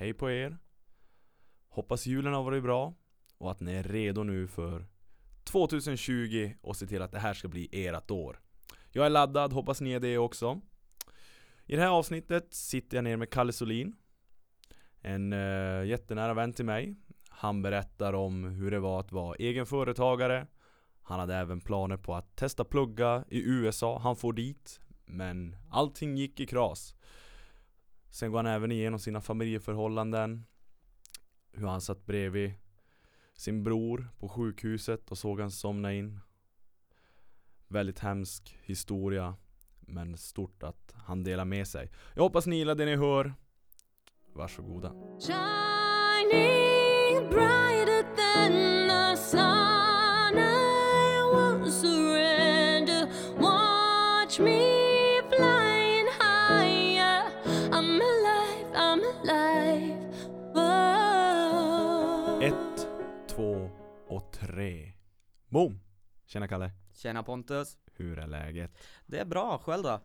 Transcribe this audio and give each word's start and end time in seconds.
hej 0.00 0.14
på 0.14 0.30
er. 0.30 0.58
Hoppas 1.68 2.06
julen 2.06 2.32
har 2.32 2.42
varit 2.42 2.62
bra 2.62 2.94
och 3.38 3.50
att 3.50 3.60
ni 3.60 3.72
är 3.72 3.82
redo 3.82 4.22
nu 4.22 4.48
för 4.48 4.86
2020 5.44 6.52
och 6.60 6.76
se 6.76 6.86
till 6.86 7.02
att 7.02 7.12
det 7.12 7.18
här 7.18 7.34
ska 7.34 7.48
bli 7.48 7.68
ert 7.72 8.10
år. 8.10 8.40
Jag 8.90 9.06
är 9.06 9.10
laddad, 9.10 9.52
hoppas 9.52 9.80
ni 9.80 9.92
är 9.92 10.00
det 10.00 10.18
också. 10.18 10.60
I 11.66 11.76
det 11.76 11.82
här 11.82 11.88
avsnittet 11.88 12.54
sitter 12.54 12.96
jag 12.96 13.04
ner 13.04 13.16
med 13.16 13.30
Kalle 13.30 13.52
Solin. 13.52 13.96
En 15.00 15.32
uh, 15.32 15.86
jättenära 15.86 16.34
vän 16.34 16.52
till 16.52 16.64
mig. 16.64 16.96
Han 17.28 17.62
berättar 17.62 18.12
om 18.12 18.44
hur 18.44 18.70
det 18.70 18.80
var 18.80 19.00
att 19.00 19.12
vara 19.12 19.36
egen 19.36 19.66
företagare. 19.66 20.46
Han 21.02 21.20
hade 21.20 21.34
även 21.34 21.60
planer 21.60 21.96
på 21.96 22.14
att 22.14 22.36
testa 22.36 22.64
plugga 22.64 23.24
i 23.28 23.42
USA. 23.42 23.98
Han 23.98 24.16
får 24.16 24.32
dit. 24.32 24.80
Men 25.04 25.56
allting 25.70 26.16
gick 26.16 26.40
i 26.40 26.46
kras. 26.46 26.94
Sen 28.10 28.30
går 28.30 28.38
han 28.38 28.46
även 28.46 28.72
igenom 28.72 29.00
sina 29.00 29.20
familjeförhållanden. 29.20 30.44
Hur 31.52 31.66
han 31.66 31.80
satt 31.80 32.06
bredvid 32.06 32.52
sin 33.34 33.64
bror 33.64 34.08
på 34.18 34.28
sjukhuset 34.28 35.10
och 35.10 35.18
såg 35.18 35.40
han 35.40 35.50
somna 35.50 35.92
in. 35.92 36.20
Väldigt 37.68 37.98
hemsk 37.98 38.58
historia. 38.62 39.34
Men 39.80 40.16
stort 40.16 40.62
att 40.62 40.94
han 40.96 41.24
delar 41.24 41.44
med 41.44 41.68
sig. 41.68 41.90
Jag 42.14 42.22
hoppas 42.22 42.46
ni 42.46 42.56
gillar 42.56 42.74
det 42.74 42.84
ni 42.84 42.96
hör. 42.96 43.34
Varsågoda. 44.32 44.92
Shining 45.20 46.50
bright 47.30 47.89
Boom! 65.50 65.80
Tjena 66.26 66.48
Kalle! 66.48 66.70
Tjena 66.92 67.22
Pontus! 67.22 67.78
Hur 67.92 68.18
är 68.18 68.26
läget? 68.26 68.70
Det 69.06 69.18
är 69.18 69.24
bra, 69.24 69.58
själv 69.58 69.82
då? 69.82 70.00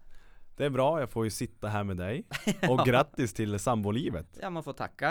Det 0.55 0.65
är 0.65 0.69
bra, 0.69 0.99
jag 0.99 1.09
får 1.09 1.23
ju 1.25 1.29
sitta 1.29 1.67
här 1.67 1.83
med 1.83 1.97
dig 1.97 2.27
Och 2.69 2.85
grattis 2.85 3.33
till 3.33 3.59
sambolivet 3.59 4.37
Ja, 4.41 4.49
man 4.49 4.63
får 4.63 4.73
tacka 4.73 5.09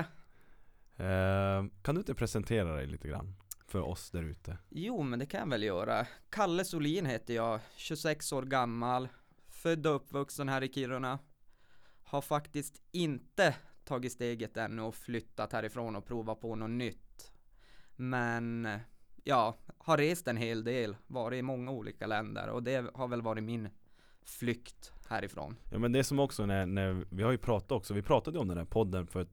eh, 0.97 1.65
Kan 1.83 1.95
du 1.95 1.99
inte 1.99 2.15
presentera 2.15 2.75
dig 2.75 2.87
lite 2.87 3.09
grann? 3.09 3.35
För 3.67 3.81
oss 3.81 4.11
där 4.11 4.23
ute 4.23 4.59
Jo, 4.69 5.03
men 5.03 5.19
det 5.19 5.27
kan 5.27 5.41
jag 5.41 5.49
väl 5.49 5.63
göra 5.63 6.07
Kalle 6.31 6.65
Solin 6.65 7.07
heter 7.07 7.35
jag, 7.35 7.61
26 7.77 8.33
år 8.33 8.43
gammal 8.43 9.09
Född 9.48 9.87
och 9.87 9.95
uppvuxen 9.95 10.48
här 10.48 10.63
i 10.63 10.73
Kiruna 10.73 11.19
Har 12.03 12.21
faktiskt 12.21 12.83
inte 12.93 13.55
tagit 13.85 14.13
steget 14.13 14.57
ännu 14.57 14.83
och 14.83 14.95
flyttat 14.95 15.53
härifrån 15.53 15.97
och 15.97 16.07
provat 16.07 16.41
på 16.41 16.55
något 16.55 16.71
nytt 16.71 17.33
Men 17.97 18.69
ja, 19.25 19.59
har 19.85 19.99
rest 19.99 20.29
en 20.29 20.37
hel 20.37 20.65
del, 20.65 20.97
varit 21.07 21.39
i 21.39 21.43
många 21.43 21.71
olika 21.71 22.07
länder 22.07 22.49
och 22.49 22.63
det 22.63 22.91
har 22.95 23.09
väl 23.09 23.23
varit 23.23 23.45
min 23.45 23.69
flykt 24.25 24.93
härifrån. 25.09 25.57
Ja 25.73 25.79
men 25.79 25.93
det 25.93 26.05
som 26.05 26.19
också 26.19 26.47
när, 26.47 26.67
när 26.67 27.05
vi 27.11 27.23
har 27.23 27.31
ju 27.31 27.39
pratat 27.39 27.73
också, 27.73 27.95
vi 27.95 28.03
pratade 28.03 28.39
om 28.39 28.49
den 28.49 28.59
här 28.59 28.65
podden 28.65 29.07
för 29.07 29.27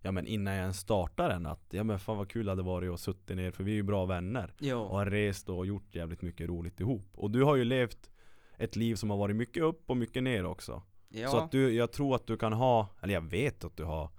Ja 0.00 0.12
men 0.12 0.26
innan 0.26 0.54
jag 0.54 0.62
ens 0.62 0.78
startade 0.78 1.34
den 1.34 1.46
att 1.46 1.66
Ja 1.70 1.84
men 1.84 1.98
fan 1.98 2.16
vad 2.16 2.30
kul 2.30 2.44
det 2.46 2.52
hade 2.52 2.62
varit 2.62 2.90
att 2.90 3.00
suttit 3.00 3.36
ner 3.36 3.50
för 3.50 3.64
vi 3.64 3.70
är 3.70 3.74
ju 3.74 3.82
bra 3.82 4.04
vänner 4.04 4.54
jo. 4.58 4.78
Och 4.78 4.96
har 4.96 5.06
rest 5.06 5.48
och 5.48 5.66
gjort 5.66 5.94
jävligt 5.94 6.22
mycket 6.22 6.48
roligt 6.48 6.80
ihop 6.80 7.08
Och 7.14 7.30
du 7.30 7.42
har 7.42 7.56
ju 7.56 7.64
levt 7.64 8.10
ett 8.56 8.76
liv 8.76 8.94
som 8.94 9.10
har 9.10 9.16
varit 9.16 9.36
mycket 9.36 9.62
upp 9.62 9.90
och 9.90 9.96
mycket 9.96 10.22
ner 10.22 10.44
också 10.44 10.82
ja. 11.08 11.28
Så 11.28 11.38
att 11.38 11.50
du, 11.50 11.74
jag 11.74 11.92
tror 11.92 12.14
att 12.14 12.26
du 12.26 12.36
kan 12.36 12.52
ha, 12.52 12.88
eller 13.02 13.14
jag 13.14 13.30
vet 13.30 13.64
att 13.64 13.76
du 13.76 13.84
har 13.84 14.10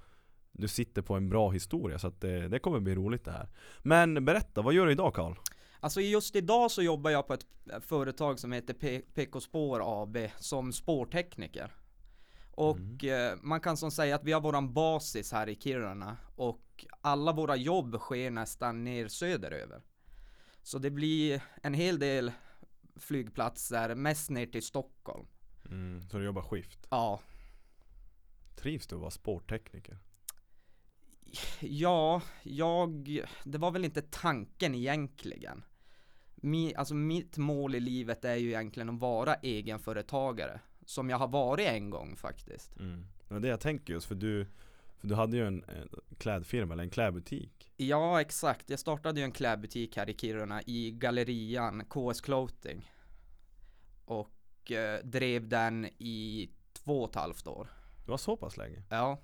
Du 0.51 0.67
sitter 0.67 1.01
på 1.01 1.15
en 1.15 1.29
bra 1.29 1.49
historia 1.49 1.99
så 1.99 2.07
att 2.07 2.21
det, 2.21 2.47
det 2.47 2.59
kommer 2.59 2.79
bli 2.79 2.95
roligt 2.95 3.25
det 3.25 3.31
här 3.31 3.47
Men 3.83 4.25
berätta, 4.25 4.61
vad 4.61 4.73
gör 4.73 4.85
du 4.85 4.91
idag 4.91 5.13
Karl? 5.13 5.33
Alltså 5.79 6.01
just 6.01 6.35
idag 6.35 6.71
så 6.71 6.81
jobbar 6.81 7.11
jag 7.11 7.27
på 7.27 7.33
ett 7.33 7.45
företag 7.81 8.39
som 8.39 8.51
heter 8.51 9.01
PK 9.13 9.41
Spår 9.41 10.03
AB 10.03 10.17
som 10.39 10.73
spårtekniker. 10.73 11.71
Och 12.51 13.03
mm. 13.03 13.31
eh, 13.33 13.39
man 13.41 13.61
kan 13.61 13.77
som 13.77 13.91
säga 13.91 14.15
att 14.15 14.23
vi 14.23 14.31
har 14.31 14.41
våran 14.41 14.73
basis 14.73 15.31
här 15.31 15.49
i 15.49 15.55
Kiruna 15.55 16.17
och 16.35 16.85
alla 17.01 17.31
våra 17.31 17.55
jobb 17.55 17.97
sker 17.99 18.31
nästan 18.31 18.83
ner 18.83 19.07
söderöver. 19.07 19.81
Så 20.63 20.77
det 20.77 20.89
blir 20.91 21.41
en 21.63 21.73
hel 21.73 21.99
del 21.99 22.31
flygplatser, 22.95 23.95
mest 23.95 24.29
ner 24.29 24.45
till 24.45 24.63
Stockholm. 24.63 25.27
Mm, 25.65 26.01
så 26.01 26.17
du 26.17 26.25
jobbar 26.25 26.41
skift? 26.41 26.87
Ja. 26.89 27.19
Trivs 28.55 28.87
du 28.87 28.95
att 28.95 29.01
vara 29.01 29.11
spårtekniker? 29.11 29.97
Ja, 31.59 32.21
jag, 32.43 33.21
det 33.43 33.57
var 33.57 33.71
väl 33.71 33.85
inte 33.85 34.01
tanken 34.01 34.75
egentligen. 34.75 35.63
Mi, 36.35 36.75
alltså 36.75 36.93
mitt 36.93 37.37
mål 37.37 37.75
i 37.75 37.79
livet 37.79 38.25
är 38.25 38.35
ju 38.35 38.47
egentligen 38.47 38.89
att 38.89 38.99
vara 38.99 39.35
egenföretagare. 39.35 40.59
Som 40.85 41.09
jag 41.09 41.17
har 41.17 41.27
varit 41.27 41.67
en 41.67 41.89
gång 41.89 42.15
faktiskt. 42.15 42.79
Mm. 42.79 43.07
Det 43.27 43.35
är 43.35 43.39
det 43.39 43.47
jag 43.47 43.59
tänker 43.59 43.93
just 43.93 44.07
för 44.07 44.15
du 44.15 44.47
för 45.05 45.09
du 45.09 45.15
hade 45.15 45.37
ju 45.37 45.47
en, 45.47 45.63
en 45.67 45.89
klädfirma 46.17 46.73
eller 46.73 46.83
en 46.83 46.89
klädbutik. 46.89 47.71
Ja 47.77 48.21
exakt, 48.21 48.69
jag 48.69 48.79
startade 48.79 49.19
ju 49.19 49.23
en 49.23 49.31
klädbutik 49.31 49.97
här 49.97 50.09
i 50.09 50.13
Kiruna 50.13 50.61
i 50.61 50.91
gallerian 50.91 51.85
KS 51.85 52.21
Clothing. 52.21 52.91
Och 54.05 54.71
eh, 54.71 54.99
drev 55.03 55.47
den 55.47 55.85
i 55.85 56.49
två 56.73 57.03
och 57.03 57.09
ett 57.09 57.15
halvt 57.15 57.47
år. 57.47 57.67
Det 58.05 58.11
var 58.11 58.17
så 58.17 58.37
pass 58.37 58.57
länge? 58.57 58.83
Ja. 58.89 59.21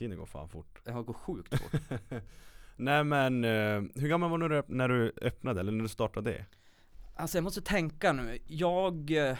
Tiden 0.00 0.18
går 0.18 0.26
fan 0.26 0.48
fort. 0.48 0.80
Det 0.84 0.92
gått 0.92 1.16
sjukt 1.16 1.58
fort. 1.58 1.80
Nej 2.76 3.04
men, 3.04 3.44
eh, 3.44 3.82
hur 3.94 4.08
gammal 4.08 4.30
var 4.30 4.48
du 4.48 4.62
när 4.66 4.88
du 4.88 5.12
öppnade 5.22 5.60
eller 5.60 5.72
när 5.72 5.82
du 5.82 5.88
startade 5.88 6.30
det? 6.30 6.46
Alltså 7.16 7.36
jag 7.36 7.44
måste 7.44 7.62
tänka 7.62 8.12
nu, 8.12 8.38
jag 8.46 9.10
eh, 9.10 9.38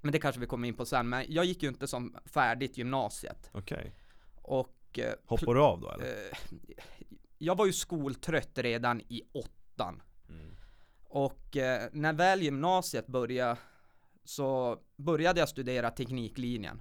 Men 0.00 0.12
det 0.12 0.18
kanske 0.18 0.40
vi 0.40 0.46
kommer 0.46 0.68
in 0.68 0.74
på 0.74 0.84
sen, 0.84 1.08
men 1.08 1.24
jag 1.28 1.44
gick 1.44 1.62
ju 1.62 1.68
inte 1.68 1.86
som 1.86 2.16
färdigt 2.24 2.78
gymnasiet 2.78 3.50
Okej 3.52 3.78
okay. 3.78 3.90
Och 4.42 4.98
eh, 4.98 5.12
Hoppade 5.26 5.54
du 5.54 5.62
av 5.62 5.80
då 5.80 5.90
eller? 5.90 6.16
Jag 7.38 7.56
var 7.56 7.66
ju 7.66 7.72
skoltrött 7.72 8.58
redan 8.58 9.00
i 9.00 9.22
åttan 9.32 10.02
mm. 10.28 10.56
Och 11.04 11.56
när 11.92 12.12
väl 12.12 12.42
gymnasiet 12.42 13.06
började 13.06 13.56
Så 14.24 14.78
började 14.96 15.40
jag 15.40 15.48
studera 15.48 15.90
tekniklinjen 15.90 16.80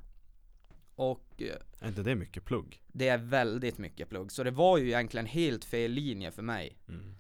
och 1.02 1.42
Är 1.80 1.88
inte 1.88 2.04
det 2.04 2.16
mycket 2.16 2.46
plugg? 2.46 2.82
Det 2.88 3.08
är 3.08 3.18
väldigt 3.18 3.78
mycket 3.78 4.10
plugg, 4.10 4.32
så 4.32 4.44
det 4.44 4.52
var 4.52 4.78
ju 4.78 4.88
egentligen 4.88 5.26
helt 5.26 5.66
fel 5.66 5.92
linje 5.92 6.32
för 6.32 6.42
mig. 6.42 6.78
Mm. 6.88 7.16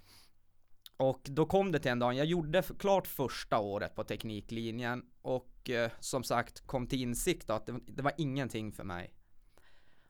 Och 0.98 1.22
då 1.24 1.46
kom 1.46 1.72
det 1.72 1.80
till 1.80 1.92
en 1.92 2.00
dag, 2.00 2.14
jag 2.14 2.26
gjorde 2.26 2.64
klart 2.80 3.08
första 3.08 3.60
året 3.60 3.96
på 3.96 4.04
tekniklinjen 4.04 5.06
och 5.22 5.70
eh, 5.70 5.92
som 6.00 6.24
sagt 6.24 6.68
kom 6.68 6.88
till 6.88 7.02
insikt 7.02 7.50
att 7.50 7.66
det, 7.66 7.80
det, 7.88 8.04
var 8.04 8.14
ingenting 8.18 8.72
för 8.72 8.84
mig. 8.84 9.14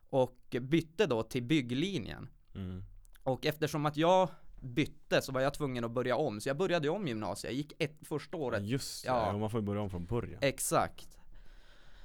Och 0.09 0.55
bytte 0.61 1.05
då 1.05 1.23
till 1.23 1.43
bygglinjen. 1.43 2.29
Mm. 2.55 2.83
Och 3.23 3.45
eftersom 3.45 3.85
att 3.85 3.97
jag 3.97 4.29
bytte 4.61 5.21
så 5.21 5.31
var 5.31 5.41
jag 5.41 5.53
tvungen 5.53 5.83
att 5.83 5.91
börja 5.91 6.15
om, 6.15 6.41
så 6.41 6.49
jag 6.49 6.57
började 6.57 6.89
om 6.89 7.07
gymnasiet, 7.07 7.53
jag 7.53 7.57
gick 7.57 7.73
ett 7.81 8.07
första 8.07 8.37
året. 8.37 8.63
Just 8.63 9.03
det, 9.03 9.09
ja, 9.09 9.37
man 9.37 9.49
får 9.49 9.59
ju 9.59 9.65
börja 9.65 9.81
om 9.81 9.89
från 9.89 10.05
början. 10.05 10.39
Exakt 10.41 11.20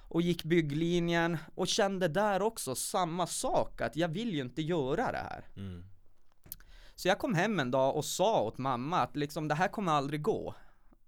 och 0.08 0.22
gick 0.22 0.44
bygglinjen 0.44 1.38
och 1.54 1.68
kände 1.68 2.08
där 2.08 2.42
också 2.42 2.74
samma 2.74 3.26
sak 3.26 3.80
att 3.80 3.96
jag 3.96 4.08
vill 4.08 4.34
ju 4.34 4.40
inte 4.40 4.62
göra 4.62 5.12
det 5.12 5.18
här. 5.18 5.48
Mm. 5.56 5.84
Så 6.94 7.08
jag 7.08 7.18
kom 7.18 7.34
hem 7.34 7.60
en 7.60 7.70
dag 7.70 7.96
och 7.96 8.04
sa 8.04 8.42
åt 8.42 8.58
mamma 8.58 9.00
att 9.00 9.16
liksom 9.16 9.48
det 9.48 9.54
här 9.54 9.68
kommer 9.68 9.92
aldrig 9.92 10.22
gå. 10.22 10.54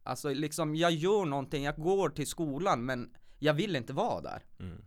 Alltså 0.02 0.32
liksom 0.32 0.76
jag 0.76 0.92
gör 0.92 1.24
någonting, 1.24 1.64
jag 1.64 1.76
går 1.76 2.08
till 2.08 2.26
skolan 2.26 2.84
men 2.84 3.16
jag 3.38 3.54
vill 3.54 3.76
inte 3.76 3.92
vara 3.92 4.20
där. 4.20 4.42
Mm. 4.60 4.84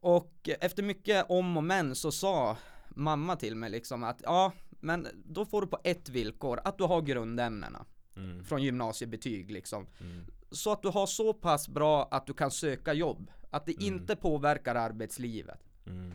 Och 0.00 0.48
efter 0.60 0.82
mycket 0.82 1.26
om 1.28 1.56
och 1.56 1.64
men 1.64 1.94
så 1.94 2.12
sa 2.12 2.56
mamma 2.88 3.36
till 3.36 3.56
mig 3.56 3.70
liksom 3.70 4.04
att 4.04 4.20
ja, 4.22 4.52
men 4.70 5.08
då 5.24 5.44
får 5.44 5.60
du 5.60 5.66
på 5.66 5.78
ett 5.84 6.08
villkor, 6.08 6.60
att 6.64 6.78
du 6.78 6.84
har 6.84 7.02
grundämnena. 7.02 7.84
Mm. 8.16 8.44
Från 8.44 8.62
gymnasiebetyg 8.62 9.50
liksom. 9.50 9.86
Mm 10.00 10.26
så 10.50 10.72
att 10.72 10.82
du 10.82 10.88
har 10.88 11.06
så 11.06 11.34
pass 11.34 11.68
bra 11.68 12.08
att 12.10 12.26
du 12.26 12.34
kan 12.34 12.50
söka 12.50 12.92
jobb. 12.92 13.30
Att 13.50 13.66
det 13.66 13.72
mm. 13.72 13.94
inte 13.94 14.16
påverkar 14.16 14.74
arbetslivet. 14.74 15.60
Mm. 15.86 16.14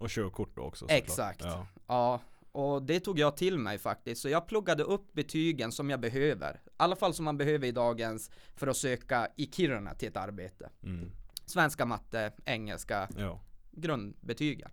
Och 0.00 0.10
körkort 0.10 0.56
då 0.56 0.62
också 0.62 0.86
Exakt. 0.88 1.44
Ja. 1.44 1.66
ja. 1.86 2.20
Och 2.52 2.82
det 2.82 3.00
tog 3.00 3.18
jag 3.18 3.36
till 3.36 3.58
mig 3.58 3.78
faktiskt. 3.78 4.22
Så 4.22 4.28
jag 4.28 4.46
pluggade 4.46 4.82
upp 4.82 5.12
betygen 5.12 5.72
som 5.72 5.90
jag 5.90 6.00
behöver. 6.00 6.54
I 6.54 6.70
alla 6.76 6.96
fall 6.96 7.14
som 7.14 7.24
man 7.24 7.38
behöver 7.38 7.66
i 7.66 7.72
dagens 7.72 8.30
för 8.56 8.66
att 8.66 8.76
söka 8.76 9.28
i 9.36 9.46
Kiruna 9.46 9.94
till 9.94 10.08
ett 10.08 10.16
arbete. 10.16 10.70
Mm. 10.82 11.10
Svenska, 11.46 11.86
matte, 11.86 12.32
engelska, 12.44 13.08
ja. 13.18 13.40
grundbetygen. 13.70 14.70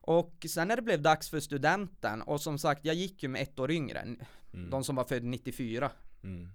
Och 0.00 0.46
sen 0.48 0.68
när 0.68 0.76
det 0.76 0.82
blev 0.82 1.02
dags 1.02 1.30
för 1.30 1.40
studenten, 1.40 2.22
och 2.22 2.40
som 2.40 2.58
sagt 2.58 2.84
jag 2.84 2.94
gick 2.94 3.22
ju 3.22 3.28
med 3.28 3.42
ett 3.42 3.58
år 3.58 3.70
yngre, 3.70 4.00
mm. 4.00 4.70
de 4.70 4.84
som 4.84 4.96
var 4.96 5.04
född 5.04 5.24
94. 5.24 5.90
Mm 6.22 6.48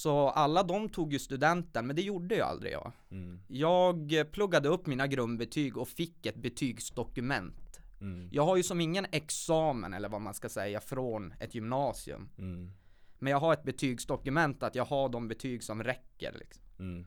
Så 0.00 0.28
alla 0.28 0.62
de 0.62 0.88
tog 0.88 1.12
ju 1.12 1.18
studenten, 1.18 1.86
men 1.86 1.96
det 1.96 2.02
gjorde 2.02 2.34
ju 2.34 2.40
aldrig 2.40 2.72
jag. 2.72 2.92
Mm. 3.10 3.40
Jag 3.48 4.26
pluggade 4.32 4.68
upp 4.68 4.86
mina 4.86 5.06
grundbetyg 5.06 5.76
och 5.76 5.88
fick 5.88 6.26
ett 6.26 6.36
betygsdokument. 6.36 7.80
Mm. 8.00 8.28
Jag 8.32 8.44
har 8.44 8.56
ju 8.56 8.62
som 8.62 8.80
ingen 8.80 9.06
examen 9.12 9.94
eller 9.94 10.08
vad 10.08 10.20
man 10.20 10.34
ska 10.34 10.48
säga 10.48 10.80
från 10.80 11.34
ett 11.40 11.54
gymnasium. 11.54 12.28
Mm. 12.38 12.72
Men 13.18 13.30
jag 13.30 13.40
har 13.40 13.52
ett 13.52 13.62
betygsdokument 13.62 14.62
att 14.62 14.74
jag 14.74 14.84
har 14.84 15.08
de 15.08 15.28
betyg 15.28 15.64
som 15.64 15.82
räcker 15.82 16.32
liksom. 16.38 16.64
Mm. 16.78 17.06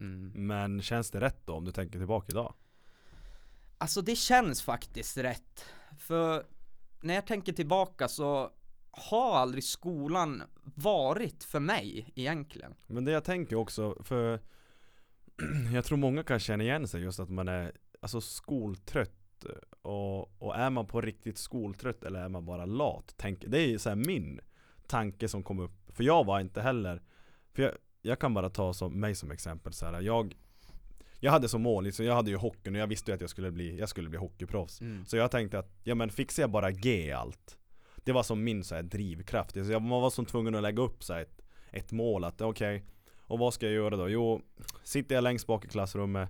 Mm. 0.00 0.46
Men 0.46 0.82
känns 0.82 1.10
det 1.10 1.20
rätt 1.20 1.46
då 1.46 1.52
om 1.52 1.64
du 1.64 1.72
tänker 1.72 1.98
tillbaka 1.98 2.26
idag? 2.30 2.54
Alltså 3.78 4.02
det 4.02 4.16
känns 4.16 4.62
faktiskt 4.62 5.16
rätt. 5.16 5.64
För 5.98 6.46
när 7.00 7.14
jag 7.14 7.26
tänker 7.26 7.52
tillbaka 7.52 8.08
så 8.08 8.50
har 8.92 9.36
aldrig 9.36 9.64
skolan 9.64 10.42
varit 10.74 11.44
för 11.44 11.60
mig 11.60 12.12
egentligen. 12.14 12.74
Men 12.86 13.04
det 13.04 13.12
jag 13.12 13.24
tänker 13.24 13.56
också, 13.56 13.96
för 14.02 14.40
jag 15.74 15.84
tror 15.84 15.98
många 15.98 16.22
kan 16.22 16.38
känna 16.38 16.64
igen 16.64 16.88
sig 16.88 17.02
just 17.02 17.20
att 17.20 17.30
man 17.30 17.48
är 17.48 17.72
alltså 18.00 18.20
skoltrött 18.20 19.44
och, 19.82 20.42
och 20.42 20.56
är 20.56 20.70
man 20.70 20.86
på 20.86 21.00
riktigt 21.00 21.38
skoltrött 21.38 22.04
eller 22.04 22.20
är 22.20 22.28
man 22.28 22.46
bara 22.46 22.66
lat? 22.66 23.14
Tänk, 23.16 23.44
det 23.46 23.58
är 23.58 23.78
så 23.78 23.94
min 23.94 24.40
tanke 24.86 25.28
som 25.28 25.42
kom 25.42 25.58
upp, 25.58 25.72
för 25.88 26.04
jag 26.04 26.24
var 26.24 26.40
inte 26.40 26.60
heller 26.60 27.02
För 27.52 27.62
jag, 27.62 27.72
jag 28.02 28.18
kan 28.18 28.34
bara 28.34 28.50
ta 28.50 28.72
som, 28.72 29.00
mig 29.00 29.14
som 29.14 29.30
exempel 29.30 29.72
så 29.72 29.86
här. 29.86 30.00
jag 30.00 30.34
Jag 31.20 31.32
hade 31.32 31.48
som 31.48 31.62
mål, 31.62 31.84
liksom, 31.84 32.04
jag 32.04 32.14
hade 32.14 32.30
ju 32.30 32.36
hockeyn 32.36 32.74
och 32.74 32.80
jag 32.80 32.86
visste 32.86 33.10
ju 33.10 33.14
att 33.14 33.20
jag 33.20 33.30
skulle 33.30 33.50
bli, 33.50 33.78
jag 33.78 33.88
skulle 33.88 34.08
bli 34.08 34.18
hockeyproffs 34.18 34.80
Mm. 34.80 35.06
Så 35.06 35.16
jag 35.16 35.30
tänkte 35.30 35.58
att, 35.58 35.70
ja 35.84 35.94
men 35.94 36.10
fixar 36.10 36.42
jag 36.42 36.50
bara 36.50 36.70
G 36.70 37.12
allt 37.12 37.59
Det 38.04 38.12
var 38.12 38.22
som 38.22 38.44
min 38.44 38.64
så 38.64 38.74
här, 38.74 38.82
drivkraft, 38.82 39.56
alltså 39.56 39.72
jag 39.72 39.80
var 39.80 40.10
som 40.10 40.26
tvungen 40.26 40.54
att 40.54 40.62
lägga 40.62 40.82
upp 40.82 41.04
så 41.04 41.12
här, 41.12 41.20
ett, 41.20 41.42
ett 41.70 41.92
mål 41.92 42.24
att 42.24 42.40
okej 42.40 42.84
Och 43.26 43.38
vad 43.38 43.54
ska 43.54 43.66
jag 43.66 43.74
göra 43.74 43.96
då? 43.96 44.08
Jo, 44.08 44.40
sitter 44.82 45.14
jag 45.14 45.24
längst 45.24 45.46
bak 45.46 45.64
i 45.64 45.68
klassrummet 45.68 46.28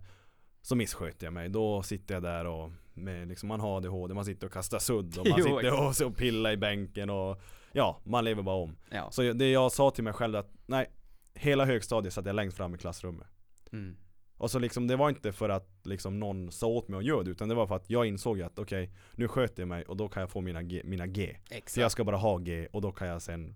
Så 0.62 0.74
missköter 0.74 1.26
jag 1.26 1.32
mig, 1.32 1.48
då 1.48 1.82
sitter 1.82 2.14
jag 2.14 2.22
där 2.22 2.44
och 2.44 2.70
med, 2.94 3.28
liksom, 3.28 3.48
man 3.48 3.60
har 3.60 3.76
ADHD, 3.76 4.14
man 4.14 4.24
sitter 4.24 4.46
och 4.46 4.52
kastar 4.52 4.78
sudd 4.78 5.18
och 5.18 5.26
man 5.30 5.38
Jo, 5.38 5.44
sitter 5.44 5.86
och, 5.86 5.96
så 5.96 6.06
och 6.06 6.16
pillar 6.16 6.52
i 6.52 6.56
bänken 6.56 7.10
och 7.10 7.42
Ja, 7.72 8.00
man 8.04 8.24
lever 8.24 8.42
bara 8.42 8.56
om 8.56 8.76
Ja. 8.90 9.10
Så 9.10 9.32
det 9.32 9.50
jag 9.50 9.72
sa 9.72 9.90
till 9.90 10.04
mig 10.04 10.12
själv 10.12 10.36
att, 10.36 10.52
nej 10.66 10.90
Hela 11.34 11.64
högstadiet 11.64 12.14
satt 12.14 12.26
jag 12.26 12.36
längst 12.36 12.56
fram 12.56 12.74
i 12.74 12.78
klassrummet 12.78 13.26
Mm. 13.72 13.96
Och 14.40 14.50
så 14.50 14.58
liksom, 14.58 14.86
det 14.86 14.96
var 14.96 15.08
inte 15.08 15.32
för 15.32 15.48
att 15.48 15.68
liksom 15.82 16.20
någon 16.20 16.52
sa 16.52 16.66
åt 16.66 16.88
mig 16.88 16.98
att 16.98 17.04
göra 17.04 17.22
det 17.22 17.30
utan 17.30 17.48
det 17.48 17.54
var 17.54 17.66
för 17.66 17.76
att 17.76 17.90
jag 17.90 18.06
insåg 18.06 18.42
att 18.42 18.58
okej, 18.58 18.90
nu 19.14 19.28
sköter 19.28 19.62
jag 19.62 19.68
mig 19.68 19.84
och 19.84 19.96
då 19.96 20.08
kan 20.08 20.20
jag 20.20 20.30
få 20.30 20.40
mina 20.40 20.62
G, 20.62 20.82
mina 20.84 21.06
G. 21.06 21.36
Exakt. 21.50 21.70
Så 21.72 21.80
jag 21.80 21.92
ska 21.92 22.04
bara 22.04 22.16
ha 22.16 22.38
G 22.38 22.68
och 22.72 22.80
då 22.82 22.92
kan 22.92 23.08
jag 23.08 23.22
sen 23.22 23.54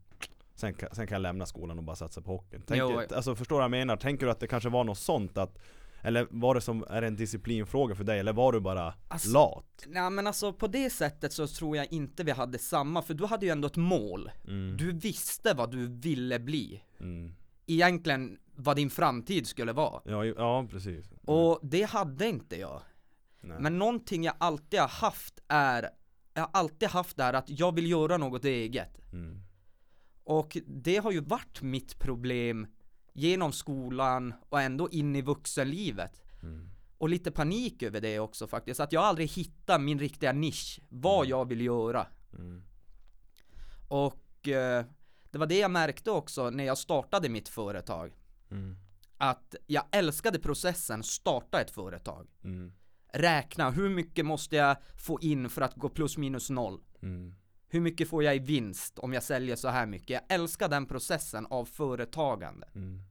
Sen 0.57 0.75
sen 0.93 1.07
kan 1.07 1.15
jag 1.15 1.23
lämna 1.23 1.47
skolan 1.47 1.79
och 1.79 1.85
bara 1.85 1.97
satsa 1.97 2.21
på 2.23 2.31
hockeyn. 2.33 2.63
Jo. 2.69 2.89
Tänker, 2.89 3.15
alltså 3.17 3.35
förstår 3.37 3.57
du 3.57 3.59
vad 3.59 3.65
jag 3.65 3.71
menar? 3.71 3.97
Tänker 3.97 4.27
du 4.27 4.33
att 4.33 4.41
det 4.41 4.47
kanske 4.47 4.69
var 4.69 4.85
något 4.85 4.99
sånt 4.99 5.39
att 5.39 5.59
Eller 6.03 6.27
var 6.31 6.55
det 6.55 6.61
som, 6.61 6.85
är 6.91 7.01
det 7.01 7.07
en 7.07 7.17
disciplinfråga 7.17 7.95
för 7.95 8.05
dig 8.05 8.19
eller 8.19 8.33
var 8.33 8.53
du 8.53 8.61
bara 8.61 8.95
Alltså- 9.09 9.33
lat? 9.33 9.85
Nej 9.87 10.11
men 10.11 10.27
alltså 10.27 10.53
på 10.53 10.67
det 10.67 10.91
sättet 10.91 11.33
så 11.33 11.47
tror 11.47 11.77
jag 11.77 11.93
inte 11.93 12.25
vi 12.25 12.31
hade 12.31 12.59
samma, 12.59 13.03
för 13.03 13.15
du 13.15 13.25
hade 13.27 13.47
ju 13.47 13.53
ändå 13.53 13.67
ett 13.67 13.77
mål. 13.77 14.31
Mm, 14.49 14.77
Du 14.77 14.93
visste 14.93 15.55
vad 15.55 15.71
du 15.71 15.87
ville 15.87 16.39
bli. 16.39 16.83
mm. 17.01 17.35
Egentligen 17.67 18.39
vad 18.57 18.77
din 18.77 18.91
framtid 18.91 19.47
skulle 19.47 19.73
vara. 19.73 20.03
Ja, 20.05 20.25
ja 20.25 20.67
precis. 20.71 21.07
Mm, 21.13 21.19
Och 21.25 21.59
det 21.63 21.83
hade 21.83 22.29
inte 22.29 22.57
jag. 22.57 22.83
nej. 23.41 23.57
Men 23.61 23.79
någonting 23.79 24.25
jag 24.25 24.35
alltid 24.39 24.81
har 24.81 24.89
haft 24.89 25.39
är, 25.49 25.91
jag 26.35 26.43
har 26.43 26.51
alltid 26.53 26.89
haft 26.89 27.17
det 27.17 27.23
här 27.23 27.33
att 27.35 27.51
jag 27.51 27.75
vill 27.75 27.91
göra 27.91 28.17
något 28.17 28.45
eget. 28.45 29.13
Mm, 29.13 29.43
Och 30.25 30.57
det 30.67 30.97
har 30.97 31.13
ju 31.13 31.21
varit 31.21 31.63
mitt 31.63 31.99
problem 31.99 32.67
genom 33.13 33.53
skolan 33.53 34.35
och 34.49 34.61
ändå 34.61 34.91
in 34.91 35.17
i 35.17 35.23
vuxenlivet. 35.23 36.23
mm, 36.43 36.71
Och 36.99 37.09
lite 37.09 37.31
panik 37.31 37.83
över 37.83 38.01
det 38.01 38.19
också 38.19 38.47
faktiskt, 38.47 38.81
att 38.81 38.93
jag 38.93 39.03
aldrig 39.05 39.29
hittar 39.31 39.79
min 39.79 39.99
riktiga 39.99 40.33
nisch, 40.33 40.81
vad 40.89 41.27
jag 41.27 41.49
vill 41.49 41.61
göra. 41.61 42.07
mm, 42.33 42.63
Och 43.89 44.49
eh, 44.49 44.85
det 45.31 45.39
var 45.39 45.47
det 45.47 45.59
jag 45.59 45.71
märkte 45.71 46.11
också 46.11 46.51
när 46.51 46.65
jag 46.65 46.79
startade 46.79 47.29
mitt 47.29 47.49
företag. 47.49 48.13
Mm, 48.55 48.77
Att 49.19 49.55
jag 49.67 49.85
älskade 49.93 50.39
processen 50.39 51.03
starta 51.03 51.61
ett 51.61 51.71
företag. 51.71 52.29
mm, 52.45 52.73
Räkna, 53.13 53.71
hur 53.71 53.89
mycket 53.89 54.27
måste 54.27 54.57
jag 54.57 54.77
få 54.97 55.21
in 55.21 55.49
för 55.51 55.63
att 55.63 55.75
gå 55.75 55.89
plus 55.89 56.17
minus 56.19 56.51
noll? 56.51 56.81
mm, 57.03 57.35
Hur 57.69 57.81
mycket 57.81 58.09
får 58.09 58.25
jag 58.25 58.37
i 58.37 58.39
vinst 58.39 58.99
om 58.99 59.13
jag 59.13 59.23
säljer 59.23 59.57
så 59.57 59.69
här 59.69 59.87
mycket? 59.87 60.11
Jag 60.11 60.23
älskar 60.41 60.69
den 60.69 60.87
processen 60.87 61.47
av 61.47 61.65
företagande. 61.65 62.69
mm, 62.75 63.03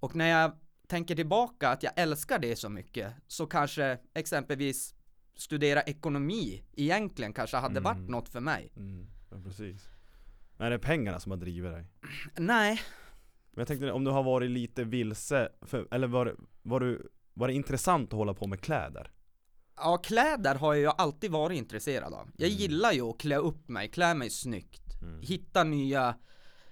Och 0.00 0.14
när 0.16 0.26
jag 0.28 0.52
tänker 0.86 1.14
tillbaka 1.16 1.68
att 1.68 1.82
jag 1.82 1.92
älskar 1.96 2.38
det 2.38 2.56
så 2.56 2.68
mycket 2.68 3.12
så 3.26 3.46
kanske 3.46 3.98
exempelvis 4.14 4.94
studera 5.34 5.82
ekonomi 5.82 6.62
egentligen 6.72 7.32
kanske 7.32 7.56
hade 7.56 7.80
varit 7.80 7.96
Mm. 7.98 8.10
något 8.10 8.28
för 8.28 8.40
mig. 8.40 8.72
mm, 8.76 9.06
ja 9.30 9.36
precis. 9.44 9.88
Är 10.58 10.70
det 10.70 10.78
pengarna 10.78 11.20
som 11.20 11.30
har 11.32 11.38
drivit 11.38 11.72
dig? 11.72 11.84
Nej, 12.36 12.80
Men 13.56 13.60
jag 13.60 13.68
tänkte 13.68 13.92
om 13.92 14.04
du 14.04 14.10
har 14.10 14.22
varit 14.22 14.50
lite 14.50 14.84
vilse, 14.84 15.48
för, 15.62 15.88
eller 15.90 16.06
var, 16.06 16.36
var, 16.62 16.80
du, 16.80 17.08
var 17.34 17.48
det 17.48 17.54
intressant 17.54 18.12
att 18.12 18.16
hålla 18.16 18.34
på 18.34 18.46
med 18.46 18.60
kläder? 18.60 19.10
ja 19.76 19.96
kläder 19.96 20.54
har 20.54 20.74
jag 20.74 20.80
ju 20.82 20.90
alltid 20.98 21.30
varit 21.30 21.58
intresserad 21.58 22.14
av. 22.14 22.30
Jag 22.36 22.48
Mm. 22.48 22.58
gillar 22.60 22.92
ju 22.92 23.02
att 23.10 23.18
klä 23.18 23.36
upp 23.36 23.68
mig, 23.68 23.88
klä 23.88 24.14
mig 24.14 24.30
snyggt. 24.30 25.02
Mm. 25.02 25.20
Hitta 25.22 25.64
nya 25.64 26.14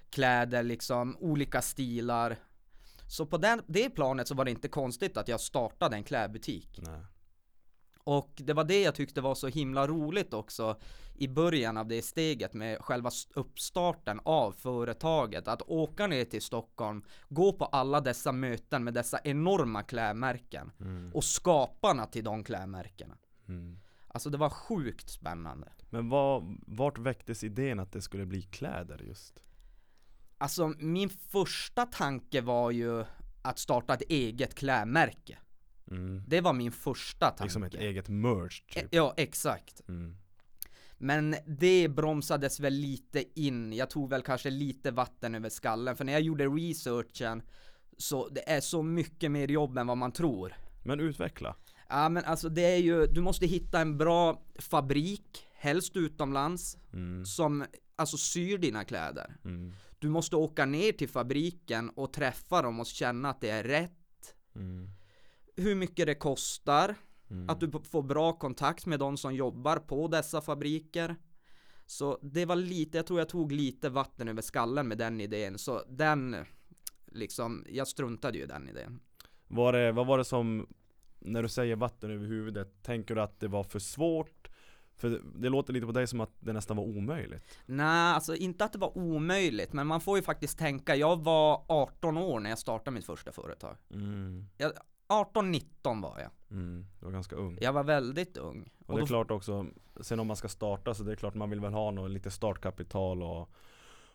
kläder 0.09 0.63
liksom, 0.63 1.17
olika 1.19 1.61
stilar. 1.61 2.37
Så 3.07 3.25
på 3.25 3.37
den, 3.37 3.61
det 3.67 3.89
planet 3.89 4.27
så 4.27 4.35
var 4.35 4.45
det 4.45 4.51
inte 4.51 4.67
konstigt 4.67 5.17
att 5.17 5.27
jag 5.27 5.39
startade 5.39 5.95
en 5.95 6.03
klädbutik. 6.03 6.79
Nej. 6.87 7.01
Och 8.05 8.31
det 8.35 8.53
var 8.53 8.63
det 8.63 8.81
jag 8.81 8.95
tyckte 8.95 9.21
var 9.21 9.35
så 9.35 9.47
himla 9.47 9.87
roligt 9.87 10.33
också 10.33 10.79
i 11.15 11.27
början 11.27 11.77
av 11.77 11.87
det 11.87 12.01
steget 12.01 12.53
med 12.53 12.77
själva 12.81 13.11
uppstarten 13.33 14.19
av 14.23 14.51
företaget. 14.51 15.47
Att 15.47 15.61
åka 15.61 16.07
ner 16.07 16.25
till 16.25 16.41
Stockholm, 16.41 17.03
gå 17.29 17.53
på 17.53 17.65
alla 17.65 18.01
dessa 18.01 18.31
möten 18.31 18.83
med 18.83 18.93
dessa 18.93 19.19
enorma 19.23 19.83
klädmärken 19.83 20.71
Mm. 20.79 21.11
och 21.13 21.23
skaparna 21.23 22.05
till 22.05 22.23
de 22.23 22.43
klädmärkena. 22.43 23.17
Mm. 23.47 23.79
Alltså 24.07 24.29
det 24.29 24.37
var 24.37 24.49
sjukt 24.49 25.09
spännande. 25.09 25.71
Men 25.89 26.09
vad, 26.09 26.57
vart 26.67 26.97
väcktes 26.97 27.43
idén 27.43 27.79
att 27.79 27.91
det 27.91 28.01
skulle 28.01 28.25
bli 28.25 28.41
kläder 28.41 29.03
just? 29.07 29.43
Alltså 30.37 30.67
min 30.67 31.09
första 31.09 31.85
tanke 31.85 32.41
var 32.41 32.71
ju 32.71 33.05
att 33.41 33.59
starta 33.59 33.93
ett 33.93 34.01
eget 34.09 34.55
klädmärke. 34.55 35.37
Mm. 35.91 36.23
Det 36.27 36.41
var 36.41 36.53
min 36.53 36.71
första 36.71 37.25
tanke. 37.29 37.43
Liksom 37.43 37.63
ett 37.63 37.73
eget 37.75 38.09
merch 38.09 38.61
E- 38.67 38.81
typ? 38.81 38.87
Ja, 38.91 39.13
exakt. 39.17 39.81
Mm. 39.89 40.17
Men 40.97 41.35
det 41.47 41.87
bromsades 41.87 42.59
väl 42.59 42.73
lite 42.73 43.39
in, 43.41 43.73
jag 43.73 43.89
tog 43.89 44.09
väl 44.09 44.21
kanske 44.21 44.49
lite 44.49 44.91
vatten 44.91 45.35
över 45.35 45.49
skallen, 45.49 45.95
för 45.95 46.05
när 46.05 46.13
jag 46.13 46.21
gjorde 46.21 46.45
researchen 46.45 47.41
så 47.97 48.29
det 48.29 48.49
är 48.49 48.61
så 48.61 48.83
mycket 48.83 49.31
mer 49.31 49.47
jobb 49.51 49.77
än 49.77 49.87
vad 49.87 49.97
man 49.97 50.11
tror. 50.11 50.53
Men 50.83 50.99
utveckla? 50.99 51.55
Ja 51.89 52.09
men 52.09 52.23
alltså 52.25 52.49
det 52.49 52.61
är 52.65 52.77
ju, 52.77 53.05
du 53.07 53.21
måste 53.21 53.45
hitta 53.45 53.79
en 53.81 53.97
bra 53.97 54.41
fabrik, 54.59 55.45
helst 55.53 55.95
utomlands, 55.95 56.77
Mm. 56.93 57.25
som 57.25 57.65
alltså 57.95 58.17
syr 58.17 58.57
dina 58.57 58.83
kläder. 58.83 59.35
Mm. 59.45 59.73
Du 59.99 60.09
måste 60.09 60.35
åka 60.35 60.65
ner 60.65 60.91
till 60.91 61.09
fabriken 61.09 61.89
och 61.89 62.13
träffa 62.13 62.61
dem 62.61 62.79
och 62.79 62.85
känna 62.85 63.29
att 63.29 63.41
det 63.41 63.49
är 63.49 63.63
rätt. 63.63 64.35
Mm. 64.55 64.89
Hur 65.55 65.75
mycket 65.75 66.05
det 66.05 66.15
kostar, 66.15 66.95
Mm. 67.29 67.49
att 67.49 67.59
du 67.59 67.71
får 67.91 68.01
bra 68.03 68.33
kontakt 68.33 68.85
med 68.85 68.99
de 68.99 69.17
som 69.17 69.35
jobbar 69.35 69.77
på 69.77 70.07
dessa 70.07 70.41
fabriker. 70.41 71.15
Så 71.85 72.19
det 72.21 72.45
var 72.45 72.55
lite, 72.55 72.97
jag 72.97 73.07
tror 73.07 73.19
jag 73.19 73.29
tog 73.29 73.51
lite 73.51 73.89
vatten 73.89 74.27
över 74.27 74.41
skallen 74.41 74.87
med 74.87 74.97
den 74.97 75.21
idén, 75.21 75.57
så 75.57 75.81
den 75.89 76.35
liksom, 77.11 77.65
jag 77.69 77.87
struntade 77.87 78.37
ju 78.37 78.43
i 78.43 78.47
den 78.47 78.69
idén. 78.69 78.99
Var 79.47 79.73
det, 79.73 79.91
vad 79.91 80.07
var 80.07 80.17
det 80.17 80.25
som, 80.25 80.67
när 81.19 81.43
du 81.43 81.49
säger 81.49 81.75
vatten 81.75 82.11
över 82.11 82.25
huvudet, 82.25 82.83
tänker 82.83 83.15
du 83.15 83.21
att 83.21 83.39
det 83.39 83.47
var 83.47 83.63
för 83.63 83.79
svårt? 83.79 84.49
För 84.95 85.09
det, 85.09 85.19
det 85.35 85.49
låter 85.49 85.73
lite 85.73 85.85
på 85.85 85.91
dig 85.91 86.07
som 86.07 86.21
att 86.21 86.31
det 86.39 86.53
nästan 86.53 86.77
var 86.77 86.83
omöjligt. 86.83 87.57
Nej, 87.65 88.13
alltså 88.13 88.35
inte 88.35 88.65
att 88.65 88.73
det 88.73 88.79
var 88.79 88.97
omöjligt, 88.97 89.73
men 89.73 89.87
man 89.87 90.01
får 90.01 90.17
ju 90.17 90.23
faktiskt 90.23 90.57
tänka, 90.57 90.95
jag 90.95 91.23
var 91.23 91.65
18 91.67 92.17
år 92.17 92.39
när 92.39 92.49
jag 92.49 92.59
startade 92.59 92.95
mitt 92.95 93.05
första 93.05 93.31
företag. 93.31 93.75
Mm. 93.93 94.45
Jag, 94.57 94.71
18-19 95.07 96.01
var 96.01 96.19
jag. 96.19 96.31
Mm. 96.51 96.85
Du 96.99 97.05
var 97.05 97.11
ganska 97.13 97.35
ung. 97.35 97.57
Jag 97.61 97.73
var 97.73 97.83
väldigt 97.83 98.37
ung. 98.37 98.71
Och 98.85 98.97
det 98.97 99.03
är 99.03 99.05
klart 99.07 99.31
också, 99.31 99.65
sen 100.01 100.19
om 100.19 100.27
man 100.27 100.35
ska 100.35 100.47
starta 100.47 100.93
så 100.93 101.03
det 101.03 101.11
är 101.11 101.15
klart 101.15 101.35
man 101.35 101.49
vill 101.49 101.59
väl 101.59 101.73
ha 101.73 101.91
något, 101.91 102.11
lite 102.11 102.31
startkapital 102.31 103.23
och 103.23 103.49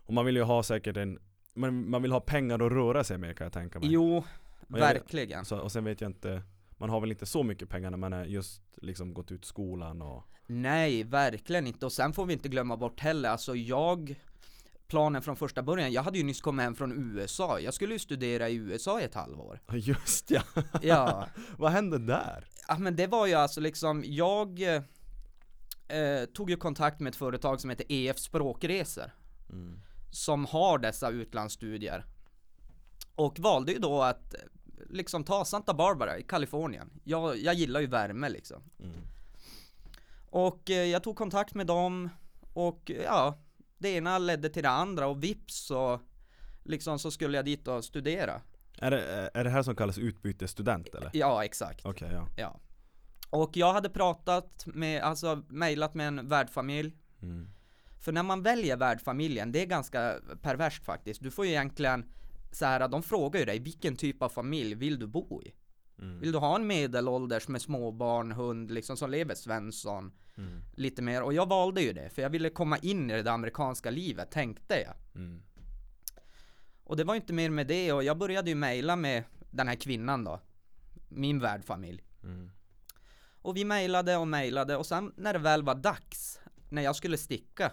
Och 0.05 0.15
man 0.15 0.25
vill 0.25 0.37
ju 0.37 0.43
ha 0.43 0.63
säkert 0.63 0.97
en 0.97 1.19
Man, 1.55 1.91
man 1.91 2.03
vill 2.03 2.13
ha 2.13 2.21
pengar 2.21 2.55
att 2.67 2.73
röra 2.73 3.05
sig 3.05 3.19
med 3.19 3.37
kan 3.39 3.45
jag 3.45 3.53
tänka 3.53 3.79
mig 3.81 3.89
Jo, 3.93 4.25
Men 4.67 4.81
jag- 4.81 4.89
verkligen. 4.95 5.45
så, 5.45 5.59
Och 5.61 5.73
sen 5.73 5.85
vet 5.85 6.01
jag 6.01 6.09
inte 6.11 6.43
Man 6.71 6.91
har 6.91 7.01
väl 7.01 7.11
inte 7.11 7.27
så 7.27 7.43
mycket 7.43 7.69
pengar 7.69 7.91
när 7.91 7.99
man 7.99 8.13
är 8.13 8.25
just 8.25 8.63
liksom 8.83 9.15
gått 9.15 9.31
ut 9.33 9.45
skolan 9.45 10.03
och 10.03 10.23
Nej, 10.47 11.03
verkligen 11.05 11.67
inte. 11.67 11.87
Och 11.87 11.93
sen 11.93 12.13
får 12.13 12.27
vi 12.27 12.33
inte 12.33 12.49
glömma 12.49 12.77
bort 12.77 13.01
heller, 13.01 13.29
alltså 13.31 13.55
jag 13.57 14.15
planen 14.91 15.23
från 15.23 15.37
första 15.37 15.63
början. 15.63 15.93
Jag 15.93 16.03
hade 16.03 16.19
ju 16.19 16.25
nyss 16.25 16.41
kommit 16.41 16.65
hem 16.65 16.75
från 16.75 16.93
USA. 16.93 17.61
Jag 17.61 17.75
skulle 17.75 17.93
ju 17.93 17.99
studera 17.99 18.49
i 18.49 18.55
USA 18.55 19.01
i 19.01 19.05
ett 19.05 19.15
halvår. 19.15 19.61
Just 19.73 20.31
ja. 20.31 20.43
Ja, 20.83 21.29
Vad 21.59 21.73
hände 21.73 21.99
där? 21.99 22.47
ja 22.69 22.79
men 22.79 22.97
det 22.97 23.07
var 23.07 23.27
ju 23.27 23.35
alltså 23.35 23.61
liksom, 23.61 24.05
jag 24.07 24.63
eh, 25.89 26.25
tog 26.35 26.51
ju 26.51 26.57
kontakt 26.57 27.01
med 27.01 27.11
ett 27.11 27.17
företag 27.17 27.61
som 27.61 27.71
heter 27.71 27.87
EF 27.89 28.19
Språkresor. 28.19 29.11
Mm. 29.51 29.81
Som 30.11 30.45
har 30.45 30.79
dessa 30.79 31.11
utlandsstudier. 31.11 32.05
Och 33.15 33.39
valde 33.39 33.73
ju 33.73 33.79
då 33.79 34.03
att 34.03 34.35
eh, 34.35 34.41
liksom 34.89 35.25
ta 35.25 35.45
Santa 35.45 35.75
Barbara 35.75 36.19
i 36.19 36.23
Kalifornien. 36.23 36.91
Jag, 37.05 37.39
jag 37.39 37.55
gillar 37.55 37.81
ju 37.81 37.87
värme 37.87 38.29
liksom. 38.29 38.63
Mm. 38.79 38.97
Och 40.31 40.71
eh, 40.71 40.85
jag 40.85 41.03
tog 41.03 41.17
kontakt 41.17 41.55
med 41.55 41.67
dem 41.67 42.09
och 42.53 42.91
ja, 43.05 43.39
det 43.81 43.89
ena 43.89 44.19
ledde 44.19 44.49
till 44.49 44.63
det 44.63 44.71
andra 44.71 45.07
och 45.07 45.23
vips 45.23 45.55
så 45.67 46.01
liksom 46.65 46.99
så 46.99 47.11
skulle 47.11 47.39
jag 47.39 47.45
dit 47.45 47.69
och 47.69 47.85
studera. 47.85 48.41
Är, 48.79 48.91
det, 48.91 49.31
är 49.35 49.45
det 49.45 49.51
här 49.51 49.63
som 49.63 49.77
kallas 49.77 49.99
utbytesstudent 49.99 50.95
eller? 50.95 51.11
Ja, 51.13 51.45
exakt. 51.45 51.87
Okej, 51.87 52.11
ja. 52.13 52.29
Ja. 52.37 52.61
Och 53.31 53.57
jag 53.57 53.73
hade 53.73 53.91
pratat 53.91 54.67
med, 54.67 55.03
alltså 55.03 55.43
mejlat 55.49 55.95
med 55.95 56.09
en 56.09 56.29
värdfamilj. 56.29 56.97
Mm. 57.23 57.51
För 58.01 58.13
när 58.13 58.23
man 58.23 58.43
väljer 58.43 58.77
värdfamiljen, 58.77 59.53
det 59.53 59.63
är 59.63 59.67
ganska 59.67 60.15
perverst 60.43 60.85
faktiskt. 60.85 61.23
Du 61.23 61.31
får 61.31 61.47
ju 61.47 61.51
egentligen 61.51 62.05
så 62.53 62.65
här, 62.65 62.89
de 62.89 63.03
frågar 63.03 63.41
ju 63.41 63.47
dig 63.47 63.59
vilken 63.59 63.97
typ 63.97 64.23
av 64.23 64.29
familj 64.29 64.75
vill 64.75 64.99
du 64.99 65.07
bo 65.07 65.43
i? 65.43 65.55
Mm. 66.01 66.21
Vill 66.21 66.33
du 66.33 66.39
ha 66.39 66.57
en 66.57 66.67
medelålders 66.67 67.49
med 67.49 67.63
småbarn, 67.63 68.33
hund 68.33 68.71
liksom 68.71 68.97
som 68.97 69.11
lever 69.11 69.35
Svensson? 69.35 70.13
Mm. 70.37 70.63
Lite 70.77 71.03
mer, 71.03 71.23
och 71.23 71.35
jag 71.35 71.49
valde 71.49 71.83
ju 71.83 71.93
det 71.93 72.11
för 72.11 72.23
jag 72.23 72.31
ville 72.31 72.51
komma 72.51 72.79
in 72.79 73.11
i 73.11 73.23
det 73.23 73.33
amerikanska 73.33 73.91
livet 73.91 74.31
tänkte 74.31 74.81
jag. 74.81 74.95
Mm. 75.15 75.43
Och 76.85 76.97
det 76.97 77.05
var 77.05 77.15
ju 77.15 77.21
inte 77.21 77.33
mer 77.33 77.51
med 77.51 77.67
det 77.67 77.93
och 77.93 78.05
jag 78.05 78.19
började 78.19 78.51
ju 78.51 78.55
mejla 78.57 78.97
med 78.97 79.25
den 79.51 79.69
här 79.69 79.75
kvinnan 79.75 80.25
då. 80.25 80.41
Min 81.09 81.41
värdfamilj. 81.41 82.03
Mm. 82.23 82.51
Och 83.43 83.57
vi 83.57 83.65
mejlade 83.65 84.17
och 84.17 84.29
mejlade 84.29 84.77
och 84.77 84.87
sen 84.87 85.13
när 85.17 85.33
det 85.33 85.39
väl 85.39 85.63
var 85.63 85.75
dags, 85.75 86.41
när 86.69 86.83
jag 86.83 86.97
skulle 86.97 87.19
sticka. 87.19 87.73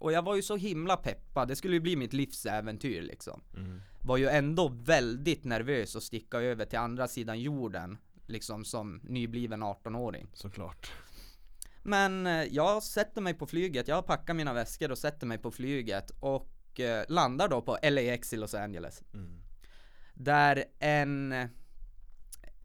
Och 0.00 0.12
jag 0.12 0.22
var 0.22 0.36
ju 0.36 0.42
så 0.42 0.56
himla 0.56 0.96
peppad, 0.96 1.48
det 1.48 1.56
skulle 1.56 1.74
ju 1.74 1.80
bli 1.80 1.96
mitt 1.96 2.12
livsäventyr 2.12 3.02
liksom. 3.02 3.40
Mm. 3.56 3.80
Var 4.02 4.16
ju 4.16 4.28
ändå 4.28 4.68
väldigt 4.68 5.44
nervös 5.44 5.96
att 5.96 6.02
sticka 6.02 6.40
över 6.40 6.64
till 6.64 6.78
andra 6.78 7.08
sidan 7.08 7.40
jorden. 7.40 7.98
Liksom 8.26 8.64
som 8.64 9.00
nybliven 9.04 9.62
18-åring. 9.62 10.26
Såklart. 10.32 10.92
Men 11.82 12.26
eh, 12.26 12.44
jag 12.44 12.82
sätter 12.82 13.20
mig 13.20 13.34
på 13.34 13.46
flyget, 13.46 13.88
jag 13.88 14.06
packar 14.06 14.34
mina 14.34 14.52
väskor 14.52 14.90
och 14.90 14.98
sätter 14.98 15.26
mig 15.26 15.38
på 15.38 15.50
flyget 15.50 16.10
och 16.20 16.80
eh, 16.80 17.04
landar 17.08 17.48
då 17.48 17.62
på 17.62 17.78
LAX 17.82 18.32
i 18.32 18.36
Los 18.36 18.54
Angeles. 18.54 19.02
Mm. 19.14 19.40
Där 20.14 20.64
en 20.78 21.48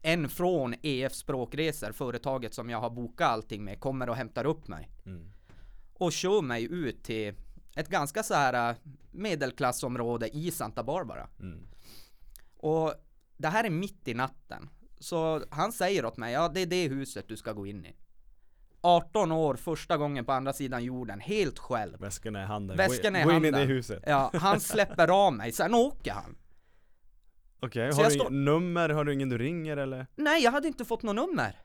en 0.02 0.28
från 0.28 0.74
EF 0.82 1.12
Språkresor, 1.12 1.92
företaget 1.92 2.54
som 2.54 2.70
jag 2.70 2.80
har 2.80 2.90
bokat 2.90 3.28
allting 3.28 3.64
med, 3.64 3.80
kommer 3.80 4.08
och 4.08 4.16
hämtar 4.16 4.44
upp 4.44 4.68
mig. 4.68 4.90
Mm. 5.06 5.32
Och 6.02 6.12
kör 6.12 6.42
mig 6.42 6.72
ut 6.72 7.02
till 7.04 7.34
ett 7.76 7.88
ganska 7.88 8.22
så 8.22 8.34
här 8.34 8.70
eh, 8.70 8.76
medelklassområde 9.10 10.36
i 10.36 10.50
Santa 10.50 10.82
Barbara. 10.82 11.28
Mm. 11.40 11.66
Och 12.56 12.94
det 13.36 13.48
här 13.48 13.64
är 13.64 13.70
mitt 13.70 14.08
i 14.08 14.14
natten. 14.14 14.68
Så 14.98 15.42
han 15.50 15.72
säger 15.72 16.04
åt 16.04 16.16
mig, 16.16 16.32
ja 16.32 16.48
det 16.54 16.60
är 16.60 16.66
det 16.66 16.88
huset 16.88 17.28
du 17.28 17.36
ska 17.36 17.52
gå 17.52 17.66
in 17.66 17.86
i. 17.86 17.96
18 18.80 19.32
år, 19.32 19.54
första 19.54 19.96
gången 19.96 20.24
på 20.24 20.32
andra 20.32 20.52
sidan 20.52 20.84
jorden, 20.84 21.20
helt 21.20 21.58
själv. 21.58 22.00
Väskorna 22.00 22.42
i 22.42 22.46
handen. 22.46 22.76
Väskorna 22.76 23.20
i 23.20 23.24
Gå 23.24 23.30
in 23.30 23.44
i 23.44 23.50
handen. 23.50 23.52
det 23.52 23.74
huset. 23.74 24.02
Ja, 24.06 24.30
han 24.34 24.60
släpper 24.70 25.26
av 25.26 25.32
mig, 25.32 25.52
sen 25.52 25.74
åker 25.74 26.12
han. 26.12 26.36
Okej, 27.60 27.92
Så 27.92 28.02
har 28.02 28.10
du 28.10 28.30
nummer? 28.30 28.88
Har 28.88 29.04
du 29.04 29.12
ingen 29.12 29.28
du 29.28 29.38
ringer 29.38 29.76
eller? 29.76 30.06
Nej, 30.16 30.42
jag 30.42 30.52
hade 30.52 30.68
inte 30.68 30.84
fått 30.84 31.02
något 31.02 31.16
nummer. 31.16 31.60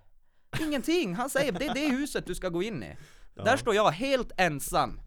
Ingenting. 0.59 1.15
Han 1.15 1.29
säger, 1.29 1.51
det 1.51 1.65
är 1.65 1.73
det 1.73 1.89
huset 1.89 2.25
du 2.25 2.35
ska 2.35 2.49
gå 2.49 2.63
in 2.63 2.83
i. 2.83 2.97
Ja. 3.35 3.43
Där 3.43 3.57
står 3.57 3.75
jag 3.75 3.91
helt 3.91 4.31
ensam. 4.37 5.01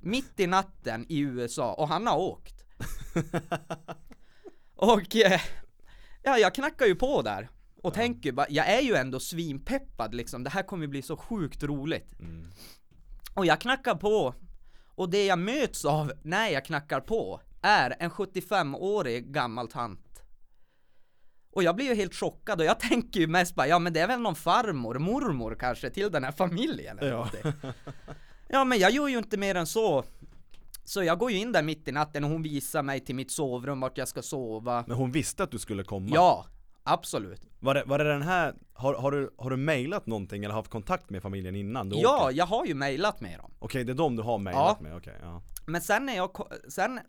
Mitt 0.00 0.40
i 0.40 0.46
natten 0.46 1.06
i 1.08 1.18
USA 1.18 1.72
och 1.72 1.88
han 1.88 2.06
har 2.06 2.18
åkt. 2.18 2.64
och 4.76 5.16
eh, 5.16 5.40
ja, 6.22 6.38
jag 6.38 6.54
knackar 6.54 6.86
ju 6.86 6.94
på 6.94 7.22
där. 7.22 7.48
Och 7.82 7.94
tänker 7.94 8.32
bara, 8.32 8.46
jag 8.50 8.70
är 8.70 8.80
ju 8.80 8.94
ändå 8.94 9.20
svinpeppad 9.20 10.14
liksom. 10.14 10.44
Det 10.44 10.50
här 10.50 10.62
kommer 10.62 10.86
bli 10.86 11.02
så 11.02 11.16
sjukt 11.16 11.62
roligt. 11.62 12.20
Mm. 12.20 12.46
Och 13.34 13.46
jag 13.46 13.60
knackar 13.60 13.94
på. 13.94 14.34
Och 14.94 15.10
det 15.10 15.26
jag 15.26 15.38
möts 15.38 15.84
av 15.84 16.12
när 16.22 16.48
jag 16.48 16.64
knackar 16.64 17.00
på 17.00 17.40
är 17.62 17.96
en 17.98 18.10
75-årig 18.10 19.32
gammal 19.32 19.68
tant. 19.68 20.03
Och 21.54 21.62
jag 21.62 21.76
blir 21.76 21.86
ju 21.86 21.94
helt 21.94 22.14
chockad 22.14 22.60
och 22.60 22.66
jag 22.66 22.80
tänker 22.90 23.20
ju 23.20 23.26
mest 23.26 23.54
bara, 23.54 23.66
ja 23.66 23.78
men 23.78 23.92
det 23.92 24.00
är 24.00 24.06
väl 24.06 24.20
någon 24.20 24.34
farmor, 24.34 24.98
mormor 24.98 25.56
kanske 25.60 25.90
till 25.90 26.10
den 26.10 26.24
här 26.24 26.32
familjen 26.32 26.98
eller 26.98 27.10
Ja. 27.10 27.28
Ja 28.48 28.64
men 28.64 28.78
jag 28.78 28.90
gör 28.90 29.08
ju 29.08 29.18
inte 29.18 29.36
mer 29.36 29.54
än 29.54 29.66
så. 29.66 30.04
Så 30.84 31.02
jag 31.04 31.18
går 31.18 31.30
ju 31.30 31.38
in 31.38 31.52
där 31.52 31.62
mitt 31.62 31.88
i 31.88 31.92
natten 31.92 32.24
och 32.24 32.30
hon 32.30 32.42
visar 32.42 32.82
mig 32.82 33.00
till 33.00 33.14
mitt 33.14 33.30
sovrum 33.30 33.80
vart 33.80 33.98
jag 33.98 34.08
ska 34.08 34.22
sova. 34.22 34.84
Men 34.86 34.96
hon 34.96 35.12
visste 35.12 35.42
att 35.42 35.50
du 35.50 35.58
skulle 35.58 35.84
komma? 35.84 36.10
Ja, 36.14 36.46
absolut. 36.82 37.40
Var 37.60 37.74
det, 37.74 37.82
var 37.86 37.98
det 37.98 38.04
den 38.04 38.22
här, 38.22 38.54
har, 38.72 38.94
har, 38.94 39.10
du, 39.12 39.30
har 39.38 39.50
du 39.50 39.56
mailat 39.56 40.06
någonting 40.06 40.44
eller 40.44 40.54
haft 40.54 40.70
kontakt 40.70 41.10
med 41.10 41.22
familjen 41.22 41.56
innan 41.56 41.88
du 41.88 41.96
Ja, 41.96 42.24
åker? 42.26 42.36
jag 42.36 42.46
har 42.46 42.66
ju 42.66 42.74
mejlat 42.74 43.20
med 43.20 43.38
dem. 43.38 43.50
Okej, 43.58 43.84
det 43.84 43.92
är 43.92 43.94
de 43.94 44.16
du 44.16 44.22
har 44.22 44.38
mailat 44.38 44.76
Ja. 44.80 44.82
med, 44.88 44.96
okej, 44.96 45.18
ja. 45.22 45.42
Men 45.66 45.80
sen 45.80 46.06
när 46.06 46.16
jag, 46.16 46.30
sen, 46.68 47.00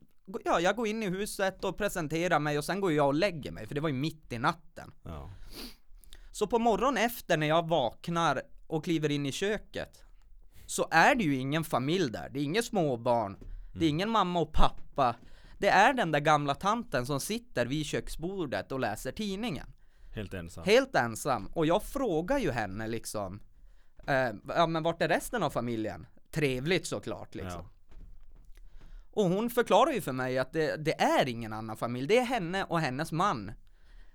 ja 0.45 0.59
jag 0.59 0.75
går 0.75 0.87
in 0.87 1.03
i 1.03 1.09
huset 1.09 1.63
och 1.63 1.77
presenterar 1.77 2.39
mig 2.39 2.57
och 2.57 2.65
sen 2.65 2.81
går 2.81 2.91
jag 2.91 3.07
och 3.07 3.13
lägger 3.13 3.51
mig 3.51 3.67
för 3.67 3.75
det 3.75 3.81
var 3.81 3.89
ju 3.89 3.95
mitt 3.95 4.33
i 4.33 4.37
natten. 4.39 4.91
ja. 5.03 5.29
Så 6.31 6.47
på 6.47 6.59
morgonen 6.59 7.03
efter 7.03 7.37
när 7.37 7.47
jag 7.47 7.67
vaknar 7.67 8.41
och 8.67 8.83
kliver 8.83 9.11
in 9.11 9.25
i 9.25 9.31
köket 9.31 10.03
så 10.65 10.87
är 10.91 11.15
det 11.15 11.23
ju 11.23 11.35
ingen 11.35 11.63
familj 11.63 12.11
där, 12.11 12.29
det 12.29 12.39
är 12.39 12.43
inga 12.43 12.61
småbarn, 12.61 13.37
det 13.73 13.85
är 13.85 13.89
ingen 13.89 14.09
mamma 14.09 14.39
och 14.39 14.53
pappa. 14.53 15.15
Det 15.57 15.67
är 15.67 15.93
den 15.93 16.11
där 16.11 16.19
gamla 16.19 16.55
tanten 16.55 17.05
som 17.05 17.19
sitter 17.19 17.65
vid 17.65 17.85
köksbordet 17.85 18.71
och 18.71 18.79
läser 18.79 19.11
tidningen. 19.11 19.67
Helt 20.15 20.33
ensam. 20.33 20.63
Helt 20.65 20.95
ensam. 20.95 21.47
Och 21.53 21.65
jag 21.65 21.83
frågar 21.83 22.39
ju 22.39 22.51
henne 22.51 22.87
liksom, 22.87 23.39
eh, 24.07 24.31
ja 24.47 24.67
men 24.67 24.83
vart 24.83 25.01
är 25.01 25.07
resten 25.07 25.43
av 25.43 25.49
familjen? 25.49 26.07
Trevligt 26.31 26.87
såklart 26.87 27.35
liksom. 27.35 27.61
Ja. 27.63 27.74
Och 29.15 29.25
hon 29.25 29.49
förklarar 29.49 29.91
ju 29.91 30.01
för 30.01 30.11
mig 30.11 30.37
att 30.37 30.53
det, 30.53 30.85
det 30.85 31.01
är 31.01 31.29
ingen 31.29 31.53
annan 31.53 31.77
familj, 31.77 32.07
det 32.07 32.17
är 32.17 32.25
henne 32.25 32.63
och 32.63 32.79
hennes 32.79 33.11
man. 33.11 33.51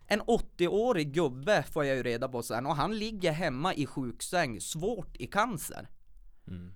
En 0.07 0.23
80-årig 0.23 1.13
gubbe 1.13 1.65
får 1.73 1.85
jag 1.85 1.97
ju 1.97 2.03
reda 2.03 2.29
på 2.29 2.43
sen 2.43 2.67
och 2.67 2.77
han 2.77 2.99
ligger 2.99 3.33
hemma 3.33 3.75
i 3.75 3.87
sjuksäng, 3.87 4.61
svårt 4.61 5.17
i 5.17 5.27
cancer. 5.27 5.89
Mm. 6.49 6.73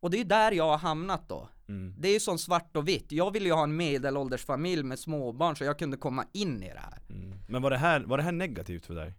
Och 0.00 0.10
det 0.10 0.16
är 0.16 0.18
ju 0.18 0.24
där 0.24 0.52
jag 0.52 0.68
har 0.68 0.78
hamnat 0.78 1.28
då. 1.28 1.48
Mm. 1.68 1.94
Det 1.98 2.08
är 2.08 2.12
ju 2.12 2.20
som 2.20 2.38
svart 2.38 2.76
och 2.76 2.88
vitt. 2.88 3.12
Jag 3.12 3.32
ville 3.32 3.46
ju 3.46 3.52
ha 3.52 3.62
en 3.62 3.76
medelålders 3.76 4.44
familj 4.44 4.82
med 4.82 4.98
småbarn 4.98 5.56
så 5.56 5.64
jag 5.64 5.78
kunde 5.78 5.96
komma 5.96 6.24
in 6.32 6.62
i 6.62 6.68
det 6.68 6.80
här. 6.80 6.98
Mm. 7.10 7.38
Men 7.48 7.62
var 7.62 7.70
det, 7.70 7.78
här, 7.78 8.00
var 8.00 8.16
det 8.16 8.22
här 8.24 8.32
negativt 8.32 8.86
för 8.86 8.94
dig? 8.94 9.14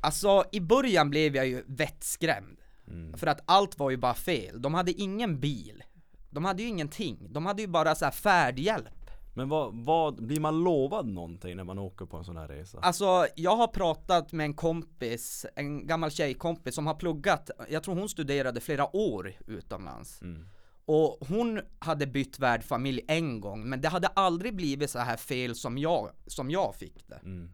Alltså 0.00 0.44
i 0.52 0.60
början 0.60 1.10
blev 1.10 1.36
jag 1.36 1.46
ju 1.46 1.64
vettskrämd. 1.66 2.60
Mm. 2.86 3.18
För 3.18 3.26
att 3.26 3.40
allt 3.46 3.78
var 3.78 3.90
ju 3.90 3.96
bara 3.96 4.14
fel. 4.14 4.62
De 4.62 4.74
hade 4.74 4.92
ingen 4.92 5.40
bil. 5.40 5.82
De 6.30 6.44
hade 6.44 6.62
ju 6.62 6.68
ingenting. 6.68 7.26
De 7.30 7.46
hade 7.46 7.62
ju 7.62 7.68
bara 7.68 7.94
så 7.94 8.04
här 8.04 8.12
färdhjälp. 8.12 9.10
Men 9.34 9.48
vad, 9.48 9.74
vad, 9.74 10.26
blir 10.26 10.40
man 10.40 10.64
lovad 10.64 11.06
någonting 11.06 11.56
när 11.56 11.64
man 11.64 11.78
åker 11.78 12.06
på 12.06 12.16
en 12.16 12.24
sån 12.24 12.36
här 12.36 12.48
resa? 12.48 12.78
Alltså, 12.78 13.26
jag 13.34 13.56
har 13.56 13.66
pratat 13.66 14.32
med 14.32 14.44
en 14.44 14.54
kompis, 14.54 15.46
en 15.54 15.86
gammal 15.86 16.10
tjejkompis 16.10 16.74
som 16.74 16.86
har 16.86 16.94
pluggat, 16.94 17.50
jag 17.68 17.82
tror 17.82 17.94
hon 17.94 18.08
studerade 18.08 18.60
flera 18.60 18.96
år 18.96 19.32
utomlands. 19.46 20.22
Mm. 20.22 20.48
Och 20.84 21.18
hon 21.28 21.60
hade 21.78 22.06
bytt 22.06 22.38
värdfamilj 22.38 23.00
en 23.08 23.40
gång, 23.40 23.68
men 23.68 23.80
det 23.80 23.88
hade 23.88 24.06
aldrig 24.06 24.56
blivit 24.56 24.90
så 24.90 24.98
här 24.98 25.16
fel 25.16 25.54
som 25.54 25.78
jag, 25.78 26.10
som 26.26 26.50
jag 26.50 26.74
fick 26.74 27.08
det. 27.08 27.20
Mm. 27.22 27.52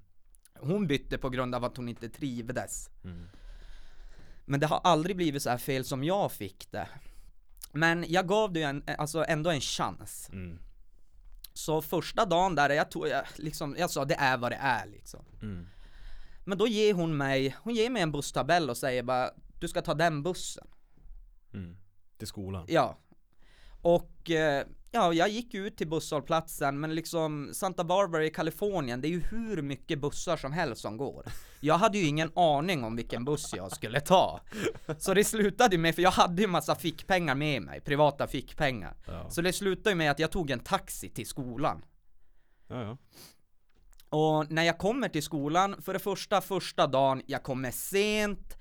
Hon 0.60 0.86
bytte 0.86 1.18
på 1.18 1.28
grund 1.30 1.54
av 1.54 1.64
att 1.64 1.76
hon 1.76 1.88
inte 1.88 2.08
trivdes. 2.08 2.90
Mm. 3.04 3.26
Men 4.44 4.60
det 4.60 4.66
har 4.66 4.80
aldrig 4.84 5.16
blivit 5.16 5.42
så 5.42 5.50
här 5.50 5.58
fel 5.58 5.84
som 5.84 6.04
jag 6.04 6.32
fick 6.32 6.70
det. 6.70 6.88
Men 7.74 8.04
jag 8.08 8.28
gav 8.28 8.52
det 8.52 8.60
ju 8.60 8.66
en, 8.66 8.82
alltså 8.98 9.24
ändå 9.28 9.50
en 9.50 9.60
chans. 9.60 10.28
Mm. 10.32 10.58
Så 11.52 11.82
första 11.82 12.24
dagen 12.24 12.54
där, 12.54 12.70
jag 12.70 12.90
tog, 12.90 13.08
jag, 13.08 13.24
liksom, 13.36 13.76
jag 13.78 13.90
sa 13.90 14.04
det 14.04 14.14
är 14.14 14.36
vad 14.36 14.52
det 14.52 14.58
är 14.60 14.86
liksom. 14.86 15.24
Mm. 15.42 15.66
Men 16.44 16.58
då 16.58 16.68
ger 16.68 16.94
hon 16.94 17.16
mig, 17.16 17.56
hon 17.62 17.74
ger 17.74 17.90
mig 17.90 18.02
en 18.02 18.12
busstabell 18.12 18.70
och 18.70 18.76
säger 18.76 19.02
bara 19.02 19.30
Du 19.60 19.68
ska 19.68 19.82
ta 19.82 19.94
den 19.94 20.22
bussen. 20.22 20.66
Mm. 21.54 21.76
Till 22.18 22.26
skolan? 22.26 22.66
Ja. 22.68 22.98
Och 23.84 24.30
eh, 24.30 24.66
ja, 24.90 25.12
jag 25.12 25.28
gick 25.28 25.54
ut 25.54 25.76
till 25.76 25.88
busshållplatsen 25.88 26.80
men 26.80 26.94
liksom 26.94 27.50
Santa 27.52 27.84
Barbara 27.84 28.24
i 28.24 28.30
Kalifornien, 28.30 29.00
det 29.00 29.08
är 29.08 29.10
ju 29.10 29.20
hur 29.20 29.62
mycket 29.62 30.00
bussar 30.00 30.36
som 30.36 30.52
helst 30.52 30.82
som 30.82 30.96
går. 30.96 31.26
Jag 31.60 31.78
hade 31.78 31.98
ju 31.98 32.06
ingen 32.06 32.30
aning 32.34 32.84
om 32.84 32.96
vilken 32.96 33.24
buss 33.24 33.54
jag 33.56 33.72
skulle 33.72 34.00
ta. 34.00 34.40
Så 34.98 35.14
det 35.14 35.24
slutade 35.24 35.78
med, 35.78 35.94
för 35.94 36.02
jag 36.02 36.10
hade 36.10 36.42
ju 36.42 36.48
massa 36.48 36.74
fickpengar 36.74 37.34
med 37.34 37.62
mig, 37.62 37.80
privata 37.80 38.26
fickpengar. 38.26 38.96
Ja. 39.06 39.30
Så 39.30 39.42
det 39.42 39.52
slutade 39.52 39.90
ju 39.90 39.96
med 39.96 40.10
att 40.10 40.18
jag 40.18 40.30
tog 40.30 40.50
en 40.50 40.60
taxi 40.60 41.08
till 41.08 41.26
skolan. 41.26 41.84
Ja, 42.68 42.82
ja. 42.82 42.98
Och 44.08 44.50
när 44.50 44.62
jag 44.62 44.78
kommer 44.78 45.08
till 45.08 45.22
skolan, 45.22 45.82
för 45.82 45.92
det 45.92 45.98
första, 45.98 46.40
första 46.40 46.86
dagen, 46.86 47.22
jag 47.26 47.42
kommer 47.42 47.70
sent, 47.70 48.56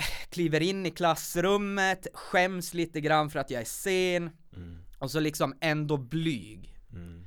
kliver 0.30 0.60
in 0.62 0.86
i 0.86 0.90
klassrummet, 0.90 2.06
skäms 2.14 2.74
lite 2.74 3.00
grann 3.00 3.30
för 3.30 3.38
att 3.38 3.50
jag 3.50 3.60
är 3.60 3.64
sen, 3.64 4.30
Mm. 4.56 4.78
och 4.98 5.10
så 5.10 5.20
liksom 5.20 5.54
ändå 5.60 5.96
blyg. 5.96 6.76
Mm. 6.92 7.26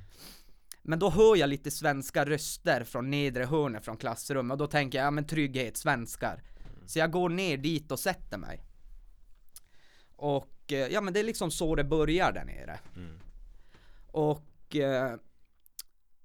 Men 0.82 0.98
då 0.98 1.10
hör 1.10 1.36
jag 1.36 1.48
lite 1.48 1.70
svenska 1.70 2.24
röster 2.24 2.84
från 2.84 3.10
nedre 3.10 3.44
hörnet 3.44 3.84
från 3.84 3.96
klassrummet 3.96 4.52
och 4.52 4.58
då 4.58 4.66
tänker 4.66 4.98
jag, 4.98 5.06
ja 5.06 5.10
men 5.10 5.26
trygghet, 5.26 5.76
svenskar. 5.76 6.42
Så 6.86 6.98
jag 6.98 7.10
går 7.10 7.28
ner 7.28 7.56
dit 7.56 7.92
och 7.92 7.98
sätter 8.00 8.38
mig. 8.38 8.60
Och 10.16 10.72
eh, 10.72 10.78
ja 10.92 11.00
men 11.00 11.14
det 11.14 11.20
är 11.20 11.24
liksom 11.24 11.50
så 11.50 11.74
det 11.74 11.84
börjar 11.84 12.32
där 12.32 12.44
nere. 12.44 12.78
Mm. 12.96 13.18
Och 14.06 14.76
eh, 14.76 15.16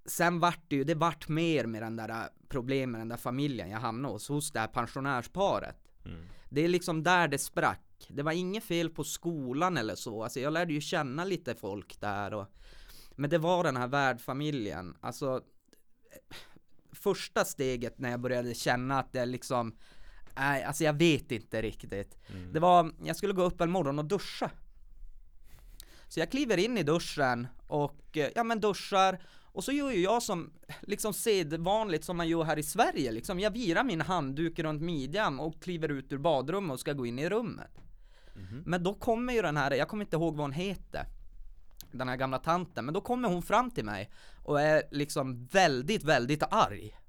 sen 0.06 0.39
vart 0.39 0.62
det 0.68 0.75
ju, 0.75 0.84
det 0.84 0.96
vart 0.96 1.27
mer 1.27 1.65
med 1.65 1.82
den 1.82 1.96
där 1.96 2.10
eh, 2.10 2.24
problemen 2.50 2.91
med 2.91 3.01
den 3.01 3.10
där 3.10 3.18
familjen 3.18 3.70
jag 3.70 3.79
hamnade 3.79 4.13
hos, 4.13 4.27
hos 4.29 4.51
det 4.51 4.60
här 4.60 4.68
pensionärsparet. 4.68 5.75
Mm. 6.06 6.25
Det 6.50 6.62
är 6.62 6.68
liksom 6.68 7.03
där 7.03 7.27
det 7.27 7.38
sprack. 7.38 8.08
Det 8.08 8.24
var 8.24 8.32
inget 8.32 8.63
fel 8.63 8.89
på 8.89 9.03
skolan 9.03 9.77
eller 9.77 9.96
så, 9.96 10.24
alltså 10.24 10.39
jag 10.39 10.53
lärde 10.53 10.74
ju 10.74 10.82
känna 10.82 11.25
lite 11.25 11.56
folk 11.56 12.00
där 12.00 12.34
och 12.34 12.48
Men 13.15 13.29
det 13.29 13.38
var 13.38 13.63
den 13.63 13.77
här 13.77 13.88
värdfamiljen, 13.88 14.98
alltså 15.01 15.41
Första 16.91 17.46
steget 17.46 18.00
när 18.00 18.12
jag 18.12 18.20
började 18.20 18.53
känna 18.53 19.00
att 19.00 19.13
det 19.13 19.25
liksom 19.25 19.77
Nej, 20.36 20.63
alltså 20.63 20.84
jag 20.84 20.94
vet 20.94 21.32
inte 21.32 21.62
riktigt. 21.62 22.18
Mm. 22.27 22.53
Det 22.53 22.60
var, 22.60 22.91
jag 23.03 23.15
skulle 23.15 23.34
gå 23.34 23.44
upp 23.44 23.62
en 23.62 23.72
morgon 23.72 24.00
och 24.00 24.06
duscha. 24.06 24.51
Så 26.08 26.20
jag 26.20 26.32
kliver 26.32 26.58
in 26.58 26.77
i 26.77 26.84
duschen 26.84 27.48
och, 27.68 28.18
ja 28.36 28.44
men 28.44 28.60
duschar 28.60 29.20
och 29.60 29.63
så 29.63 29.72
gör 29.72 29.92
ju 29.92 30.01
jag 30.01 30.24
som, 30.24 30.54
liksom 30.82 31.13
sedvanligt 31.13 32.06
som 32.06 32.18
man 32.18 32.28
gör 32.28 32.44
här 32.44 32.60
i 32.60 32.63
Sverige 32.63 33.12
liksom. 33.12 33.39
Jag 33.39 33.51
virar 33.51 33.84
min 33.84 34.01
handduk 34.01 34.60
runt 34.60 34.82
midjan 34.82 35.39
och 35.39 35.62
kliver 35.62 35.89
ut 35.89 36.13
ur 36.13 36.18
badrummet 36.18 36.74
och 36.74 36.80
ska 36.80 36.94
gå 36.94 37.06
in 37.06 37.20
i 37.20 37.30
rummet. 37.30 37.72
Mhm. 38.36 38.63
Men 38.66 38.84
då 38.84 38.94
kommer 38.94 39.34
ju 39.34 39.42
den 39.42 39.58
här, 39.58 39.72
jag 39.72 39.88
kommer 39.88 40.04
inte 40.04 40.16
ihåg 40.16 40.36
vad 40.36 40.44
hon 40.44 40.51
heter 40.51 41.06
Den 41.92 42.10
här 42.10 42.16
gamla 42.16 42.39
tanten, 42.39 42.86
men 42.86 42.94
då 42.94 43.01
kommer 43.01 43.30
hon 43.30 43.42
fram 43.42 43.72
till 43.72 43.86
mig 43.86 44.12
och 44.44 44.62
är 44.62 44.84
liksom 44.92 45.46
väldigt, 45.46 46.04
väldigt 46.04 46.44
arg 46.44 47.00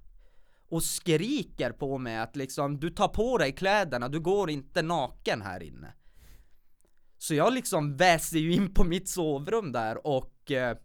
och 0.69 0.83
skriker 0.83 1.73
på 1.73 1.99
mig 1.99 2.19
att 2.19 2.37
liksom 2.37 2.81
du 2.81 2.91
tar 2.91 3.09
på 3.09 3.39
dig 3.39 3.53
kläderna, 3.53 4.09
du 4.09 4.21
går 4.21 4.51
inte 4.51 4.83
naken 4.83 5.43
här 5.43 5.63
inne 5.63 5.93
Så 7.19 7.35
jag 7.35 7.53
liksom 7.53 7.97
väser 7.97 8.39
ju 8.39 8.53
in 8.53 8.75
på 8.75 8.85
mitt 8.85 9.09
sovrum 9.09 9.73
där 9.73 10.07
och 10.07 10.51
eh, 10.51 10.77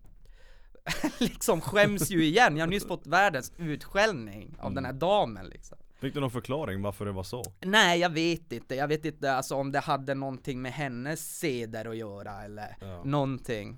liksom 1.20 1.62
skäms 1.62 2.12
ju 2.12 2.26
igen, 2.26 2.58
jag 2.58 2.66
har 2.66 2.72
nyss 2.72 2.88
fått 2.88 3.08
världens 3.08 3.52
utskällning 3.58 4.56
av 4.60 4.74
den 4.74 4.86
här 4.86 4.94
damen 4.94 5.46
liksom. 5.46 5.78
Fick 6.00 6.14
du 6.14 6.20
någon 6.20 6.32
förklaring 6.32 6.82
varför 6.82 7.06
det 7.06 7.12
var 7.12 7.24
så? 7.24 7.44
Nej 7.62 8.00
jag 8.00 8.10
vet 8.10 8.52
inte, 8.52 8.76
jag 8.76 8.88
vet 8.88 9.06
inte 9.06 9.34
alltså 9.34 9.56
om 9.56 9.72
det 9.72 9.80
hade 9.80 10.16
någonting 10.16 10.62
med 10.62 10.72
hennes 10.72 11.38
seder 11.40 11.86
att 11.86 11.98
göra 11.98 12.44
eller 12.44 12.78
Ja. 12.82 13.04
någonting. 13.04 13.78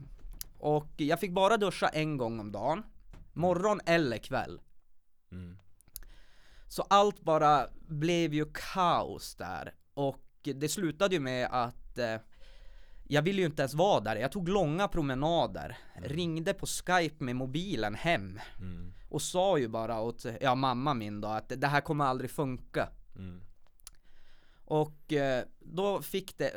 Och 0.59 0.91
jag 0.97 1.19
fick 1.19 1.31
bara 1.31 1.57
duscha 1.57 1.87
en 1.87 2.17
gång 2.17 2.39
om 2.39 2.51
dagen 2.51 2.83
Morgon 3.33 3.79
eller 3.85 4.17
kväll. 4.17 4.61
Mm. 5.31 5.57
Så 6.67 6.81
allt 6.89 7.21
bara 7.21 7.67
blev 7.87 8.33
ju 8.33 8.45
kaos 8.53 9.35
där. 9.35 9.73
Och 9.93 10.23
det 10.55 10.69
slutade 10.69 11.15
ju 11.15 11.19
med 11.21 11.47
att 11.51 11.97
eh, 11.97 12.15
Jag 13.09 13.21
ville 13.21 13.41
ju 13.41 13.45
inte 13.45 13.61
ens 13.61 13.73
vara 13.73 13.99
där, 13.99 14.15
jag 14.15 14.31
tog 14.31 14.49
långa 14.49 14.87
promenader 14.87 15.77
Ringde 15.95 16.53
på 16.53 16.65
skype 16.65 17.23
med 17.23 17.35
mobilen 17.35 17.95
hem 17.95 18.39
Mm. 18.59 18.93
Och 19.09 19.21
sa 19.21 19.57
ju 19.57 19.67
bara 19.67 20.01
åt, 20.01 20.25
ja 20.41 20.55
mamma 20.55 20.93
min 20.93 21.21
då 21.21 21.27
att 21.27 21.51
det 21.57 21.67
här 21.67 21.81
kommer 21.81 22.05
aldrig 22.05 22.31
funka 22.31 22.89
Mm. 23.17 23.41
Och 24.65 25.13
eh, 25.13 25.43
då 25.59 26.01
fick 26.01 26.37
det, 26.37 26.51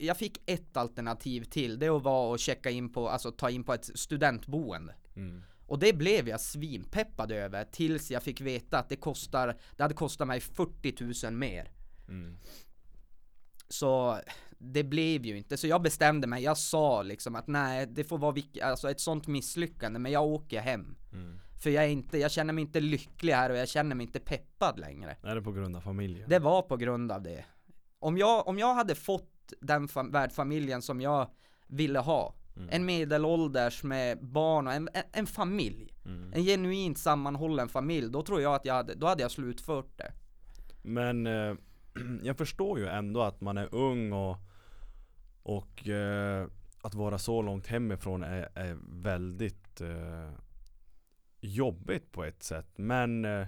jag 0.00 0.16
fick 0.16 0.50
ett 0.50 0.76
alternativ 0.76 1.44
till, 1.44 1.78
det 1.78 1.90
var 1.90 2.34
att 2.34 2.40
checka 2.40 2.70
in 2.70 2.92
på, 2.92 3.08
alltså 3.08 3.32
ta 3.32 3.50
in 3.50 3.64
på 3.64 3.74
ett 3.74 3.98
studentboende. 3.98 4.94
Mm. 5.16 5.42
Och 5.66 5.78
det 5.78 5.92
blev 5.92 6.28
jag 6.28 6.40
svinpeppad 6.40 7.32
över 7.32 7.64
tills 7.64 8.10
jag 8.10 8.22
fick 8.22 8.40
veta 8.40 8.78
att 8.78 8.88
det 8.88 8.96
kostar, 8.96 9.56
det 9.76 9.82
hade 9.82 9.94
kostat 9.94 10.28
mig 10.28 10.40
40 10.40 11.26
000 11.26 11.34
mer. 11.34 11.70
Mm. 12.08 12.36
Så 13.68 14.20
det 14.72 14.84
blev 14.84 15.26
ju 15.26 15.36
inte, 15.36 15.56
så 15.56 15.66
jag 15.66 15.82
bestämde 15.82 16.26
mig, 16.26 16.42
jag 16.42 16.58
sa 16.58 17.02
liksom 17.02 17.34
att 17.34 17.46
nej 17.46 17.86
det 17.86 18.04
får 18.04 18.18
vara 18.18 18.32
vilk- 18.32 18.62
alltså 18.64 18.90
ett 18.90 19.00
sånt 19.00 19.26
misslyckande 19.26 19.98
men 19.98 20.12
jag 20.12 20.24
åker 20.24 20.60
hem. 20.60 20.96
Mm. 21.12 21.38
För 21.62 21.70
jag 21.70 21.84
är 21.84 21.88
inte, 21.88 22.18
jag 22.18 22.30
känner 22.30 22.52
mig 22.52 22.62
inte 22.62 22.80
lycklig 22.80 23.32
här 23.32 23.50
och 23.50 23.56
jag 23.56 23.68
känner 23.68 23.96
mig 23.96 24.06
inte 24.06 24.20
peppad 24.20 24.78
längre. 24.78 25.16
Är 25.22 25.34
det 25.34 25.42
på 25.42 25.52
grund 25.52 25.76
av 25.76 25.80
familjen? 25.80 26.28
Det 26.28 26.38
var 26.38 26.62
på 26.62 26.76
grund 26.76 27.12
av 27.12 27.22
det. 27.22 27.44
Om 27.98 28.18
jag, 28.18 28.48
om 28.48 28.58
jag 28.58 28.74
hade 28.74 28.94
fått 28.94 29.52
den 29.60 29.88
fam- 29.88 30.12
värdfamiljen 30.12 30.82
som 30.82 31.00
jag 31.00 31.30
ville 31.66 31.98
ha, 31.98 32.34
Mm. 32.56 32.68
en 32.72 32.84
medelålders 32.84 33.82
med 33.82 34.24
barn 34.24 34.66
och 34.66 34.72
en, 34.72 34.88
en, 34.94 35.02
en 35.12 35.26
familj, 35.26 35.94
Mm. 36.06 36.32
en 36.34 36.42
genuint 36.44 36.98
sammanhållen 36.98 37.68
familj, 37.68 38.10
då 38.10 38.22
tror 38.22 38.40
jag 38.42 38.54
att 38.54 38.64
jag 38.64 38.74
hade, 38.74 38.94
då 38.94 39.06
hade 39.06 39.22
jag 39.22 39.30
slutfört 39.30 39.98
det. 39.98 40.12
Men 40.82 41.26
eh, 41.26 41.54
jag 42.22 42.36
förstår 42.38 42.78
ju 42.78 42.86
ändå 42.86 43.22
att 43.22 43.40
man 43.40 43.58
är 43.58 43.74
ung 43.74 44.12
och, 44.12 44.36
och 45.44 45.88
eh, 45.88 46.46
att 46.82 46.94
vara 46.94 47.18
så 47.18 47.42
långt 47.42 47.66
hemifrån 47.66 48.22
är, 48.22 48.48
är 48.54 48.78
väldigt 49.02 49.80
eh, 49.80 50.30
jobbigt 51.40 52.12
på 52.12 52.24
ett 52.24 52.42
sätt. 52.42 52.68
Men 52.76 53.24
eh, 53.24 53.46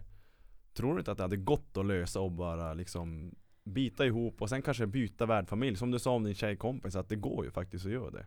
tror 0.74 0.92
du 0.92 0.98
inte 0.98 1.12
att 1.12 1.18
det 1.18 1.24
hade 1.24 1.36
gått 1.36 1.76
att 1.76 1.86
lösa 1.86 2.20
och 2.20 2.32
bara 2.32 2.74
liksom 2.74 3.34
bita 3.64 4.06
ihop 4.06 4.42
och 4.42 4.48
sen 4.48 4.62
kanske 4.62 4.86
byta 4.86 5.26
värdfamilj? 5.26 5.76
Som 5.76 5.90
du 5.90 5.98
sa 5.98 6.10
om 6.10 6.24
din 6.24 6.34
tjejkompis, 6.34 6.96
att 6.96 7.08
det 7.08 7.16
går 7.16 7.44
ju 7.44 7.50
faktiskt 7.50 7.86
att 7.86 7.92
göra 7.92 8.10
det. 8.10 8.26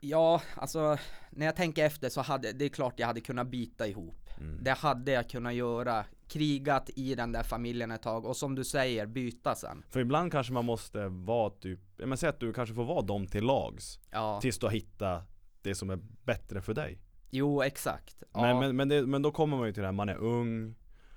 Ja, 0.00 0.42
alltså 0.54 0.98
när 1.30 1.46
jag 1.46 1.56
tänker 1.56 1.84
efter 1.84 2.08
så 2.08 2.20
hade, 2.20 2.52
det 2.52 2.64
är 2.64 2.68
klart 2.68 2.94
jag 2.96 3.06
hade 3.06 3.20
kunnat 3.20 3.46
bita 3.48 3.86
ihop. 3.86 4.30
Mm. 4.40 4.64
Det 4.64 4.70
hade 4.70 5.12
jag 5.12 5.30
kunnat 5.30 5.54
göra, 5.54 6.04
krigat 6.28 6.90
i 6.96 7.14
den 7.14 7.32
där 7.32 7.42
familjen 7.42 7.90
ett 7.90 8.02
tag 8.02 8.24
och 8.24 8.36
som 8.36 8.54
du 8.54 8.64
säger, 8.64 9.06
byta 9.06 9.54
sen. 9.54 9.84
För 9.88 10.00
ibland 10.00 10.32
kanske 10.32 10.52
man 10.52 10.64
måste 10.64 11.08
vara 11.08 11.50
typ, 11.50 11.80
men 12.06 12.18
säg 12.18 12.28
att 12.28 12.40
du 12.40 12.52
kanske 12.52 12.74
får 12.74 12.84
vara 12.84 13.02
dem 13.02 13.26
till 13.26 13.44
lags 13.44 14.00
Ja, 14.10 14.40
Tills 14.40 14.58
du 14.58 14.66
har 14.66 14.72
hittat 14.72 15.22
det 15.62 15.74
som 15.74 15.90
är 15.90 15.98
bättre 16.24 16.60
för 16.60 16.74
dig 16.74 16.98
jo 17.30 17.62
exakt. 17.62 18.22
Ja. 18.32 18.40
Men, 18.40 18.58
men, 18.58 18.76
men, 18.76 18.88
det, 18.88 19.06
men 19.06 19.22
då 19.22 19.30
kommer 19.30 19.56
man 19.56 19.66
ju 19.66 19.72
till 19.72 19.80
det 19.80 19.86
här, 19.86 19.92
man 19.92 20.08
är 20.08 20.16
ung 20.16 20.74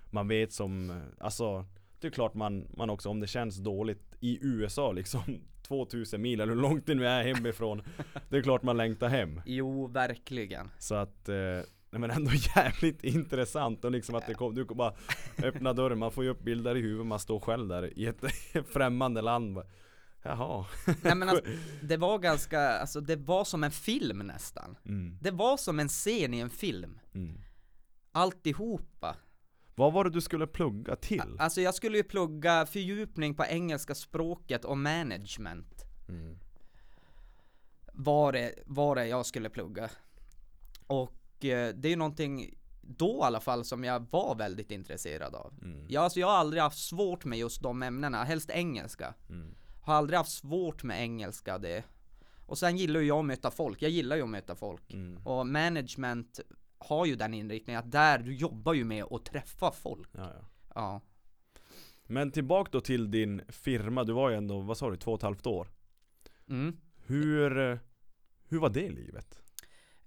Man 0.10 0.28
vet 0.28 0.54
som, 0.54 1.02
alltså 1.20 1.66
Det 2.00 2.08
är 2.08 2.12
klart 2.12 2.34
man, 2.34 2.68
man 2.78 2.90
också, 2.90 3.10
om 3.10 3.20
det 3.20 3.28
känns 3.28 3.58
dåligt 3.58 4.16
i 4.20 4.40
USA 4.42 4.92
liksom 4.92 5.22
2000 5.68 6.22
mil 6.22 6.42
eller 6.42 6.54
hur 6.54 6.62
långt 6.62 6.86
det 6.86 6.96
nu 6.96 7.08
är 7.08 7.24
hemifrån 7.24 7.82
Det 8.30 8.38
är 8.38 8.42
klart 8.42 8.64
man 8.64 8.78
längtar 8.78 9.10
hem 9.10 9.42
Jo, 9.46 9.88
verkligen. 9.88 10.70
Så 10.80 10.96
att 10.96 11.30
eh, 11.30 11.36
Nej 11.92 12.00
men 12.02 12.12
ändå 12.12 12.32
jävligt 12.56 13.04
intressant 13.04 13.86
och 13.86 13.92
liksom 13.92 14.16
att 14.16 14.28
det 14.28 14.34
kom, 14.34 14.56
du 14.56 14.66
kan 14.66 14.78
bara 14.78 14.94
öppna 15.44 15.74
dörren, 15.74 16.00
man 16.00 16.12
får 16.12 16.24
ju 16.24 16.30
upp 16.30 16.42
bilder 16.42 16.78
i 16.78 16.82
huvudet, 16.82 17.06
man 17.06 17.20
står 17.20 17.40
själv 17.40 17.68
där 17.68 18.00
i 18.00 18.06
ett 18.06 18.24
främmande 18.74 19.22
land 19.22 19.62
Jaha 20.24 20.66
Nej 21.02 21.16
men 21.16 21.30
alltså, 21.30 21.46
det 21.84 21.98
var 21.98 22.20
ganska, 22.20 22.62
alltså 22.62 23.02
det 23.02 23.16
var 23.16 23.44
som 23.46 23.64
en 23.64 23.72
film 23.72 24.18
nästan. 24.20 24.78
mm, 24.86 25.18
Det 25.22 25.32
var 25.32 25.58
som 25.58 25.80
en 25.80 25.88
scen 25.88 26.34
i 26.34 26.40
en 26.40 26.50
film. 26.50 27.00
mm. 27.14 27.42
Alltihopa. 28.12 29.16
Vad 29.76 29.94
var 29.94 30.04
det 30.04 30.10
du 30.10 30.22
skulle 30.22 30.48
plugga 30.48 30.96
till? 30.96 31.36
Alltså 31.40 31.62
jag 31.62 31.76
skulle 31.76 31.98
ju 31.98 32.04
plugga 32.04 32.66
fördjupning 32.66 33.36
på 33.36 33.46
engelska 33.46 33.96
språket 33.96 34.66
och 34.66 34.78
management. 34.78 35.86
Mm. 36.10 36.38
Var 37.94 38.32
det, 38.32 38.54
var 38.66 38.96
det 38.96 39.08
jag 39.08 39.26
skulle 39.26 39.50
plugga. 39.50 39.90
Och 40.88 41.46
eh, 41.46 41.76
det 41.76 41.88
är 41.88 41.90
ju 41.90 41.96
någonting 41.96 42.54
då 42.82 43.20
i 43.24 43.26
alla 43.26 43.40
fall 43.40 43.66
som 43.66 43.84
jag 43.84 44.12
var 44.12 44.36
väldigt 44.36 44.72
intresserad 44.72 45.36
av. 45.36 45.54
Mm. 45.62 45.86
Jag, 45.90 46.04
alltså 46.04 46.20
jag 46.20 46.28
har 46.28 46.36
aldrig 46.38 46.62
haft 46.64 46.78
svårt 46.90 47.26
med 47.26 47.40
just 47.40 47.62
de 47.62 47.84
ämnena, 47.84 48.24
helst 48.24 48.50
engelska. 48.50 49.14
Mm. 49.30 49.56
Har 49.82 49.94
aldrig 49.94 50.18
haft 50.18 50.32
svårt 50.32 50.84
med 50.84 51.02
engelska 51.02 51.58
det. 51.58 51.84
Och 52.46 52.58
sen 52.58 52.78
gillar 52.78 53.00
ju 53.00 53.08
jag 53.08 53.20
att 53.20 53.26
möta 53.26 53.52
folk, 53.52 53.82
jag 53.82 53.92
gillar 53.92 54.16
ju 54.16 54.22
att 54.22 54.30
möta 54.30 54.56
folk. 54.56 54.94
Mm. 54.94 55.28
Och 55.28 55.48
management 55.48 56.40
har 56.78 57.06
ju 57.06 57.16
den 57.16 57.34
inriktningen 57.34 57.80
att 57.80 57.92
där, 57.92 58.20
du 58.20 58.36
jobbar 58.36 58.74
ju 58.74 58.84
med 58.84 59.04
att 59.04 59.26
träffa 59.26 59.72
folk. 59.72 60.10
Ja, 60.12 60.32
ja. 60.40 60.46
Ja. 60.76 61.02
Men 62.04 62.32
tillbaka 62.32 62.70
då 62.72 62.82
till 62.82 63.12
din 63.12 63.42
firma, 63.48 64.04
du 64.04 64.14
var 64.14 64.30
ju 64.30 64.36
ändå, 64.36 64.60
vad 64.60 64.78
sa 64.78 64.90
du, 64.90 64.98
två 64.98 65.12
och 65.12 65.20
ett 65.20 65.24
halvt 65.24 65.48
år? 65.48 65.68
Mm. 66.50 66.78
Hur, 67.06 67.80
hur 68.48 68.60
var 68.60 68.70
det 68.70 68.90
livet? 68.90 69.41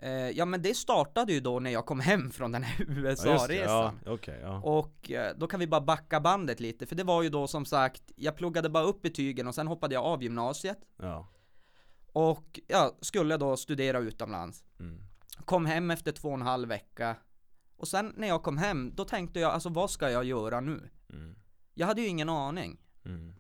Eh, 0.05 0.31
ja 0.31 0.45
men 0.45 0.63
det 0.63 0.75
startade 0.75 1.33
ju 1.33 1.41
då 1.41 1.61
när 1.61 1.71
jag 1.71 1.87
kom 1.87 2.01
hem 2.01 2.31
från 2.31 2.53
den 2.53 2.63
här. 2.63 2.85
USA-resan. 2.89 4.01
Ja, 4.05 4.13
okej, 4.13 4.39
ja. 4.43 4.61
Och 4.63 5.11
eh, 5.11 5.37
då 5.37 5.47
kan 5.47 5.61
vi 5.61 5.67
bara 5.67 5.81
backa 5.81 6.21
bandet 6.21 6.61
lite, 6.61 6.87
för 6.87 6.97
det 6.97 7.05
var 7.05 7.23
ju 7.23 7.29
då 7.29 7.47
som 7.47 7.65
sagt, 7.65 8.03
jag 8.17 8.37
pluggade 8.37 8.69
bara 8.69 8.85
upp 8.85 9.03
betygen 9.03 9.49
och 9.49 9.55
sen 9.55 9.67
hoppade 9.67 9.95
jag 9.95 10.05
av 10.05 10.23
gymnasiet. 10.23 10.79
ja. 10.97 11.29
Och 12.13 12.61
ja, 12.67 12.97
skulle 13.01 13.37
då 13.37 13.57
studera 13.57 13.99
utomlands. 13.99 14.65
Mm. 14.81 15.01
Kom 15.45 15.67
hem 15.67 15.91
efter 15.91 16.13
två 16.13 16.29
och 16.29 16.35
en 16.35 16.43
halv 16.43 16.69
vecka. 16.69 17.17
Och 17.77 17.89
sen 17.89 18.13
när 18.17 18.29
jag 18.29 18.43
kom 18.43 18.59
hem, 18.59 18.93
då 18.95 19.05
tänkte 19.05 19.41
jag 19.41 19.53
alltså 19.53 19.69
vad 19.69 19.91
ska 19.91 20.11
jag 20.11 20.25
göra 20.25 20.61
nu? 20.61 20.91
Mm. 21.13 21.37
Jag 21.75 21.87
hade 21.87 22.01
ju 22.01 22.07
ingen 22.09 22.29
aning. 22.29 22.81
Mm. 23.05 23.35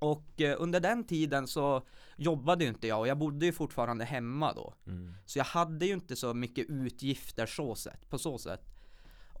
Och 0.00 0.40
eh, 0.40 0.56
under 0.58 0.80
den 0.80 1.04
tiden 1.04 1.46
så 1.46 1.82
jobbade 2.16 2.64
ju 2.64 2.70
inte 2.70 2.86
jag 2.86 3.00
och 3.00 3.08
jag 3.08 3.18
bodde 3.18 3.46
ju 3.46 3.52
fortfarande 3.52 4.04
hemma 4.04 4.52
då. 4.52 4.74
Mm. 4.86 5.14
Så 5.26 5.38
jag 5.38 5.44
hade 5.44 5.86
ju 5.86 5.92
inte 5.92 6.16
så 6.16 6.34
mycket 6.34 6.66
utgifter 6.68 7.46
så 7.46 7.74
sätt, 7.74 8.08
på 8.10 8.18
så 8.18 8.38
sätt. 8.38 8.70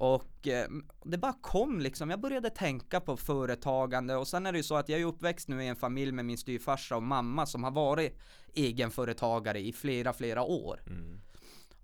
Och 0.00 0.48
eh, 0.48 0.68
det 1.04 1.18
bara 1.18 1.32
kom 1.32 1.80
liksom, 1.80 2.10
jag 2.10 2.20
började 2.20 2.50
tänka 2.50 3.00
på 3.00 3.16
företagande 3.16 4.16
och 4.16 4.28
sen 4.28 4.46
är 4.46 4.52
det 4.52 4.58
ju 4.58 4.64
så 4.64 4.76
att 4.76 4.88
jag 4.88 5.00
är 5.00 5.04
uppväxt 5.04 5.48
nu 5.48 5.64
i 5.64 5.66
en 5.66 5.76
familj 5.76 6.12
med 6.12 6.24
min 6.24 6.38
styvfarsa 6.38 6.96
och 6.96 7.02
mamma 7.02 7.46
som 7.46 7.64
har 7.64 7.70
varit 7.70 8.18
egenföretagare 8.54 9.60
i 9.60 9.72
flera, 9.72 10.12
flera 10.12 10.42
år. 10.42 10.82
Mm. 10.86 11.20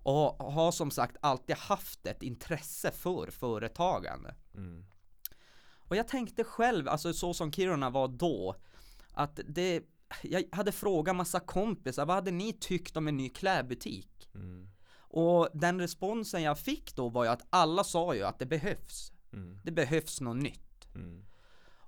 Och 0.03 0.53
har 0.53 0.71
som 0.71 0.91
sagt 0.91 1.17
alltid 1.21 1.55
haft 1.55 2.07
ett 2.07 2.23
intresse 2.23 2.91
för 2.91 3.31
företagande. 3.31 4.35
Mm. 4.55 4.85
Och 5.87 5.95
jag 5.95 6.07
tänkte 6.07 6.43
själv, 6.43 6.87
alltså 6.87 7.13
så 7.13 7.33
som 7.33 7.51
Kiruna 7.51 7.89
var 7.89 8.07
då, 8.07 8.55
att 9.13 9.39
det, 9.47 9.83
jag 10.21 10.43
hade 10.51 10.71
frågat 10.71 11.15
massa 11.15 11.39
kompisar, 11.39 12.05
vad 12.05 12.15
hade 12.15 12.31
ni 12.31 12.53
tyckt 12.53 12.97
om 12.97 13.07
en 13.07 13.17
ny 13.17 13.29
klädbutik? 13.29 14.29
Mm. 14.35 14.69
Och 15.09 15.49
den 15.53 15.79
responsen 15.79 16.43
jag 16.43 16.59
fick 16.59 16.95
då 16.95 17.09
var 17.09 17.23
ju 17.23 17.29
att 17.29 17.47
alla 17.49 17.83
sa 17.83 18.15
ju 18.15 18.23
att 18.23 18.39
det 18.39 18.45
behövs. 18.45 19.11
Mm. 19.33 19.59
Det 19.63 19.71
behövs 19.71 20.21
något 20.21 20.37
nytt. 20.37 20.95
Mm. 20.95 21.25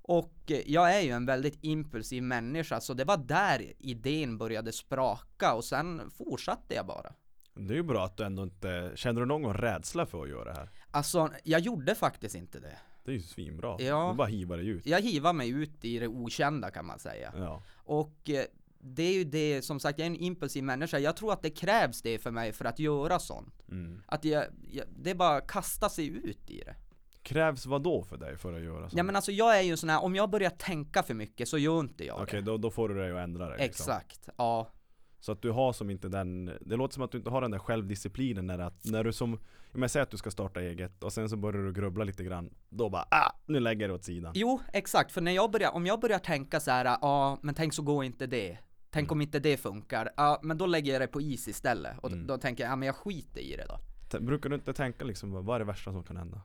Och 0.02 0.50
eh, 0.50 0.70
jag 0.70 0.94
är 0.96 1.00
ju 1.00 1.10
en 1.10 1.26
väldigt 1.26 1.58
impulsiv 1.60 2.22
människa, 2.22 2.80
så 2.80 2.94
det 2.94 3.04
var 3.04 3.16
där 3.16 3.72
idén 3.78 4.38
började 4.38 4.72
spraka 4.72 5.54
och 5.54 5.64
sen 5.64 6.10
fortsatte 6.10 6.74
jag 6.74 6.86
bara. 6.86 7.12
Det 7.54 7.74
är 7.74 7.76
ju 7.76 7.82
bra 7.82 8.04
att 8.04 8.16
du 8.16 8.24
ändå 8.24 8.42
inte, 8.42 8.92
känner 8.94 9.20
du 9.20 9.26
någon 9.26 9.54
rädsla 9.54 10.06
för 10.06 10.22
att 10.22 10.28
göra 10.28 10.44
det 10.44 10.58
här? 10.58 10.70
Alltså, 10.90 11.30
jag 11.44 11.60
gjorde 11.60 11.94
faktiskt 11.94 12.34
inte 12.34 12.60
det. 12.60 12.78
Det 13.04 13.10
är 13.10 13.14
ju 13.14 13.20
svinbra. 13.20 13.76
Ja. 13.78 14.08
Du 14.10 14.16
bara 14.16 14.28
hivar 14.28 14.56
dig 14.56 14.68
ut. 14.68 14.86
Jag 14.86 15.00
hivar 15.00 15.32
mig 15.32 15.48
ut 15.50 15.84
i 15.84 15.98
det 15.98 16.08
okända 16.08 16.70
kan 16.70 16.86
man 16.86 16.98
säga. 16.98 17.32
Ja. 17.36 17.62
Och 17.74 18.30
eh, 18.30 18.44
det 18.78 19.02
är 19.02 19.12
ju 19.12 19.24
det, 19.24 19.62
som 19.62 19.80
sagt, 19.80 19.98
jag 19.98 20.06
är 20.06 20.10
en 20.10 20.16
impulsiv 20.16 20.64
människa. 20.64 20.98
Jag 20.98 21.16
tror 21.16 21.32
att 21.32 21.42
det 21.42 21.50
krävs 21.50 22.02
det 22.02 22.18
för 22.18 22.30
mig 22.30 22.52
för 22.52 22.64
att 22.64 22.78
göra 22.78 23.18
sånt. 23.18 23.62
Mm. 23.68 24.02
Att 24.06 24.24
jag, 24.24 24.44
jag 24.70 24.86
det 24.98 25.10
är 25.10 25.14
bara 25.14 25.36
att 25.36 25.46
kasta 25.46 25.88
sig 25.88 26.06
ut 26.06 26.50
i 26.50 26.58
det. 26.66 26.74
Krävs 27.22 27.66
vad 27.66 27.82
då 27.82 28.02
för 28.02 28.16
dig 28.16 28.36
för 28.36 28.52
att 28.52 28.62
göra 28.62 28.90
så? 28.90 28.98
Ja 28.98 29.02
men 29.02 29.16
alltså 29.16 29.32
jag 29.32 29.58
är 29.58 29.62
ju 29.62 29.70
en 29.70 29.76
sån 29.76 29.88
här, 29.90 30.02
om 30.04 30.14
jag 30.14 30.30
börjar 30.30 30.50
tänka 30.50 31.02
för 31.02 31.14
mycket 31.14 31.48
så 31.48 31.58
gör 31.58 31.80
inte 31.80 32.04
jag 32.04 32.22
Okej, 32.22 32.40
det. 32.40 32.46
då, 32.46 32.56
då 32.56 32.70
får 32.70 32.88
du 32.88 32.94
dig 32.94 33.10
att 33.12 33.18
ändra 33.18 33.48
dig. 33.48 33.58
liksom. 33.66 33.82
Exakt, 33.82 34.28
ja. 34.36 34.70
Så 35.20 35.32
att 35.32 35.42
du 35.42 35.50
har 35.50 35.72
som 35.72 35.90
inte 35.90 36.08
den, 36.08 36.44
det 36.60 36.76
låter 36.76 36.94
som 36.94 37.02
att 37.02 37.12
du 37.12 37.18
inte 37.18 37.30
har 37.30 37.40
den 37.40 37.50
där 37.50 37.58
självdisciplinen 37.58 38.46
när, 38.46 38.58
att, 38.58 38.84
när 38.84 39.04
du 39.04 39.12
som, 39.12 39.32
om 39.74 39.82
jag 39.82 39.90
säger 39.90 40.02
att 40.02 40.10
du 40.10 40.16
ska 40.16 40.30
starta 40.30 40.60
eget 40.60 41.04
och 41.04 41.12
sen 41.12 41.28
så 41.28 41.36
börjar 41.36 41.62
du 41.62 41.72
grubbla 41.72 42.04
lite 42.04 42.24
grann, 42.24 42.54
då 42.68 42.88
bara 42.90 43.06
ah, 43.10 43.32
nu 43.46 43.60
lägger 43.60 43.80
jag 43.80 43.90
det 43.90 43.94
åt 43.94 44.04
sidan. 44.04 44.32
Jo, 44.34 44.60
exakt, 44.72 45.12
för 45.12 45.20
när 45.20 45.32
jag 45.32 45.50
börjar, 45.50 45.70
om 45.70 45.86
jag 45.86 46.00
börjar 46.00 46.18
tänka 46.18 46.60
så 46.60 46.70
här, 46.70 46.84
ja 46.84 47.38
men 47.42 47.54
tänk 47.54 47.74
så 47.74 47.82
går 47.82 48.04
inte 48.04 48.26
det. 48.26 48.58
Tänk 48.90 49.04
Mm. 49.04 49.12
om 49.12 49.20
inte 49.22 49.38
det 49.38 49.56
funkar, 49.56 50.10
ja 50.16 50.40
men 50.42 50.58
då 50.58 50.66
lägger 50.66 50.92
jag 50.92 51.02
det 51.02 51.06
på 51.06 51.20
is 51.20 51.48
istället. 51.48 51.98
Och 51.98 52.10
Mm. 52.12 52.26
då 52.26 52.38
tänker 52.38 52.64
jag, 52.64 52.70
ja 52.72 52.76
men 52.76 52.86
jag 52.86 52.96
skiter 52.96 53.40
i 53.40 53.56
det 53.56 53.64
då. 53.68 53.78
T- 54.10 54.20
Brukar 54.20 54.48
du 54.48 54.54
inte 54.56 54.72
tänka 54.72 55.04
liksom, 55.04 55.44
vad 55.44 55.54
är 55.54 55.58
det 55.58 55.64
värsta 55.64 55.92
som 55.92 56.04
kan 56.04 56.16
hända? 56.16 56.40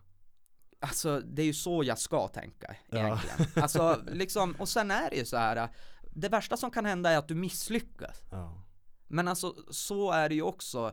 Alltså 0.79 1.19
det 1.19 1.41
är 1.41 1.45
ju 1.45 1.53
så 1.53 1.83
jag 1.83 1.99
ska 1.99 2.27
tänka 2.27 2.75
Ja. 2.89 2.97
egentligen. 2.97 3.63
Alltså 3.63 4.01
liksom, 4.11 4.55
och 4.59 4.69
sen 4.69 4.91
är 4.91 5.09
det 5.09 5.15
ju 5.15 5.25
så 5.25 5.37
här. 5.37 5.69
Det 6.11 6.29
värsta 6.29 6.57
som 6.57 6.71
kan 6.71 6.85
hända 6.85 7.09
är 7.09 7.17
att 7.17 7.27
du 7.27 7.35
misslyckas. 7.35 8.21
Ja. 8.31 8.61
Men 9.07 9.27
alltså 9.27 9.55
så 9.69 10.11
är 10.11 10.29
det 10.29 10.35
ju 10.35 10.41
också. 10.41 10.91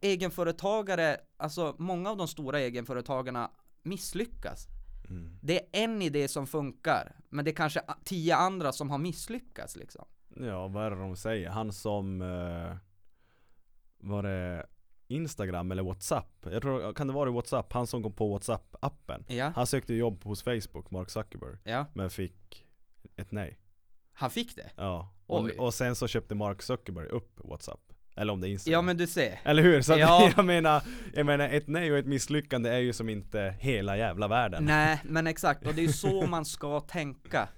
Egenföretagare, 0.00 1.16
alltså 1.36 1.74
många 1.78 2.10
av 2.10 2.16
de 2.16 2.28
stora 2.28 2.60
egenföretagarna 2.60 3.50
misslyckas. 3.82 4.66
Mm. 5.08 5.38
Det 5.42 5.58
är 5.60 5.84
en 5.84 6.02
idé 6.02 6.28
som 6.28 6.46
funkar, 6.46 7.16
men 7.28 7.44
det 7.44 7.50
är 7.50 7.54
kanske 7.54 7.80
tio 8.04 8.36
andra 8.36 8.72
som 8.72 8.90
har 8.90 8.98
misslyckats 8.98 9.76
liksom. 9.76 10.04
Ja, 10.40 10.68
vad 10.68 10.86
är 10.86 10.90
det 10.90 10.96
de 10.96 11.16
säger? 11.16 11.50
Han 11.50 11.72
som 11.72 12.22
eh, 12.22 12.76
Var 13.98 14.22
det 14.22 14.66
Instagram 15.08 15.72
eller 15.72 15.82
Whatsapp? 15.82 16.46
Jag 16.50 16.62
tror, 16.62 16.94
kan 16.94 17.06
det 17.06 17.12
vara 17.12 17.30
Whatsapp? 17.30 17.72
Han 17.72 17.86
som 17.86 18.02
kom 18.02 18.12
på 18.12 18.38
Whatsapp-appen 18.38 19.24
Ja, 19.28 19.52
Han 19.56 19.66
sökte 19.66 19.94
jobb 19.94 20.24
hos 20.24 20.42
Facebook, 20.42 20.90
Mark 20.90 21.10
Zuckerberg 21.10 21.58
ja. 21.64 21.86
Men 21.94 22.10
fick 22.10 22.66
ett 23.16 23.32
nej 23.32 23.58
Han 24.16 24.30
fick 24.30 24.56
det. 24.56 24.70
Ja 24.76 25.12
och, 25.26 25.50
och 25.50 25.74
sen 25.74 25.96
så 25.96 26.08
köpte 26.08 26.34
Mark 26.34 26.62
Zuckerberg 26.62 27.06
upp 27.06 27.40
Whatsapp 27.44 27.80
Eller 28.16 28.32
om 28.32 28.40
det 28.40 28.48
är 28.48 28.50
Instagram 28.50 28.72
Ja 28.72 28.82
men 28.82 28.96
du 28.96 29.06
ser. 29.06 29.40
Eller 29.44 29.62
hur? 29.62 29.82
Så 29.82 29.92
Ja. 29.98 30.32
jag 30.36 30.44
menar 30.44 30.82
Jag 31.14 31.26
menar 31.26 31.48
ett 31.48 31.68
nej 31.68 31.92
och 31.92 31.98
ett 31.98 32.06
misslyckande 32.06 32.70
är 32.70 32.78
ju 32.78 32.92
som 32.92 33.08
inte 33.08 33.54
hela 33.60 33.96
jävla 33.96 34.28
världen 34.28 34.64
Nej, 34.64 35.00
men 35.04 35.26
exakt, 35.26 35.66
och 35.66 35.74
det 35.74 35.84
är 35.84 35.88
så 35.88 36.26
man 36.26 36.44
ska 36.44 36.80
tänka. 36.80 37.48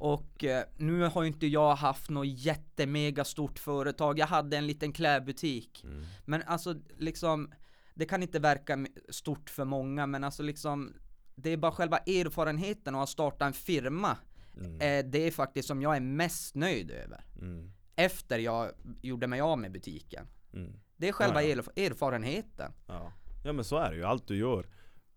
Och 0.00 0.44
eh, 0.44 0.64
nu 0.76 1.02
har 1.02 1.22
ju 1.22 1.28
inte 1.28 1.46
jag 1.46 1.74
haft 1.74 2.10
något 2.10 2.26
jättemega 2.26 3.24
stort 3.24 3.58
företag, 3.58 4.18
jag 4.18 4.26
hade 4.26 4.56
en 4.56 4.66
liten 4.66 4.92
klädbutik. 4.92 5.84
Mm. 5.84 6.04
Men 6.24 6.42
alltså 6.46 6.74
liksom, 6.98 7.52
det 7.94 8.04
kan 8.04 8.22
inte 8.22 8.38
verka 8.38 8.86
stort 9.08 9.50
för 9.50 9.64
många, 9.64 10.06
men 10.06 10.24
alltså 10.24 10.42
liksom, 10.42 10.92
det 11.34 11.50
är 11.50 11.56
bara 11.56 11.72
själva 11.72 11.98
erfarenheten 11.98 12.94
av 12.94 13.02
att 13.02 13.08
starta 13.08 13.46
en 13.46 13.52
firma, 13.52 14.16
Mm. 14.58 14.74
eh, 15.06 15.10
det 15.10 15.26
är 15.26 15.30
faktiskt 15.30 15.68
som 15.68 15.82
jag 15.82 15.96
är 15.96 16.00
mest 16.00 16.54
nöjd 16.54 16.90
över. 16.90 17.24
Mm. 17.42 17.70
Efter 17.96 18.38
jag 18.38 18.70
gjorde 19.02 19.26
mig 19.26 19.40
av 19.40 19.58
med 19.58 19.72
butiken. 19.72 20.26
Mm. 20.54 20.72
Det 20.96 21.08
är 21.08 21.12
själva 21.12 21.42
Ja, 21.42 21.48
ja. 21.48 21.62
erf- 21.62 21.86
erfarenheten. 21.86 22.72
Ja. 22.86 23.12
ja 23.44 23.52
men 23.52 23.64
så 23.64 23.76
är 23.76 23.90
det 23.90 23.96
ju, 23.96 24.04
allt 24.04 24.26
du 24.28 24.36
gör 24.36 24.66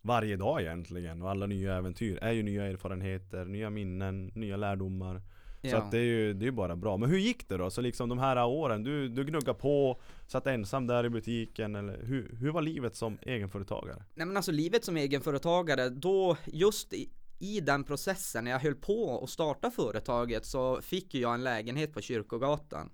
varje 0.02 0.36
dag 0.38 0.62
egentligen 0.62 1.22
och 1.22 1.30
alla 1.30 1.46
nya 1.46 1.76
äventyr 1.76 2.18
är 2.22 2.32
ju 2.32 2.44
nya 2.44 2.66
erfarenheter, 2.66 3.46
nya 3.46 3.70
minnen, 3.70 4.28
nya 4.36 4.58
lärdomar 4.58 5.22
Så 5.62 5.68
Ja. 5.68 5.78
att 5.78 5.92
det 5.92 5.98
är 5.98 6.04
ju 6.04 6.34
det 6.34 6.48
är 6.48 6.52
bara 6.52 6.76
bra. 6.76 6.98
Men 6.98 7.10
hur 7.10 7.18
gick 7.18 7.50
det 7.50 7.58
då? 7.58 7.70
Så 7.70 7.82
liksom 7.82 8.10
de 8.10 8.20
här 8.20 8.46
åren, 8.46 8.84
du, 8.84 9.10
du 9.10 9.24
gnuggade 9.26 9.60
på, 9.60 10.02
satt 10.28 10.48
ensam 10.48 10.88
där 10.88 11.06
i 11.06 11.10
butiken 11.10 11.76
eller 11.76 12.04
hur, 12.04 12.36
hur 12.40 12.52
var 12.52 12.62
livet 12.62 12.96
som 12.96 13.18
egenföretagare? 13.22 14.04
Nej 14.16 14.28
men 14.28 14.38
alltså 14.38 14.52
livet 14.52 14.86
som 14.86 14.98
egenföretagare, 14.98 15.90
då 15.90 16.38
just 16.46 16.94
i, 16.94 17.10
i 17.42 17.60
den 17.60 17.84
processen 17.84 18.44
när 18.44 18.52
jag 18.52 18.60
höll 18.60 18.76
på 18.76 19.24
att 19.24 19.30
starta 19.30 19.72
företaget 19.72 20.46
så 20.46 20.82
fick 20.82 21.16
jag 21.16 21.34
en 21.34 21.44
lägenhet 21.44 21.94
på 21.94 22.02
Kyrkogatan. 22.02 22.92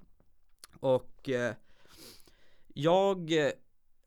Och 0.79 1.29
eh, 1.29 1.53
jag 2.67 3.31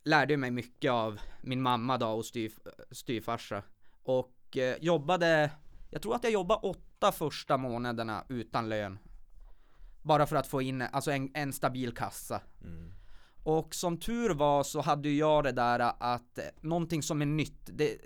lärde 0.04 0.36
mig 0.36 0.50
mycket 0.50 0.90
av 0.90 1.20
min 1.42 1.62
mamma 1.62 1.98
då 1.98 2.06
och 2.06 2.26
styr, 2.26 2.52
styvfarsa. 2.90 3.62
Och 4.02 4.56
eh, 4.56 4.76
jobbade, 4.80 5.50
jag 5.90 6.02
tror 6.02 6.14
att 6.14 6.24
jag 6.24 6.32
jobbade 6.32 6.60
åtta 6.60 7.12
första 7.12 7.56
månaderna 7.56 8.24
utan 8.28 8.68
lön. 8.68 8.98
Bara 10.02 10.26
för 10.26 10.36
att 10.36 10.46
få 10.46 10.62
in 10.62 10.82
alltså 10.82 11.10
en, 11.10 11.30
en 11.34 11.52
stabil 11.52 11.94
kassa. 11.94 12.40
Mm. 12.64 12.92
Och 13.42 13.74
som 13.74 13.96
tur 13.96 14.30
var 14.30 14.62
så 14.62 14.80
hade 14.80 15.10
jag 15.10 15.44
det 15.44 15.52
där 15.52 15.92
att 16.00 16.38
eh, 16.38 16.44
någonting 16.60 17.02
som 17.02 17.22
är 17.22 17.26
nytt, 17.26 17.60
det, 17.64 17.96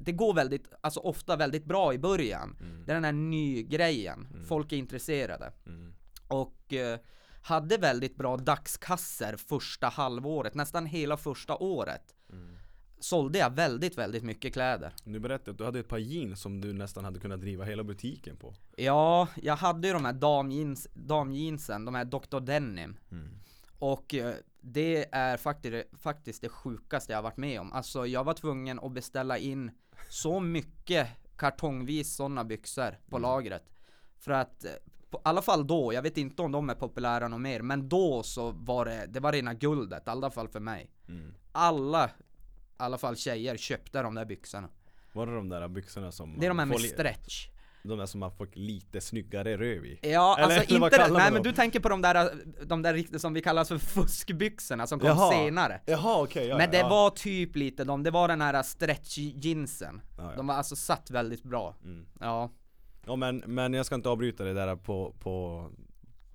det 0.00 0.12
går 0.12 0.34
väldigt, 0.34 0.68
alltså 0.80 1.00
ofta 1.00 1.36
väldigt 1.36 1.64
bra 1.64 1.94
i 1.94 1.98
början. 1.98 2.56
Mm. 2.60 2.84
Det 2.86 2.92
är 2.92 2.94
den 2.94 3.04
här 3.04 3.12
ny 3.12 3.62
grejen, 3.62 4.26
Mm. 4.32 4.44
folk 4.44 4.72
är 4.72 4.76
intresserade. 4.76 5.52
Mm. 5.66 5.92
Och 6.28 6.72
eh, 6.72 6.98
hade 7.42 7.76
väldigt 7.76 8.16
bra 8.16 8.36
dagskasser 8.36 9.36
första 9.36 9.88
halvåret, 9.88 10.54
nästan 10.54 10.86
hela 10.86 11.16
första 11.16 11.56
året. 11.56 12.14
Mm. 12.32 12.56
Sålde 13.00 13.38
jag 13.38 13.50
väldigt, 13.50 13.98
väldigt 13.98 14.22
mycket 14.22 14.52
kläder. 14.52 14.92
Du 15.04 15.20
berättade 15.20 15.50
att 15.50 15.58
du 15.58 15.64
hade 15.64 15.80
ett 15.80 15.88
par 15.88 15.98
jeans 15.98 16.40
som 16.40 16.60
du 16.60 16.72
nästan 16.72 17.04
hade 17.04 17.20
kunnat 17.20 17.40
driva 17.40 17.64
hela 17.64 17.84
butiken 17.84 18.36
på 18.36 18.54
Ja, 18.76 19.28
jag 19.42 19.56
hade 19.56 19.88
ju 19.88 19.94
de 19.94 20.04
här 20.04 20.12
damjeans, 20.12 20.88
damjeansen, 20.94 21.84
de 21.84 21.94
här 21.94 22.04
Dr. 22.04 22.40
Denim. 22.40 22.96
mm. 23.10 23.28
Och 23.82 24.14
eh, 24.14 24.34
det 24.60 25.08
är 25.14 25.36
faktiskt, 25.36 25.86
faktiskt 26.02 26.42
det 26.42 26.48
sjukaste 26.48 27.12
jag 27.12 27.18
har 27.18 27.22
varit 27.22 27.36
med 27.36 27.60
om. 27.60 27.72
Alltså 27.72 28.06
jag 28.06 28.24
var 28.24 28.34
tvungen 28.34 28.80
att 28.80 28.92
beställa 28.92 29.38
in 29.38 29.70
så 30.08 30.40
mycket 30.40 31.08
kartongvis 31.36 32.16
sådana 32.16 32.44
byxor 32.44 32.98
på 33.08 33.16
Mm. 33.16 33.22
lagret. 33.22 33.70
För 34.18 34.32
att, 34.32 34.64
eh, 34.64 34.70
på, 35.10 35.18
i 35.18 35.20
alla 35.24 35.42
fall 35.42 35.66
då, 35.66 35.92
jag 35.92 36.02
vet 36.02 36.18
inte 36.18 36.42
om 36.42 36.52
de 36.52 36.70
är 36.70 36.74
populära 36.74 37.28
något 37.28 37.40
mer, 37.40 37.62
men 37.62 37.88
då 37.88 38.22
så 38.22 38.50
var 38.50 38.84
det, 38.84 39.06
det 39.06 39.20
var 39.20 39.32
rena 39.32 39.54
guldet, 39.54 40.06
i 40.06 40.10
alla 40.10 40.30
fall 40.30 40.48
för 40.48 40.60
mig. 40.60 40.90
Mm. 41.08 41.34
Alla, 41.52 42.06
i 42.06 42.10
alla 42.76 42.98
fall 42.98 43.16
tjejer 43.16 43.56
köpte 43.56 44.02
de 44.02 44.14
där 44.14 44.24
byxorna. 44.24 44.68
Var 45.12 45.26
det 45.26 45.34
de 45.34 45.48
där 45.48 45.68
byxorna 45.68 46.12
som 46.12 46.38
Det 46.38 46.46
är 46.46 46.50
de 46.50 46.58
här 46.58 46.66
med 46.66 46.80
stretch. 46.80 47.48
De 47.82 47.98
där 47.98 48.06
som 48.06 48.20
man 48.20 48.32
får 48.32 48.48
lite 48.52 49.00
snyggare 49.00 49.56
röv 49.56 49.86
i. 49.86 49.98
Ja, 50.02 50.08
Eller- 50.08 50.44
alltså 50.44 50.74
eller 50.74 50.84
inte, 50.84 50.98
man 50.98 51.12
nej 51.12 51.32
men 51.32 51.42
du 51.42 51.52
tänker 51.52 51.80
på 51.80 51.88
de 51.88 52.02
där, 52.02 52.32
de 52.66 52.82
där 52.82 53.18
som 53.18 53.34
vi 53.34 53.42
kallar 53.42 53.64
för 53.64 53.78
fuskbyxorna 53.78 54.86
som 54.86 54.98
kom 55.00 55.08
Jaha. 55.08 55.32
senare. 55.32 55.80
Jaha 55.86 56.22
okej, 56.22 56.46
ja, 56.46 56.58
men 56.58 56.70
det 56.70 56.78
ja. 56.78 56.88
var 56.88 57.10
typ 57.10 57.56
lite 57.56 57.84
de, 57.84 58.02
det 58.02 58.10
var 58.10 58.28
den 58.28 58.40
här 58.40 58.62
stretch 58.62 59.18
jeansen. 59.18 60.00
Ja, 60.18 60.22
ja. 60.30 60.36
De 60.36 60.46
var 60.46 60.54
alltså 60.54 60.76
satt 60.76 61.10
väldigt 61.10 61.42
bra. 61.42 61.76
Mm. 61.84 62.06
Ja. 62.20 62.50
Ja 63.06 63.16
men, 63.16 63.38
men 63.46 63.72
jag 63.72 63.86
ska 63.86 63.94
inte 63.94 64.08
avbryta 64.08 64.44
det 64.44 64.52
där 64.54 64.76
på, 64.76 65.14
på, 65.18 65.68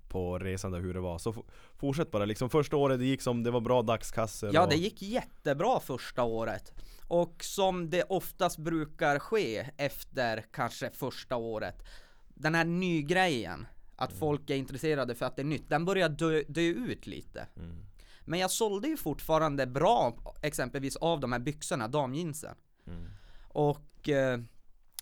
på 0.08 0.38
resan 0.38 0.72
där 0.72 0.80
hur 0.80 0.94
det 0.94 1.00
var. 1.00 1.18
Så 1.18 1.34
fortsätt 1.76 2.10
bara 2.10 2.24
liksom. 2.24 2.50
Första 2.50 2.76
året 2.76 2.98
det 2.98 3.04
gick 3.06 3.22
som, 3.22 3.42
det 3.42 3.50
var 3.50 3.60
bra 3.60 3.82
dagskassor 3.82 4.50
Ja, 4.54 4.62
och, 4.62 4.68
det 4.68 4.76
gick 4.76 5.02
jättebra 5.02 5.80
första 5.80 6.22
året. 6.22 6.72
Och 7.06 7.44
som 7.44 7.90
det 7.90 8.02
oftast 8.02 8.58
brukar 8.58 9.18
ske 9.18 9.70
efter 9.76 10.44
kanske 10.52 10.90
första 10.90 11.36
året, 11.36 11.82
den 12.28 12.54
här 12.54 12.64
nygrejen, 12.64 13.66
att 13.96 14.10
Mm. 14.10 14.20
folk 14.20 14.50
är 14.50 14.56
intresserade 14.56 15.14
för 15.14 15.26
att 15.26 15.36
det 15.36 15.42
är 15.42 15.44
nytt, 15.44 15.68
den 15.68 15.84
börjar 15.84 16.08
dö, 16.08 16.42
dö 16.48 16.60
ut 16.60 17.06
lite. 17.06 17.46
Mm. 17.56 17.76
Men 18.24 18.38
jag 18.40 18.50
sålde 18.50 18.88
ju 18.88 18.96
fortfarande 18.96 19.66
bra, 19.66 20.16
exempelvis 20.42 20.96
av 20.96 21.20
de 21.20 21.32
här 21.32 21.38
byxorna, 21.38 21.88
damjeansen. 21.88 22.54
Mm. 22.86 23.06
Och 23.48 24.08
eh, 24.08 24.40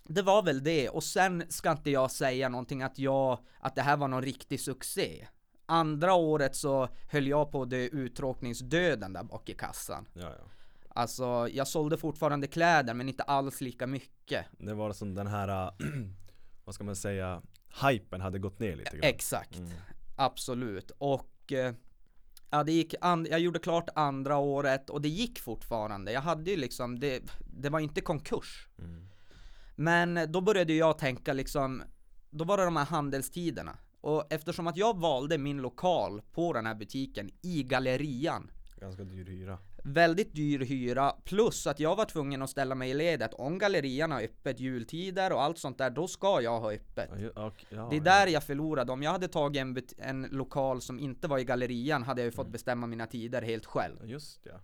det 0.09 0.23
var 0.23 0.43
väl 0.43 0.63
det, 0.65 0.89
och 0.89 1.05
sen 1.05 1.45
ska 1.49 1.71
inte 1.73 1.91
jag 1.91 2.11
säga 2.11 2.49
någonting 2.49 2.83
att 2.83 2.99
jag, 2.99 3.39
att 3.61 3.75
det 3.75 3.83
här 3.83 3.97
var 3.97 4.09
någon 4.09 4.23
riktig 4.23 4.61
succé. 4.61 5.27
Andra 5.67 6.15
året 6.15 6.57
så 6.57 6.89
höll 7.11 7.27
jag 7.27 7.53
på 7.53 7.65
dö 7.65 7.77
uttråkningsdöden 7.77 9.13
där 9.13 9.23
bak 9.23 9.49
i 9.49 9.55
kassan. 9.55 10.09
Ja, 10.15 10.23
ja. 10.23 10.45
Alltså, 10.89 11.49
jag 11.53 11.69
sålde 11.69 11.97
fortfarande 11.97 12.47
kläder 12.47 12.95
men 12.95 13.09
inte 13.09 13.23
alls 13.23 13.61
lika 13.61 13.87
mycket. 13.87 14.45
Det 14.59 14.75
var 14.75 14.93
som 14.93 15.15
den 15.15 15.27
här, 15.27 15.71
vad 16.65 16.75
ska 16.75 16.85
man 16.85 16.97
säga, 16.97 17.43
hypen 17.91 18.21
hade 18.21 18.39
gått 18.39 18.59
ner 18.59 18.77
lite 18.77 18.97
grann. 18.97 19.11
Exakt, 19.11 19.57
Mm. 19.57 19.71
absolut. 20.17 20.91
Och 20.99 21.53
eh, 21.53 21.75
ja, 22.51 22.65
det 22.65 22.73
gick 22.73 22.95
jag 23.01 23.39
gjorde 23.41 23.59
klart 23.59 23.89
andra 23.95 24.37
året 24.37 24.91
och 24.91 25.03
det 25.03 25.09
gick 25.09 25.39
fortfarande. 25.39 26.13
Jag 26.13 26.21
hade 26.21 26.51
ju 26.51 26.57
liksom, 26.57 26.99
det, 27.01 27.23
det 27.47 27.69
var 27.71 27.81
inte 27.81 28.01
konkurs. 28.01 28.69
Mm. 28.79 29.09
Men 29.77 30.21
då 30.33 30.41
började 30.41 30.73
jag 30.73 30.99
tänka 30.99 31.33
liksom, 31.33 31.83
då 32.31 32.45
var 32.45 32.57
det 32.59 32.65
de 32.65 32.77
här 32.77 32.85
handelstiderna. 32.85 33.79
Och 34.01 34.33
eftersom 34.33 34.67
att 34.67 34.77
jag 34.77 34.99
valde 35.01 35.39
min 35.39 35.57
lokal 35.63 36.23
på 36.33 36.53
den 36.53 36.67
här 36.67 36.75
butiken 36.75 37.31
i 37.43 37.63
gallerian, 37.63 38.51
Ganska 38.81 39.05
dyr 39.05 39.25
hyra. 39.25 39.59
väldigt 39.85 40.35
dyr 40.35 40.59
hyra, 40.59 41.11
plus 41.25 41.67
att 41.67 41.81
jag 41.81 41.97
var 41.97 42.05
tvungen 42.05 42.43
att 42.43 42.51
ställa 42.51 42.75
mig 42.75 42.91
i 42.91 42.95
ledet. 42.95 43.35
Om 43.35 43.59
gallerian 43.59 44.13
har 44.13 44.23
öppet 44.23 44.61
jultider 44.61 45.33
och 45.33 45.43
allt 45.43 45.59
sånt 45.59 45.79
där, 45.79 45.91
då 45.91 46.09
ska 46.09 46.41
jag 46.41 46.61
ha 46.61 46.73
öppet. 46.73 47.11
Ja, 47.35 47.53
ja, 47.69 47.87
Det 47.91 47.97
är 47.97 47.99
ja. 47.99 48.05
där 48.05 48.27
jag 48.27 48.45
förlorade. 48.45 48.93
Om 48.93 49.03
jag 49.03 49.11
hade 49.13 49.29
tagit 49.29 49.61
en, 49.63 49.77
en 49.99 50.23
lokal 50.31 50.81
som 50.81 50.99
inte 50.99 51.29
var 51.29 51.39
i 51.39 51.45
gallerian 51.45 52.03
hade 52.03 52.21
jag 52.21 52.25
ju 52.27 52.29
Mm. 52.29 52.37
fått 52.37 52.53
bestämma 52.53 52.87
mina 52.87 53.07
tider 53.07 53.43
helt 53.43 53.67
själv. 53.67 53.97
Ja, 54.01 54.07
Just 54.07 54.41
ja. 54.47 54.61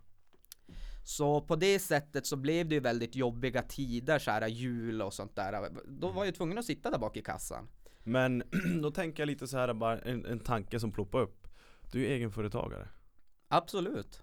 Så 1.03 1.41
på 1.41 1.57
det 1.57 1.79
sättet 1.79 2.27
så 2.27 2.37
blev 2.37 2.69
det 2.69 2.75
ju 2.75 2.81
väldigt 2.81 3.17
jobbiga 3.17 3.63
tider 3.63 4.19
så 4.19 4.31
här 4.31 4.47
jul 4.47 5.03
och 5.03 5.15
sånt 5.15 5.37
där. 5.37 5.71
Då 5.87 6.09
var 6.09 6.23
jag 6.23 6.27
ju 6.27 6.33
tvungen 6.33 6.59
att 6.59 6.65
sitta 6.65 6.91
där 6.91 6.99
bak 6.99 7.17
i 7.17 7.23
kassan. 7.23 7.69
Men 8.05 8.43
då 8.83 8.91
tänker 8.91 9.23
jag 9.23 9.27
lite 9.27 9.47
så 9.47 9.59
här 9.59 9.75
bara 9.75 9.99
en, 9.99 10.27
en 10.27 10.39
tanke 10.39 10.81
som 10.81 10.93
ploppar 10.93 11.21
upp. 11.21 11.49
Du 11.93 12.07
är 12.07 12.11
egenföretagare. 12.11 12.89
Absolut. 13.49 14.23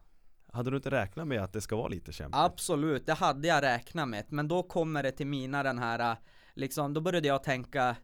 Hade 0.51 0.69
du 0.69 0.77
inte 0.77 0.91
räknat 0.91 1.27
med 1.27 1.43
att 1.43 1.53
det 1.53 1.61
ska 1.61 1.75
vara 1.75 1.87
lite 1.87 2.11
kämpigt? 2.11 2.37
Absolut, 2.37 3.05
det 3.05 3.13
hade 3.13 3.47
jag 3.47 3.63
räknat 3.63 4.09
med. 4.09 4.25
Men 4.29 4.47
då 4.47 4.63
kommer 4.63 5.03
det 5.03 5.11
till 5.11 5.27
mina 5.27 5.63
den 5.63 5.79
här, 5.79 6.17
liksom, 6.53 6.93
då 6.93 7.01
började 7.01 7.27
jag 7.27 7.43
tänka 7.43 7.95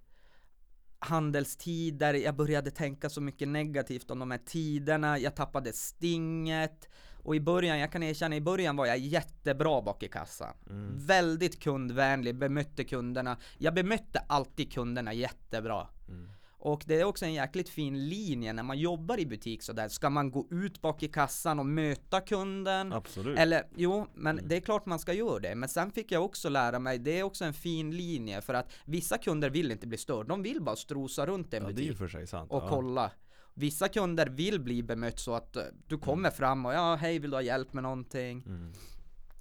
handelstider, 0.99 2.13
jag 2.13 2.35
började 2.35 2.71
tänka 2.71 3.09
så 3.09 3.21
mycket 3.21 3.47
negativt 3.47 4.11
om 4.11 4.19
de 4.19 4.31
här 4.31 4.41
tiderna, 4.45 5.19
jag 5.19 5.35
tappade 5.35 5.73
stinget. 5.73 6.89
Och 7.25 7.35
i 7.35 7.39
början, 7.39 7.79
jag 7.79 7.91
kan 7.91 8.03
erkänna, 8.03 8.35
i 8.35 8.41
början 8.41 8.75
var 8.75 8.85
jag 8.85 8.97
jättebra 8.97 9.81
bak 9.81 10.03
i 10.03 10.07
kassan. 10.07 10.53
Mm. 10.69 10.97
Väldigt 10.97 11.59
kundvänlig, 11.59 12.35
bemötte 12.35 12.83
kunderna. 12.83 13.37
Jag 13.57 13.73
bemötte 13.73 14.19
alltid 14.27 14.73
kunderna 14.73 15.13
jättebra. 15.13 15.87
Mm. 16.07 16.29
Och 16.67 16.83
det 16.85 16.99
är 16.99 17.03
också 17.03 17.25
en 17.25 17.33
jäkligt 17.33 17.69
fin 17.69 18.09
linje 18.09 18.53
när 18.53 18.63
man 18.63 18.79
jobbar 18.79 19.19
i 19.19 19.25
butik 19.25 19.63
sådär. 19.63 19.87
Ska 19.87 20.09
man 20.09 20.31
gå 20.31 20.47
ut 20.51 20.81
bak 20.81 21.03
i 21.03 21.07
kassan 21.07 21.59
och 21.59 21.65
möta 21.65 22.21
kunden? 22.21 22.93
Absolut. 22.93 23.39
Eller 23.39 23.63
jo, 23.75 24.07
men 24.13 24.37
Mm. 24.37 24.49
det 24.49 24.55
är 24.55 24.61
klart 24.61 24.85
man 24.85 24.99
ska 24.99 25.13
göra 25.13 25.39
det. 25.39 25.55
Men 25.55 25.69
sen 25.69 25.91
fick 25.91 26.11
jag 26.11 26.25
också 26.25 26.49
lära 26.49 26.79
mig, 26.79 26.99
det 26.99 27.19
är 27.19 27.23
också 27.23 27.45
en 27.45 27.53
fin 27.53 27.91
linje 27.91 28.41
för 28.41 28.53
att 28.53 28.73
vissa 28.85 29.17
kunder 29.17 29.49
vill 29.49 29.71
inte 29.71 29.87
bli 29.87 29.97
störda. 29.97 30.27
De 30.27 30.43
vill 30.43 30.61
bara 30.61 30.75
strosa 30.75 31.25
runt 31.25 31.53
en 31.53 31.63
ja, 31.63 31.69
butik 31.69 32.01
och 32.49 32.63
ja. 32.63 32.67
kolla. 32.69 33.11
Vissa 33.57 33.87
kunder 33.87 34.27
vill 34.27 34.59
bli 34.61 34.83
bemött 34.83 35.19
så 35.19 35.33
att 35.35 35.55
eh, 35.55 35.63
du 35.87 35.97
kommer 35.97 36.29
fram 36.29 36.65
och 36.65 36.73
ja, 36.73 36.95
hej 36.95 37.19
vill 37.19 37.31
du 37.31 37.37
ha 37.37 37.41
hjälp 37.41 37.73
med 37.73 37.83
någonting? 37.83 38.43
Mm. 38.47 38.73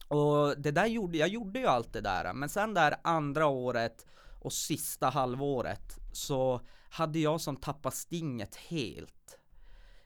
Och 0.09 0.55
det 0.59 0.71
där 0.71 0.87
gjorde, 0.87 1.19
jag 1.19 1.29
gjorde 1.29 1.59
ju 1.59 1.67
allt 1.67 1.93
det 1.93 2.01
där. 2.01 2.33
Men 2.35 2.49
sen 2.49 2.75
där 2.75 2.95
andra 3.05 3.47
året 3.47 4.07
och 4.41 4.53
sista 4.53 5.09
halvåret 5.09 5.99
så 6.13 6.61
hade 6.91 7.19
jag 7.19 7.41
som 7.41 7.57
tappat 7.57 7.95
stinget 7.95 8.57
helt. 8.57 9.39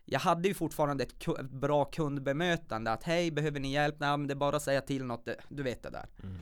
Jag 0.05 0.21
hade 0.21 0.49
ju 0.49 0.55
fortfarande 0.55 1.05
ett, 1.05 1.41
bra 1.51 1.85
kundbemötande 1.85 2.91
att 2.93 3.03
hej, 3.03 3.31
behöver 3.31 3.61
ni 3.61 3.73
hjälp? 3.73 3.97
Nej, 4.01 4.17
men 4.17 4.27
det 4.27 4.33
är 4.35 4.37
bara 4.37 4.57
att 4.57 4.63
säga 4.63 4.81
till 4.81 5.05
något, 5.05 5.25
det- 5.25 5.37
du 5.49 5.63
vet 5.63 5.83
det 5.83 5.91
där. 5.91 6.07
Mm. 6.23 6.37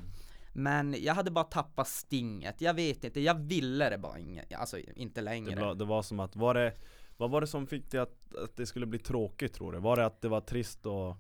Men 0.52 0.96
jag 0.98 1.14
hade 1.14 1.30
bara 1.30 1.44
tappat 1.44 1.88
stinget, 1.88 2.60
jag 2.60 2.74
vet 2.74 3.04
inte, 3.04 3.20
jag 3.20 3.34
ville 3.34 3.90
det 3.90 3.98
bara 3.98 4.18
inget, 4.18 4.54
alltså 4.54 4.78
inte 4.78 5.20
Det, 5.20 5.24
längre. 5.24 5.60
var, 5.60 5.74
det 5.74 5.84
var 5.84 6.02
som 6.02 6.20
att, 6.20 6.36
var 6.36 6.54
det, 6.54 6.72
vad 7.16 7.30
var 7.30 7.40
det 7.40 7.46
som 7.46 7.66
fick 7.66 7.90
dig 7.90 8.00
att, 8.00 8.34
att 8.34 8.56
det 8.56 8.66
skulle 8.66 8.86
bli 8.86 8.98
tråkigt 8.98 9.54
tror 9.54 9.72
du? 9.72 9.78
Var 9.78 9.96
det 9.96 10.06
att 10.06 10.20
det 10.20 10.28
var 10.28 10.40
trist 10.40 10.86
och 10.86 11.16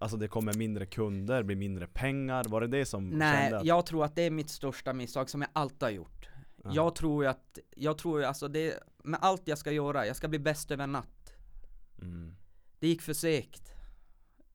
Alltså 0.00 0.16
det 0.16 0.28
kommer 0.28 0.52
mindre 0.52 0.86
kunder, 0.86 1.42
blir 1.42 1.56
mindre 1.56 1.86
pengar, 1.86 2.44
var 2.48 2.60
det 2.60 2.66
det 2.66 2.86
som 2.86 3.08
Nej, 3.08 3.52
att, 3.52 3.64
jag 3.64 3.86
tror 3.86 4.04
att 4.04 4.14
det 4.14 4.22
är 4.22 4.30
mitt 4.30 4.50
största 4.50 4.92
misstag 4.92 5.30
som 5.30 5.40
jag 5.40 5.50
alltid 5.52 5.82
har 5.82 5.90
gjort. 5.90 6.28
Ja. 6.64 6.70
Jag 6.74 6.94
tror 6.94 7.24
ju 7.24 7.30
att, 7.30 7.58
jag 7.76 7.98
tror 7.98 8.20
ju 8.20 8.26
alltså 8.26 8.48
det, 8.48 8.82
med 9.04 9.20
allt 9.22 9.48
jag 9.48 9.58
ska 9.58 9.72
göra, 9.72 10.06
jag 10.06 10.16
ska 10.16 10.28
bli 10.28 10.38
bäst 10.38 10.70
över 10.70 10.84
en 10.84 10.92
natt. 10.92 11.32
mm. 12.02 12.36
Det 12.78 12.88
gick 12.88 13.02
för 13.02 13.12
segt. 13.12 13.72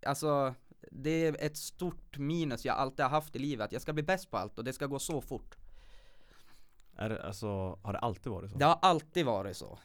Alltså, 0.06 0.54
det 0.92 1.26
är 1.26 1.36
ett 1.40 1.58
stort 1.58 2.18
minus 2.18 2.66
jag 2.66 2.78
alltid 2.78 3.06
har 3.06 3.10
haft 3.10 3.36
i 3.36 3.40
livet. 3.40 3.72
Jag 3.72 3.82
ska 3.82 3.94
bli 3.94 4.04
bäst 4.04 4.32
på 4.32 4.38
allt 4.38 4.58
och 4.58 4.64
det 4.64 4.74
ska 4.74 4.86
gå 4.86 5.00
så 5.00 5.22
fort. 5.22 5.56
Är 6.96 7.10
det, 7.10 7.24
alltså, 7.24 7.80
har 7.84 7.94
det 7.94 8.00
alltid 8.00 8.32
varit 8.32 8.52
så? 8.52 8.58
Det 8.58 8.66
har 8.66 8.80
alltid 8.82 9.26
varit 9.26 9.58
så. 9.58 9.80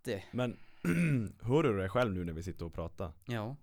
Alltid. 0.00 0.22
Men 0.32 0.56
hör 1.42 1.62
du 1.62 1.76
dig 1.78 1.88
själv 1.88 2.14
nu 2.14 2.24
när 2.24 2.32
vi 2.32 2.42
sitter 2.42 2.64
och 2.64 2.74
pratar? 2.74 3.12
Ja. 3.24 3.56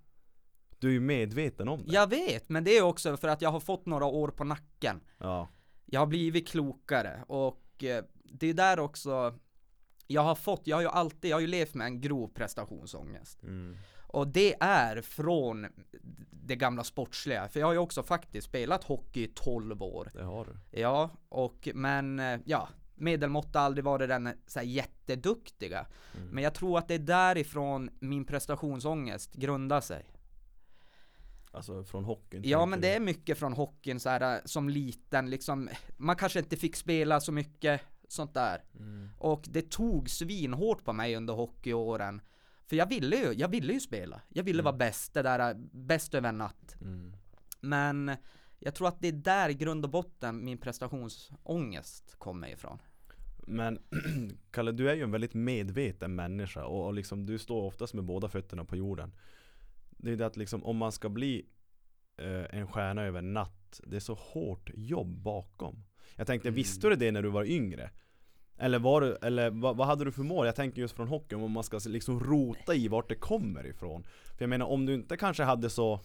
Du 0.79 0.87
är 0.87 0.91
ju 0.91 0.99
medveten 0.99 1.67
om 1.67 1.83
det 1.85 1.93
Jag 1.93 2.09
vet, 2.09 2.49
men 2.49 2.63
det 2.63 2.77
är 2.77 2.81
också 2.81 3.17
för 3.17 3.27
att 3.27 3.41
jag 3.41 3.49
har 3.51 3.59
fått 3.59 3.85
några 3.85 4.05
år 4.05 4.27
på 4.27 4.43
nacken. 4.43 5.01
Ja, 5.17 5.47
Jag 5.85 5.99
har 5.99 6.07
blivit 6.07 6.47
klokare 6.47 7.23
och 7.27 7.83
eh, 7.83 8.03
det 8.23 8.47
är 8.47 8.53
där 8.53 8.79
också 8.79 9.39
jag 10.07 10.21
har 10.21 10.35
fått, 10.35 10.61
jag 10.63 10.77
har 10.77 10.81
ju 10.81 10.87
alltid, 10.87 11.31
jag 11.31 11.35
har 11.35 11.41
ju 11.41 11.47
levt 11.47 11.73
med 11.73 11.85
en 11.87 12.01
grov 12.01 12.27
prestationsångest. 12.27 13.43
mm. 13.43 13.77
Och 14.09 14.27
det 14.27 14.55
är 14.59 15.01
från 15.01 15.67
det 16.31 16.55
gamla 16.55 16.83
sportsliga, 16.83 17.47
för 17.47 17.59
jag 17.59 17.67
har 17.67 17.73
ju 17.73 17.79
också 17.79 18.03
faktiskt 18.03 18.47
spelat 18.47 18.83
hockey 18.83 19.23
i 19.23 19.31
12 19.35 19.83
år. 19.83 20.11
det 20.13 20.23
har 20.23 20.45
du 20.45 20.79
Ja, 20.79 21.09
och 21.29 21.69
men 21.73 22.19
eh, 22.19 22.39
ja, 22.45 22.69
medelmått 22.97 23.55
har 23.55 23.61
aldrig 23.61 23.85
varit 23.85 24.09
den 24.09 24.29
så 24.47 24.59
här 24.59 24.65
jätteduktiga. 24.65 25.85
Mm. 26.17 26.27
Men 26.29 26.43
jag 26.43 26.53
tror 26.53 26.77
att 26.77 26.87
det 26.87 26.93
är 26.93 26.99
därifrån 26.99 27.89
min 27.99 28.25
prestationsångest 28.25 29.33
grundar 29.35 29.81
sig. 29.81 30.05
Alltså 31.51 31.83
från 31.83 32.03
hockeyn 32.05 32.41
Ja 32.45 32.65
men 32.65 32.81
det 32.81 32.95
är 32.95 32.99
mycket 32.99 33.37
från 33.37 33.53
hockeyn 33.53 33.99
så 33.99 34.09
här, 34.09 34.35
eh, 34.35 34.41
som 34.45 34.69
liten 34.69 35.29
liksom, 35.29 35.69
man 35.97 36.15
kanske 36.15 36.39
inte 36.39 36.57
fick 36.57 36.75
spela 36.75 37.19
så 37.19 37.31
mycket 37.31 37.81
sånt 38.07 38.33
där. 38.33 38.63
mm. 38.79 39.09
Och 39.17 39.43
det 39.49 39.69
tog 39.71 40.09
svinhårt 40.09 40.83
på 40.83 40.93
mig 40.93 41.15
under 41.15 41.33
hockeyåren. 41.33 42.21
För 42.65 42.75
jag 42.75 42.89
ville 42.89 43.15
ju, 43.15 43.33
jag 43.33 43.47
ville 43.47 43.73
ju 43.73 43.79
spela. 43.79 44.21
Jag 44.29 44.43
ville 44.43 44.59
Mm. 44.59 44.65
vara 44.65 44.75
bäst, 44.77 45.13
det 45.13 45.21
där, 45.21 45.49
eh, 45.51 45.57
bäst 45.71 46.13
över 46.13 46.29
en 46.29 46.37
natt. 46.37 46.75
Mm. 46.81 47.13
Men 47.59 48.11
jag 48.59 48.75
tror 48.75 48.87
att 48.87 49.01
det 49.01 49.07
är 49.07 49.11
där 49.11 49.49
i 49.49 49.53
grund 49.53 49.85
och 49.85 49.91
botten 49.91 50.45
min 50.45 50.57
prestationsångest 50.57 52.15
kommer 52.17 52.47
ifrån. 52.47 52.79
Men 53.47 53.79
Kalle, 54.51 54.71
du 54.71 54.89
är 54.89 54.95
ju 54.95 55.03
en 55.03 55.11
väldigt 55.11 55.33
medveten 55.33 56.15
människa 56.15 56.65
och, 56.65 56.85
och 56.85 56.93
liksom, 56.93 57.25
du 57.25 57.37
står 57.39 57.63
oftast 57.63 57.93
med 57.93 58.03
båda 58.03 58.27
fötterna 58.29 58.65
på 58.65 58.75
jorden. 58.75 59.15
Det 59.89 60.11
är 60.11 60.15
det 60.15 60.25
att 60.25 60.37
liksom, 60.37 60.63
om 60.63 60.77
man 60.77 60.91
ska 60.91 61.09
bli 61.09 61.45
eh, 62.17 62.59
en 62.59 62.67
stjärna 62.67 63.03
över 63.03 63.19
en 63.19 63.33
natt, 63.33 63.81
det 63.85 63.95
är 63.95 63.99
så 63.99 64.13
hårt 64.13 64.69
jobb 64.73 65.21
bakom. 65.21 65.83
Jag 66.15 66.27
tänkte, 66.27 66.47
Mm. 66.47 66.55
visste 66.55 66.89
du 66.89 66.95
det 66.95 67.11
när 67.11 67.21
du 67.23 67.29
var 67.29 67.43
yngre? 67.43 67.89
Eller, 68.57 68.79
var 68.79 69.01
du, 69.01 69.17
eller 69.21 69.49
vad, 69.49 69.77
vad 69.77 69.87
hade 69.87 70.05
du 70.05 70.11
för 70.11 70.23
mål? 70.23 70.45
Jag 70.45 70.55
tänker 70.55 70.81
just 70.81 70.95
från 70.95 71.07
hockeyn, 71.07 71.41
om 71.41 71.51
man 71.51 71.63
ska 71.63 71.79
liksom 71.87 72.19
rota 72.19 72.75
i 72.75 72.87
vart 72.87 73.09
det 73.09 73.15
kommer 73.15 73.67
ifrån. 73.67 74.03
För 74.37 74.43
jag 74.43 74.49
menar, 74.49 74.65
om 74.65 74.85
du 74.85 74.93
inte 74.93 75.17
kanske 75.17 75.43
hade 75.43 75.69
så 75.69 75.99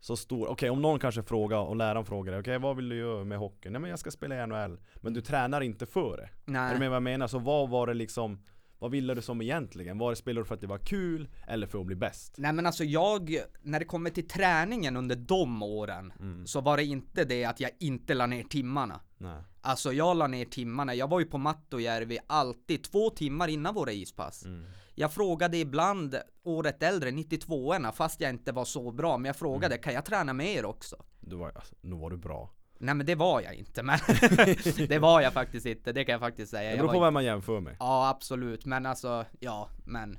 så 0.00 0.16
stor, 0.16 0.48
okej 0.48 0.70
om 0.70 0.82
någon 0.82 0.98
kanske 0.98 1.22
frågar 1.22 1.58
och 1.58 1.76
läraren 1.76 2.04
frågar 2.04 2.32
dig, 2.32 2.40
okej 2.40 2.58
vad 2.58 2.76
vill 2.76 2.88
du 2.88 2.96
göra 2.96 3.24
med 3.24 3.38
hockeyn? 3.38 3.72
Nej 3.72 3.80
men 3.80 3.90
jag 3.90 3.98
ska 3.98 4.10
spela 4.10 4.42
i 4.42 4.46
NHL 4.46 4.78
Men 5.00 5.12
du 5.14 5.20
tränar 5.20 5.60
inte 5.60 5.86
för 5.86 6.16
det 6.16 6.22
Är 6.22 6.28
du 6.46 6.52
Nej. 6.52 6.78
med 6.78 6.88
vad 6.90 6.96
jag 6.96 7.02
menar? 7.02 7.26
Så 7.26 7.38
vad 7.38 7.68
var 7.68 7.86
det 7.86 7.94
liksom 7.94 8.38
Vad 8.78 8.90
ville 8.90 9.14
du 9.14 9.22
som 9.22 9.42
egentligen? 9.42 9.98
Var 9.98 10.10
det 10.10 10.16
spelade 10.16 10.40
du 10.40 10.44
för 10.44 10.54
att 10.54 10.60
det 10.60 10.66
var 10.66 10.78
kul? 10.78 11.28
Eller 11.46 11.66
för 11.66 11.80
att 11.80 11.86
bli 11.86 11.96
bäst? 11.96 12.34
Nej 12.38 12.52
men 12.52 12.66
alltså 12.66 12.84
jag, 12.84 13.36
när 13.62 13.78
det 13.78 13.84
kommer 13.84 14.10
till 14.10 14.28
träningen 14.28 14.96
under 14.96 15.16
de 15.16 15.62
åren, 15.62 16.12
Mm. 16.20 16.46
så 16.46 16.60
var 16.60 16.76
det 16.76 16.84
inte 16.84 17.24
det 17.24 17.44
att 17.44 17.60
jag 17.60 17.70
inte 17.80 18.14
la 18.14 18.26
ner 18.26 18.42
timmarna. 18.42 19.00
Nej 19.18 19.42
Alltså 19.60 19.92
jag 19.92 20.16
la 20.16 20.26
ner 20.26 20.44
timmarna, 20.44 20.94
jag 20.94 21.08
var 21.10 21.20
ju 21.20 21.26
på 21.26 21.38
Mattojärvi 21.38 22.18
alltid 22.26 22.82
två 22.84 23.10
timmar 23.10 23.48
innan 23.48 23.74
våra 23.74 23.92
ispass. 23.92 24.44
mm. 24.44 24.64
Jag 24.98 25.12
frågade 25.12 25.56
ibland 25.56 26.16
året 26.42 26.82
äldre, 26.82 27.10
92orna, 27.10 27.92
fast 27.92 28.20
jag 28.20 28.30
inte 28.30 28.52
var 28.52 28.64
så 28.64 28.90
bra, 28.90 29.18
men 29.18 29.24
jag 29.24 29.36
frågade 29.36 29.74
Mm. 29.74 29.82
kan 29.82 29.94
jag 29.94 30.04
träna 30.04 30.32
med 30.32 30.46
er 30.46 30.64
också? 30.64 30.96
Du 31.20 31.36
var, 31.36 31.52
alltså, 31.54 31.74
nu 31.80 31.96
var 31.96 32.10
du 32.10 32.16
bra 32.16 32.50
Nej 32.78 32.94
men 32.94 33.06
det 33.06 33.14
var 33.14 33.40
jag 33.40 33.54
inte, 33.54 33.82
men 33.82 33.98
det 34.88 34.98
var 34.98 35.20
jag 35.20 35.32
faktiskt 35.32 35.66
inte, 35.66 35.92
det 35.92 36.04
kan 36.04 36.12
jag 36.12 36.20
faktiskt 36.20 36.50
säga. 36.50 36.70
Det 36.70 36.76
Jag 36.76 36.78
beror 36.78 36.92
på 36.92 37.00
vem 37.00 37.14
man 37.14 37.24
jämför 37.24 37.60
med 37.60 37.76
Ja 37.78 38.08
absolut, 38.08 38.64
men 38.64 38.86
alltså, 38.86 39.24
ja, 39.40 39.68
men 39.86 40.18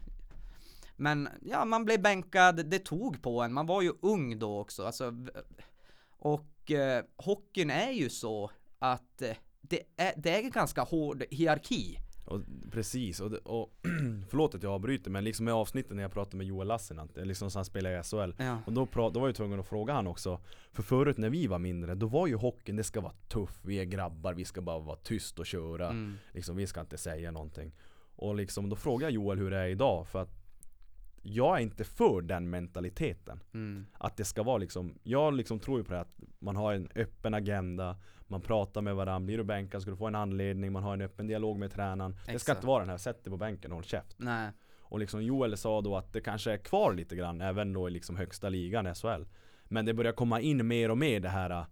Men, 0.95 1.29
ja 1.41 1.65
man 1.65 1.85
blev 1.85 2.01
bänkad, 2.01 2.65
det 2.65 2.79
tog 2.79 3.21
på 3.21 3.41
en, 3.41 3.53
man 3.53 3.65
var 3.65 3.81
ju 3.81 3.93
ung 4.01 4.39
då 4.39 4.59
också, 4.59 4.85
alltså 4.85 5.13
Och 6.19 6.71
eh, 6.71 7.03
hockeyn 7.15 7.69
är 7.69 7.91
ju 7.91 8.09
så 8.09 8.51
att 8.79 9.21
eh, 9.21 9.35
det 9.61 9.81
är, 9.97 10.13
det 10.17 10.35
är 10.35 10.39
en 10.43 10.51
ganska 10.51 10.81
hård 10.81 11.23
hierarki 11.31 11.99
och, 12.27 12.41
Precis, 12.71 13.19
och, 13.19 13.31
och 13.33 13.73
förlåt 14.29 14.55
att 14.55 14.63
jag 14.63 14.71
avbryter 14.71 15.11
men 15.11 15.23
liksom 15.23 15.47
i 15.47 15.51
avsnittet 15.51 15.95
när 15.95 16.01
jag 16.03 16.11
pratade 16.11 16.37
med 16.37 16.47
Joel 16.47 16.67
Lassinantti, 16.67 17.25
liksom 17.25 17.51
så 17.51 17.57
han 17.59 17.65
spelar 17.65 17.99
i 17.99 18.03
SHL 18.03 18.31
Ja, 18.37 18.59
Och 18.65 18.73
då, 18.73 18.85
pra- 18.85 19.11
då 19.13 19.19
var 19.19 19.27
jag 19.27 19.35
tvungen 19.35 19.59
att 19.59 19.67
fråga 19.67 19.93
han 19.93 20.07
också. 20.07 20.39
För 20.71 20.83
förut 20.83 21.17
när 21.17 21.29
vi 21.29 21.47
var 21.47 21.59
mindre, 21.59 21.95
då 21.95 22.07
var 22.07 22.27
ju 22.27 22.35
hockeyn, 22.35 22.75
det 22.75 22.83
ska 22.83 23.01
vara 23.01 23.13
tuff, 23.27 23.59
vi 23.63 23.79
är 23.79 23.83
grabbar, 23.85 24.33
vi 24.33 24.45
ska 24.45 24.61
bara 24.61 24.79
vara 24.79 24.95
tyst 24.97 25.39
och 25.39 25.45
köra. 25.45 25.89
Mm, 25.89 26.17
Liksom 26.31 26.55
vi 26.55 26.67
ska 26.67 26.81
inte 26.81 26.97
säga 26.97 27.31
någonting. 27.31 27.71
Och 28.15 28.35
liksom 28.35 28.69
då 28.69 28.75
frågar 28.75 29.05
jag 29.07 29.11
Joel 29.13 29.37
hur 29.39 29.51
det 29.51 29.57
är 29.57 29.67
idag 29.67 30.07
för 30.07 30.21
att 30.21 30.46
Jag 31.29 31.57
är 31.57 31.61
inte 31.61 31.83
för 31.83 32.21
den 32.21 32.49
mentaliteten. 32.49 33.43
Mm, 33.53 33.85
Att 33.93 34.17
det 34.17 34.25
ska 34.25 34.43
vara 34.43 34.57
liksom 34.57 34.99
Jag 35.03 35.33
liksom 35.33 35.59
tror 35.59 35.77
ju 35.79 35.83
på 35.83 35.93
det 35.93 35.99
att 35.99 36.19
man 36.39 36.55
har 36.55 36.73
en 36.73 36.89
öppen 36.95 37.33
agenda 37.33 37.97
Man 38.27 38.41
pratar 38.41 38.81
med 38.81 38.95
varandra, 38.95 39.25
blir 39.25 39.37
du 39.37 39.43
bänkad 39.43 39.81
ska 39.81 39.91
du 39.91 39.97
få 39.97 40.07
en 40.07 40.15
anledning 40.15 40.71
Man 40.71 40.83
har 40.83 40.93
en 40.93 41.01
öppen 41.01 41.27
dialog 41.27 41.57
med 41.59 41.71
tränaren. 41.71 42.11
Det 42.11 42.21
ska 42.23 42.31
Exakt. 42.31 42.57
inte 42.57 42.67
vara 42.67 42.79
den 42.79 42.89
här, 42.89 42.97
sätt 42.97 43.23
dig 43.23 43.31
på 43.31 43.37
bänken 43.37 43.71
och 43.71 43.75
håll 43.75 43.83
käft. 43.83 44.15
Nej, 44.17 44.51
och 44.89 44.99
liksom 44.99 45.23
Joel 45.23 45.57
sa 45.57 45.81
då 45.81 45.97
att 45.97 46.13
det 46.13 46.21
kanske 46.21 46.51
är 46.51 46.57
kvar 46.57 46.93
lite 46.93 47.15
grann 47.15 47.41
även 47.41 47.73
då 47.73 47.87
i 47.87 47.91
liksom 47.91 48.15
högsta 48.15 48.49
ligan 48.49 48.95
SHL 48.95 49.23
Men 49.63 49.85
det 49.85 49.93
börjar 49.93 50.13
komma 50.13 50.41
in 50.41 50.67
mer 50.67 50.91
och 50.91 50.97
mer 50.97 51.19
det 51.19 51.29
här 51.29 51.65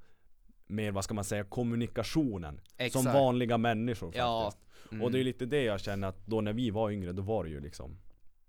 Mer 0.68 0.92
vad 0.92 1.04
ska 1.04 1.14
man 1.14 1.24
säga 1.24 1.44
kommunikationen. 1.44 2.62
Exakt. 2.78 3.04
Som 3.04 3.14
vanliga 3.14 3.58
människor 3.58 4.08
faktiskt 4.08 4.20
Ja, 4.20 4.54
mm, 4.92 5.04
Och 5.04 5.12
det 5.12 5.20
är 5.20 5.24
lite 5.24 5.46
det 5.46 5.64
jag 5.64 5.80
känner 5.80 6.08
att 6.08 6.26
då 6.28 6.42
när 6.42 6.54
vi 6.54 6.70
var 6.70 6.92
yngre 6.92 7.12
då 7.12 7.22
var 7.22 7.44
det 7.44 7.50
ju 7.50 7.60
liksom 7.60 7.98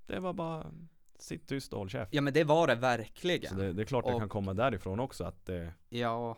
Det 0.06 0.20
var 0.20 0.32
bara 0.32 0.66
Sitt 1.18 1.48
tyst 1.48 1.72
och 1.72 1.78
håll 1.78 1.88
käft 1.88 2.14
Ja 2.14 2.20
men 2.22 2.32
det 2.32 2.44
var 2.44 2.66
det 2.66 2.74
verkligen 2.74 3.50
Så 3.50 3.54
det, 3.54 3.72
det 3.72 3.82
är 3.82 3.86
klart 3.86 4.06
det 4.06 4.12
Och- 4.12 4.20
kan 4.20 4.28
komma 4.28 4.54
därifrån 4.54 5.00
också 5.00 5.24
att 5.24 5.46
det 5.46 5.72
Ja, 5.88 6.36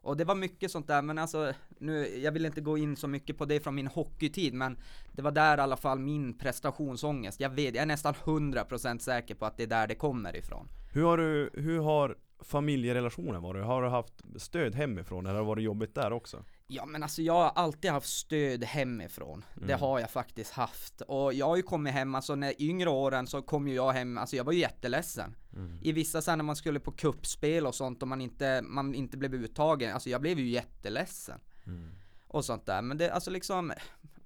och 0.00 0.16
det 0.16 0.24
var 0.24 0.34
mycket 0.34 0.70
sånt 0.70 0.86
där, 0.86 1.02
men 1.02 1.18
alltså 1.18 1.52
nu, 1.78 2.18
jag 2.18 2.32
vill 2.32 2.46
inte 2.46 2.60
gå 2.60 2.78
in 2.78 2.96
så 2.96 3.08
mycket 3.08 3.38
på 3.38 3.44
det 3.44 3.60
från 3.60 3.74
min 3.74 3.86
hockeytid, 3.86 4.54
men 4.54 4.78
det 5.12 5.22
var 5.22 5.30
där 5.30 5.58
i 5.58 5.60
alla 5.60 5.76
fall 5.76 5.98
min 5.98 6.38
prestationsångest. 6.38 7.40
Jag 7.40 7.50
vet, 7.50 7.74
jag 7.74 7.82
är 7.82 7.86
nästan 7.86 8.14
100% 8.14 8.98
säker 8.98 9.34
på 9.34 9.46
att 9.46 9.56
det 9.56 9.62
är 9.62 9.66
där 9.66 9.86
det 9.86 9.94
kommer 9.94 10.36
ifrån. 10.36 10.68
Hur 10.92 11.02
har 11.04 11.16
du, 11.18 11.50
hur 11.54 11.80
har 11.80 12.16
familjerelationen 12.40 13.42
varit? 13.42 13.64
Har 13.64 13.82
du 13.82 13.88
haft 13.88 14.14
stöd 14.36 14.74
hemifrån 14.74 15.26
eller 15.26 15.34
har 15.34 15.42
det 15.42 15.48
varit 15.48 15.64
jobbigt 15.64 15.94
där 15.94 16.12
också? 16.12 16.44
Ja 16.66 16.86
men 16.86 17.02
alltså 17.02 17.22
jag 17.22 17.32
har 17.34 17.48
alltid 17.50 17.90
haft 17.90 18.08
stöd 18.08 18.64
hemifrån. 18.64 19.44
Det 19.54 19.64
Mm. 19.64 19.80
har 19.80 20.00
jag 20.00 20.10
faktiskt 20.10 20.52
haft. 20.52 21.00
Och 21.00 21.34
jag 21.34 21.46
har 21.46 21.56
ju 21.56 21.62
kommit 21.62 21.92
hem, 21.92 22.14
alltså 22.14 22.34
när 22.34 22.62
yngre 22.62 22.90
åren 22.90 23.26
så 23.26 23.42
kom 23.42 23.68
ju 23.68 23.74
jag 23.74 23.92
hem, 23.92 24.18
alltså 24.18 24.36
jag 24.36 24.44
var 24.44 24.52
ju 24.52 24.58
jätteledsen. 24.58 25.36
Mm. 25.52 25.78
I 25.82 25.92
vissa 25.92 26.22
sen 26.22 26.38
när 26.38 26.44
man 26.44 26.56
skulle 26.56 26.80
på 26.80 26.92
kuppspel 26.92 27.66
och 27.66 27.74
sånt 27.74 28.02
och 28.02 28.08
man 28.08 28.20
inte, 28.20 28.62
man 28.62 28.94
inte 28.94 29.16
blev 29.16 29.34
uttagen, 29.34 29.94
alltså 29.94 30.10
jag 30.10 30.20
blev 30.20 30.38
ju 30.38 30.48
jätteledsen. 30.48 31.40
Mm. 31.66 31.90
och 32.26 32.44
sånt 32.44 32.66
där. 32.66 32.82
Men 32.82 32.98
det, 32.98 33.10
alltså 33.12 33.30
liksom, 33.30 33.72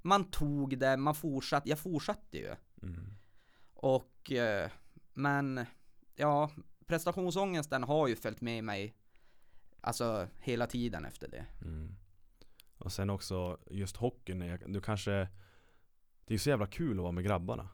man 0.03 0.31
tog 0.31 0.79
det, 0.79 0.97
man 0.97 1.15
fortsatte, 1.15 1.69
jag 1.69 1.79
fortsatte 1.79 2.39
ju. 2.39 2.55
Mm. 2.83 3.15
Och, 3.75 4.33
eh, 4.33 4.71
men, 5.15 5.67
ja, 6.15 6.51
prestationsångesten 6.87 7.85
har 7.85 8.09
ju 8.09 8.17
följt 8.17 8.41
med 8.41 8.65
mig, 8.65 8.95
alltså 9.81 10.29
hela 10.41 10.67
tiden 10.67 11.05
efter 11.05 11.29
det. 11.29 11.45
Och 12.79 12.93
sen 12.93 13.11
också 13.11 13.59
just 13.71 13.97
hockeyn, 13.97 14.59
du 14.67 14.81
kanske 14.81 15.11
Det 15.11 16.31
är 16.31 16.33
ju 16.33 16.39
så 16.39 16.49
jävla 16.51 16.67
kul 16.67 16.99
att 16.99 17.03
vara 17.03 17.13
med 17.13 17.25
grabbarna 17.25 17.69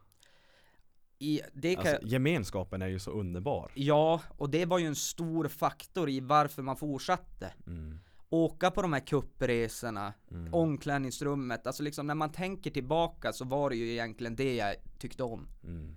I, 1.18 1.40
det 1.52 1.74
kan, 1.74 1.86
Alltså 1.86 2.06
gemenskapen 2.06 2.82
är 2.82 2.86
ju 2.88 2.98
så 2.98 3.10
underbar 3.10 3.72
ja, 3.74 4.20
och 4.28 4.50
det 4.50 4.64
var 4.64 4.78
ju 4.78 4.86
en 4.86 4.96
stor 4.96 5.48
faktor 5.48 6.10
i 6.10 6.20
varför 6.20 6.62
man 6.62 6.76
fortsatte. 6.76 7.52
mm. 7.66 7.98
Åka 8.30 8.70
på 8.70 8.82
de 8.82 8.92
här 8.92 9.00
kuppresorna, 9.06 10.12
Mm. 10.30 10.54
omklädningsrummet, 10.54 11.66
alltså 11.66 11.82
liksom 11.82 12.06
när 12.06 12.14
man 12.14 12.32
tänker 12.32 12.70
tillbaka 12.70 13.32
så 13.32 13.44
var 13.44 13.70
det 13.70 13.76
ju 13.76 13.90
egentligen 13.92 14.36
det 14.36 14.54
jag 14.54 14.74
tyckte 14.98 15.22
om. 15.22 15.48
Mm. 15.64 15.96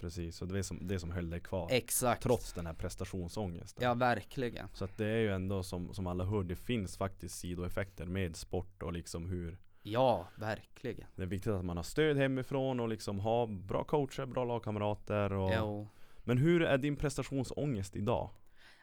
Precis, 0.00 0.42
och 0.42 0.48
det 0.48 0.58
är 0.58 0.62
som, 0.62 0.86
det 0.86 0.98
som 1.00 1.10
höll 1.10 1.30
dig 1.30 1.40
kvar 1.40 1.68
Exakt. 1.70 2.22
Trots 2.22 2.52
den 2.52 2.66
här 2.66 2.74
prestationsångesten 2.74 3.84
Ja, 3.84 3.94
verkligen. 3.94 4.68
Så 4.72 4.84
att 4.84 4.96
det 4.96 5.06
är 5.06 5.18
ju 5.18 5.32
ändå 5.34 5.62
som, 5.62 5.94
som 5.94 6.06
alla 6.06 6.24
hör, 6.24 6.42
det 6.42 6.56
finns 6.56 6.96
faktiskt 6.96 7.38
sidoeffekter 7.38 8.06
med 8.06 8.36
sport 8.36 8.82
och 8.82 8.92
liksom 8.92 9.26
hur 9.26 9.58
Ja, 9.82 10.28
verkligen. 10.36 11.06
Det 11.16 11.22
är 11.22 11.26
viktigt 11.26 11.52
att 11.52 11.64
man 11.64 11.76
har 11.76 11.84
stöd 11.84 12.16
hemifrån 12.16 12.80
och 12.80 12.88
liksom 12.88 13.20
har 13.20 13.46
bra 13.46 13.84
coacher, 13.84 14.26
bra 14.26 14.44
lagkamrater 14.44 15.32
och 15.32 15.52
Jo. 15.58 15.88
Men 16.18 16.38
hur 16.38 16.62
är 16.62 16.78
din 16.78 16.96
prestationsångest 16.96 17.96
idag? 17.96 18.30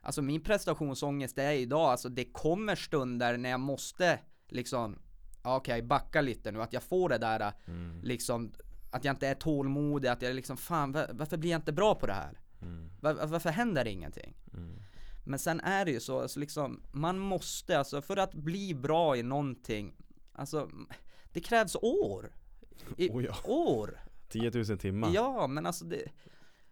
Alltså 0.02 0.22
min 0.22 0.42
prestationsångest 0.42 1.38
är 1.38 1.52
idag, 1.52 1.90
alltså 1.90 2.10
det 2.10 2.26
kommer 2.26 2.76
stunder 2.76 3.38
när 3.38 3.50
jag 3.50 3.60
måste 3.60 4.20
liksom, 4.48 5.00
okej 5.44 5.82
backa 5.82 6.22
lite 6.22 6.52
nu, 6.52 6.62
att 6.62 6.74
jag 6.74 6.84
får 6.84 7.10
det 7.10 7.18
där 7.18 7.54
Mm. 7.68 8.02
liksom, 8.04 8.54
att 8.98 9.06
jag 9.06 9.14
inte 9.14 9.28
är 9.28 9.36
tålmodig, 9.36 10.08
att 10.08 10.22
jag 10.22 10.36
liksom, 10.36 10.58
fan 10.58 10.92
va- 10.92 11.08
varför 11.14 11.38
blir 11.38 11.52
jag 11.52 11.58
inte 11.58 11.72
bra 11.72 11.96
på 11.96 12.08
det 12.08 12.14
här? 12.14 12.40
Mm. 12.62 12.90
Va- 13.02 13.26
varför 13.26 13.50
händer 13.50 13.84
det 13.84 13.92
ingenting? 13.92 14.36
Mm. 14.54 14.80
Men 15.26 15.40
sen 15.40 15.60
är 15.60 15.86
det 15.86 15.92
ju 15.92 16.00
så, 16.00 16.22
alltså 16.22 16.40
liksom, 16.40 16.82
man 16.92 17.20
måste, 17.20 17.78
alltså 17.80 18.02
för 18.02 18.18
att 18.18 18.34
bli 18.34 18.74
bra 18.74 19.18
i 19.18 19.24
någonting, 19.24 19.96
alltså 20.34 20.70
det 21.34 21.40
krävs 21.42 21.76
år. 21.82 22.32
I, 22.98 23.10
Oh 23.10 23.24
ja. 23.24 23.36
År! 23.44 24.00
10 24.30 24.52
000 24.54 24.66
timmar 24.78 25.12
Ja, 25.14 25.48
men 25.48 25.66
alltså 25.66 25.86
det 25.86 26.12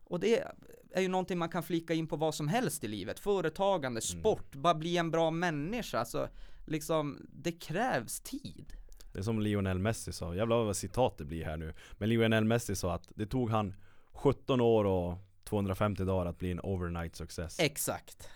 Och 0.03 0.19
det 0.19 0.43
är 0.91 1.01
ju 1.01 1.07
någonting 1.07 1.37
man 1.37 1.49
kan 1.49 1.63
flika 1.63 1.93
in 1.93 2.07
på 2.07 2.15
vad 2.15 2.35
som 2.35 2.47
helst 2.47 2.83
i 2.83 2.87
livet 2.87 3.19
Företagande, 3.19 4.01
sport, 4.01 4.55
bara 4.55 4.75
bli 4.75 4.97
en 4.97 5.11
bra 5.11 5.31
människa 5.31 5.99
Alltså 5.99 6.29
liksom, 6.65 7.27
det 7.29 7.51
krävs 7.51 8.19
tid 8.19 8.73
Det 9.15 9.21
är 9.21 9.23
som 9.23 9.39
Lionel 9.39 9.79
Messi 9.79 10.13
sa, 10.13 10.35
jävlar 10.35 10.63
vad 10.63 10.77
citat 10.77 11.17
det 11.17 11.25
blir 11.25 11.45
här 11.45 11.57
nu. 11.57 11.73
Men 11.91 12.09
Lionel 12.09 12.45
Messi 12.45 12.75
sa 12.75 12.93
att 12.93 13.11
det 13.15 13.25
tog 13.25 13.49
han 13.49 13.75
17 14.13 14.61
år 14.61 14.85
och 14.85 15.17
250 15.43 16.03
dagar 16.03 16.25
att 16.25 16.39
bli 16.39 16.51
en 16.51 16.59
overnight 16.63 17.15
success. 17.15 17.59
Exakt. 17.59 18.29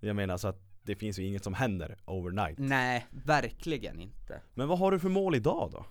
Jag 0.00 0.16
menar 0.16 0.36
så 0.36 0.48
att 0.48 0.60
det 0.82 0.96
finns 0.96 1.18
ju 1.18 1.26
inget 1.26 1.44
som 1.44 1.54
händer 1.54 1.96
overnight. 2.04 2.58
Nej, 2.58 3.06
verkligen 3.10 4.00
inte. 4.00 4.40
Men 4.54 4.68
vad 4.68 4.78
har 4.78 4.90
du 4.90 4.98
för 4.98 5.08
mål 5.08 5.34
idag 5.34 5.70
då? 5.72 5.84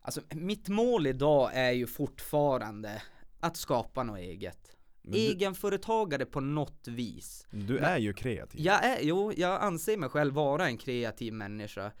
Alltså 0.00 0.20
mitt 0.30 0.68
mål 0.68 1.06
idag 1.06 1.50
är 1.54 1.70
ju 1.70 1.86
fortfarande 1.86 3.02
att 3.40 3.56
skapa 3.56 4.02
något 4.02 4.18
eget. 4.18 4.76
Men 5.02 5.12
du, 5.12 5.18
Egenföretagare 5.18 6.26
på 6.26 6.40
något 6.40 6.88
vis. 6.88 7.46
Du 7.50 7.78
är 7.78 7.98
ju 7.98 8.12
kreativ. 8.12 8.60
Jag 8.60 8.84
är, 8.84 8.98
jo, 9.02 9.32
jag 9.36 9.62
anser 9.62 9.96
mig 9.96 10.08
själv 10.08 10.34
vara 10.34 10.66
en 10.66 10.78
kreativ 10.78 11.32
människa. 11.32 11.92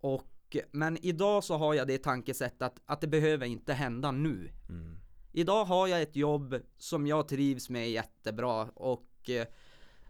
Och, 0.00 0.24
men 0.70 1.04
idag 1.04 1.44
så 1.44 1.56
har 1.56 1.74
jag 1.74 1.86
det 1.86 1.98
tankesättet 1.98 2.62
att, 2.62 2.80
att 2.86 3.00
det 3.00 3.06
behöver 3.06 3.46
inte 3.46 3.72
hända 3.72 4.10
nu. 4.10 4.50
mm. 4.68 4.98
Idag 5.34 5.64
har 5.64 5.88
jag 5.88 6.02
ett 6.02 6.16
jobb 6.16 6.60
som 6.78 7.06
jag 7.06 7.28
trivs 7.28 7.70
med 7.70 7.90
jättebra 7.90 8.62
och 8.74 9.30
eh, 9.30 9.46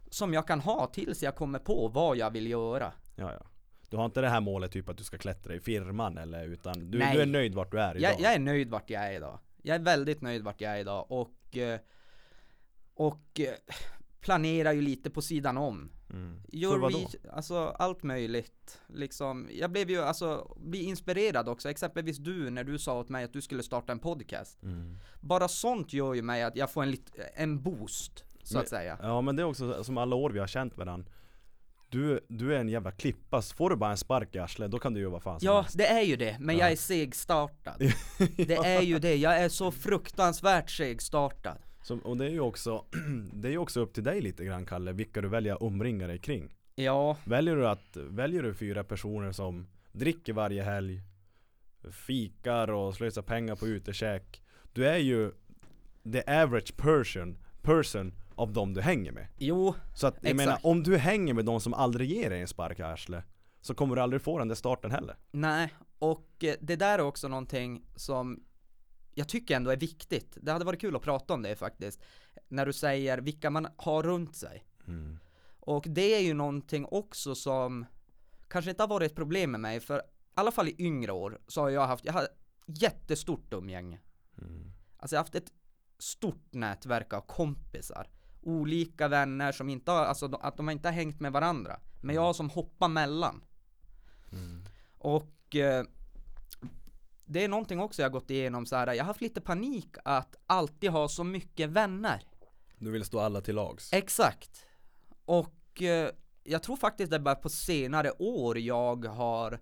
som 0.09 0.33
jag 0.33 0.47
kan 0.47 0.59
ha 0.59 0.87
tills 0.87 1.23
jag 1.23 1.35
kommer 1.35 1.59
på 1.59 1.87
vad 1.87 2.17
jag 2.17 2.31
vill 2.31 2.47
göra. 2.47 2.93
Ja 3.15 3.33
ja 3.33 3.45
Du 3.89 3.97
har 3.97 4.05
inte 4.05 4.21
det 4.21 4.29
här 4.29 4.41
målet 4.41 4.71
typ 4.71 4.89
att 4.89 4.97
du 4.97 5.03
ska 5.03 5.17
klättra 5.17 5.55
i 5.55 5.59
firman 5.59 6.17
eller 6.17 6.45
utan 6.45 6.91
du, 6.91 6.97
Nej. 6.97 7.15
du 7.15 7.21
är 7.21 7.25
nöjd 7.25 7.55
vart 7.55 7.71
du 7.71 7.79
är 7.79 7.97
idag? 7.97 8.11
Jag, 8.11 8.21
jag 8.21 8.33
är 8.33 8.39
nöjd 8.39 8.69
vart 8.69 8.89
jag 8.89 9.03
är 9.03 9.11
idag. 9.11 9.39
Jag 9.61 9.75
är 9.75 9.79
väldigt 9.79 10.21
nöjd 10.21 10.43
vart 10.43 10.61
jag 10.61 10.71
är 10.71 10.79
idag 10.79 11.05
och, 11.11 11.57
och 12.93 13.41
planerar 14.19 14.71
ju 14.71 14.81
lite 14.81 15.09
på 15.09 15.21
sidan 15.21 15.57
om. 15.57 15.91
Mm. 16.13 16.41
Gör 16.51 16.71
För 16.71 16.77
vadå? 16.77 16.97
re- 16.97 17.29
alltså 17.33 17.57
allt 17.79 18.03
möjligt. 18.03 18.79
Liksom, 18.87 19.49
jag 19.51 19.71
blev 19.71 19.89
ju 19.89 20.01
alltså, 20.01 20.57
bli 20.59 20.83
inspirerad 20.83 21.49
också. 21.49 21.69
Exempelvis 21.69 22.17
du 22.17 22.49
när 22.49 22.63
du 22.63 22.79
sa 22.79 22.99
åt 22.99 23.09
mig 23.09 23.23
att 23.23 23.33
du 23.33 23.41
skulle 23.41 23.63
starta 23.63 23.91
en 23.91 23.99
podcast. 23.99 24.63
Mm. 24.63 24.97
Bara 25.21 25.47
sånt 25.47 25.93
gör 25.93 26.13
ju 26.13 26.21
mig 26.21 26.43
att 26.43 26.55
jag 26.55 26.71
får 26.71 26.83
en, 26.83 26.91
lit, 26.91 27.11
en 27.35 27.61
boost. 27.63 28.23
så 28.43 28.53
Men- 28.53 28.61
att 28.61 28.69
säga. 28.69 28.97
Ja 29.01 29.21
men 29.21 29.35
det 29.35 29.41
är 29.41 29.45
också 29.47 29.83
som 29.83 29.97
alla 29.97 30.15
år 30.15 30.29
vi 30.29 30.39
har 30.39 30.47
känt 30.47 30.77
varandra 30.77 31.11
du, 31.89 32.19
du 32.29 32.55
är 32.55 32.59
en 32.59 32.69
jävla 32.69 32.91
klippa, 32.91 33.41
så 33.41 33.55
får 33.55 33.69
du 33.69 33.75
bara 33.75 33.91
en 33.91 33.97
spark 33.97 34.35
i 34.35 34.39
arslet 34.39 34.71
då 34.71 34.79
kan 34.79 34.93
du 34.93 34.99
göra 35.01 35.11
vad 35.11 35.23
fan 35.23 35.39
som 35.39 35.45
Ja, 35.45 35.61
helst. 35.61 35.77
det 35.77 35.87
är 35.87 36.01
ju 36.01 36.15
det, 36.15 36.37
men 36.39 36.57
Ja. 36.57 36.63
jag 36.63 36.71
är 36.71 36.75
segstartad. 36.75 37.75
Det 38.37 38.53
är 38.55 38.81
ju 38.81 38.99
det, 38.99 39.15
jag 39.15 39.37
är 39.39 39.49
så 39.49 39.71
fruktansvärt 39.71 40.69
segstartad. 40.69 41.57
Så, 41.83 41.97
och 41.99 42.17
det 42.17 42.25
är 42.25 42.29
ju 42.29 42.39
också, 42.39 42.85
det 43.33 43.47
är 43.47 43.51
ju 43.51 43.57
också 43.57 43.79
upp 43.79 43.93
till 43.93 44.03
dig 44.03 44.21
lite 44.21 44.45
grann 44.45 44.65
Kalle, 44.65 44.91
vilka 44.91 45.21
du 45.21 45.27
väljer 45.27 45.53
att 45.53 45.61
omringa 45.61 46.07
dig 46.07 46.19
kring. 46.19 46.55
Ja, 46.75 47.17
Väljer 47.25 47.55
du 47.55 47.67
att, 47.67 47.97
väljer 47.97 48.43
du 48.43 48.53
fyra 48.53 48.83
personer 48.83 49.31
som 49.31 49.67
dricker 49.91 50.33
varje 50.33 50.63
helg, 50.63 51.01
fikar 51.91 52.71
och 52.71 52.95
slösar 52.95 53.21
pengar 53.21 53.55
på 53.55 53.67
utekäk. 53.67 54.41
Du 54.73 54.87
är 54.87 54.97
ju 54.97 55.31
the 56.13 56.21
average 56.27 56.77
person, 56.77 57.37
person 57.61 58.13
av 58.35 58.53
de 58.53 58.73
du 58.73 58.81
hänger 58.81 59.11
med. 59.11 59.27
jo, 59.37 59.73
Så 59.95 60.07
att 60.07 60.13
jag 60.21 60.23
Exakt. 60.31 60.37
menar, 60.37 60.59
om 60.63 60.83
du 60.83 60.97
hänger 60.97 61.33
med 61.33 61.45
de 61.45 61.59
som 61.61 61.73
aldrig 61.73 62.09
ger 62.11 62.29
dig 62.29 62.41
en 62.41 62.47
spark 62.47 62.79
i 62.79 62.81
arslet 62.83 63.25
så 63.61 63.73
kommer 63.73 63.95
du 63.95 64.01
aldrig 64.01 64.21
få 64.21 64.39
den 64.39 64.47
där 64.47 64.55
starten 64.55 64.91
heller. 64.91 65.15
nej, 65.31 65.73
och 65.99 66.43
eh, 66.43 66.55
det 66.61 66.75
där 66.75 66.99
är 66.99 67.03
också 67.03 67.27
någonting 67.27 67.85
som 67.95 68.43
jag 69.13 69.27
tycker 69.27 69.55
ändå 69.55 69.69
är 69.71 69.77
viktigt. 69.77 70.37
Det 70.41 70.51
hade 70.51 70.65
varit 70.65 70.81
kul 70.81 70.95
att 70.95 71.01
prata 71.01 71.33
om 71.33 71.41
det 71.41 71.55
faktiskt. 71.55 72.01
När 72.47 72.65
du 72.65 72.73
säger 72.73 73.17
vilka 73.17 73.49
man 73.49 73.67
har 73.77 74.03
runt 74.03 74.35
sig. 74.35 74.65
Och 75.59 75.85
det 75.87 76.15
är 76.15 76.19
ju 76.19 76.33
någonting 76.33 76.85
också 76.85 77.35
som 77.35 77.85
kanske 78.47 78.71
inte 78.71 78.83
har 78.83 78.87
varit 78.87 79.11
ett 79.11 79.15
problem 79.15 79.51
med 79.51 79.59
mig, 79.59 79.79
för 79.79 79.97
i 79.99 80.01
alla 80.33 80.51
fall 80.51 80.67
i 80.67 80.75
yngre 80.77 81.11
år 81.11 81.41
så 81.47 81.61
har 81.61 81.69
jag 81.69 81.87
haft, 81.87 82.05
jag 82.05 82.13
har 82.13 82.27
jättestort 82.65 83.53
umgänge. 83.53 83.99
Alltså 84.97 85.15
jag 85.15 85.19
har 85.19 85.23
haft 85.23 85.35
ett 85.35 85.53
stort 85.97 86.53
nätverk 86.53 87.13
av 87.13 87.21
kompisar. 87.21 88.09
Olika 88.41 89.07
vänner 89.07 89.51
som 89.51 89.69
inte 89.69 89.91
har, 89.91 90.05
alltså 90.05 90.35
att 90.41 90.57
de 90.57 90.69
inte 90.69 90.87
har 90.87 90.93
hängt 90.93 91.19
med 91.19 91.31
varandra. 91.31 91.79
Men 92.01 92.15
jag 92.15 92.35
som 92.35 92.49
hoppar 92.49 92.87
mellan. 92.87 93.43
Och 94.97 95.55
eh, 95.55 95.85
det 97.25 97.43
är 97.43 97.47
någonting 97.47 97.79
också 97.79 98.01
jag 98.01 98.11
gått 98.11 98.29
igenom 98.29 98.65
så 98.65 98.75
här. 98.75 98.87
jag 98.87 99.03
har 99.03 99.07
haft 99.07 99.21
lite 99.21 99.41
panik 99.41 99.95
att 100.05 100.35
alltid 100.45 100.89
ha 100.89 101.07
så 101.07 101.23
mycket 101.23 101.69
vänner. 101.69 102.23
Du 102.77 102.91
vill 102.91 103.05
stå 103.05 103.19
alla 103.19 103.41
till 103.41 103.55
lags. 103.55 103.93
Exakt. 103.93 104.65
Och 105.25 105.81
eh, 105.81 106.09
jag 106.43 106.63
tror 106.63 106.75
faktiskt 106.75 107.09
det 107.09 107.17
är 107.17 107.19
bara 107.19 107.35
på 107.35 107.49
senare 107.49 108.11
år 108.11 108.57
jag 108.59 109.05
har 109.05 109.59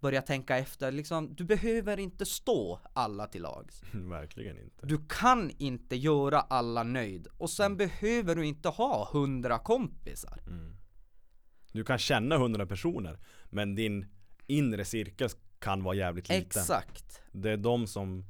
börjat 0.00 0.26
tänka 0.26 0.58
efter, 0.58 0.92
liksom, 0.92 1.34
du 1.34 1.44
behöver 1.44 2.00
inte 2.00 2.26
stå 2.26 2.80
alla 2.92 3.26
till 3.26 3.42
lags. 3.42 3.82
Verkligen 3.92 4.58
inte. 4.58 4.86
Du 4.86 4.98
kan 5.08 5.50
inte 5.58 5.96
göra 5.96 6.40
alla 6.40 6.82
nöjd 6.82 7.28
och 7.38 7.50
sen 7.50 7.76
behöver 7.76 8.34
du 8.34 8.46
inte 8.46 8.68
ha 8.68 9.08
hundra 9.12 9.58
kompisar. 9.58 10.42
Du 11.72 11.84
kan 11.84 11.98
känna 11.98 12.38
hundra 12.38 12.66
personer, 12.66 13.18
men 13.50 13.74
din 13.74 14.06
inre 14.46 14.84
cirkel 14.84 15.28
kan 15.60 15.82
vara 15.82 15.94
jävligt 15.94 16.28
liten. 16.28 16.42
Exakt, 16.46 17.22
Det 17.32 17.50
är 17.50 17.56
de 17.56 17.86
som 17.86 18.24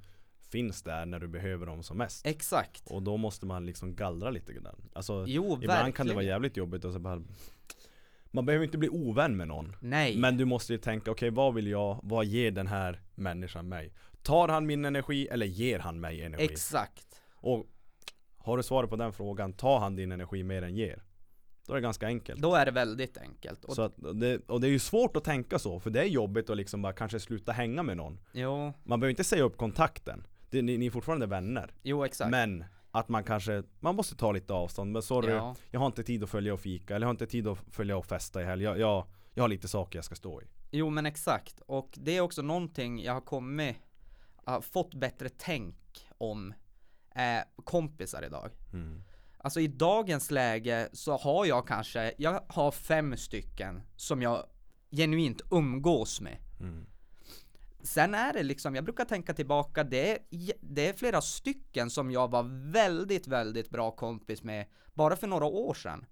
finns 0.51 0.83
där 0.83 1.07
när 1.07 1.19
du 1.19 1.29
behöver 1.29 1.67
dem 1.67 1.83
som 1.83 1.99
mest. 1.99 2.27
exakt. 2.27 2.91
Och 2.91 3.03
då 3.03 3.17
måste 3.17 3.47
man 3.47 3.67
liksom 3.67 3.95
gallra 3.95 4.31
lite 4.31 4.53
grann. 4.53 4.91
Alltså, 4.93 5.25
Jo, 5.29 5.45
ibland 5.45 5.63
verkligen. 5.67 5.93
kan 5.93 6.07
det 6.07 6.15
vara 6.15 6.25
jävligt 6.25 6.57
jobbigt 6.57 6.85
och 6.85 6.93
så 6.93 6.99
bara 6.99 7.23
Man 8.31 8.47
behöver 8.47 8.65
inte 8.65 8.79
bli 8.79 8.89
ovän 8.89 9.37
med 9.37 9.49
någon. 9.49 9.77
Nej. 9.81 10.17
Men 10.17 10.37
du 10.37 10.45
måste 10.45 10.73
ju 10.73 10.79
tänka, 10.79 11.11
okej 11.11 11.31
vad 11.31 11.55
vill 11.55 11.67
jag, 11.67 12.01
vad 12.03 12.25
ger 12.27 12.51
den 12.51 12.67
här 12.67 13.01
människan 13.15 13.69
mig? 13.69 13.93
Tar 14.23 14.49
han 14.49 14.67
min 14.67 14.85
energi 14.85 15.29
eller 15.29 15.47
ger 15.47 15.79
han 15.79 16.01
mig 16.01 16.23
energi? 16.23 16.45
Exakt. 16.45 17.21
och 17.35 17.67
har 18.39 18.57
du 18.57 18.63
svaret 18.63 18.91
på 18.91 18.97
den 18.97 19.13
frågan, 19.13 19.53
tar 19.53 19.79
han 19.79 19.97
din 19.97 20.13
energi 20.13 20.43
mer 20.43 20.63
än 20.63 20.75
ger? 20.77 21.03
Då 21.71 21.75
är 21.75 21.81
det 21.81 21.83
ganska 21.83 22.07
enkelt. 22.07 22.43
Då 22.43 22.55
är 22.55 22.65
det 22.67 22.71
väldigt 22.71 23.19
enkelt. 23.19 23.65
Och, 23.65 23.75
Så 23.75 23.83
att 23.83 23.93
det, 24.15 24.41
och 24.49 24.61
det 24.61 24.67
är 24.67 24.71
ju 24.71 24.79
svårt 24.79 25.17
att 25.17 25.25
tänka 25.25 25.59
så, 25.59 25.81
för 25.81 25.91
det 25.91 26.01
är 26.01 26.05
jobbigt 26.05 26.51
att 26.51 26.57
liksom 26.57 26.83
bara 26.83 26.93
kanske 26.93 27.21
sluta 27.21 27.53
hänga 27.53 27.83
med 27.83 27.97
någon. 27.97 28.21
jo, 28.33 28.73
Man 28.85 29.01
behöver 29.01 29.11
inte 29.11 29.25
säga 29.25 29.43
upp 29.43 29.57
kontakten. 29.57 30.27
Det, 30.51 30.63
ni, 30.63 30.79
ni 30.79 30.87
är 30.87 30.91
fortfarande 30.91 31.27
vänner. 31.27 31.75
jo 31.83 32.05
exakt. 32.05 32.31
Men 32.31 32.65
att 32.91 33.09
man 33.09 33.25
kanske, 33.25 33.63
man 33.81 33.95
måste 33.97 34.17
ta 34.17 34.33
lite 34.33 34.53
avstånd. 34.53 34.93
Men 34.93 35.03
sorry, 35.03 35.33
Ja. 35.33 35.57
jag 35.71 35.81
har 35.81 35.87
inte 35.87 36.03
tid 36.03 36.25
att 36.25 36.31
följa 36.31 36.55
och 36.55 36.61
fika, 36.61 36.95
eller 36.97 37.05
jag 37.05 37.09
har 37.09 37.15
inte 37.15 37.27
tid 37.27 37.47
att 37.49 37.59
följa 37.71 37.97
och 37.97 38.07
festa 38.07 38.43
i 38.43 38.45
helg. 38.45 38.63
Jag, 38.65 38.79
jag, 38.79 39.07
jag 39.35 39.43
har 39.45 39.49
lite 39.49 39.69
saker 39.69 39.99
jag 39.99 40.05
ska 40.05 40.15
stå 40.15 40.43
i. 40.43 40.45
Jo 40.71 40.91
men 40.91 41.07
exakt, 41.07 41.61
och 41.67 41.89
det 42.01 42.17
är 42.17 42.21
också 42.21 42.43
någonting 42.43 43.03
jag 43.03 43.13
har 43.13 43.21
kommit, 43.21 43.77
har 44.45 44.61
fått 44.61 44.95
bättre 44.95 45.29
tänk 45.29 45.77
om 46.19 46.55
eh, 47.15 47.43
kompisar 47.65 48.23
idag. 48.27 48.51
Alltså 49.43 49.61
i 49.61 49.67
dagens 49.67 50.31
läge 50.31 50.89
så 50.93 51.17
har 51.17 51.47
jag 51.47 51.67
kanske, 51.67 52.15
jag 52.19 52.45
har 52.49 52.71
fem 52.71 53.17
stycken 53.17 53.83
som 53.97 54.23
jag 54.23 54.45
genuint 54.91 55.41
umgås 55.51 56.21
med. 56.21 56.37
Sen 57.83 58.15
är 58.15 58.33
det 58.33 58.43
liksom, 58.43 58.75
jag 58.75 58.85
brukar 58.85 59.05
tänka 59.05 59.35
tillbaka, 59.35 59.85
det 59.85 60.11
är, 60.11 60.19
det 60.61 60.89
är 60.89 60.93
flera 60.93 61.21
stycken 61.21 61.91
som 61.91 62.11
jag 62.11 62.31
var 62.31 62.71
väldigt, 62.73 63.27
väldigt 63.27 63.71
bra 63.71 63.91
kompis 63.91 64.43
med 64.43 64.67
bara 64.95 65.17
för 65.17 65.27
några 65.27 65.45
år 65.45 65.75
sedan. 65.75 66.07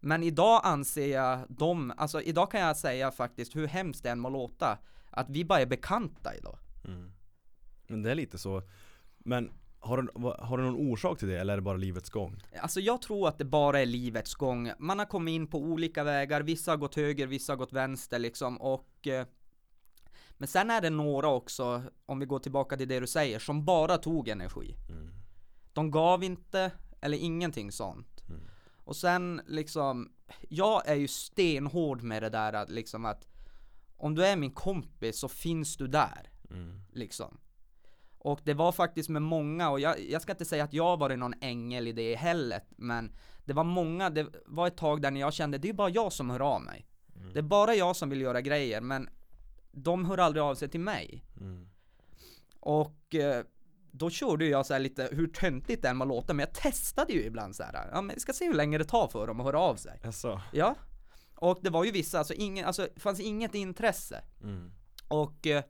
Men 0.00 0.22
idag 0.22 0.60
anser 0.64 1.06
jag 1.06 1.46
dem, 1.48 1.92
alltså 1.96 2.22
idag 2.22 2.50
kan 2.50 2.60
jag 2.60 2.76
säga 2.76 3.10
faktiskt, 3.10 3.56
hur 3.56 3.66
hemskt 3.66 4.02
det 4.02 4.10
än 4.10 4.20
må 4.20 4.28
låta, 4.28 4.78
att 5.10 5.30
vi 5.30 5.44
bara 5.44 5.60
är 5.60 5.66
bekanta 5.66 6.34
idag. 6.34 6.58
Men 7.86 8.02
det 8.02 8.10
är 8.10 8.14
lite 8.14 8.38
så. 8.38 8.62
Men 9.18 9.50
har 9.82 10.02
du, 10.02 10.08
har 10.38 10.58
du 10.58 10.64
någon 10.64 10.92
orsak 10.92 11.18
till 11.18 11.28
det, 11.28 11.40
eller 11.40 11.52
är 11.52 11.56
det 11.56 11.62
bara 11.62 11.76
livets 11.76 12.10
gång? 12.10 12.42
Alltså 12.60 12.80
jag 12.80 13.02
tror 13.02 13.28
att 13.28 13.38
det 13.38 13.44
bara 13.44 13.80
är 13.80 13.86
livets 13.86 14.34
gång. 14.34 14.72
Man 14.78 14.98
har 14.98 15.06
kommit 15.06 15.32
in 15.32 15.46
på 15.46 15.58
olika 15.58 16.04
vägar, 16.04 16.40
vissa 16.40 16.70
har 16.70 16.76
gått 16.76 16.94
höger, 16.94 17.26
vissa 17.26 17.52
har 17.52 17.56
gått 17.56 17.72
vänster 17.72 18.18
liksom 18.18 18.56
och 18.60 19.06
eh, 19.06 19.26
Men 20.30 20.48
sen 20.48 20.70
är 20.70 20.80
det 20.80 20.90
några 20.90 21.28
också, 21.28 21.82
om 22.06 22.18
vi 22.18 22.26
går 22.26 22.38
tillbaka 22.38 22.76
till 22.76 22.88
det 22.88 23.00
du 23.00 23.06
säger, 23.06 23.38
som 23.38 23.64
bara 23.64 23.98
tog 23.98 24.28
energi. 24.28 24.76
De 25.72 25.90
gav 25.90 26.24
inte, 26.24 26.70
eller 27.00 27.18
ingenting 27.18 27.72
sånt. 27.72 28.22
Och 28.84 28.96
sen 28.96 29.40
liksom, 29.46 30.12
jag 30.48 30.88
är 30.88 30.94
ju 30.94 31.08
stenhård 31.08 32.02
med 32.02 32.22
det 32.22 32.28
där 32.28 32.52
att 32.52 32.70
liksom 32.70 33.04
att 33.04 33.28
Om 33.96 34.14
du 34.14 34.26
är 34.26 34.36
min 34.36 34.50
kompis 34.50 35.18
så 35.18 35.28
finns 35.28 35.76
du 35.76 35.86
där. 35.86 36.30
Liksom. 36.92 37.38
Och 38.24 38.40
det 38.44 38.54
var 38.54 38.72
faktiskt 38.72 39.08
med 39.08 39.22
många, 39.22 39.70
och 39.70 39.80
jag, 39.80 40.00
jag 40.00 40.22
ska 40.22 40.32
inte 40.32 40.44
säga 40.44 40.64
att 40.64 40.72
jag 40.72 40.96
varit 40.96 41.18
någon 41.18 41.34
ängel 41.40 41.88
i 41.88 41.92
det 41.92 42.14
heller, 42.14 42.60
men 42.76 43.12
det 43.44 43.52
var 43.52 43.64
många, 43.64 44.10
det 44.10 44.26
var 44.46 44.66
ett 44.66 44.76
tag 44.76 45.02
där 45.02 45.10
när 45.10 45.20
jag 45.20 45.32
kände, 45.32 45.58
det 45.58 45.68
är 45.68 45.72
bara 45.72 45.88
jag 45.90 46.12
som 46.12 46.30
hör 46.30 46.40
av 46.40 46.62
mig. 46.62 46.86
Det 47.32 47.38
är 47.38 47.42
bara 47.42 47.74
jag 47.74 47.96
som 47.96 48.10
vill 48.10 48.20
göra 48.20 48.40
grejer, 48.40 48.80
men 48.80 49.08
de 49.72 50.04
hör 50.04 50.18
aldrig 50.18 50.42
av 50.42 50.54
sig 50.54 50.68
till 50.68 50.80
mig. 50.80 51.24
Och 52.60 53.14
eh, 53.14 53.44
då 53.90 54.10
körde 54.10 54.46
jag 54.46 54.66
så 54.66 54.72
här 54.72 54.80
lite, 54.80 55.08
hur 55.12 55.26
töntigt 55.26 55.82
det 55.82 55.88
än 55.88 55.96
må 55.96 56.04
låta, 56.04 56.34
men 56.34 56.46
jag 56.46 56.54
testade 56.54 57.12
ju 57.12 57.22
ibland 57.24 57.56
så 57.56 57.62
här. 57.62 57.88
ja 57.92 58.02
men 58.02 58.14
vi 58.14 58.20
ska 58.20 58.32
se 58.32 58.46
hur 58.46 58.54
länge 58.54 58.78
det 58.78 58.84
tar 58.84 59.08
för 59.08 59.26
dem 59.26 59.40
att 59.40 59.46
höra 59.46 59.60
av 59.60 59.76
sig. 59.76 60.00
Jaså? 60.02 60.40
Ja. 60.52 60.74
Och 61.34 61.58
det 61.62 61.70
var 61.70 61.84
ju 61.84 61.90
vissa, 61.90 62.18
alltså 62.18 62.34
ingen, 62.34 62.64
alltså 62.64 62.88
det 62.94 63.00
fanns 63.00 63.20
inget 63.20 63.54
intresse. 63.54 64.24
Och 65.08 65.46
eh, 65.46 65.62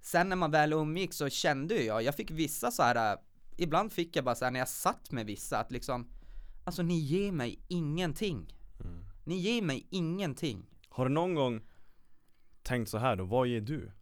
sen 0.00 0.28
när 0.28 0.36
man 0.36 0.50
väl 0.50 0.72
umgick 0.72 1.12
så 1.12 1.28
kände 1.28 1.74
ju 1.74 1.82
jag, 1.82 2.02
jag 2.02 2.14
fick 2.14 2.30
vissa 2.30 2.70
så 2.70 2.82
här. 2.82 3.12
eh, 3.12 3.18
ibland 3.56 3.92
fick 3.92 4.16
jag 4.16 4.24
bara 4.24 4.34
så 4.34 4.44
här 4.44 4.52
när 4.52 4.58
jag 4.60 4.68
satt 4.68 5.10
med 5.12 5.26
vissa 5.26 5.58
att 5.58 5.70
liksom, 5.70 6.08
alltså 6.64 6.82
ni 6.82 6.98
ger 6.98 7.32
mig 7.32 7.58
ingenting. 7.68 8.54
Ni 9.24 9.36
ger 9.38 9.62
mig 9.62 9.86
ingenting. 9.90 10.66
Har 10.88 11.04
du 11.04 11.10
någon 11.14 11.34
gång 11.34 11.60
tänkt 12.62 12.88
så 12.90 12.98
här 12.98 13.16
då, 13.16 13.24
vad 13.24 13.46
ger 13.46 13.60
du? 13.60 13.92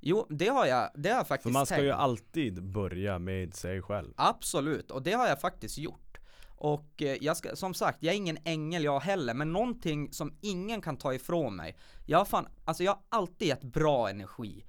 Jo, 0.00 0.26
det 0.30 0.48
har 0.48 0.66
jag, 0.66 0.90
det 0.94 1.08
har 1.08 1.16
jag 1.16 1.28
faktiskt 1.28 1.42
För 1.42 1.50
man 1.52 1.66
ska 1.66 1.74
tänkt. 1.74 1.84
ju 1.86 1.92
alltid 1.92 2.62
börja 2.64 3.18
med 3.18 3.54
sig 3.54 3.82
själv. 3.82 4.12
Absolut, 4.16 4.90
och 4.90 5.02
det 5.02 5.12
har 5.12 5.28
jag 5.28 5.40
faktiskt 5.40 5.78
gjort. 5.78 6.18
Och 6.56 7.02
eh, 7.02 7.16
jag 7.20 7.36
ska, 7.36 7.56
som 7.56 7.74
sagt, 7.74 8.02
jag 8.02 8.12
är 8.12 8.16
ingen 8.16 8.38
ängel 8.44 8.84
jag 8.84 9.00
heller, 9.00 9.34
men 9.34 9.52
någonting 9.52 10.12
som 10.12 10.34
ingen 10.40 10.80
kan 10.80 10.96
ta 10.96 11.14
ifrån 11.14 11.56
mig. 11.56 11.76
Jag 12.06 12.18
har 12.18 12.24
fan, 12.24 12.48
alltså 12.64 12.82
jag 12.84 12.92
har 12.92 13.02
alltid 13.08 13.48
gett 13.48 13.64
bra 13.64 14.10
energi. 14.10 14.64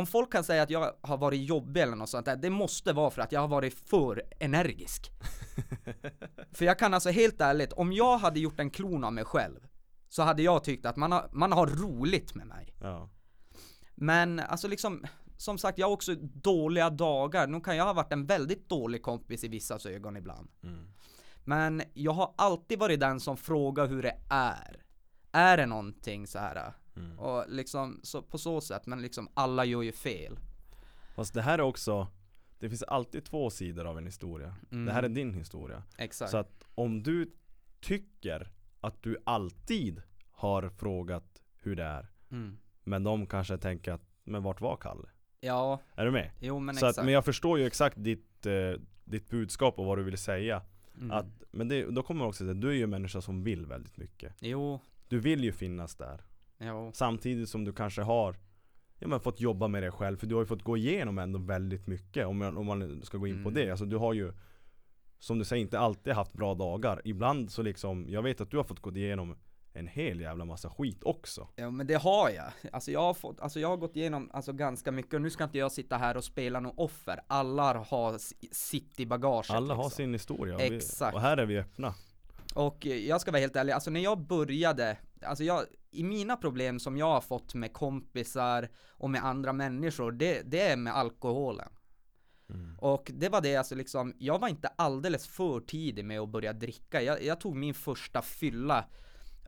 Om 0.00 0.06
folk 0.06 0.32
kan 0.32 0.44
säga 0.44 0.62
att 0.62 0.70
jag 0.70 0.92
har 1.00 1.16
varit 1.16 1.48
jobbig 1.48 1.80
eller 1.80 1.96
något 1.96 2.08
sånt 2.08 2.26
där, 2.26 2.36
det 2.36 2.50
måste 2.50 2.92
vara 2.92 3.10
för 3.10 3.22
att 3.22 3.32
jag 3.32 3.40
har 3.40 3.48
varit 3.48 3.74
för 3.74 4.22
energisk. 4.40 5.10
för 6.52 6.64
jag 6.64 6.78
kan 6.78 6.94
alltså 6.94 7.10
helt 7.10 7.40
ärligt, 7.40 7.72
om 7.72 7.92
jag 7.92 8.18
hade 8.18 8.40
gjort 8.40 8.60
en 8.60 8.70
klon 8.70 9.04
av 9.04 9.12
mig 9.12 9.24
själv, 9.24 9.60
så 10.08 10.22
hade 10.22 10.42
jag 10.42 10.64
tyckt 10.64 10.86
att 10.86 10.96
man 10.96 11.12
har, 11.12 11.28
man 11.32 11.52
har 11.52 11.66
roligt 11.66 12.34
med 12.34 12.46
mig. 12.46 12.74
Ja. 12.80 13.10
Men 13.94 14.38
alltså 14.38 14.68
liksom, 14.68 15.06
som 15.36 15.58
sagt 15.58 15.78
jag 15.78 15.86
har 15.86 15.92
också 15.92 16.14
dåliga 16.20 16.90
dagar. 16.90 17.46
Nu 17.46 17.60
kan 17.60 17.76
jag 17.76 17.84
ha 17.84 17.92
varit 17.92 18.12
en 18.12 18.26
väldigt 18.26 18.68
dålig 18.68 19.02
kompis 19.02 19.44
i 19.44 19.48
vissas 19.48 19.86
ögon 19.86 20.16
ibland. 20.16 20.50
Men 21.44 21.82
jag 21.94 22.12
har 22.12 22.34
alltid 22.36 22.78
varit 22.78 23.00
den 23.00 23.20
som 23.20 23.36
frågar 23.36 23.86
hur 23.86 24.02
det 24.02 24.16
är. 24.30 24.84
Är 25.32 25.56
det 25.56 25.66
någonting 25.66 26.26
så 26.26 26.38
här? 26.38 26.72
Och 27.18 27.44
liksom, 27.48 28.00
så, 28.02 28.22
på 28.22 28.38
så 28.38 28.60
sätt, 28.60 28.86
men 28.86 29.02
liksom 29.02 29.28
alla 29.34 29.64
gör 29.64 29.82
ju 29.82 29.92
fel. 29.92 30.38
Fast 31.14 31.34
det 31.34 31.42
här 31.42 31.58
är 31.58 31.62
också 31.62 32.08
det 32.58 32.68
finns 32.68 32.82
alltid 32.82 33.24
två 33.24 33.50
sidor 33.50 33.84
av 33.86 33.98
en 33.98 34.06
historia. 34.06 34.54
Mm. 34.70 34.84
Det 34.84 34.92
här 34.92 35.02
är 35.02 35.08
din 35.08 35.34
historia. 35.34 35.82
Exakt. 35.98 36.30
Så 36.30 36.36
att 36.36 36.64
om 36.74 37.02
du 37.02 37.30
tycker 37.80 38.50
att 38.80 39.02
du 39.02 39.16
alltid 39.24 40.02
har 40.30 40.68
frågat 40.68 41.42
hur 41.62 41.76
det 41.76 41.84
är, 41.84 42.06
Mm. 42.30 42.58
men 42.84 43.04
de 43.04 43.26
kanske 43.26 43.58
tänker 43.58 43.92
att, 43.92 44.02
men 44.24 44.42
vart 44.42 44.60
var 44.60 44.76
Kalle? 44.76 45.08
Ja, 45.40 45.80
Är 45.94 46.04
du 46.04 46.10
med? 46.10 46.30
jo 46.40 46.58
men 46.58 46.74
Så 46.74 46.86
exakt. 46.86 46.98
att, 46.98 47.04
men 47.04 47.14
jag 47.14 47.24
förstår 47.24 47.58
ju 47.58 47.66
exakt 47.66 47.94
ditt, 48.04 48.46
eh, 48.46 48.80
ditt 49.04 49.28
budskap 49.30 49.78
och 49.78 49.84
vad 49.86 49.98
du 49.98 50.02
vill 50.04 50.18
säga. 50.18 50.62
mm. 50.96 51.10
Att, 51.10 51.26
men 51.50 51.68
det, 51.68 51.84
då 51.90 52.02
kommer 52.02 52.18
man 52.18 52.28
också 52.28 52.44
säga, 52.44 52.54
du 52.54 52.68
är 52.68 52.72
ju 52.74 52.82
en 52.82 52.90
människa 52.90 53.20
som 53.20 53.44
vill 53.44 53.66
väldigt 53.66 53.96
mycket. 53.96 54.34
Jo, 54.40 54.80
Du 55.08 55.18
vill 55.20 55.44
ju 55.44 55.52
finnas 55.52 55.96
där. 55.96 56.20
Jo. 56.60 56.90
Samtidigt 56.94 57.48
som 57.48 57.64
du 57.64 57.72
kanske 57.72 58.02
har 58.02 58.36
ja, 58.98 59.08
men 59.08 59.20
fått 59.20 59.40
jobba 59.40 59.68
med 59.68 59.82
dig 59.82 59.90
själv, 59.90 60.16
för 60.16 60.26
du 60.26 60.34
har 60.34 60.42
ju 60.42 60.46
fått 60.46 60.62
gå 60.62 60.76
igenom 60.76 61.18
ändå 61.18 61.38
väldigt 61.38 61.86
mycket 61.86 62.26
om 62.26 62.38
man, 62.38 62.56
om 62.56 62.66
man 62.66 63.02
ska 63.04 63.18
gå 63.18 63.26
in 63.26 63.42
på 63.44 63.48
Mm. 63.48 63.54
det. 63.64 63.70
Alltså 63.70 63.84
du 63.84 63.96
har 63.96 64.12
ju 64.14 64.32
Som 65.22 65.38
du 65.38 65.44
säger, 65.44 65.62
inte 65.62 65.78
alltid 65.78 66.12
haft 66.12 66.32
bra 66.32 66.54
dagar. 66.54 67.02
Ibland 67.04 67.50
så 67.52 67.62
liksom, 67.62 68.06
jag 68.08 68.22
vet 68.22 68.40
att 68.40 68.50
du 68.50 68.56
har 68.56 68.64
fått 68.64 68.80
gå 68.80 68.90
igenom 68.96 69.36
en 69.72 69.86
hel 69.88 70.20
jävla 70.20 70.44
massa 70.44 70.70
skit 70.70 70.98
också. 71.04 71.48
Ja 71.56 71.70
men 71.70 71.86
det 71.86 71.94
har 71.94 72.30
jag. 72.30 72.72
Alltså 72.72 72.90
jag 72.90 73.00
har 73.00 73.14
fått, 73.14 73.40
alltså 73.40 73.60
jag 73.60 73.68
har 73.68 73.76
gått 73.76 73.96
igenom 73.96 74.30
alltså 74.32 74.52
ganska 74.52 74.92
mycket 74.92 75.14
och 75.14 75.22
nu 75.22 75.30
ska 75.30 75.44
inte 75.44 75.58
jag 75.58 75.72
sitta 75.72 75.96
här 75.96 76.16
och 76.16 76.24
spela 76.24 76.60
något 76.60 76.74
offer. 76.76 77.20
Alla 77.26 77.78
har 77.78 78.18
sitt 78.54 79.00
i 79.00 79.06
bagaget 79.06 79.50
Alla 79.50 79.74
har 79.74 79.84
liksom. 79.84 79.96
sin 79.96 80.12
historia. 80.12 80.54
och 80.54 80.60
vi- 80.60 80.76
Exakt. 80.76 81.14
Och 81.14 81.20
här 81.20 81.36
är 81.36 81.46
vi 81.46 81.58
öppna. 81.58 81.94
Och 82.54 82.86
eh, 82.86 82.96
jag 83.08 83.20
ska 83.20 83.30
vara 83.30 83.40
helt 83.40 83.56
ärlig, 83.56 83.72
alltså 83.72 83.90
när 83.90 84.00
jag 84.00 84.18
började, 84.18 84.96
alltså 85.22 85.44
jag, 85.44 85.64
i 85.90 86.04
mina 86.04 86.36
problem 86.36 86.78
som 86.78 86.96
jag 86.96 87.06
har 87.06 87.20
fått 87.20 87.54
med 87.54 87.72
kompisar 87.72 88.68
och 88.88 89.10
med 89.10 89.24
andra 89.24 89.52
människor, 89.52 90.12
det, 90.12 90.42
det 90.42 90.60
är 90.60 90.76
med 90.76 90.96
alkoholen. 90.96 91.68
Mm. 92.48 92.78
Och 92.78 93.10
det 93.14 93.28
var 93.28 93.40
det 93.40 93.56
alltså 93.56 93.74
liksom, 93.74 94.14
jag 94.18 94.38
var 94.38 94.48
inte 94.48 94.68
alldeles 94.68 95.26
för 95.26 95.60
tidig 95.60 96.04
med 96.04 96.20
att 96.20 96.28
börja 96.28 96.52
dricka. 96.52 97.02
Jag, 97.02 97.22
jag 97.24 97.40
tog 97.40 97.56
min 97.56 97.74
första 97.74 98.22
fylla 98.22 98.84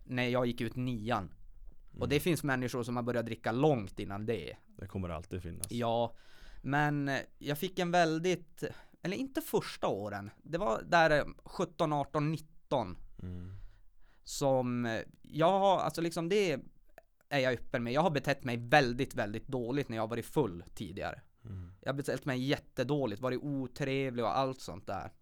när 0.04 0.28
jag 0.28 0.46
gick 0.46 0.60
ut 0.60 0.76
nian. 0.76 1.34
Och 1.98 2.08
det 2.08 2.20
finns 2.20 2.42
människor 2.42 2.82
som 2.82 2.96
har 2.96 3.02
börjat 3.02 3.26
dricka 3.26 3.52
långt 3.52 3.98
innan 3.98 4.26
det. 4.26 4.56
Det 4.66 4.86
kommer 4.86 5.08
alltid 5.08 5.42
finnas. 5.42 5.66
Ja, 5.70 6.14
men 6.62 7.10
jag 7.38 7.58
fick 7.58 7.78
en 7.78 7.90
väldigt, 7.90 8.64
eller 9.02 9.16
inte 9.16 9.40
första 9.40 9.86
åren, 9.86 10.30
det 10.42 10.58
var 10.58 10.82
där 10.82 11.18
eh, 11.18 11.24
17, 11.44 11.92
18, 11.92 12.32
19 12.32 12.96
Mm. 13.22 13.52
Som 14.24 14.86
eh, 14.86 15.00
jag 15.22 15.58
har, 15.58 15.78
alltså 15.78 16.00
liksom 16.00 16.28
det 16.28 16.60
är 17.28 17.38
jag 17.38 17.52
öppen 17.52 17.82
med. 17.84 17.92
Jag 17.92 18.00
har 18.00 18.10
betett 18.10 18.44
mig 18.44 18.56
väldigt, 18.56 19.14
väldigt 19.14 19.48
dåligt 19.48 19.88
när 19.88 19.96
jag 19.96 20.02
har 20.02 20.08
varit 20.08 20.26
full 20.26 20.64
tidigare. 20.74 21.20
Mm. 21.44 21.72
Jag 21.80 21.88
har 21.92 21.96
betett 21.96 22.24
mig 22.24 22.44
jättedåligt, 22.44 23.20
varit 23.22 23.40
otrevlig 23.42 24.24
och 24.24 24.38
allt 24.38 24.60
sånt 24.60 24.86
där. 24.86 25.12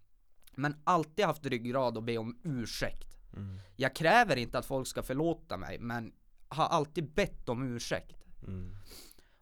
Men 0.54 0.76
alltid 0.84 1.24
haft 1.24 1.46
ryggrad 1.46 1.98
att 1.98 2.04
be 2.04 2.18
om 2.18 2.40
ursäkt. 2.44 3.18
Mm. 3.36 3.58
Jag 3.76 3.94
kräver 3.94 4.36
inte 4.36 4.58
att 4.58 4.66
folk 4.66 4.86
ska 4.86 5.02
förlåta 5.02 5.56
mig, 5.56 5.78
men 5.78 6.12
har 6.48 6.64
alltid 6.64 7.12
bett 7.12 7.48
om 7.48 7.62
ursäkt. 7.62 8.24
Mm. 8.46 8.76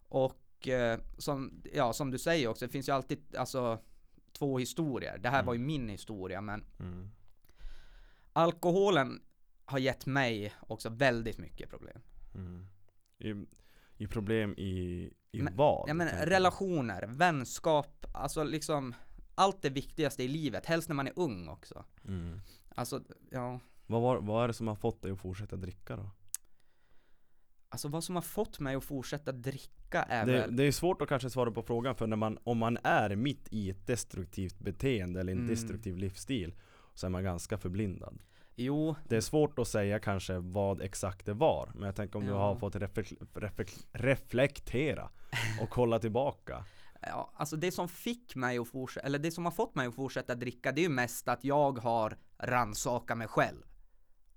Och 0.07 0.67
eh, 0.67 0.99
som, 1.17 1.63
ja, 1.73 1.93
som 1.93 2.11
du 2.11 2.17
säger 2.17 2.47
också, 2.47 2.65
det 2.65 2.71
finns 2.71 2.89
ju 2.89 2.93
alltid 2.93 3.35
alltså 3.35 3.79
två 4.31 4.59
historier. 4.59 5.17
Det 5.17 5.29
här 5.29 5.43
var 5.43 5.53
ju 5.53 5.59
min 5.59 5.89
historia, 5.89 6.41
men 6.41 6.65
Mm. 6.79 7.09
alkoholen 8.33 9.21
har 9.69 9.79
gett 9.79 10.05
mig 10.05 10.53
också 10.59 10.89
väldigt 10.89 11.37
mycket 11.37 11.69
problem. 11.69 12.01
Mm. 12.35 12.65
I, 13.19 13.45
I 14.03 14.07
problem 14.07 14.53
i, 14.57 14.69
i 15.31 15.41
Men- 15.41 15.55
vad? 15.55 15.89
Ja 15.89 15.93
men 15.93 16.07
relationer, 16.25 17.07
vänskap, 17.07 18.05
alltså 18.13 18.43
liksom 18.43 18.93
allt 19.35 19.61
det 19.61 19.69
viktigaste 19.69 20.23
i 20.23 20.27
livet, 20.27 20.65
helst 20.65 20.89
när 20.89 20.95
man 20.95 21.07
är 21.07 21.13
ung 21.15 21.47
också. 21.47 21.85
Mm. 22.07 22.39
Alltså, 22.75 23.03
ja, 23.31 23.59
Vad, 23.87 24.01
var, 24.01 24.17
vad 24.21 24.43
är 24.43 24.47
det 24.47 24.53
som 24.53 24.67
har 24.67 24.75
fått 24.75 25.01
dig 25.01 25.11
att 25.11 25.19
fortsätta 25.19 25.55
dricka 25.55 25.95
då? 25.95 26.09
alltså 27.71 27.87
vad 27.87 28.03
som 28.03 28.15
har 28.15 28.21
fått 28.21 28.59
mig 28.59 28.75
att 28.75 28.83
fortsätta 28.83 29.31
dricka 29.31 30.03
är 30.03 30.25
Det, 30.25 30.31
väl 30.31 30.55
det 30.55 30.63
är 30.63 30.71
svårt 30.71 31.01
att 31.01 31.09
kanske 31.09 31.29
svara 31.29 31.51
på 31.51 31.61
frågan 31.63 31.95
för 31.95 32.07
när 32.07 32.15
man, 32.17 32.37
om 32.43 32.57
man 32.57 32.77
är 32.83 33.15
mitt 33.15 33.47
i 33.51 33.69
ett 33.69 33.87
destruktivt 33.87 34.59
beteende 34.59 35.19
eller 35.19 35.31
en 35.31 35.37
Mm. 35.37 35.49
destruktiv 35.49 35.97
livsstil 35.97 36.53
så 36.93 37.05
är 37.05 37.09
man 37.09 37.23
ganska 37.23 37.57
förblindad. 37.57 38.19
Jo, 38.61 38.95
Det 39.07 39.17
är 39.17 39.21
svårt 39.21 39.59
att 39.59 39.67
säga 39.67 39.99
kanske 39.99 40.37
vad 40.39 40.81
exakt 40.81 41.25
det 41.25 41.33
var 41.33 41.69
Men 41.73 41.83
jag 41.83 41.95
tänker 41.95 42.19
om 42.19 42.25
du 42.25 42.31
Ja. 42.31 42.37
har 42.37 42.55
fått 42.55 42.75
reflek- 42.75 43.17
reflek- 43.33 43.85
reflektera 43.91 45.09
och 45.61 45.69
kolla 45.69 45.99
tillbaka 45.99 46.65
ja, 47.01 47.31
alltså 47.35 47.55
det 47.55 47.71
som 47.71 47.89
fick 47.89 48.35
mig 48.35 48.57
att 48.57 48.67
fortsätta, 48.67 49.05
eller 49.05 49.19
det 49.19 49.31
som 49.31 49.45
har 49.45 49.51
fått 49.51 49.75
mig 49.75 49.87
att 49.87 49.95
fortsätta 49.95 50.35
dricka, 50.35 50.71
det 50.71 50.81
är 50.81 50.83
ju 50.83 50.89
mest 50.89 51.27
att 51.27 51.43
jag 51.43 51.79
har 51.79 52.17
rannsakat 52.37 53.17
mig 53.17 53.27
själv. 53.27 53.61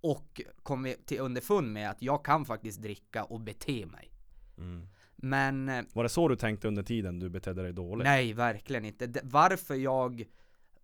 Och 0.01 0.41
kommit 0.63 1.07
till 1.07 1.21
underfund 1.21 1.73
med 1.73 1.91
att 1.91 2.03
jag 2.03 2.25
kan 2.25 2.45
faktiskt 2.45 2.83
dricka 2.83 3.25
och 3.25 3.41
bete 3.41 3.87
mig. 3.87 4.11
mm. 4.59 4.89
Men 5.17 5.69
eh, 5.69 5.85
Var 5.95 6.03
det 6.03 6.09
så 6.09 6.29
du 6.29 6.37
tänkte 6.37 6.69
under 6.69 6.83
tiden 6.83 7.21
du 7.21 7.29
betedde 7.29 7.63
dig 7.63 7.73
dåligt? 7.73 8.05
Nej, 8.05 8.33
verkligen 8.33 8.85
inte. 8.85 9.07
Det- 9.07 9.21
Varför 9.25 9.75
jag 9.75 10.25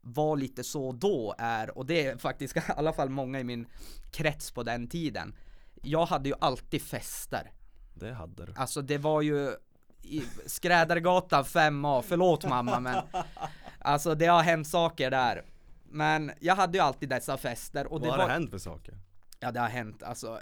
var 0.01 0.37
lite 0.37 0.65
så 0.65 0.93
då 0.93 1.35
är, 1.39 1.79
och 1.79 1.87
det 1.87 2.07
är 2.07 2.17
faktiskt 2.17 2.57
i 2.57 2.61
alla 2.77 2.93
fall 2.93 3.09
många 3.09 3.41
i 3.41 3.45
min 3.45 3.67
krets 4.11 4.51
på 4.51 4.63
den 4.63 4.89
tiden. 4.89 5.35
Jag 5.83 6.07
hade 6.07 6.29
ju 6.29 6.35
alltid 6.41 6.83
fester. 6.83 7.53
Det 7.95 8.13
hade 8.13 8.47
du 8.47 8.53
Alltså 8.57 8.83
det 8.83 8.99
var 8.99 9.23
ju 9.23 9.57
i 10.03 10.23
Skrädargatan 10.47 11.45
5A, 11.45 12.03
förlåt 12.09 12.49
mamma 12.49 12.81
men 12.81 12.97
Alltså 13.79 14.15
det 14.15 14.27
har 14.27 14.43
hänt 14.43 14.69
saker 14.69 15.11
där. 15.11 15.45
Men 15.85 16.33
jag 16.41 16.57
hade 16.57 16.79
ju 16.79 16.85
alltid 16.85 17.09
dessa 17.09 17.37
fester 17.37 17.87
och 17.87 18.01
det 18.01 18.07
Vad 18.07 18.17
har 18.17 18.19
var 18.19 18.29
det 18.29 18.35
hänt 18.35 18.51
för 18.51 18.59
saker? 18.59 18.99
Ja 19.41 19.53
det 19.53 19.61
har 19.61 19.69
hänt, 19.69 20.03
alltså 20.03 20.41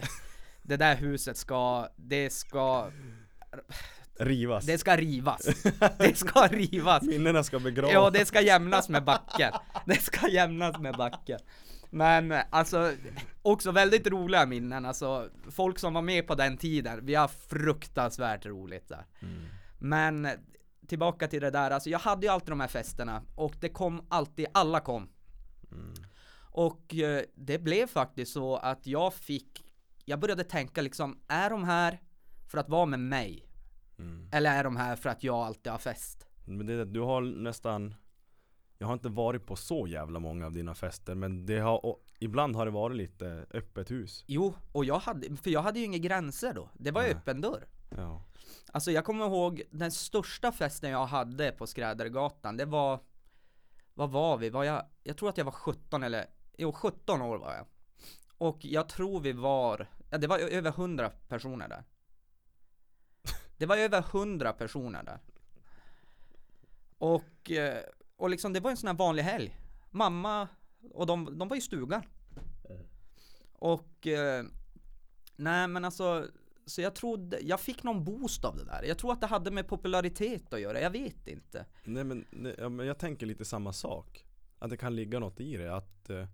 Det 0.62 0.76
där 0.76 0.96
huset 0.96 1.36
ska, 1.36 1.88
det 1.96 2.30
ska, 2.30 2.90
Rivas? 4.18 4.66
det 4.66 4.78
ska 4.78 4.96
rivas. 4.96 5.48
Det 5.98 6.18
ska 6.18 6.46
rivas. 6.50 7.02
Minnena 7.02 7.42
ska 7.42 7.58
begravas? 7.58 7.92
Ja, 7.92 8.10
det 8.10 8.26
ska 8.26 8.40
jämnas 8.40 8.88
med 8.88 9.04
backen. 9.04 9.52
Det 9.86 10.02
ska 10.02 10.28
jämnas 10.28 10.78
med 10.78 10.94
backen. 10.94 11.38
Men 11.90 12.34
alltså, 12.50 12.92
också 13.42 13.72
väldigt 13.72 14.06
roliga 14.06 14.46
minnen, 14.46 14.84
alltså 14.84 15.28
folk 15.50 15.78
som 15.78 15.94
var 15.94 16.02
med 16.02 16.26
på 16.26 16.34
den 16.34 16.56
tiden, 16.56 17.06
vi 17.06 17.14
har 17.14 17.28
fruktansvärt 17.28 18.46
roligt 18.46 18.88
där. 18.88 19.06
Mm. 19.22 19.44
Men 19.78 20.28
tillbaka 20.88 21.28
till 21.28 21.40
det 21.40 21.50
där, 21.50 21.70
alltså 21.70 21.90
jag 21.90 21.98
hade 21.98 22.26
ju 22.26 22.32
alltid 22.32 22.48
de 22.48 22.60
här 22.60 22.68
festerna 22.68 23.22
och 23.34 23.54
det 23.60 23.68
kom 23.68 24.06
alltid, 24.08 24.46
alla 24.52 24.80
kom. 24.80 25.08
Mm. 25.72 25.94
Och 26.50 26.94
eh, 26.94 27.22
det 27.34 27.58
blev 27.58 27.86
faktiskt 27.86 28.32
så 28.32 28.56
att 28.56 28.86
jag 28.86 29.14
fick, 29.14 29.64
jag 30.04 30.20
började 30.20 30.44
tänka 30.44 30.82
liksom, 30.82 31.20
är 31.28 31.50
de 31.50 31.64
här 31.64 32.00
för 32.50 32.58
att 32.58 32.68
vara 32.68 32.86
med 32.86 33.00
mig? 33.00 33.45
Mm. 33.98 34.28
Eller 34.32 34.58
är 34.58 34.64
de 34.64 34.76
här 34.76 34.96
för 34.96 35.08
att 35.08 35.24
jag 35.24 35.36
alltid 35.36 35.72
har 35.72 35.78
fest? 35.78 36.26
Men 36.44 36.66
det, 36.66 36.84
du 36.84 37.00
har 37.00 37.20
nästan 37.20 37.94
Jag 38.78 38.86
har 38.86 38.94
inte 38.94 39.08
varit 39.08 39.46
på 39.46 39.56
så 39.56 39.86
jävla 39.86 40.18
många 40.18 40.46
av 40.46 40.52
dina 40.52 40.74
fester 40.74 41.14
men 41.14 41.46
det 41.46 41.58
har, 41.58 41.96
ibland 42.18 42.56
har 42.56 42.66
det 42.66 42.72
varit 42.72 42.96
lite 42.96 43.46
öppet 43.50 43.90
hus 43.90 44.24
Jo, 44.26 44.54
och 44.72 44.84
jag 44.84 44.98
hade, 44.98 45.36
för 45.36 45.50
jag 45.50 45.62
hade 45.62 45.78
ju 45.78 45.84
inga 45.84 45.98
gränser 45.98 46.54
då. 46.54 46.68
Det 46.74 46.90
var 46.90 47.02
ju 47.02 47.10
öppen 47.10 47.40
dörr. 47.40 47.66
Ja 47.96 48.22
Alltså 48.72 48.90
jag 48.90 49.04
kommer 49.04 49.26
ihåg 49.26 49.62
den 49.70 49.92
största 49.92 50.52
festen 50.52 50.90
jag 50.90 51.06
hade 51.06 51.52
på 51.52 51.66
Skrädargatan, 51.66 52.56
det 52.56 52.64
var 52.64 53.00
Vad 53.94 54.10
var 54.10 54.36
vi? 54.36 54.50
Var 54.50 54.64
jag, 54.64 54.86
jag 55.02 55.16
tror 55.16 55.28
att 55.28 55.38
jag 55.38 55.44
var 55.44 55.52
17 55.52 56.02
eller, 56.02 56.26
jo 56.58 56.72
17 56.72 57.22
år 57.22 57.38
var 57.38 57.54
jag. 57.54 57.66
Och 58.38 58.64
jag 58.64 58.88
tror 58.88 59.20
vi 59.20 59.32
var, 59.32 59.86
ja 60.10 60.18
det 60.18 60.26
var 60.26 60.38
över 60.38 60.70
100 60.70 61.10
personer 61.28 61.68
där. 61.68 61.84
Det 63.58 63.66
var 63.66 63.76
över 63.76 63.98
100 63.98 64.52
personer 64.52 65.02
där. 65.02 65.18
Och, 66.98 67.50
eh, 67.50 67.82
och 68.16 68.30
liksom 68.30 68.52
det 68.52 68.60
var 68.60 68.70
en 68.70 68.76
sån 68.76 68.86
här 68.86 68.94
vanlig 68.94 69.22
helg. 69.22 69.56
Mamma 69.90 70.48
och 70.92 71.06
de, 71.06 71.38
de 71.38 71.48
var 71.48 71.56
i 71.56 71.60
stugan. 71.60 72.02
Och, 73.52 74.06
eh, 74.06 74.44
nej 75.36 75.68
men 75.68 75.84
alltså 75.84 76.26
så 76.66 76.80
jag 76.80 76.94
trodde, 76.94 77.40
jag 77.40 77.60
fick 77.60 77.82
någon 77.82 78.04
boost 78.04 78.44
av 78.44 78.56
det 78.56 78.64
där. 78.64 78.82
Jag 78.82 78.98
tror 78.98 79.12
att 79.12 79.20
det 79.20 79.26
hade 79.26 79.50
med 79.50 79.68
popularitet 79.68 80.52
att 80.52 80.60
göra, 80.60 80.80
jag 80.80 80.90
vet 80.90 81.28
inte. 81.28 81.64
Nej 81.84 82.04
men, 82.04 82.24
nej, 82.30 82.54
ja, 82.58 82.68
men 82.68 82.86
jag 82.86 82.98
tänker 82.98 83.26
lite 83.26 83.44
samma 83.44 83.72
sak 83.72 84.26
Att 84.58 84.70
det 84.70 84.76
kan 84.76 84.96
ligga 84.96 85.18
något 85.18 85.40
i 85.40 85.56
det, 85.56 85.76
att 85.76 86.10
eh, 86.10 86.26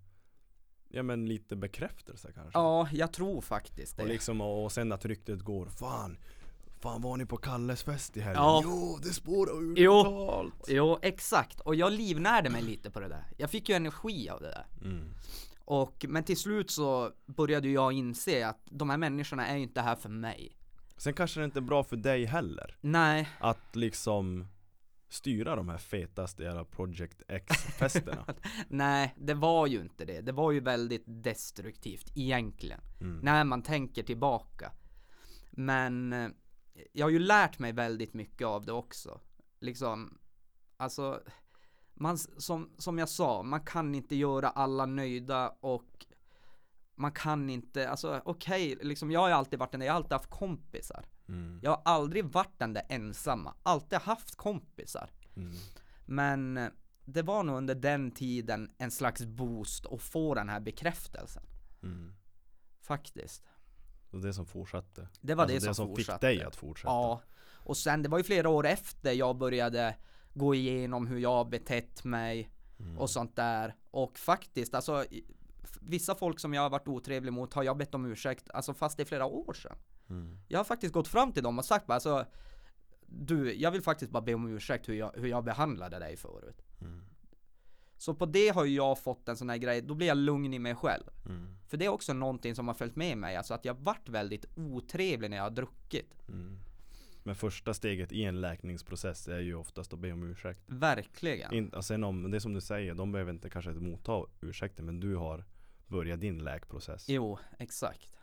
Ja 0.89 1.03
men 1.03 1.27
lite 1.27 1.57
bekräftelse 1.57 2.33
kanske 2.33 2.59
Ja, 2.59 2.89
jag 2.93 3.13
tror 3.13 3.41
faktiskt 3.41 3.97
det. 3.97 4.03
Och 4.03 4.09
liksom, 4.09 4.41
och, 4.41 4.65
och 4.65 4.73
sen 4.73 4.93
att 4.93 5.05
ryktet 5.05 5.41
går 5.41 5.67
Fan, 5.67 6.19
fan 6.83 7.01
var 7.03 7.17
ni 7.17 7.27
på 7.27 7.37
Kalles 7.37 7.83
fest 7.83 8.17
i 8.17 8.21
helgen? 8.21 8.43
Ja. 8.43 8.61
Jo, 8.65 8.99
det 9.03 9.09
spårar 9.13 9.63
ur 9.63 9.75
Jo. 9.79 10.03
totalt 10.05 10.55
Jo, 10.69 10.99
exakt. 11.03 11.61
Och 11.61 11.75
jag 11.75 11.93
livnärde 11.93 12.51
mig 12.51 12.63
lite 12.63 12.91
på 12.91 13.01
det 13.01 13.09
där. 13.09 13.25
Jag 13.37 13.51
fick 13.51 13.69
ju 13.69 13.75
energi 13.75 14.29
av 14.29 14.41
det 14.41 14.49
där. 14.49 14.67
mm. 14.91 15.15
Och, 15.65 16.07
men 16.09 16.25
till 16.25 16.37
slut 16.37 16.71
så 16.71 17.13
började 17.27 17.69
jag 17.69 17.93
inse 17.93 18.47
att 18.49 18.61
de 18.65 18.91
här 18.91 18.97
människorna 18.97 19.47
är 19.47 19.57
ju 19.57 19.63
inte 19.63 19.81
här 19.81 19.97
för 19.97 20.09
mig. 20.09 20.57
Sen 20.97 21.15
kanske 21.15 21.41
det 21.41 21.45
inte 21.45 21.59
är 21.59 21.61
bra 21.61 21.85
för 21.85 21.97
dig 21.97 22.25
heller 22.25 22.77
Nej, 22.81 23.29
Att 23.41 23.77
liksom 23.77 24.47
styra 25.09 25.57
de 25.57 25.69
här 25.69 25.79
fetaste 25.79 26.43
jävla 26.43 26.65
Project 26.65 27.23
X-festerna? 27.29 28.25
Nej, 28.69 29.15
det 29.19 29.35
var 29.35 29.67
ju 29.67 29.81
inte 29.81 30.05
det. 30.05 30.21
Det 30.21 30.33
var 30.33 30.53
ju 30.53 30.61
väldigt 30.61 31.05
destruktivt 31.07 32.13
egentligen. 32.15 32.81
Mm. 33.01 33.19
När 33.19 33.45
man 33.45 33.63
tänker 33.63 34.03
tillbaka. 34.03 34.73
Men 35.51 36.13
eh, 36.13 36.29
jag 36.93 37.07
har 37.07 37.11
ju 37.11 37.19
lärt 37.19 37.59
mig 37.59 37.73
väldigt 37.73 38.15
mycket 38.15 38.47
av 38.47 38.67
det 38.67 38.73
också. 38.73 39.21
Liksom, 39.61 40.19
alltså, 40.77 41.23
man, 41.95 42.19
som, 42.19 42.71
som 42.79 42.99
jag 42.99 43.09
sa, 43.09 43.43
man 43.43 43.65
kan 43.65 43.95
inte 43.95 44.17
göra 44.17 44.49
alla 44.49 44.87
nöjda 44.87 45.49
och 45.61 46.07
man 46.95 47.13
kan 47.13 47.51
inte, 47.51 47.89
alltså 47.89 48.23
okej, 48.25 48.79
liksom 48.83 49.11
jag 49.11 49.21
har 49.21 49.31
alltid 49.31 49.59
varit 49.59 49.71
den 49.71 49.81
där, 49.81 49.87
jag 49.87 49.93
har 49.93 49.97
alltid 49.97 50.13
haft 50.13 50.31
kompisar. 50.31 51.07
Mm. 51.29 51.61
Jag 51.63 51.71
har 51.71 51.83
aldrig 51.85 52.25
varit 52.25 52.59
den 52.59 52.73
där 52.73 52.83
ensamma, 52.89 53.55
alltid 53.63 53.99
haft 53.99 54.37
kompisar. 54.37 55.11
Mm. 55.37 55.55
Men 56.07 56.71
det 57.05 57.23
var 57.23 57.43
nog 57.43 57.57
under 57.57 57.75
den 57.75 58.11
tiden 58.11 58.71
en 58.79 58.91
slags 58.91 59.25
boost 59.25 59.87
att 59.87 60.03
få 60.03 60.35
den 60.35 60.49
här 60.49 60.61
bekräftelsen. 60.61 61.43
Mm. 61.83 62.15
Faktiskt. 62.81 63.43
Och 64.13 64.21
det 64.21 64.33
som 64.33 64.47
fortsatte? 64.47 65.09
Det 65.21 65.35
var 65.35 65.43
Alltså 65.43 65.55
det, 65.55 65.61
det 65.61 65.65
som, 65.65 65.75
som 65.75 65.89
fortsatte. 65.97 66.29
fick 66.29 66.39
dig 66.39 66.47
att 66.47 66.57
fortsätta? 66.57 66.89
Ja. 66.93 67.21
Och 67.65 67.77
sen, 67.77 68.03
det 68.03 68.09
var 68.09 68.19
ju 68.19 68.25
flera 68.25 68.49
år 68.49 68.67
efter 68.67 69.13
jag 69.13 69.37
började 69.37 69.97
gå 70.35 70.55
igenom 70.55 71.07
hur 71.07 71.19
jag 71.19 71.49
betett 71.49 72.05
mig 72.05 72.49
Mm. 72.81 72.99
och 72.99 73.11
sånt 73.11 73.37
där. 73.37 73.75
Och 73.91 74.19
faktiskt, 74.19 74.75
alltså 74.75 75.05
Vissa 75.81 76.15
folk 76.15 76.41
som 76.41 76.55
jag 76.55 76.63
har 76.63 76.71
varit 76.71 76.89
otrevlig 76.89 77.33
mot 77.33 77.55
har 77.55 77.63
jag 77.63 77.77
bett 77.77 77.95
om 77.95 78.05
ursäkt, 78.07 78.51
alltså 78.51 78.75
fast 78.75 78.97
det 78.97 79.03
är 79.03 79.05
flera 79.05 79.27
år 79.27 79.53
sedan. 79.53 79.77
Mm. 80.11 80.39
Jag 80.49 80.59
har 80.59 80.65
faktiskt 80.65 80.93
gått 80.95 81.09
fram 81.09 81.33
till 81.33 81.43
dem 81.43 81.59
och 81.59 81.65
sagt 81.65 81.87
bara 81.87 81.95
alltså 81.95 82.25
Du, 83.07 83.55
jag 83.55 83.71
vill 83.71 83.83
faktiskt 83.83 84.11
bara 84.13 84.23
be 84.23 84.35
om 84.35 84.49
ursäkt 84.49 84.89
hur 84.89 84.95
jag, 84.95 85.13
hur 85.15 85.29
jag 85.29 85.45
behandlade 85.45 85.99
dig 85.99 86.17
förut. 86.17 86.63
Mm. 86.81 87.05
Så 88.03 88.15
på 88.15 88.27
det 88.27 88.49
har 88.49 88.65
ju 88.65 88.75
jag 88.75 88.99
fått 88.99 89.29
en 89.29 89.37
sån 89.37 89.51
här 89.51 89.57
grej, 89.57 89.83
då 89.83 89.95
blir 89.95 90.07
jag 90.07 90.17
lugn 90.17 90.55
i 90.55 90.59
mig 90.59 90.75
själv. 90.75 91.05
Mm. 91.27 91.57
För 91.69 91.77
det 91.77 91.85
är 91.85 91.89
också 91.89 92.13
någonting 92.13 92.55
som 92.55 92.69
har 92.69 92.75
följt 92.75 92.97
med 92.97 93.19
mig, 93.19 93.37
alltså 93.37 93.55
att 93.55 93.65
jag 93.65 93.75
varit 93.75 94.09
väldigt 94.09 94.47
otrevlig 94.55 95.31
när 95.31 95.37
jag 95.37 95.45
har 95.45 95.51
druckit. 95.51 96.29
Mm. 96.29 96.59
Men 97.23 97.35
första 97.35 97.75
steget 97.75 98.13
i 98.13 98.25
en 98.25 98.41
läkningsprocess 98.41 99.29
är 99.29 99.41
ju 99.41 99.55
oftast 99.55 99.93
att 99.93 99.99
be 99.99 100.13
om 100.13 100.23
ursäkt. 100.23 100.61
Verkligen. 100.67 101.55
In, 101.55 101.69
och 101.69 101.85
sen 101.85 102.05
om, 102.05 102.31
det 102.31 102.37
är 102.37 102.41
som 102.41 102.55
du 102.55 102.61
säger, 102.61 102.95
de 102.95 103.13
behöver 103.13 103.33
inte 103.33 103.51
kanske 103.51 103.71
motta 103.71 104.27
ursäkter 104.41 104.83
men 104.83 105.01
du 105.01 105.17
har 105.17 105.45
börjat 105.87 106.21
din 106.21 106.39
läkprocess. 106.39 107.09
Jo, 107.09 107.39
exakt. 107.59 108.17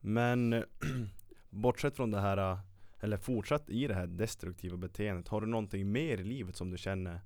Men 0.00 0.64
bortsett 1.50 1.96
från 1.96 2.10
det 2.10 2.20
här, 2.20 2.58
eller 3.00 3.16
fortsatt 3.16 3.70
i 3.70 3.86
det 3.86 3.94
här 3.94 4.06
destruktiva 4.06 4.76
beteendet, 4.76 5.28
har 5.28 5.40
du 5.40 5.46
någonting 5.46 5.92
mer 5.92 6.18
i 6.18 6.24
livet 6.24 6.56
som 6.56 6.70
du 6.70 6.78
känner 6.78 7.20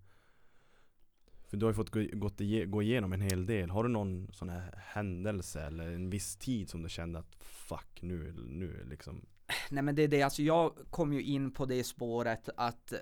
för 1.50 1.56
du 1.56 1.66
har 1.66 1.70
ju 1.70 1.74
fått 1.74 1.90
gå, 1.90 2.04
gått 2.12 2.40
gå 2.66 2.82
igenom 2.82 3.12
en 3.12 3.20
hel 3.20 3.46
del. 3.46 3.70
Har 3.70 3.82
du 3.82 3.88
någon 3.88 4.32
sån 4.32 4.48
här 4.48 4.74
händelse 4.86 5.62
eller 5.62 5.90
en 5.90 6.10
viss 6.10 6.36
tid 6.36 6.70
som 6.70 6.82
du 6.82 6.88
kände 6.88 7.18
att 7.18 7.34
fuck 7.40 8.02
nu, 8.02 8.34
nu 8.48 8.84
liksom 8.90 9.26
Nej 9.70 9.82
men 9.82 9.94
det 9.94 10.02
är 10.02 10.08
det, 10.08 10.22
alltså 10.22 10.42
jag 10.42 10.72
kom 10.90 11.12
ju 11.12 11.22
in 11.22 11.50
på 11.50 11.66
det 11.66 11.84
spåret 11.84 12.48
att 12.56 12.92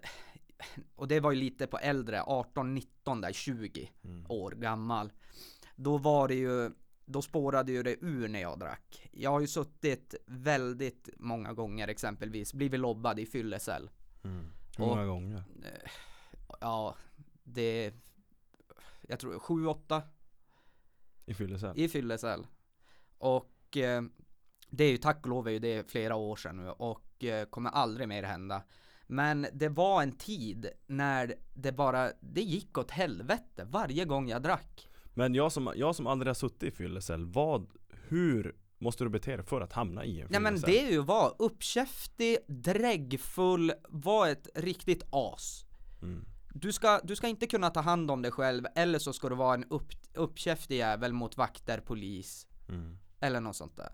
och 0.96 1.08
det 1.08 1.20
var 1.20 1.32
ju 1.32 1.38
lite 1.38 1.66
på 1.66 1.78
äldre, 1.78 2.22
18, 2.22 2.74
19 2.74 3.20
där, 3.20 3.32
20 3.32 3.90
mm. 4.04 4.26
år 4.28 4.50
gammal. 4.50 5.12
Då 5.76 5.98
var 5.98 6.28
det 6.28 6.34
ju, 6.34 6.70
då 7.04 7.22
spårade 7.22 7.72
ju 7.72 7.82
det 7.82 7.96
ur 8.00 8.28
när 8.28 8.40
jag 8.40 8.58
drack. 8.58 9.08
Jag 9.12 9.30
har 9.30 9.40
ju 9.40 9.46
suttit 9.46 10.14
väldigt 10.26 11.08
många 11.16 11.52
gånger 11.52 11.88
exempelvis, 11.88 12.54
blivit 12.54 12.80
lobbad 12.80 13.18
i 13.18 13.26
fyllecell. 13.26 13.90
Mm. 14.24 14.46
Hur 14.76 14.84
Och- 14.84 14.90
många 14.90 15.06
gånger? 15.06 15.44
Ja, 16.60 16.94
det, 17.44 17.94
jag 19.08 19.18
tror 19.18 19.38
7-8 19.38 20.02
I 21.26 21.34
fyllecell? 21.34 21.72
i 21.78 21.88
fyllecell. 21.88 22.46
Och 23.18 23.76
eh, 23.76 24.02
det 24.70 24.84
är 24.84 24.90
ju 24.90 24.96
tack 24.96 25.22
och 25.22 25.30
lov 25.30 25.48
är 25.48 25.52
ju 25.52 25.58
det 25.58 25.90
flera 25.90 26.16
år 26.16 26.36
sedan 26.36 26.56
nu 26.56 26.70
och 26.70 27.24
eh, 27.24 27.46
kommer 27.46 27.70
aldrig 27.70 28.08
mer 28.08 28.22
hända. 28.22 28.62
Men 29.06 29.46
det 29.52 29.68
var 29.68 30.02
en 30.02 30.12
tid 30.12 30.66
när 30.86 31.34
det 31.54 31.72
bara, 31.72 32.12
det 32.20 32.40
gick 32.42 32.78
åt 32.78 32.90
helvete 32.90 33.66
varje 33.70 34.04
gång 34.04 34.28
jag 34.28 34.42
drack. 34.42 34.88
Men 35.14 35.34
jag 35.34 35.52
som, 35.52 35.72
jag 35.76 35.96
som 35.96 36.06
aldrig 36.06 36.28
har 36.28 36.34
suttit 36.34 36.62
i 36.62 36.70
fyllecell, 36.70 37.26
vad, 37.26 37.66
hur 38.08 38.56
måste 38.78 39.04
du 39.04 39.10
bete 39.10 39.36
dig 39.36 39.46
för 39.46 39.60
att 39.60 39.72
hamna 39.72 40.04
i 40.04 40.20
en 40.20 40.28
Nej 40.30 40.40
men 40.40 40.52
fyllecell? 40.54 40.70
det 40.70 40.86
är 40.86 40.92
ju 40.92 41.00
att 41.00 41.06
vara 41.06 41.32
uppkäftig, 41.38 42.38
dräggfull, 42.48 43.72
vara 43.88 44.30
ett 44.30 44.48
riktigt 44.54 45.02
as. 45.10 45.64
Mm. 46.02 46.24
Du 46.54 46.72
ska, 46.72 47.00
du 47.04 47.16
ska 47.16 47.28
inte 47.28 47.46
kunna 47.46 47.70
ta 47.70 47.80
hand 47.80 48.10
om 48.10 48.22
dig 48.22 48.32
själv 48.32 48.66
eller 48.74 48.98
så 48.98 49.12
ska 49.12 49.28
du 49.28 49.34
vara 49.34 49.54
en 49.54 49.64
upp, 49.64 49.92
uppkäftig 50.14 50.76
jävel 50.76 51.12
mot 51.12 51.36
vakter, 51.36 51.80
polis 51.80 52.44
Mm. 52.68 52.98
eller 53.20 53.40
något 53.40 53.56
sånt 53.56 53.76
där. 53.76 53.92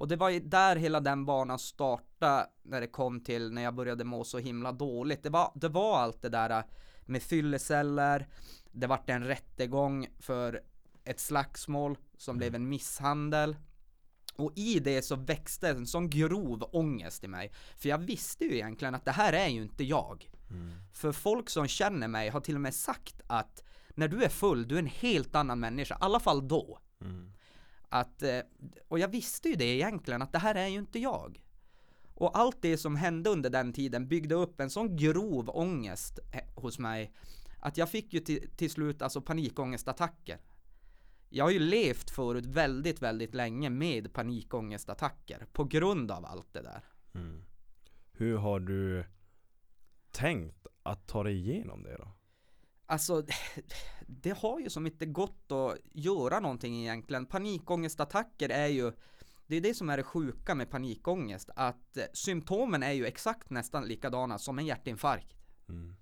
Och 0.00 0.08
det 0.08 0.16
var 0.16 0.28
ju 0.28 0.40
där 0.40 0.76
hela 0.76 1.00
den 1.00 1.26
banan 1.26 1.58
startade 1.58 2.46
när 2.62 2.80
det 2.80 2.86
kom 2.86 3.20
till 3.20 3.52
när 3.52 3.62
jag 3.62 3.74
började 3.74 4.04
må 4.04 4.24
så 4.24 4.38
himla 4.38 4.72
dåligt. 4.72 5.22
Det 5.22 5.30
var, 5.30 5.52
det 5.54 5.68
var 5.68 5.98
allt 5.98 6.22
det 6.22 6.28
där 6.28 6.64
med 7.06 7.22
fylleceller, 7.22 8.28
det 8.72 8.86
vart 8.86 9.10
en 9.10 9.24
rättegång 9.24 10.06
för 10.18 10.60
ett 11.04 11.20
slagsmål 11.20 11.98
som 12.16 12.36
blev 12.38 12.54
en 12.54 12.68
misshandel. 12.68 13.56
Och 14.36 14.52
i 14.56 14.78
det 14.78 15.02
så 15.02 15.16
växte 15.16 15.68
en 15.68 15.86
sån 15.86 16.10
grov 16.10 16.68
ångest 16.72 17.24
i 17.24 17.28
mig. 17.28 17.52
För 17.76 17.88
jag 17.88 17.98
visste 17.98 18.44
ju 18.44 18.54
egentligen 18.54 18.94
att 18.94 19.04
det 19.04 19.10
här 19.10 19.32
är 19.32 19.48
ju 19.48 19.62
inte 19.62 19.84
jag. 19.84 20.30
Mm. 20.50 20.72
För 20.92 21.12
folk 21.12 21.50
som 21.50 21.66
känner 21.68 22.08
mig 22.08 22.28
har 22.28 22.40
till 22.40 22.54
och 22.54 22.60
med 22.60 22.74
sagt 22.74 23.20
att 23.26 23.64
när 23.94 24.08
du 24.08 24.24
är 24.24 24.28
full, 24.28 24.68
du 24.68 24.74
är 24.74 24.78
en 24.78 24.86
helt 24.86 25.34
annan 25.34 25.60
människa. 25.60 25.94
I 25.94 25.98
alla 26.00 26.20
fall 26.20 26.48
då. 26.48 26.78
Mm. 27.00 27.32
Att, 27.88 28.22
eh, 28.22 28.40
och 28.88 28.98
jag 28.98 29.08
visste 29.08 29.48
ju 29.48 29.54
det 29.54 29.64
egentligen, 29.64 30.22
att 30.22 30.32
det 30.32 30.38
här 30.38 30.54
är 30.54 30.68
ju 30.68 30.78
inte 30.78 30.98
jag. 30.98 31.44
Och 32.14 32.38
allt 32.38 32.62
det 32.62 32.78
som 32.78 32.96
hände 32.96 33.30
under 33.30 33.50
den 33.50 33.72
tiden 33.72 34.08
byggde 34.08 34.34
upp 34.34 34.60
en 34.60 34.70
sån 34.70 34.96
grov 34.96 35.50
ångest 35.50 36.18
he- 36.32 36.60
hos 36.60 36.78
mig 36.78 37.12
att 37.60 37.76
jag 37.76 37.90
fick 37.90 38.12
ju 38.12 38.20
till, 38.20 38.50
till 38.56 38.70
slut 38.70 39.02
alltså 39.02 39.20
panikångestattacker. 39.20 40.40
Jag 41.28 41.44
har 41.44 41.50
ju 41.50 41.58
levt 41.58 42.10
förut 42.10 42.46
väldigt, 42.46 43.02
väldigt 43.02 43.34
länge 43.34 43.70
med 43.70 44.12
panikångestattacker 44.12 45.46
på 45.52 45.64
grund 45.64 46.10
av 46.10 46.26
allt 46.26 46.52
det 46.52 46.62
där. 46.62 46.84
Mm. 47.14 47.44
Hur 48.12 48.36
har 48.36 48.60
du 48.60 49.04
tänkt 50.12 50.66
att 50.82 51.06
ta 51.06 51.22
dig 51.22 51.36
igenom 51.36 51.82
det 51.82 51.96
då? 51.96 52.08
Alltså, 52.86 53.24
det 54.06 54.38
har 54.38 54.60
ju 54.60 54.70
som 54.70 54.86
inte 54.86 55.06
gått 55.06 55.52
att 55.52 55.78
göra 55.92 56.40
någonting 56.40 56.80
egentligen. 56.80 57.26
Panikångestattacker 57.26 58.48
är 58.48 58.66
ju, 58.66 58.92
det 59.46 59.56
är 59.56 59.60
det 59.60 59.74
som 59.74 59.90
är 59.90 59.96
det 59.96 60.02
sjuka 60.02 60.54
med 60.54 60.70
panikångest, 60.70 61.50
att 61.56 61.98
symptomen 62.12 62.82
är 62.82 62.92
ju 62.92 63.06
exakt 63.06 63.50
nästan 63.50 63.84
likadana 63.84 64.38
som 64.38 64.58
en 64.58 64.66
hjärtinfarkt. 64.66 65.36
Mm. 65.68 65.96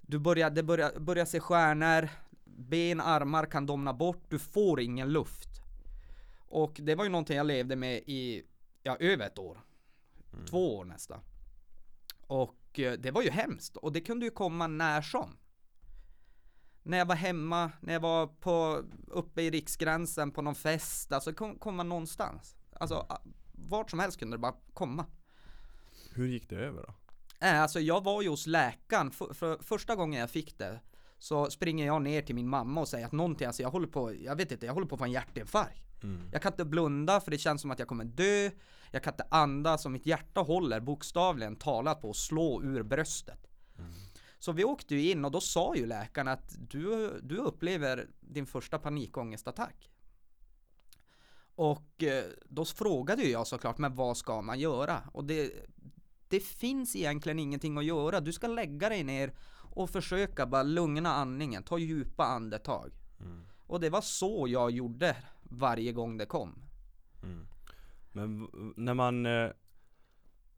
Du 0.00 0.18
börjar, 0.18 0.50
det 0.50 0.62
börjar, 0.62 1.00
börjar 1.00 1.24
se 1.24 1.40
stjärnor, 1.40 2.08
ben, 2.44 3.00
armar 3.00 3.46
kan 3.46 3.66
domna 3.66 3.92
bort, 3.92 4.24
du 4.28 4.38
får 4.38 4.80
ingen 4.80 5.12
luft. 5.12 5.48
Och 6.38 6.80
det 6.82 6.94
var 6.94 7.04
ju 7.04 7.10
någonting 7.10 7.36
jag 7.36 7.46
levde 7.46 7.76
med 7.76 7.96
i, 8.06 8.42
ja, 8.82 8.96
över 8.96 9.26
ett 9.26 9.38
år. 9.38 9.60
Två 10.50 10.76
år 10.76 10.84
nästan. 10.84 11.20
Och 12.26 12.61
det 12.74 13.10
var 13.10 13.22
ju 13.22 13.30
hemskt, 13.30 13.76
och 13.76 13.92
det 13.92 14.00
kunde 14.00 14.26
ju 14.26 14.30
komma 14.30 14.66
när 14.66 15.02
som. 15.02 15.36
När 16.82 16.98
jag 16.98 17.06
var 17.06 17.14
hemma, 17.14 17.72
när 17.80 17.92
jag 17.92 18.00
var 18.00 18.26
på, 18.26 18.84
uppe 19.06 19.42
i 19.42 19.50
riksgränsen 19.50 20.30
på 20.30 20.42
någon 20.42 20.54
fest, 20.54 21.12
alltså 21.12 21.32
kom, 21.32 21.58
komma 21.58 21.82
någonstans. 21.82 22.56
Alltså, 22.72 23.06
vart 23.52 23.90
som 23.90 23.98
helst 23.98 24.18
kunde 24.18 24.36
det 24.36 24.40
bara 24.40 24.56
komma. 24.74 25.06
Hur 26.14 26.26
gick 26.26 26.48
det 26.48 26.56
över 26.56 26.82
då? 26.82 26.94
Nej, 27.40 27.58
alltså 27.58 27.80
jag 27.80 28.04
var 28.04 28.22
ju 28.22 28.28
hos 28.28 28.46
läkaren, 28.46 29.10
för, 29.10 29.34
för 29.34 29.58
första 29.62 29.96
gången 29.96 30.20
jag 30.20 30.30
fick 30.30 30.58
det 30.58 30.80
så 31.18 31.50
springer 31.50 31.86
jag 31.86 32.02
ner 32.02 32.22
till 32.22 32.34
min 32.34 32.48
mamma 32.48 32.80
och 32.80 32.88
säger 32.88 33.06
att 33.06 33.12
någonting, 33.12 33.46
alltså 33.46 33.62
jag 33.62 33.70
håller 33.70 33.86
på, 33.86 34.14
jag 34.14 34.36
vet 34.36 34.52
inte, 34.52 34.66
jag 34.66 34.74
håller 34.74 34.86
på 34.86 34.94
att 34.94 34.98
få 34.98 35.04
en 35.04 35.12
hjärtinfarkt. 35.12 35.91
Mm. 36.02 36.28
Jag 36.32 36.42
kan 36.42 36.52
inte 36.52 36.64
blunda 36.64 37.20
för 37.20 37.30
det 37.30 37.38
känns 37.38 37.62
som 37.62 37.70
att 37.70 37.78
jag 37.78 37.88
kommer 37.88 38.04
dö, 38.04 38.50
jag 38.90 39.02
kan 39.02 39.12
inte 39.12 39.26
andas 39.30 39.84
och 39.84 39.92
mitt 39.92 40.06
hjärta 40.06 40.40
håller 40.40 40.80
bokstavligen 40.80 41.56
talat 41.56 42.00
på 42.00 42.10
att 42.10 42.16
slå 42.16 42.62
ur 42.62 42.82
bröstet. 42.82 43.52
Så 44.42 44.52
vi 44.52 44.64
åkte 44.64 44.94
ju 44.94 45.10
in 45.10 45.24
och 45.24 45.30
då 45.30 45.40
sa 45.40 45.76
ju 45.76 45.86
läkaren 45.86 46.28
att 46.28 46.54
du, 46.70 47.20
du 47.22 47.36
upplever 47.36 48.08
din 48.20 48.46
första 48.46 48.78
panikångestattack. 48.78 49.90
Och 51.54 52.02
eh, 52.02 52.24
då 52.44 52.64
frågade 52.64 53.22
ju 53.22 53.30
jag 53.30 53.46
såklart, 53.46 53.78
men 53.78 53.94
vad 53.94 54.16
ska 54.16 54.42
man 54.42 54.60
göra? 54.60 55.02
Och 55.12 55.24
det, 55.24 55.52
det 56.28 56.40
finns 56.40 56.96
egentligen 56.96 57.38
ingenting 57.38 57.78
att 57.78 57.84
göra. 57.84 58.20
Du 58.20 58.32
ska 58.32 58.46
lägga 58.46 58.88
dig 58.88 59.04
ner 59.04 59.34
och 59.74 59.90
försöka 59.90 60.46
bara 60.46 60.62
lugna 60.62 61.12
andningen, 61.12 61.62
ta 61.62 61.78
djupa 61.78 62.24
andetag. 62.24 62.92
Mm. 63.20 63.46
Och 63.66 63.80
det 63.80 63.90
var 63.90 64.00
så 64.00 64.46
jag 64.48 64.70
gjorde 64.70 65.16
varje 65.52 65.92
gång 65.92 66.16
det 66.18 66.26
kom. 66.26 66.58
Mm. 67.22 67.46
Men 68.12 68.48
när 68.76 68.94
man, 68.94 69.26
eh, 69.26 69.50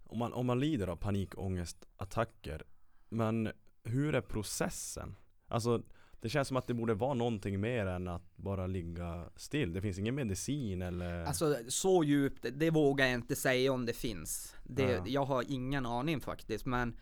om 0.04 0.18
man, 0.18 0.32
om 0.32 0.46
man 0.46 0.60
lider 0.60 0.86
av 0.86 0.96
panikångestattacker, 0.96 2.62
men 3.08 3.52
hur 3.84 4.14
är 4.14 4.20
processen? 4.20 5.16
Alltså 5.48 5.82
det 6.20 6.28
känns 6.28 6.48
som 6.48 6.56
att 6.56 6.66
det 6.66 6.74
borde 6.74 6.94
vara 6.94 7.14
någonting 7.14 7.60
mer 7.60 7.86
än 7.86 8.08
att 8.08 8.36
bara 8.36 8.66
ligga 8.66 9.28
still. 9.36 9.72
Det 9.72 9.80
finns 9.82 9.98
ingen 9.98 10.14
medicin 10.14 10.82
eller? 10.82 11.24
Alltså 11.24 11.56
så 11.68 12.04
djupt, 12.04 12.46
det 12.52 12.70
vågar 12.70 13.06
jag 13.06 13.14
inte 13.14 13.36
säga 13.36 13.72
om 13.72 13.86
det 13.86 13.92
finns. 13.92 14.56
Det, 14.64 14.82
Ja. 14.92 15.04
Jag 15.06 15.24
har 15.24 15.44
ingen 15.48 15.86
aning 15.86 16.20
faktiskt 16.20 16.66
men 16.66 16.96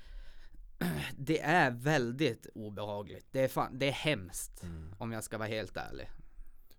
det 1.16 1.40
är 1.40 1.70
väldigt 1.70 2.47
obehagligt. 2.55 3.26
Det 3.30 3.40
är, 3.40 3.49
fan, 3.49 3.78
det 3.78 3.88
är 3.88 3.93
hemskt 3.93 4.62
Mm. 4.62 4.95
om 4.99 5.12
jag 5.12 5.24
ska 5.24 5.38
vara 5.38 5.49
helt 5.49 5.76
ärlig. 5.76 6.09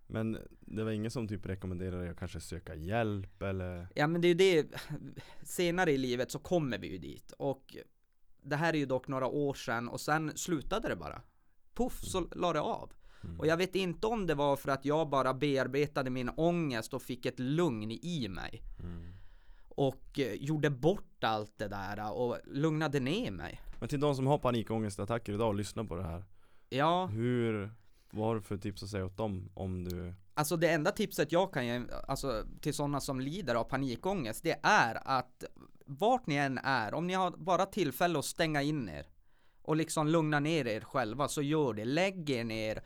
Men 0.08 0.38
det 0.60 0.84
var 0.84 0.92
ingen 0.92 1.12
som 1.12 1.28
typ 1.28 1.46
rekommenderade 1.46 2.12
att 2.12 2.18
kanske 2.18 2.40
söka 2.40 2.76
hjälp 2.76 3.42
eller? 3.42 3.88
Ja 3.96 4.08
men 4.08 4.22
det 4.22 4.28
är 4.28 4.30
ju 4.30 4.64
det, 4.64 4.68
senare 5.44 5.92
i 5.92 5.98
livet 5.98 6.32
så 6.32 6.40
kommer 6.40 6.78
vi 6.78 6.88
ju 6.88 6.98
dit 6.98 7.32
och 7.38 7.78
det 8.42 8.56
här 8.56 8.74
är 8.74 8.78
ju 8.78 8.86
dock 8.86 9.08
några 9.08 9.28
år 9.28 9.54
sedan 9.54 9.90
och 9.90 10.02
sen 10.02 10.32
slutade 10.36 10.88
det 10.88 10.96
bara. 10.96 11.22
Puff 11.74 12.04
så 12.04 12.28
la 12.32 12.54
det 12.54 12.62
av. 12.62 12.92
Mm. 13.24 13.40
Och 13.40 13.48
jag 13.48 13.58
vet 13.58 13.76
inte 13.76 14.08
om 14.08 14.28
det 14.28 14.36
var 14.36 14.56
för 14.56 14.72
att 14.72 14.86
jag 14.86 15.10
bara 15.10 15.34
bearbetade 15.34 16.10
min 16.10 16.30
ångest 16.30 16.94
och 16.94 17.02
fick 17.02 17.26
ett 17.26 17.40
lugn 17.40 17.92
i 17.92 18.28
mig. 18.30 18.62
Mm. 18.80 19.14
Och 19.70 20.20
eh, 20.20 20.34
gjorde 20.34 20.70
bort 20.70 21.24
allt 21.24 21.58
det 21.58 21.68
där 21.68 22.14
och 22.14 22.38
lugnade 22.46 23.00
ner 23.00 23.32
mig. 23.32 23.62
Men 23.80 23.90
till 23.90 24.00
de 24.00 24.16
som 24.16 24.28
har 24.28 24.38
panikångestattacker 24.38 25.34
idag 25.34 25.48
och 25.48 25.56
lyssnar 25.56 25.84
på 25.84 25.96
det 25.96 26.04
här. 26.04 26.24
Ja, 26.70 27.06
Hur, 27.06 27.72
vad 28.14 28.28
har 28.28 28.36
du 28.36 28.42
för 28.42 28.58
tips 28.58 28.84
att 28.84 28.90
säga 28.90 29.06
åt 29.06 29.18
dem 29.18 29.50
om 29.54 29.84
du 29.84 30.14
alltså 30.34 30.58
det 30.58 30.70
enda 30.70 30.92
tipset 30.92 31.32
jag 31.32 31.54
kan 31.54 31.66
ge, 31.66 31.82
alltså 32.08 32.46
till 32.62 32.74
sådana 32.74 33.02
som 33.02 33.20
lider 33.20 33.56
av 33.56 33.64
panikångest, 33.64 34.44
det 34.44 34.60
är 34.64 35.08
att 35.08 35.44
vart 35.86 36.28
ni 36.28 36.36
än 36.36 36.58
är, 36.58 36.94
om 36.94 37.08
ni 37.08 37.14
har 37.14 37.32
bara 37.32 37.66
tillfälle 37.66 38.20
att 38.20 38.26
stänga 38.26 38.62
in 38.62 38.90
er 38.90 39.08
och 39.62 39.76
liksom 39.76 40.08
lugna 40.08 40.40
ner 40.40 40.68
er 40.68 40.82
själva, 40.82 41.28
så 41.28 41.42
gör 41.42 41.74
det. 41.74 41.86
Lägg 41.86 42.30
er 42.30 42.44
ner, 42.44 42.84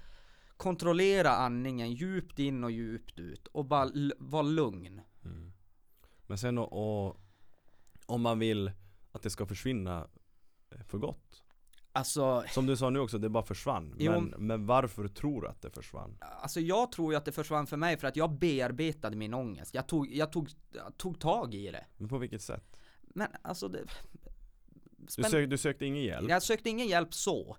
kontrollera 0.57 1.29
andningen 1.29 1.93
djupt 1.93 2.39
in 2.39 2.63
och 2.63 2.71
djupt 2.71 3.19
ut 3.19 3.47
och 3.47 3.65
bara 3.65 3.89
var 4.17 4.43
lugn. 4.43 5.01
Mm. 5.25 5.53
Men 6.27 6.37
sen 6.37 6.57
och, 6.57 7.07
och 7.07 7.17
om 8.05 8.21
man 8.21 8.39
vill 8.39 8.71
att 9.11 9.21
det 9.21 9.29
ska 9.29 9.45
försvinna 9.45 10.07
eh, 10.69 10.83
för 10.83 10.97
gott. 10.97 11.43
Alltså, 11.97 12.43
Som 12.49 12.65
du 12.65 12.77
sa 12.77 12.89
nu 12.89 12.99
också, 12.99 13.17
det 13.17 13.29
bara 13.29 13.43
försvann. 13.43 13.95
Jo. 13.97 14.11
Men, 14.11 14.33
men 14.37 14.65
varför 14.65 15.07
tror 15.07 15.41
du 15.41 15.47
att 15.47 15.61
det 15.61 15.69
försvann? 15.69 16.17
Alltså 16.41 16.59
jag 16.59 16.91
tror 16.91 17.13
ju 17.13 17.17
att 17.17 17.25
det 17.25 17.31
försvann 17.31 17.67
för 17.67 17.77
mig 17.77 17.97
för 17.97 18.07
att 18.07 18.15
jag 18.15 18.31
bearbetade 18.31 19.15
min 19.15 19.33
ångest. 19.33 19.73
Jag 19.73 19.87
tog, 19.87 20.13
jag 20.13 20.31
tog, 20.31 20.49
jag 20.71 20.97
tog 20.97 21.19
tag 21.19 21.55
i 21.55 21.71
det. 21.71 21.85
Men 21.97 22.09
på 22.09 22.17
vilket 22.17 22.41
sätt? 22.41 22.77
Men 23.01 23.27
alltså 23.41 23.67
det... 23.67 23.79
Du, 24.97 25.05
Spänn- 25.07 25.29
sök, 25.29 25.49
du 25.49 25.57
sökte 25.57 25.85
ingen 25.85 26.03
hjälp? 26.03 26.29
Jag 26.29 26.43
sökte 26.43 26.69
ingen 26.69 26.87
hjälp 26.87 27.13
så. 27.13 27.57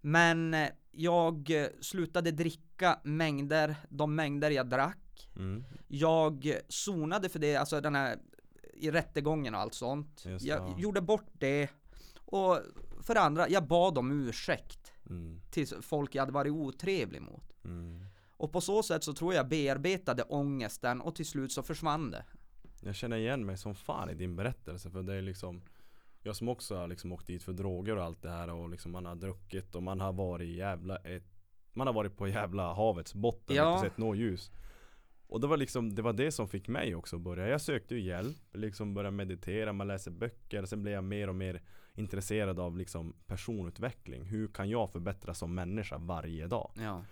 Men 0.00 0.54
eh, 0.54 0.68
jag 0.90 1.50
eh, 1.50 1.66
slutade 1.80 2.30
dricka 2.30 3.00
mängder, 3.04 3.76
de 3.88 4.14
mängder 4.14 4.50
jag 4.50 4.68
drack. 4.68 5.28
Mm. 5.36 5.64
Jag 5.88 6.46
eh, 6.46 6.56
zonade 6.68 7.28
för 7.28 7.38
det, 7.38 7.56
alltså 7.56 7.80
den 7.80 7.94
här 7.94 8.18
i 8.76 8.90
rättegången 8.90 9.54
och 9.54 9.60
allt 9.60 9.74
sånt. 9.74 10.24
Just 10.24 10.46
jag 10.46 10.58
ja. 10.58 10.74
gjorde 10.78 11.00
bort 11.00 11.30
det. 11.32 11.70
Och 12.16 12.58
för 13.04 13.14
det 13.14 13.20
andra, 13.20 13.48
jag 13.48 13.66
bad 13.66 13.98
om 13.98 14.28
ursäkt 14.28 14.90
Mm. 15.10 15.40
till 15.50 15.66
folk 15.66 16.14
jag 16.14 16.22
hade 16.22 16.32
varit 16.32 16.52
otrevlig 16.52 17.22
mot. 17.22 17.52
Mm. 17.64 18.04
Och 18.36 18.52
på 18.52 18.60
så 18.60 18.82
sätt 18.82 19.04
så 19.04 19.12
tror 19.12 19.34
jag 19.34 19.48
bearbetade 19.48 20.22
ångesten 20.22 21.00
och 21.00 21.14
till 21.14 21.26
slut 21.26 21.52
så 21.52 21.62
försvann 21.62 22.10
det. 22.10 22.24
Jag 22.80 22.94
känner 22.94 23.16
igen 23.16 23.46
mig 23.46 23.56
som 23.58 23.74
fan 23.74 24.10
i 24.10 24.14
din 24.14 24.36
berättelse 24.36 24.90
för 24.90 25.02
det 25.02 25.14
är 25.14 25.22
liksom 25.22 25.62
Jag 26.22 26.36
som 26.36 26.48
också 26.48 26.76
har 26.76 26.88
liksom 26.88 27.12
åkt 27.12 27.26
dit 27.26 27.42
för 27.42 27.52
droger 27.52 27.96
och 27.96 28.04
allt 28.04 28.22
det 28.22 28.30
här 28.30 28.50
och 28.50 28.68
liksom 28.68 28.92
man 28.92 29.06
har 29.06 29.14
druckit 29.14 29.74
och 29.74 29.82
man 29.82 30.00
har 30.00 30.12
varit 30.12 30.48
jävla 30.56 30.96
ett, 30.96 31.24
Man 31.72 31.86
har 31.86 31.94
varit 31.94 32.16
på 32.16 32.28
jävla 32.28 32.72
havets 32.72 33.14
botten 33.14 33.56
Ja. 33.56 33.68
och 33.68 33.76
inte 33.76 33.88
sett 33.88 33.98
något 33.98 34.16
ljus 34.18 34.50
Och 35.34 35.40
det 35.40 35.46
var 35.46 35.56
liksom, 35.56 35.94
det 35.94 36.02
var 36.02 36.12
det 36.12 36.32
som 36.32 36.48
fick 36.48 36.68
mig 36.68 36.94
också 36.94 37.16
att 37.16 37.22
börja 37.22 37.48
Jag 37.48 37.60
sökte 37.60 37.94
ju 37.94 38.00
hjälp, 38.00 38.36
liksom 38.52 38.94
började 38.94 39.16
meditera, 39.16 39.72
man 39.72 39.86
läser 39.86 40.10
böcker 40.10 40.64
Sen 40.64 40.82
blev 40.82 40.94
jag 40.94 41.04
mer 41.04 41.28
och 41.28 41.34
mer 41.34 41.62
intresserad 41.94 42.60
av 42.60 42.76
liksom 42.78 43.14
personutveckling 43.26 44.24
Hur 44.24 44.48
kan 44.48 44.70
jag 44.70 44.90
förbättras 44.90 45.38
som 45.38 45.54
människa 45.54 45.98
varje 45.98 46.46
dag? 46.46 46.70
Ja, 46.76 47.02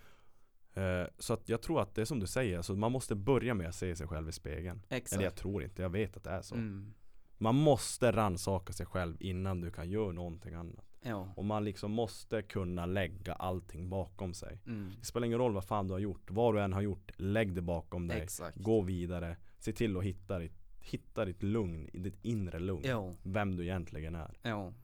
Eh, 0.74 1.06
Så 1.18 1.34
att 1.34 1.48
jag 1.48 1.62
tror 1.62 1.80
att 1.82 1.94
det 1.94 2.00
är 2.00 2.04
som 2.04 2.20
du 2.20 2.26
säger, 2.26 2.56
alltså 2.56 2.74
man 2.74 2.92
måste 2.92 3.14
börja 3.14 3.54
med 3.54 3.68
att 3.68 3.74
se 3.74 3.96
sig 3.96 4.06
själv 4.08 4.28
i 4.28 4.32
spegeln 4.32 4.82
exakt. 4.88 5.12
Eller 5.12 5.24
jag 5.24 5.34
tror 5.34 5.62
inte, 5.62 5.82
jag 5.82 5.90
vet 5.90 6.16
att 6.16 6.24
det 6.24 6.30
är 6.30 6.42
så 6.42 6.54
Mm. 6.54 6.94
Man 7.38 7.54
måste 7.54 8.12
rannsaka 8.12 8.72
sig 8.72 8.86
själv 8.86 9.16
innan 9.20 9.60
du 9.60 9.70
kan 9.70 9.90
göra 9.90 10.12
någonting 10.12 10.54
annat 10.54 10.91
Ja. 11.02 11.28
Och 11.36 11.44
man 11.44 11.64
liksom 11.64 11.90
måste 11.92 12.42
kunna 12.42 12.86
lägga 12.86 13.32
allting 13.34 13.88
bakom 13.88 14.34
sig 14.34 14.58
Mm. 14.66 14.92
Det 15.00 15.06
spelar 15.06 15.26
ingen 15.26 15.38
roll 15.38 15.52
vad 15.52 15.64
fan 15.64 15.86
du 15.86 15.92
har 15.94 15.98
gjort, 15.98 16.30
vad 16.30 16.54
du 16.54 16.60
än 16.60 16.72
har 16.72 16.80
gjort, 16.80 17.10
lägg 17.16 17.54
det 17.54 17.62
bakom 17.62 18.08
dig 18.08 18.20
Exakt. 18.20 18.56
Gå 18.58 18.80
vidare, 18.80 19.36
se 19.58 19.72
till 19.72 19.96
att 19.96 20.04
hitta 20.04 20.38
ditt, 20.38 20.58
hitta 20.80 21.24
ditt 21.24 21.42
lugn, 21.42 21.90
ditt 21.92 22.18
inre 22.22 22.58
lugn 22.58 22.82
Jo, 22.84 23.16
Vem 23.22 23.56
du 23.56 23.62
egentligen 23.62 24.14
är 24.14 24.38
jo. 24.44 24.74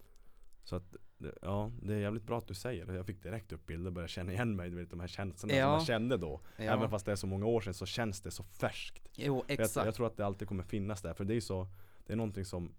Så 0.64 0.76
att, 0.76 0.96
ja 1.42 1.70
det 1.82 1.94
är 1.94 1.98
jävligt 1.98 2.22
bra 2.22 2.38
att 2.38 2.46
du 2.48 2.54
säger 2.54 2.86
det 2.86 2.94
Jag 2.94 3.06
fick 3.06 3.22
direkt 3.22 3.52
upp 3.52 3.66
bilder 3.66 3.86
och 3.86 3.92
började 3.92 4.08
känna 4.12 4.32
igen 4.32 4.56
mig, 4.56 4.70
du 4.70 4.76
vet 4.76 4.90
de 4.90 5.00
här 5.00 5.06
känslorna 5.06 5.54
Ja. 5.54 5.64
som 5.66 5.70
man 5.72 5.84
kände 5.84 6.16
då 6.16 6.40
Ja. 6.56 6.62
Även 6.64 6.90
fast 6.90 7.06
det 7.06 7.12
är 7.12 7.16
så 7.16 7.26
många 7.26 7.46
år 7.46 7.60
sedan 7.60 7.74
så 7.74 7.86
känns 7.86 8.20
det 8.20 8.30
så 8.30 8.42
färskt 8.42 9.08
Jo, 9.14 9.44
jag, 9.48 9.60
exakt. 9.60 9.86
jag 9.86 9.94
tror 9.94 10.06
att 10.06 10.16
det 10.16 10.26
alltid 10.26 10.48
kommer 10.48 10.62
finnas 10.62 11.02
där, 11.02 11.14
för 11.14 11.24
det 11.24 11.34
är 11.34 11.40
så 11.40 11.68
Det 12.06 12.12
är 12.12 12.16
någonting 12.16 12.44
som 12.44 12.72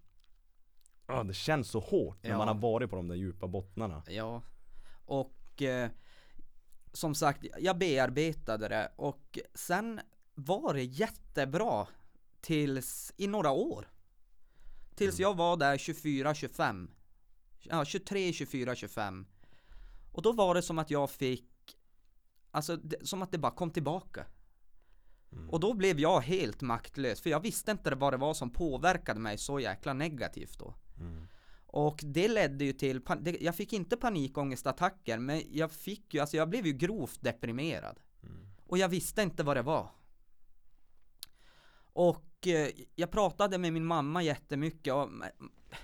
Ja, 1.09 1.23
det 1.23 1.33
känns 1.33 1.69
så 1.69 1.79
hårt 1.79 2.23
när 2.23 2.29
Ja. 2.29 2.37
man 2.37 2.47
har 2.47 2.55
varit 2.55 2.89
på 2.89 2.95
de 2.95 3.07
där 3.07 3.15
djupa 3.15 3.47
bottnarna 3.47 4.03
Ja. 4.07 4.41
Och 5.05 5.61
eh, 5.61 5.89
som 6.93 7.15
sagt, 7.15 7.45
jag 7.59 7.77
bearbetade 7.77 8.67
det 8.67 8.91
och 8.95 9.39
sen 9.53 9.99
var 10.35 10.73
det 10.73 10.83
jättebra 10.83 11.87
tills 12.41 13.13
i 13.17 13.27
några 13.27 13.51
år. 13.51 13.87
Tills 14.95 15.19
Mm. 15.19 15.23
jag 15.29 15.37
var 15.37 15.57
där 15.57 15.77
24, 15.77 16.33
25. 16.35 16.91
Ja, 17.59 17.85
23, 17.85 18.33
24, 18.33 18.75
25. 18.75 19.27
Och 20.11 20.21
då 20.21 20.31
var 20.31 20.55
det 20.55 20.61
som 20.61 20.79
att 20.79 20.91
jag 20.91 21.09
fick, 21.09 21.77
alltså 22.51 22.75
det, 22.75 23.07
som 23.07 23.21
att 23.21 23.31
det 23.31 23.37
bara 23.37 23.51
kom 23.51 23.71
tillbaka. 23.71 24.25
Mm. 25.31 25.49
Och 25.49 25.59
då 25.59 25.73
blev 25.73 25.99
jag 25.99 26.21
helt 26.21 26.61
maktlös, 26.61 27.21
för 27.21 27.29
jag 27.29 27.39
visste 27.39 27.71
inte 27.71 27.95
vad 27.95 28.13
det 28.13 28.17
var 28.17 28.33
som 28.33 28.49
påverkade 28.49 29.19
mig 29.19 29.37
så 29.37 29.59
jäkla 29.59 29.93
negativt 29.93 30.59
då. 30.59 30.73
Mm. 30.99 31.27
Och 31.71 31.99
det 32.03 32.27
ledde 32.27 32.65
ju 32.65 32.73
till, 32.73 33.01
det, 33.21 33.37
jag 33.41 33.55
fick 33.55 33.73
inte 33.73 33.97
panikångestattacker, 33.97 35.19
men 35.19 35.41
jag 35.51 35.71
fick 35.71 36.13
ju, 36.13 36.19
alltså 36.19 36.37
jag 36.37 36.49
blev 36.49 36.65
ju 36.65 36.73
grovt 36.73 37.21
deprimerad. 37.21 37.99
Mm. 38.23 38.47
Och 38.65 38.77
jag 38.77 38.89
visste 38.89 39.21
inte 39.21 39.43
vad 39.43 39.57
det 39.57 39.61
var. 39.61 39.89
Och 41.93 42.47
eh, 42.47 42.69
jag 42.95 43.11
pratade 43.11 43.57
med 43.57 43.73
min 43.73 43.85
mamma 43.85 44.23
jättemycket 44.23 44.93
och 44.93 45.09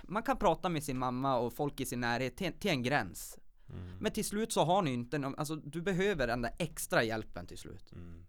man 0.02 0.22
kan 0.22 0.36
prata 0.36 0.68
med 0.68 0.82
sin 0.84 0.98
mamma 0.98 1.36
och 1.38 1.52
folk 1.52 1.80
i 1.80 1.86
sin 1.86 2.00
närhet 2.00 2.36
till, 2.36 2.52
till 2.52 2.70
en 2.70 2.82
gräns. 2.82 3.38
Mm. 3.70 3.96
Men 4.00 4.12
till 4.12 4.24
slut 4.24 4.52
så 4.52 4.64
har 4.64 4.82
ni 4.82 4.92
inte, 4.92 5.18
någon- 5.18 5.34
alltså 5.34 5.56
du 5.56 5.82
behöver 5.82 6.26
den 6.26 6.42
där 6.42 6.54
extra 6.58 7.02
hjälpen 7.02 7.46
till 7.46 7.58
slut. 7.58 7.92
Mm. 7.92 8.26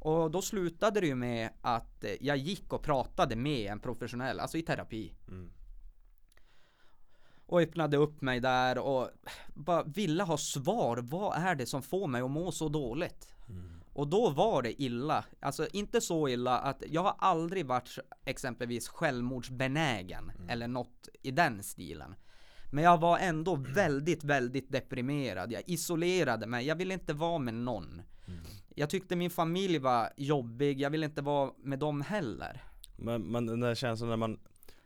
Och 0.00 0.30
då 0.30 0.42
slutade 0.42 1.00
det 1.00 1.06
ju 1.06 1.14
med 1.14 1.50
att 1.60 2.04
eh, 2.04 2.10
jag 2.20 2.36
gick 2.36 2.72
och 2.72 2.82
pratade 2.82 3.36
med 3.36 3.72
en 3.72 3.80
professionell, 3.80 4.40
alltså 4.40 4.58
i 4.58 4.62
terapi. 4.62 5.14
Mm. 5.28 5.52
Och 7.52 7.60
öppnade 7.60 7.96
upp 7.96 8.20
mig 8.20 8.40
där 8.40 8.78
och 8.78 9.08
bara 9.54 9.82
ville 9.82 10.22
ha 10.22 10.36
svar. 10.36 10.96
Vad 10.96 11.36
är 11.36 11.54
det 11.54 11.66
som 11.66 11.82
får 11.82 12.06
mig 12.06 12.22
att 12.22 12.30
må 12.30 12.52
så 12.52 12.68
dåligt? 12.68 13.34
Mm. 13.48 13.80
Och 13.92 14.08
då 14.08 14.30
var 14.30 14.62
det 14.62 14.82
illa. 14.82 15.24
Alltså 15.40 15.66
inte 15.72 16.00
så 16.00 16.28
illa 16.28 16.58
att 16.58 16.82
jag 16.90 17.02
har 17.02 17.14
aldrig 17.18 17.66
varit 17.66 17.98
exempelvis 18.24 18.88
självmordsbenägen 18.88 20.32
eller 20.48 20.68
något 20.68 21.08
i 21.22 21.30
den 21.30 21.62
stilen. 21.62 22.14
Men 22.70 22.84
jag 22.84 22.98
var 23.00 23.18
ändå 23.18 23.56
väldigt, 23.56 24.24
väldigt 24.24 24.72
deprimerad. 24.72 25.52
Jag 25.52 25.62
isolerade 25.66 26.46
mig. 26.46 26.66
Jag 26.66 26.76
ville 26.76 26.94
inte 26.94 27.12
vara 27.12 27.38
med 27.38 27.54
någon. 27.54 28.02
Jag 28.74 28.90
tyckte 28.90 29.16
min 29.16 29.30
familj 29.30 29.78
var 29.78 30.08
jobbig. 30.16 30.80
Jag 30.80 30.90
ville 30.90 31.06
inte 31.06 31.22
vara 31.22 31.50
med 31.62 31.78
dem 31.78 32.00
heller. 32.00 32.62
Men, 32.96 33.22
men 33.22 33.46
den 33.46 33.60
där 33.60 33.74
känslan 33.74 34.08
när 34.08 34.16
man 34.16 34.38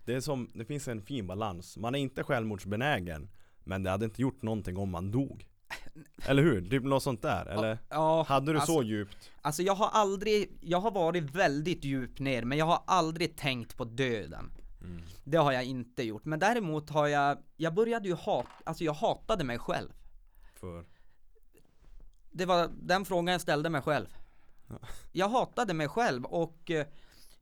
Det 0.06 0.14
är 0.14 0.20
som, 0.20 0.50
det 0.54 0.64
finns 0.64 0.88
en 0.88 1.02
fin 1.02 1.26
balans 1.26 1.76
Man 1.76 1.94
är 1.94 1.98
inte 1.98 2.22
självmordsbenägen 2.22 3.28
Men 3.64 3.82
det 3.82 3.90
hade 3.90 4.04
inte 4.04 4.22
gjort 4.22 4.42
någonting 4.42 4.76
om 4.76 4.90
man 4.90 5.10
dog 5.10 5.46
Eller 6.26 6.42
hur? 6.42 6.70
Typ 6.70 6.82
något 6.82 7.02
sånt 7.02 7.22
där, 7.22 7.46
eller? 7.46 7.78
Ja, 7.88 8.22
Hade 8.28 8.52
du 8.52 8.58
alltså, 8.58 8.72
så 8.72 8.82
djupt? 8.82 9.30
Alltså 9.42 9.62
jag 9.62 9.74
har 9.74 9.88
aldrig, 9.88 10.58
jag 10.60 10.80
har 10.80 10.90
varit 10.90 11.24
väldigt 11.24 11.84
djupt 11.84 12.20
ner, 12.20 12.44
men 12.44 12.58
jag 12.58 12.66
har 12.66 12.82
aldrig 12.86 13.36
tänkt 13.36 13.76
på 13.76 13.84
döden. 13.84 14.52
Mm. 14.80 15.02
Det 15.24 15.36
har 15.36 15.52
jag 15.52 15.64
inte 15.64 16.02
gjort. 16.02 16.24
Men 16.24 16.38
däremot 16.38 16.90
har 16.90 17.06
jag, 17.06 17.38
jag 17.56 17.74
började 17.74 18.08
ju 18.08 18.14
hata, 18.14 18.48
alltså 18.64 18.84
jag 18.84 18.92
hatade 18.92 19.44
mig 19.44 19.58
själv. 19.58 19.88
För? 20.54 20.84
Det 22.30 22.46
var 22.46 22.70
den 22.82 23.04
frågan 23.04 23.32
jag 23.32 23.40
ställde 23.40 23.70
mig 23.70 23.82
själv. 23.82 24.06
Ja. 24.68 24.78
Jag 25.12 25.28
hatade 25.28 25.74
mig 25.74 25.88
själv 25.88 26.24
och 26.24 26.70
eh, 26.70 26.86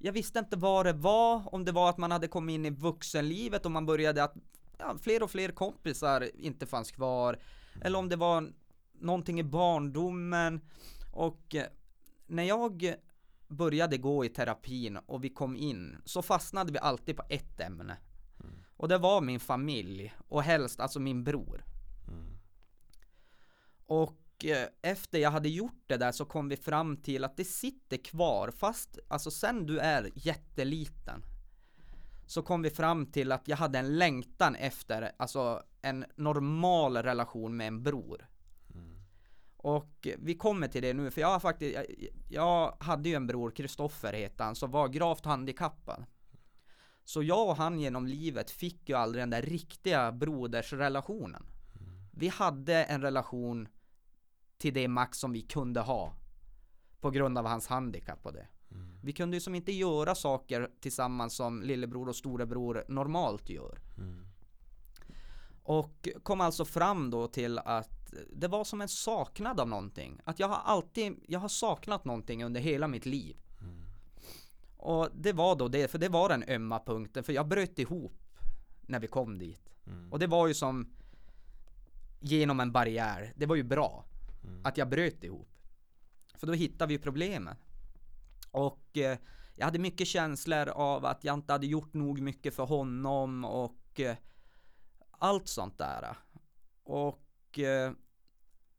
jag 0.05 0.13
visste 0.13 0.39
inte 0.39 0.57
vad 0.57 0.87
det 0.87 0.93
var, 0.93 1.55
om 1.55 1.65
det 1.65 1.73
var 1.73 1.91
att 1.91 1.99
man 1.99 2.11
hade 2.11 2.29
kommit 2.29 2.55
in 2.55 2.67
i 2.67 2.71
vuxenlivet 2.71 3.65
och 3.65 3.71
man 3.71 3.87
började 3.87 4.25
att 4.25 4.35
ja, 4.79 4.97
fler 5.03 5.23
och 5.23 5.31
fler 5.31 5.49
kompisar 5.49 6.31
inte 6.35 6.67
fanns 6.67 6.91
kvar. 6.91 7.39
Eller 7.81 7.99
om 7.99 8.09
det 8.09 8.17
var 8.17 8.53
någonting 8.93 9.41
i 9.41 9.43
barndomen. 9.43 10.61
Och 11.13 11.55
eh, 11.55 11.67
när 12.27 12.43
jag 12.43 12.95
började 13.49 13.99
gå 13.99 14.25
i 14.25 14.29
terapin 14.29 14.97
och 14.97 15.25
vi 15.25 15.29
kom 15.29 15.57
in 15.57 15.97
så 16.05 16.23
fastnade 16.23 16.73
vi 16.73 16.79
alltid 16.79 17.17
på 17.17 17.23
ett 17.29 17.61
ämne. 17.61 17.97
Och 18.77 18.89
det 18.89 18.99
var 18.99 19.21
min 19.21 19.41
familj 19.41 20.15
och 20.29 20.43
helst 20.43 20.81
alltså 20.81 21.01
min 21.01 21.25
bror. 21.25 21.65
Och 23.87 24.24
eh, 24.45 24.67
efter 24.83 25.19
jag 25.19 25.31
hade 25.31 25.49
gjort 25.49 25.83
det 25.87 25.97
där 25.97 26.13
så 26.13 26.25
kom 26.25 26.49
vi 26.49 26.57
fram 26.57 26.97
till 26.97 27.25
att 27.25 27.37
det 27.37 27.45
sitter 27.45 27.97
kvar 27.97 28.51
fast 28.51 28.99
alltså 29.09 29.31
sen 29.31 29.67
du 29.67 29.79
är 29.79 30.11
jätteliten 30.15 31.25
så 32.27 32.43
kom 32.43 32.63
vi 32.63 32.71
fram 32.71 33.07
till 33.07 33.33
att 33.33 33.49
jag 33.49 33.57
hade 33.57 33.79
en 33.79 33.99
längtan 33.99 34.55
efter 34.55 35.13
alltså 35.17 35.63
en 35.83 36.05
normal 36.17 36.97
relation 36.97 37.57
med 37.57 37.67
en 37.67 37.83
bror. 37.83 38.29
Och 39.65 40.09
vi 40.19 40.35
kommer 40.35 40.69
till 40.69 40.83
det 40.83 40.93
nu, 40.93 41.11
för 41.11 41.21
jag 41.21 41.29
har 41.29 41.41
faktiskt, 41.41 41.75
jag, 41.75 41.87
jag 42.29 42.77
hade 42.81 43.09
ju 43.09 43.15
en 43.15 43.27
bror, 43.27 43.51
Kristoffer 43.51 44.13
heter 44.13 44.45
han, 44.45 44.55
som 44.55 44.71
var 44.71 44.89
gravt 44.89 45.25
handikappad. 45.25 46.05
Så 47.05 47.23
jag 47.23 47.49
och 47.49 47.57
han 47.57 47.81
genom 47.81 48.07
livet 48.07 48.51
fick 48.51 48.89
ju 48.89 48.95
aldrig 48.95 49.23
den 49.23 49.31
där 49.31 49.43
riktiga 49.43 50.13
brodersrelationen. 50.13 51.47
Vi 52.13 52.29
hade 52.29 52.85
en 52.85 53.03
relation 53.03 53.69
till 54.59 54.75
det 54.75 54.89
max 54.89 55.19
som 55.19 55.33
vi 55.33 55.43
kunde 55.43 55.81
ha. 55.81 56.15
På 57.01 57.11
grund 57.11 57.39
av 57.39 57.47
hans 57.47 57.67
handikapp 57.67 58.27
och 58.27 58.33
det. 58.33 58.49
Vi 59.03 59.13
kunde 59.13 59.37
ju 59.37 59.41
som 59.41 59.55
inte 59.55 59.73
göra 59.73 60.15
saker 60.15 60.71
tillsammans 60.81 61.35
som 61.35 61.63
lillebror 61.63 62.09
och 62.09 62.17
storebror 62.17 62.85
normalt 62.89 63.51
gör. 63.51 63.79
Och 65.63 66.09
kom 66.23 66.41
alltså 66.41 66.65
fram 66.65 67.11
då 67.11 67.27
till 67.27 67.59
att 67.59 68.15
det 68.33 68.49
var 68.49 68.65
som 68.65 68.81
en 68.81 68.89
saknad 68.89 69.61
av 69.61 69.69
någonting. 69.69 70.21
Att 70.25 70.39
jag 70.39 70.49
har 70.49 70.57
alltid, 70.65 71.25
jag 71.29 71.41
har 71.41 71.49
saknat 71.49 72.05
någonting 72.05 72.45
under 72.45 72.61
hela 72.61 72.89
mitt 72.89 73.07
liv. 73.07 73.37
Och 74.77 75.09
det 75.15 75.33
var 75.33 75.57
då 75.57 75.69
det, 75.69 75.91
för 75.91 75.99
det 75.99 76.09
var 76.09 76.29
den 76.29 76.45
ömma 76.49 76.81
punkten, 76.87 77.25
för 77.25 77.33
jag 77.33 77.49
bröt 77.49 77.79
ihop 77.79 78.39
när 78.83 79.01
vi 79.01 79.07
kom 79.07 79.39
dit. 79.39 79.71
Och 80.11 80.19
det 80.19 80.27
var 80.27 80.49
ju 80.49 80.55
som 80.55 80.93
genom 82.21 82.61
en 82.61 82.73
barriär, 82.73 83.33
det 83.37 83.47
var 83.47 83.57
ju 83.57 83.63
bra 83.63 84.05
att 84.65 84.77
jag 84.77 84.89
bröt 84.89 85.25
ihop. 85.25 85.49
För 86.35 86.47
då 86.47 86.53
hittade 86.53 86.93
vi 86.93 86.99
problemet. 86.99 87.59
Och 88.51 88.99
eh, 88.99 89.19
jag 89.55 89.65
hade 89.65 89.79
mycket 89.79 90.09
känslor 90.09 90.69
av 90.69 91.05
att 91.05 91.25
jag 91.25 91.35
inte 91.35 91.53
hade 91.53 91.67
gjort 91.67 91.95
nog 91.95 92.21
mycket 92.21 92.55
för 92.55 92.67
honom 92.67 93.45
och 93.45 94.01
eh, 94.01 94.17
allt 95.11 95.49
sånt 95.49 95.79
där. 95.79 96.17
Och 96.83 97.59
eh, 97.59 97.93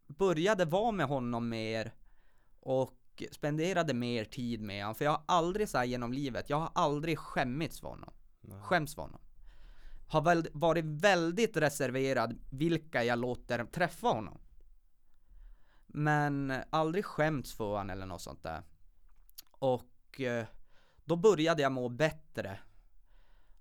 började 0.07 0.65
vara 0.65 0.91
med 0.91 1.05
honom 1.05 1.49
mer 1.49 1.93
och 2.59 3.23
spenderade 3.31 3.93
mer 3.93 4.25
tid 4.25 4.61
med 4.61 4.83
honom. 4.83 4.95
För 4.95 5.05
jag 5.05 5.11
har 5.11 5.23
aldrig 5.25 5.69
så 5.69 5.77
här 5.77 5.85
genom 5.85 6.13
livet, 6.13 6.49
jag 6.49 6.59
har 6.59 6.71
aldrig 6.75 7.19
skämmits 7.19 7.79
för 7.79 7.87
honom. 7.87 8.13
Skäms 8.61 8.95
för 8.95 9.01
honom. 9.01 9.21
Har 10.07 10.21
väl 10.21 10.47
varit 10.53 10.85
väldigt 10.85 11.57
reserverad 11.57 12.39
vilka 12.49 13.03
jag 13.03 13.19
låter 13.19 13.65
träffa 13.65 14.07
honom. 14.07 14.37
Men 15.97 16.53
aldrig 16.69 17.05
skämts 17.05 17.53
för 17.53 17.63
honom 17.63 17.89
eller 17.89 18.05
något 18.05 18.21
sånt 18.21 18.43
där. 18.43 18.63
Och 19.51 20.21
eh, 20.21 20.45
då 21.05 21.15
började 21.15 21.61
jag 21.61 21.71
må 21.71 21.89
bättre. 21.89 22.59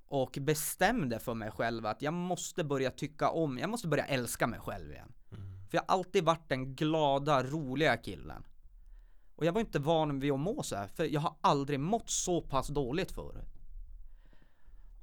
Och 0.06 0.38
bestämde 0.40 1.18
för 1.18 1.34
mig 1.34 1.50
själv 1.50 1.86
att 1.86 2.02
jag 2.02 2.14
måste 2.14 2.64
börja 2.64 2.90
tycka 2.90 3.30
om, 3.30 3.58
jag 3.58 3.70
måste 3.70 3.88
börja 3.88 4.06
älska 4.06 4.46
mig 4.46 4.60
själv 4.60 4.90
igen. 4.92 5.12
För 5.70 5.76
jag 5.76 5.82
har 5.82 5.94
alltid 5.94 6.24
varit 6.24 6.48
den 6.48 6.74
glada, 6.74 7.42
roliga 7.42 7.96
killen. 7.96 8.46
Och 9.36 9.44
jag 9.44 9.52
var 9.52 9.60
inte 9.60 9.78
van 9.78 10.20
vid 10.20 10.32
att 10.32 10.40
må 10.40 10.62
så 10.62 10.76
här, 10.76 10.88
för 10.88 11.04
jag 11.04 11.20
har 11.20 11.36
aldrig 11.40 11.80
mått 11.80 12.10
så 12.10 12.40
pass 12.40 12.68
dåligt 12.68 13.12
förut. 13.12 13.60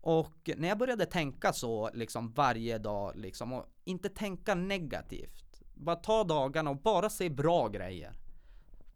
Och 0.02 0.50
när 0.58 0.68
jag 0.68 0.78
började 0.78 1.06
tänka 1.06 1.54
så 1.54 1.90
liksom 1.94 2.32
varje 2.32 2.78
dag 2.78 3.16
liksom 3.16 3.54
och 3.54 3.66
inte 3.84 4.10
tänka 4.10 4.56
negativt. 4.56 5.51
Bara 5.74 5.96
ta 5.96 6.24
dagarna 6.24 6.70
och 6.70 6.78
bara 6.78 7.10
se 7.10 7.30
bra 7.30 7.68
grejer. 7.68 8.18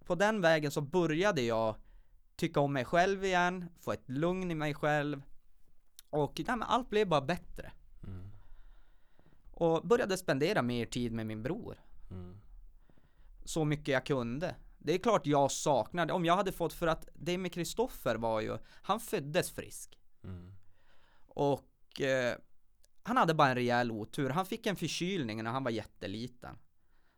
På 0.06 0.16
den 0.16 0.42
vägen 0.42 0.72
så 0.72 0.82
började 0.82 1.42
jag 1.42 1.76
tycka 2.36 2.60
om 2.60 2.74
mig 2.74 2.86
själv 2.86 3.26
igen, 3.26 3.66
få 3.80 3.92
ett 3.92 4.10
lugn 4.10 4.52
i 4.52 4.56
mig 4.56 4.74
själv. 4.74 5.22
Och 6.10 6.42
nej, 6.48 6.58
allt 6.62 6.90
blev 6.90 7.08
bara 7.08 7.22
bättre. 7.22 7.72
Och 9.52 9.88
började 9.88 10.18
spendera 10.18 10.62
mer 10.62 10.86
tid 10.86 11.12
med 11.12 11.26
min 11.26 11.44
bror. 11.44 11.78
Så 13.46 13.66
mycket 13.66 13.88
jag 13.88 14.06
kunde. 14.06 14.56
Det 14.78 14.94
är 14.94 14.98
klart 14.98 15.26
jag 15.26 15.52
saknade, 15.52 16.14
om 16.14 16.26
jag 16.26 16.36
hade 16.36 16.52
fått, 16.52 16.74
för 16.74 16.88
att 16.88 17.08
det 17.14 17.38
med 17.38 17.54
Kristoffer 17.54 18.16
var 18.16 18.42
ju, 18.42 18.58
han 18.82 19.00
föddes 19.00 19.52
frisk. 19.52 20.00
Och 21.28 22.02
eh, 22.02 22.38
han 23.04 23.18
hade 23.18 23.34
bara 23.34 23.50
en 23.50 23.56
rejäl 23.56 23.92
otur. 23.92 24.30
Han 24.30 24.46
fick 24.46 24.66
en 24.66 24.76
förkylning 24.76 25.44
när 25.44 25.52
han 25.52 25.64
var 25.64 25.72
jätteliten. 25.72 26.58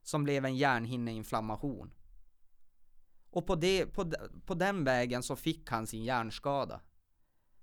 Som 0.07 0.23
blev 0.23 0.45
en 0.45 0.55
hjärnhinneinflammation. 0.55 1.93
Och 3.29 3.45
på, 3.45 3.55
det, 3.55 3.85
på, 3.85 4.11
på 4.45 4.53
den 4.53 4.83
vägen 4.83 5.23
så 5.23 5.35
fick 5.35 5.69
han 5.69 5.87
sin 5.87 6.03
hjärnskada. 6.03 6.81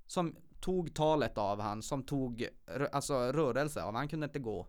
Som 0.07 0.37
tog 0.61 0.95
talet 0.95 1.39
av 1.39 1.61
han, 1.61 1.83
som 1.83 2.03
tog 2.03 2.49
alltså 2.93 3.15
rörelse 3.33 3.83
av 3.83 3.95
han, 3.95 4.09
kunde 4.09 4.25
inte 4.25 4.39
gå. 4.39 4.67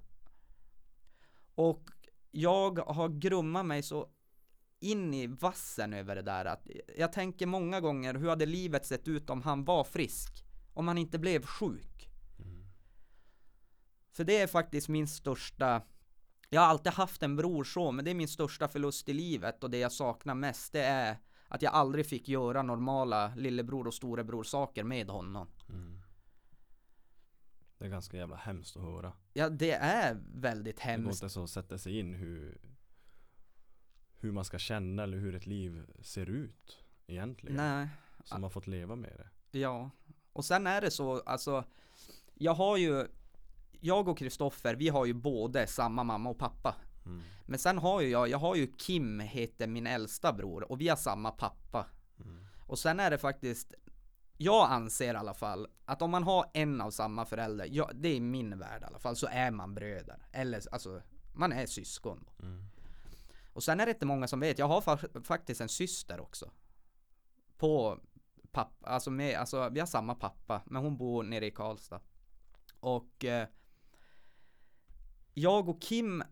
Och 1.56 1.90
jag 2.32 2.80
har 2.80 3.10
grummat 3.10 3.66
mig 3.66 3.84
så 3.84 4.10
in 4.80 5.14
i 5.14 5.28
vassen 5.28 5.94
över 5.94 6.16
det 6.16 6.22
där 6.22 6.46
att 6.46 6.68
jag 6.98 7.14
tänker 7.14 7.46
många 7.46 7.82
gånger 7.82 8.14
hur 8.14 8.30
hade 8.30 8.46
livet 8.46 8.86
sett 8.86 9.08
ut 9.08 9.30
om 9.30 9.42
han 9.42 9.66
var 9.66 9.84
frisk? 9.84 10.46
Om 10.74 10.88
han 10.88 10.98
inte 10.98 11.20
blev 11.20 11.46
sjuk? 11.46 12.10
För 14.12 14.24
det 14.24 14.38
är 14.38 14.48
faktiskt 14.48 14.90
min 14.90 15.08
största 15.08 15.82
Jag 16.56 16.62
har 16.62 16.68
alltid 16.68 16.92
haft 16.94 17.24
en 17.24 17.36
bror 17.36 17.64
så, 17.64 17.92
men 17.92 18.06
det 18.06 18.12
är 18.12 18.16
min 18.16 18.28
största 18.28 18.68
förlust 18.68 19.10
i 19.10 19.14
livet 19.14 19.64
och 19.64 19.70
det 19.70 19.78
jag 19.78 19.92
saknar 19.92 20.36
mest 20.36 20.74
det 20.74 20.84
är 20.84 21.18
att 21.48 21.62
jag 21.62 21.74
aldrig 21.74 22.06
fick 22.06 22.28
göra 22.28 22.62
normala 22.62 23.36
lillebror 23.36 23.88
och 23.88 23.94
storebror 23.94 24.44
saker 24.44 24.84
med 24.84 25.10
honom. 25.10 25.48
Det 27.78 27.86
är 27.86 27.90
ganska 27.90 28.18
jävla 28.18 28.36
hemskt 28.36 28.78
att 28.78 28.84
höra. 28.84 29.14
Ja, 29.34 29.50
det 29.50 29.72
är 29.72 30.18
väldigt 30.36 30.76
Det 30.78 30.82
går 30.84 30.92
hemskt. 30.92 31.24
inte 31.24 31.34
så 31.34 31.44
att 31.44 31.50
sätta 31.50 31.78
sig 31.78 32.00
in 32.00 32.14
hur 32.14 32.62
Hur 34.20 34.32
man 34.32 34.46
ska 34.46 34.60
känna 34.60 35.04
eller 35.04 35.18
hur 35.18 35.36
ett 35.36 35.46
liv 35.46 35.86
ser 36.02 36.30
ut 36.30 36.78
Egentligen 37.08 37.56
Nej, 37.56 37.88
Som 38.24 38.44
har 38.44 38.50
fått 38.50 38.68
leva 38.68 38.96
med 38.96 39.28
det 39.52 39.60
ja. 39.60 39.90
Och 40.34 40.46
sen 40.46 40.68
är 40.68 40.82
det 40.82 40.92
så, 40.92 41.20
alltså 41.20 41.64
Jag 42.34 42.54
har 42.54 42.78
ju 42.78 43.08
Jag 43.82 44.08
och 44.08 44.18
Kristoffer, 44.18 44.76
vi 44.76 44.90
har 44.90 45.06
ju 45.06 45.14
både 45.14 45.68
samma 45.68 46.04
mamma 46.04 46.30
och 46.30 46.38
pappa. 46.40 46.76
mm. 47.06 47.22
Men 47.46 47.60
sen 47.60 47.78
har 47.78 48.02
ju 48.02 48.10
jag, 48.10 48.30
jag 48.30 48.38
har 48.38 48.56
ju 48.56 48.68
Kim 48.78 49.20
heter 49.20 49.68
min 49.68 49.88
äldsta 49.88 50.34
bror 50.34 50.72
och 50.72 50.82
vi 50.82 50.88
har 50.88 50.96
samma 50.96 51.32
pappa. 51.32 51.86
Mm. 52.20 52.46
Och 52.68 52.80
sen 52.80 53.00
är 53.00 53.12
det 53.12 53.18
faktiskt 53.18 53.74
jag 54.38 54.72
anser 54.72 55.14
i 55.14 55.18
alla 55.18 55.34
fall 55.34 55.68
att 55.86 56.02
om 56.02 56.12
man 56.12 56.24
har 56.24 56.46
en 56.54 56.82
av 56.82 56.92
samma 56.92 57.26
förälder, 57.26 57.68
ja, 57.72 57.92
det 57.94 58.08
är 58.08 58.20
min 58.20 58.60
värld 58.60 58.82
i 58.82 58.86
alla 58.86 59.00
fall, 59.00 59.16
så 59.16 59.28
är 59.32 59.52
man 59.52 59.76
bröder. 59.76 60.28
Eller 60.32 60.62
alltså, 60.72 61.02
man 61.34 61.52
är 61.52 61.66
syskon. 61.66 62.30
Mm. 62.40 62.66
Och 63.54 63.64
sen 63.64 63.80
är 63.80 63.86
det 63.86 63.92
inte 63.92 64.06
många 64.06 64.28
som 64.28 64.40
vet, 64.40 64.60
jag 64.60 64.68
har 64.68 64.82
fa- 64.82 65.24
faktiskt 65.24 65.62
en 65.62 65.70
syster 65.70 66.20
också. 66.20 66.52
På 67.58 68.00
pappa, 68.52 68.88
alltså 68.88 69.12
med, 69.12 69.40
alltså 69.40 69.70
vi 69.70 69.80
har 69.80 69.88
samma 69.88 70.16
pappa, 70.16 70.62
men 70.66 70.84
hon 70.84 70.98
bor 70.98 71.24
nere 71.24 71.46
i 71.46 71.52
Karlstad. 71.52 72.00
Och 72.80 73.26
eh, 73.26 73.48
jag 75.36 75.70
och 75.70 75.82
Kim 75.82 76.24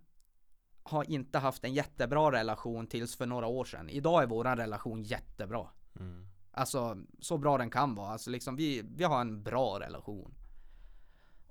har 0.83 1.11
inte 1.11 1.39
haft 1.39 1.63
en 1.63 1.73
jättebra 1.73 2.31
relation 2.31 2.87
tills 2.87 3.15
för 3.15 3.25
några 3.25 3.47
år 3.47 3.65
sedan. 3.65 3.89
Idag 3.89 4.23
är 4.23 4.27
våran 4.27 4.57
relation 4.57 5.03
jättebra. 5.03 5.67
Mm. 5.99 6.27
Alltså 6.51 6.97
så 7.19 7.37
bra 7.37 7.57
den 7.57 7.69
kan 7.69 7.95
vara. 7.95 8.09
Alltså 8.09 8.29
liksom 8.29 8.55
vi, 8.55 8.81
vi 8.95 9.03
har 9.03 9.21
en 9.21 9.43
bra 9.43 9.79
relation. 9.79 10.33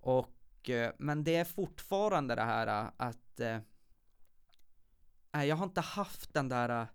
Och 0.00 0.70
eh, 0.70 0.92
men 0.98 1.24
det 1.24 1.36
är 1.36 1.44
fortfarande 1.44 2.34
det 2.34 2.42
här 2.42 2.66
eh, 2.66 2.90
att 2.96 3.40
eh, 3.40 3.59
Nej 5.32 5.48
jag 5.48 5.57
har 5.57 5.64
inte 5.64 5.80
haft 5.80 6.34
den 6.34 6.48
där 6.48 6.86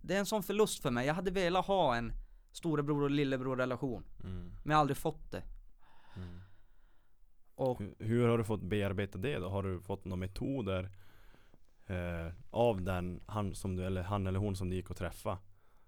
Det 0.00 0.14
är 0.14 0.18
en 0.18 0.26
sån 0.26 0.42
förlust 0.42 0.82
för 0.82 0.90
mig. 0.90 1.06
Jag 1.06 1.14
hade 1.14 1.30
velat 1.30 1.66
ha 1.66 1.96
en 1.96 2.12
storebror 2.52 3.02
och 3.02 3.10
lillebror 3.10 3.56
relation. 3.56 4.04
Mm. 4.24 4.52
Men 4.62 4.70
jag 4.70 4.76
har 4.76 4.80
aldrig 4.80 4.96
fått 4.96 5.30
det. 5.30 5.42
Och 7.60 7.80
Hur, 7.80 7.94
hur 7.98 8.28
har 8.28 8.38
du 8.38 8.44
fått 8.44 8.62
bearbeta 8.62 9.18
det 9.18 9.38
då? 9.38 9.48
Har 9.48 9.62
du 9.62 9.80
fått 9.80 10.04
några 10.04 10.16
metoder 10.16 10.90
eh, 11.86 12.32
Av 12.50 12.82
den, 12.82 13.20
han, 13.26 13.54
som 13.54 13.76
du, 13.76 13.86
eller 13.86 14.02
han 14.02 14.26
eller 14.26 14.38
hon 14.38 14.56
som 14.56 14.70
du 14.70 14.76
gick 14.76 14.90
och 14.90 14.96
träffa? 14.96 15.38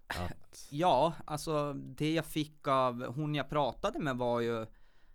Att, 0.07 0.67
ja, 0.71 1.13
alltså 1.25 1.73
det 1.73 2.13
jag 2.13 2.25
fick 2.25 2.67
av 2.67 3.05
hon 3.15 3.35
jag 3.35 3.49
pratade 3.49 3.99
med 3.99 4.17
var 4.17 4.41
ju 4.41 4.65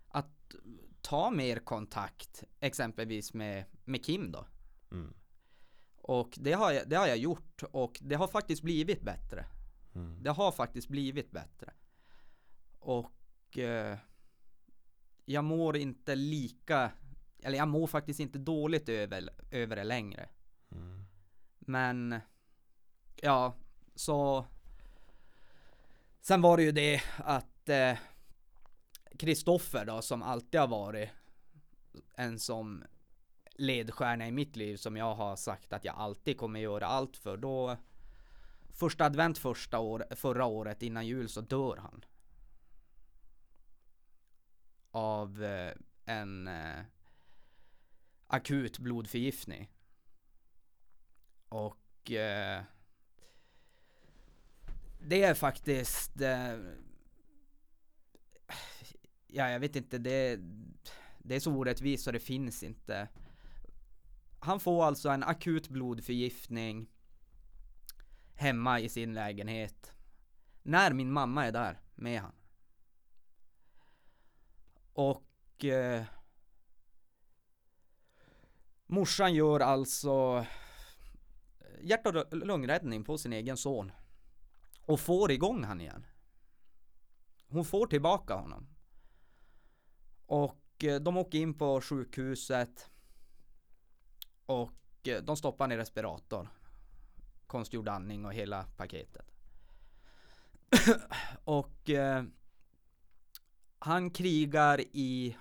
att 0.07 0.55
ta 1.01 1.31
mer 1.31 1.59
kontakt, 1.59 2.43
exempelvis 2.59 3.33
med, 3.33 3.65
med 3.85 4.05
Kim 4.05 4.31
då. 4.31 4.45
Mm. 4.91 5.13
Och 6.01 6.37
det 6.37 6.53
har, 6.53 6.71
jag, 6.71 6.89
det 6.89 6.95
har 6.95 7.07
jag 7.07 7.17
gjort 7.17 7.63
och 7.71 7.99
det 8.01 8.15
har 8.15 8.27
faktiskt 8.27 8.61
blivit 8.61 9.01
bättre. 9.01 9.45
Mm. 9.95 10.23
Det 10.23 10.29
har 10.29 10.51
faktiskt 10.51 10.89
blivit 10.89 11.31
bättre. 11.31 11.73
Och 12.79 13.57
eh, 13.57 13.97
jag 15.29 15.43
mår 15.43 15.77
inte 15.77 16.15
lika, 16.15 16.91
eller 17.43 17.57
jag 17.57 17.67
mår 17.67 17.87
faktiskt 17.87 18.19
inte 18.19 18.39
dåligt 18.39 18.89
över, 18.89 19.29
över 19.51 19.75
det 19.75 19.83
längre. 19.83 20.29
Mm. 20.71 21.05
Men 21.59 22.19
ja, 23.15 23.55
så 23.95 24.45
Sen 26.21 26.41
var 26.41 26.57
det 26.57 26.63
ju 26.63 26.71
det 26.71 27.01
att 27.17 27.69
Kristoffer 29.19 29.85
då 29.85 30.01
som 30.01 30.23
alltid 30.23 30.59
har 30.59 30.67
varit 30.67 31.09
en 32.15 32.39
som 32.39 32.83
ledstjärna 33.55 34.27
i 34.27 34.31
mitt 34.31 34.55
liv 34.55 34.77
som 34.77 34.97
jag 34.97 35.15
har 35.15 35.35
sagt 35.35 35.73
att 35.73 35.85
jag 35.85 35.95
alltid 35.95 36.37
kommer 36.37 36.59
göra 36.59 36.85
allt 36.85 37.17
för. 37.17 37.37
Då 37.37 37.77
första 38.73 39.05
advent 39.05 39.37
första 39.37 39.79
år, 39.79 40.05
förra 40.15 40.45
året 40.45 40.83
innan 40.83 41.07
jul 41.07 41.29
så 41.29 41.41
dör 41.41 41.77
han. 41.77 42.05
Av 44.91 45.43
eh, 45.43 45.73
en 46.05 46.47
eh, 46.47 46.79
akut 48.27 48.79
blodförgiftning. 48.79 49.69
Och 51.49 52.11
eh, 52.11 52.63
det 54.99 55.23
är 55.23 55.33
faktiskt 55.33 56.21
eh, 56.21 56.57
Ja, 59.31 59.49
jag 59.49 59.59
vet 59.59 59.75
inte, 59.75 59.97
det, 59.97 60.39
det 61.19 61.35
är 61.35 61.39
så 61.39 61.51
orättvist 61.51 62.03
så 62.03 62.11
det 62.11 62.19
finns 62.19 62.63
inte. 62.63 63.07
Han 64.39 64.59
får 64.59 64.85
alltså 64.85 65.09
en 65.09 65.23
akut 65.23 65.69
blodförgiftning 65.69 66.89
hemma 68.35 68.79
i 68.79 68.89
sin 68.89 69.13
lägenhet. 69.13 69.93
När 70.63 70.93
min 70.93 71.11
mamma 71.11 71.45
är 71.45 71.51
där 71.51 71.79
med 71.95 72.21
han. 72.21 72.31
Och 74.99 75.65
eh, 75.65 76.03
morsan 78.85 79.33
gör 79.33 79.59
alltså 79.59 80.45
eh, 81.59 81.85
hjärt 81.85 82.05
och 82.05 82.37
lungräddning 82.37 83.03
på 83.03 83.17
sin 83.17 83.33
egen 83.33 83.57
son. 83.57 83.91
Och 84.81 84.99
får 84.99 85.31
igång 85.31 85.63
han 85.63 85.81
igen. 85.81 86.05
Hon 87.47 87.65
får 87.65 87.87
tillbaka 87.87 88.35
honom. 88.35 88.67
Och 90.25 90.83
eh, 90.83 90.99
de 90.99 91.17
åker 91.17 91.37
in 91.37 91.57
på 91.57 91.81
sjukhuset. 91.81 92.89
Och 94.45 95.07
eh, 95.07 95.23
de 95.23 95.37
stoppar 95.37 95.65
han 95.65 95.71
i 95.71 95.77
respirator. 95.77 96.49
Konstgjord 97.47 97.89
andning 97.89 98.25
och 98.25 98.33
hela 98.33 98.63
paketet. 98.77 99.35
och 101.43 101.89
eh, 101.89 102.23
han 103.79 104.11
krigar 104.11 104.81
i... 104.81 105.37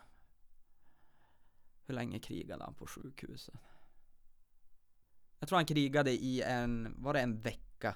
Hur 1.86 1.94
länge 1.94 2.18
krigade 2.18 2.64
han 2.64 2.74
på 2.74 2.86
sjukhuset? 2.86 3.54
Jag 5.38 5.48
tror 5.48 5.56
han 5.56 5.66
krigade 5.66 6.10
i 6.10 6.42
en, 6.42 6.94
var 7.02 7.14
det 7.14 7.20
en 7.20 7.40
vecka? 7.40 7.94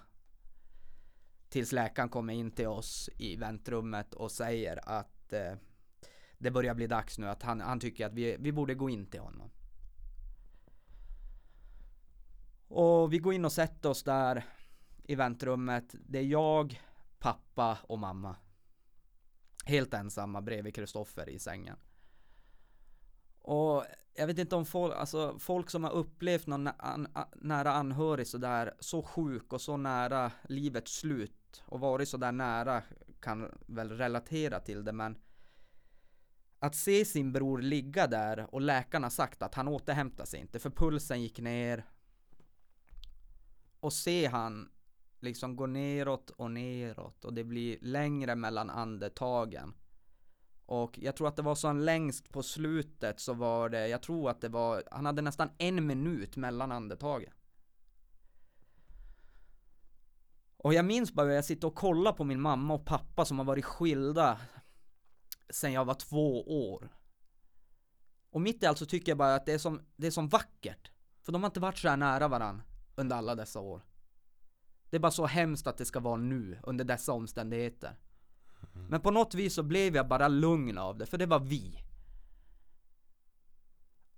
Tills 1.48 1.72
läkaren 1.72 2.08
kommer 2.08 2.32
in 2.32 2.50
till 2.50 2.66
oss 2.66 3.10
i 3.16 3.36
väntrummet 3.36 4.14
och 4.14 4.30
säger 4.30 4.88
att 4.88 5.32
eh, 5.32 5.54
det 6.38 6.50
börjar 6.50 6.74
bli 6.74 6.86
dags 6.86 7.18
nu, 7.18 7.28
att 7.28 7.42
han, 7.42 7.60
han 7.60 7.80
tycker 7.80 8.06
att 8.06 8.14
vi, 8.14 8.36
vi 8.38 8.52
borde 8.52 8.74
gå 8.74 8.90
in 8.90 9.06
till 9.06 9.20
honom. 9.20 9.50
Och 12.68 13.12
vi 13.12 13.18
går 13.18 13.34
in 13.34 13.44
och 13.44 13.52
sätter 13.52 13.88
oss 13.88 14.02
där 14.02 14.44
i 15.04 15.14
väntrummet. 15.14 15.94
Det 16.08 16.18
är 16.18 16.22
jag, 16.22 16.80
pappa 17.18 17.78
och 17.82 17.98
mamma. 17.98 18.36
Helt 19.64 19.94
ensamma 19.94 20.42
bredvid 20.42 20.74
Kristoffer 20.74 21.28
i 21.28 21.38
sängen. 21.38 21.76
Och 23.38 23.84
jag 24.14 24.26
vet 24.26 24.38
inte 24.38 24.56
om 24.56 24.66
folk, 24.66 24.94
alltså 24.94 25.38
folk 25.38 25.70
som 25.70 25.84
har 25.84 25.90
upplevt 25.90 26.46
någon 26.46 26.66
an, 26.66 27.06
an, 27.12 27.26
nära 27.36 27.72
anhörig 27.72 28.26
sådär, 28.26 28.74
så 28.80 29.02
sjuk 29.02 29.52
och 29.52 29.60
så 29.60 29.76
nära 29.76 30.32
livets 30.48 30.92
slut 30.98 31.62
och 31.66 31.80
varit 31.80 32.08
sådär 32.08 32.32
nära 32.32 32.82
kan 33.20 33.58
väl 33.66 33.90
relatera 33.90 34.60
till 34.60 34.84
det 34.84 34.92
men 34.92 35.18
att 36.58 36.74
se 36.74 37.04
sin 37.04 37.32
bror 37.32 37.58
ligga 37.58 38.06
där 38.06 38.54
och 38.54 38.60
läkarna 38.60 39.10
sagt 39.10 39.42
att 39.42 39.54
han 39.54 39.68
återhämtar 39.68 40.24
sig 40.24 40.40
inte 40.40 40.58
för 40.58 40.70
pulsen 40.70 41.22
gick 41.22 41.40
ner 41.40 41.84
och 43.80 43.92
se 43.92 44.26
han 44.26 44.70
liksom 45.22 45.56
går 45.56 45.66
neråt 45.66 46.30
och 46.30 46.50
neråt 46.50 47.24
och 47.24 47.34
det 47.34 47.44
blir 47.44 47.78
längre 47.80 48.34
mellan 48.34 48.70
andetagen 48.70 49.74
och 50.72 50.98
jag 50.98 51.16
tror 51.16 51.28
att 51.28 51.36
det 51.36 51.42
var 51.42 51.54
så 51.54 51.72
längst 51.72 52.32
på 52.32 52.42
slutet 52.42 53.20
så 53.20 53.34
var 53.34 53.68
det, 53.68 53.88
jag 53.88 54.02
tror 54.02 54.30
att 54.30 54.40
det 54.40 54.48
var, 54.48 54.82
han 54.90 55.06
hade 55.06 55.22
nästan 55.22 55.50
en 55.58 55.86
minut 55.86 56.36
mellan 56.36 56.72
andetagen. 56.72 57.32
Och 60.56 60.74
jag 60.74 60.84
minns 60.84 61.12
bara 61.12 61.26
hur 61.26 61.34
jag 61.34 61.44
sitter 61.44 61.68
och 61.68 61.74
kollar 61.74 62.12
på 62.12 62.24
min 62.24 62.40
mamma 62.40 62.74
och 62.74 62.86
pappa 62.86 63.24
som 63.24 63.38
har 63.38 63.44
varit 63.44 63.64
skilda 63.64 64.40
sen 65.50 65.72
jag 65.72 65.84
var 65.84 65.94
två 65.94 66.42
år. 66.70 66.88
Och 68.30 68.40
mitt 68.40 68.62
i 68.62 68.66
allt 68.66 68.78
så 68.78 68.86
tycker 68.86 69.10
jag 69.10 69.18
bara 69.18 69.34
att 69.34 69.46
det 69.46 69.52
är 69.52 69.58
som, 69.58 69.80
det 69.96 70.06
är 70.06 70.10
som 70.10 70.28
vackert. 70.28 70.90
För 71.20 71.32
de 71.32 71.42
har 71.42 71.50
inte 71.50 71.60
varit 71.60 71.78
så 71.78 71.88
här 71.88 71.96
nära 71.96 72.28
varandra 72.28 72.64
under 72.94 73.16
alla 73.16 73.34
dessa 73.34 73.60
år. 73.60 73.82
Det 74.92 74.96
är 74.96 75.00
bara 75.00 75.12
så 75.12 75.26
hemskt 75.26 75.66
att 75.66 75.76
det 75.76 75.84
ska 75.84 76.00
vara 76.00 76.16
nu, 76.16 76.58
under 76.62 76.84
dessa 76.84 77.12
omständigheter. 77.12 77.96
Men 78.88 79.00
på 79.00 79.10
något 79.10 79.34
vis 79.34 79.54
så 79.54 79.62
blev 79.62 79.96
jag 79.96 80.08
bara 80.08 80.28
lugn 80.28 80.78
av 80.78 80.98
det, 80.98 81.06
för 81.06 81.18
det 81.18 81.26
var 81.26 81.40
vi. 81.40 81.78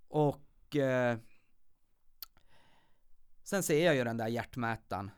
Och 0.09 0.77
eh, 0.77 1.18
Sen 3.43 3.62
ser 3.62 3.85
jag 3.85 3.95
ju 3.95 4.05
den 4.05 4.16
där 4.16 4.29
hjärtmätaren 4.29 5.11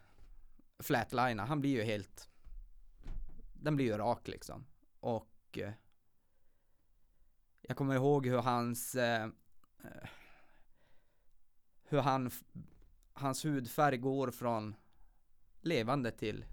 Flatlina, 0.79 1.45
han 1.45 1.61
blir 1.61 1.71
ju 1.71 1.83
helt 1.83 2.29
Den 3.55 3.77
blir 3.77 3.87
ju 3.87 3.97
rak 3.97 4.29
liksom 4.29 4.67
Och 5.01 5.59
eh, 5.59 5.73
Jag 7.63 7.77
kommer 7.77 7.95
ihåg 7.95 8.27
hur 8.27 8.39
hans 8.39 8.95
eh, 8.95 9.29
Hur 11.85 12.01
han 12.01 12.31
Hans 13.13 13.45
hudfärg 13.45 13.97
går 13.97 14.31
från 14.31 14.75
Levande 15.67 16.11
till 16.11 16.45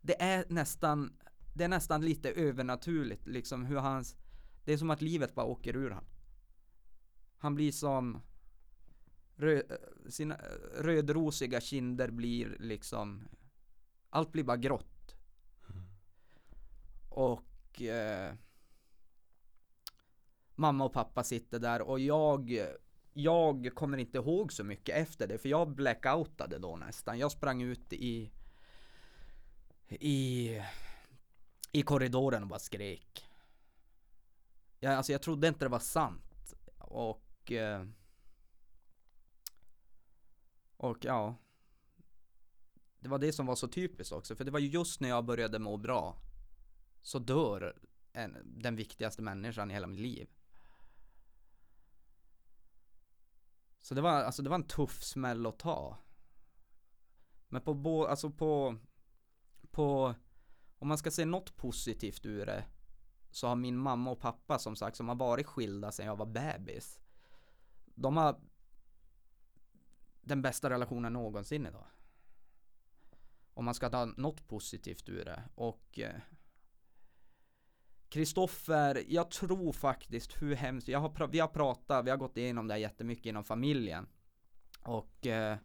Det 0.00 0.22
är 0.22 0.44
nästan 0.48 1.16
det 1.54 1.64
är 1.64 1.68
nästan 1.68 2.04
lite 2.04 2.30
övernaturligt 2.30 3.26
liksom 3.26 3.64
hur 3.64 3.76
hans 3.76 4.16
Det 4.64 4.72
är 4.72 4.76
som 4.76 4.90
att 4.90 5.02
livet 5.02 5.34
bara 5.34 5.46
åker 5.46 5.76
ur 5.76 5.90
han. 5.90 6.04
Han 7.38 7.54
blir 7.54 7.72
som 7.72 8.20
rö, 9.36 9.62
Sina 10.08 10.40
rödrosiga 10.78 11.60
kinder 11.60 12.10
blir 12.10 12.56
liksom 12.60 13.22
Allt 14.10 14.32
blir 14.32 14.44
bara 14.44 14.56
grått. 14.56 15.14
Och 17.08 17.82
eh, 17.82 18.34
Mamma 20.54 20.84
och 20.84 20.92
pappa 20.92 21.24
sitter 21.24 21.58
där 21.58 21.82
och 21.82 22.00
jag 22.00 22.66
jag 23.16 23.70
kommer 23.74 23.98
inte 23.98 24.18
ihåg 24.18 24.52
så 24.52 24.64
mycket 24.64 24.96
efter 24.96 25.26
det 25.26 25.38
för 25.38 25.48
jag 25.48 25.68
blackoutade 25.68 26.58
då 26.58 26.76
nästan. 26.76 27.18
Jag 27.18 27.32
sprang 27.32 27.62
ut 27.62 27.92
i 27.92 28.30
i 29.88 30.60
i 31.72 31.82
korridoren 31.82 32.42
och 32.42 32.48
bara 32.48 32.58
skrek. 32.58 33.24
Jag, 34.80 34.94
alltså 34.94 35.12
jag 35.12 35.22
trodde 35.22 35.48
inte 35.48 35.64
det 35.64 35.68
var 35.68 35.78
sant. 35.78 36.54
Och... 36.78 37.52
Eh, 37.52 37.86
och 40.76 41.04
ja. 41.04 41.36
Det 42.98 43.08
var 43.08 43.18
det 43.18 43.32
som 43.32 43.46
var 43.46 43.54
så 43.54 43.68
typiskt 43.68 44.12
också, 44.12 44.36
för 44.36 44.44
det 44.44 44.50
var 44.50 44.58
ju 44.58 44.68
just 44.68 45.00
när 45.00 45.08
jag 45.08 45.24
började 45.24 45.58
må 45.58 45.76
bra. 45.76 46.16
Så 47.02 47.18
dör 47.18 47.78
en, 48.12 48.36
den 48.44 48.76
viktigaste 48.76 49.22
människan 49.22 49.70
i 49.70 49.74
hela 49.74 49.86
mitt 49.86 50.00
liv. 50.00 50.28
Så 53.84 53.94
det 53.94 54.00
var, 54.00 54.10
alltså 54.10 54.42
det 54.42 54.50
var 54.50 54.56
en 54.56 54.66
tuff 54.66 55.02
smäll 55.02 55.46
att 55.46 55.58
ta. 55.58 55.98
Men 57.48 57.62
på 57.62 57.74
bo, 57.74 58.04
alltså 58.04 58.30
på, 58.30 58.76
på 59.70 60.14
om 60.78 60.88
man 60.88 60.98
ska 60.98 61.10
se 61.10 61.24
något 61.24 61.56
positivt 61.56 62.26
ur 62.26 62.46
det 62.46 62.64
så 63.30 63.46
har 63.48 63.56
min 63.56 63.76
mamma 63.76 64.10
och 64.10 64.20
pappa 64.20 64.58
som 64.58 64.76
sagt 64.76 64.96
som 64.96 65.08
har 65.08 65.14
varit 65.14 65.46
skilda 65.46 65.92
sedan 65.92 66.06
jag 66.06 66.16
var 66.16 66.26
bebis. 66.26 67.00
De 67.84 68.16
har 68.16 68.40
den 70.20 70.42
bästa 70.42 70.70
relationen 70.70 71.12
någonsin 71.12 71.66
idag. 71.66 71.86
Om 73.54 73.64
man 73.64 73.74
ska 73.74 73.90
ta 73.90 74.04
något 74.04 74.48
positivt 74.48 75.08
ur 75.08 75.24
det 75.24 75.42
och 75.54 75.98
eh, 75.98 76.20
Kristoffer, 78.14 79.04
jag 79.08 79.30
tror 79.30 79.72
faktiskt 79.72 80.42
hur 80.42 80.54
hemskt, 80.54 80.88
jag 80.88 81.00
har, 81.00 81.26
vi 81.26 81.40
har 81.40 81.48
pratat, 81.48 82.06
vi 82.06 82.10
har 82.10 82.16
gått 82.16 82.36
igenom 82.36 82.68
det 82.68 82.74
här 82.74 82.80
jättemycket 82.80 83.26
inom 83.26 83.44
familjen. 83.44 84.06
Och 84.82 85.26
eh, 85.26 85.58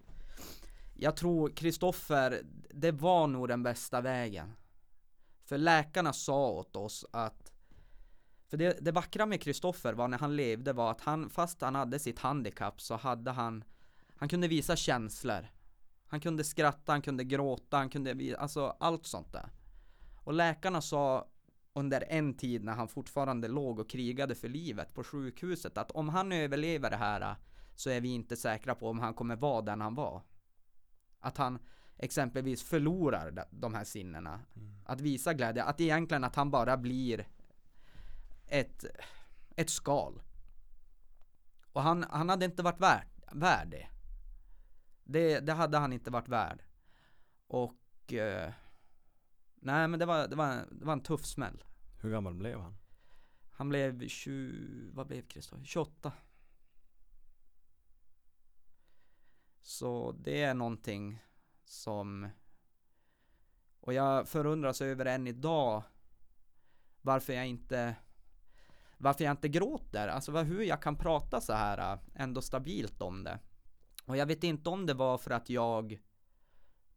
jag 0.95 1.18
tror 1.18 1.50
Kristoffer, 1.50 2.41
det 2.74 2.91
var 2.91 3.28
nog 3.28 3.47
den 3.47 3.64
bästa 3.64 4.02
vägen. 4.02 4.54
För 5.45 5.58
läkarna 5.58 6.14
sa 6.14 6.50
åt 6.50 6.76
oss 6.76 7.06
att 7.12 7.54
för 8.47 8.58
det, 8.58 8.78
det 8.82 8.91
vackra 8.91 9.26
med 9.26 9.41
Kristoffer 9.41 9.93
var 9.93 10.08
när 10.08 10.18
han 10.18 10.36
levde 10.36 10.74
var 10.74 10.91
att 10.91 11.02
han, 11.02 11.30
fast 11.30 11.62
han 11.62 11.76
hade 11.76 12.00
sitt 12.00 12.20
handikapp 12.20 12.82
så 12.82 12.95
hade 12.95 13.32
han 13.32 13.64
Han 14.16 14.30
kunde 14.30 14.47
visa 14.47 14.76
känslor 14.76 15.47
Han 16.08 16.20
kunde 16.20 16.43
skratta, 16.43 16.91
han 16.91 17.02
kunde 17.02 17.24
gråta, 17.24 17.78
han 17.78 17.89
kunde, 17.89 18.38
alltså 18.39 18.76
allt 18.80 19.06
sånt 19.06 19.34
där 19.34 19.50
Och 20.24 20.34
läkarna 20.34 20.82
sa 20.82 21.28
under 21.74 22.03
en 22.09 22.34
tid 22.34 22.63
när 22.63 22.74
han 22.74 22.88
fortfarande 22.88 23.47
låg 23.47 23.80
och 23.80 23.89
krigade 23.89 24.36
för 24.36 24.49
livet 24.49 24.93
på 24.93 25.03
sjukhuset 25.03 25.78
att 25.78 25.91
om 25.91 26.09
han 26.09 26.32
överlever 26.32 26.89
det 26.89 26.97
här 26.97 27.36
så 27.76 27.89
är 27.89 28.01
vi 28.01 28.09
inte 28.09 28.38
säkra 28.38 28.76
på 28.76 28.89
om 28.89 28.99
han 28.99 29.13
kommer 29.13 29.36
vara 29.36 29.61
den 29.61 29.82
han 29.82 29.95
var. 29.95 30.22
Att 31.20 31.38
han 31.38 31.59
exempelvis 31.97 32.63
förlorar 32.63 33.45
de- 33.51 33.74
här 33.74 33.84
sinnena. 33.84 34.39
Att 34.86 35.01
visa 35.01 35.34
glädje, 35.34 35.63
att 35.63 35.82
egentligen 35.82 36.24
att 36.24 36.36
han 36.36 36.51
bara 36.51 36.78
blir 36.78 37.28
ett, 38.47 38.86
ett 39.55 39.70
skal. 39.70 40.22
Och 41.72 41.82
han, 41.82 42.05
han 42.09 42.30
hade 42.30 42.45
inte 42.45 42.63
varit 42.63 42.80
värd, 42.80 43.07
värd 43.32 43.67
det. 43.70 43.88
det. 45.03 45.39
Det 45.39 45.53
hade 45.53 45.78
han 45.78 45.93
inte 45.93 46.11
varit 46.11 46.28
värd. 46.28 46.63
Och 47.47 48.13
eh, 48.13 48.53
Nej 49.60 49.88
men 49.88 49.99
det 49.99 50.05
var, 50.05 50.28
det, 50.28 50.36
var, 50.36 50.66
det 50.72 50.86
var 50.86 50.93
en 50.93 51.03
tuff 51.03 51.26
smäll. 51.26 51.64
Hur 52.01 52.12
gammal 52.12 52.34
blev 52.34 52.60
han? 52.60 52.76
Han 53.51 53.70
blev 53.70 54.07
20, 54.07 54.91
vad 54.93 55.07
blev 55.07 55.28
Kristoffer? 55.28 55.64
28. 55.66 56.12
Så 59.62 60.12
det 60.12 60.43
är 60.43 60.53
någonting 60.53 61.24
som 61.66 62.28
Och 63.80 63.93
jag 63.93 64.28
förundras 64.28 64.82
över 64.82 65.05
än 65.05 65.28
idag 65.28 65.84
Varför 67.01 67.34
jag 67.34 67.47
inte 67.47 67.95
Varför 68.97 69.24
jag 69.24 69.32
inte 69.32 69.49
gråter, 69.49 70.07
alltså 70.07 70.32
hur 70.32 70.64
jag 70.64 70.82
kan 70.82 70.95
prata 70.95 71.41
så 71.41 71.53
här 71.53 71.99
ändå 72.16 72.41
stabilt 72.41 73.01
om 73.01 73.24
det 73.24 73.39
Och 74.05 74.18
jag 74.18 74.26
vet 74.26 74.43
inte 74.43 74.70
om 74.70 74.86
det 74.86 74.93
var 74.93 75.18
för 75.18 75.32
att 75.32 75.49
jag 75.49 75.99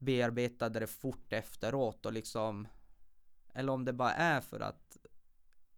Bearbetade 0.02 0.80
det 0.80 0.86
fort 0.86 1.32
efteråt 1.32 2.06
och 2.06 2.12
liksom 2.12 2.68
Eller 3.54 3.72
om 3.72 3.84
det 3.84 3.92
bara 3.92 4.12
är 4.12 4.40
för 4.40 4.60
att 4.60 4.96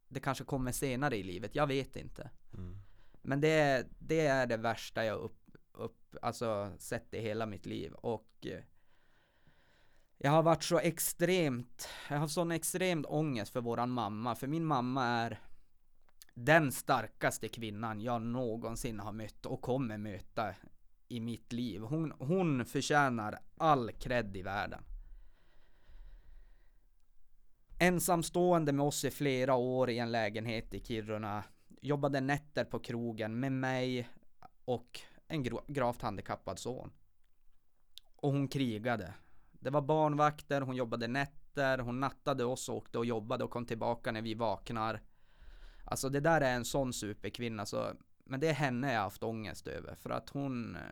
Det 0.09 0.20
kanske 0.20 0.45
kommer 0.45 0.72
senare 0.72 1.16
i 1.16 1.22
livet, 1.22 1.55
jag 1.55 1.66
vet 1.66 1.97
inte 1.97 2.31
Mm. 2.55 2.79
men 3.22 3.41
det, 3.41 3.49
är- 3.49 3.87
det 3.99 4.27
är 4.27 4.47
det 4.47 4.57
värsta 4.57 5.05
jag 5.05 5.18
upp, 5.20 5.57
upp, 5.72 6.16
alltså 6.22 6.72
sett 6.79 7.14
i 7.14 7.20
hela 7.20 7.47
mitt 7.47 7.66
liv 7.66 7.93
och 7.93 8.47
eh, 8.47 8.62
Jag 10.18 10.31
har 10.31 10.43
varit 10.43 10.62
så 10.64 10.79
extremt, 10.79 11.89
jag 12.11 12.18
har 12.18 12.29
sån 12.29 12.53
extremt 12.53 13.07
ångest 13.07 13.53
för 13.53 13.61
våran 13.61 13.91
mamma, 13.91 14.35
för 14.35 14.47
min 14.47 14.64
mamma 14.64 15.05
är 15.07 15.41
Den 16.35 16.72
starkaste 16.72 17.49
kvinnan 17.49 18.01
jag 18.01 18.22
någonsin 18.22 19.01
har 19.01 19.12
mött 19.12 19.47
och 19.47 19.61
kommer 19.62 19.99
möta 19.99 20.55
i 21.15 21.21
mitt 21.21 21.53
liv. 21.53 21.81
Hon, 21.81 22.12
hon 22.19 22.65
förtjänar 22.65 23.39
all 23.57 23.93
cred 23.93 24.37
i 24.37 24.43
världen. 24.43 24.85
Ensamstående 27.79 28.73
med 28.73 28.87
oss 28.87 29.05
i 29.05 29.11
flera 29.11 29.55
år 29.55 29.91
i 29.91 29.99
en 29.99 30.12
lägenhet 30.12 30.75
i 30.75 30.81
Kiruna 30.81 31.45
jobbade 31.81 32.21
nätter 32.21 32.65
på 32.65 32.79
krogen 32.79 33.41
med 33.41 33.53
mig 33.53 34.09
och 34.65 35.01
en 35.29 35.43
gravt 35.67 36.03
handikappad 36.03 36.59
son. 36.59 36.93
Och 38.17 38.33
hon 38.33 38.49
krigade. 38.49 39.15
Det 39.53 39.71
var 39.71 39.83
barnvakter, 39.83 40.61
hon 40.61 40.77
jobbade 40.77 41.09
nätter, 41.09 41.79
hon 41.79 42.01
nattade 42.01 42.45
oss 42.45 42.69
och 42.69 42.77
åkte 42.77 42.99
och 42.99 43.07
jobbade 43.07 43.45
och 43.45 43.51
kom 43.51 43.67
tillbaka 43.67 44.12
när 44.12 44.23
vi 44.23 44.35
vaknar. 44.35 45.03
Alltså 45.85 46.09
det 46.09 46.21
där 46.21 46.41
är 46.41 46.55
en 46.55 46.65
sån 46.65 46.93
superkvinna 46.93 47.67
så, 47.67 47.93
men 48.25 48.41
det 48.41 48.49
är 48.49 48.55
henne 48.55 48.93
jag 48.93 49.01
haft 49.01 49.22
ångest 49.22 49.66
över 49.66 49.95
för 49.95 50.11
att 50.11 50.29
hon 50.29 50.77
eh, 50.77 50.83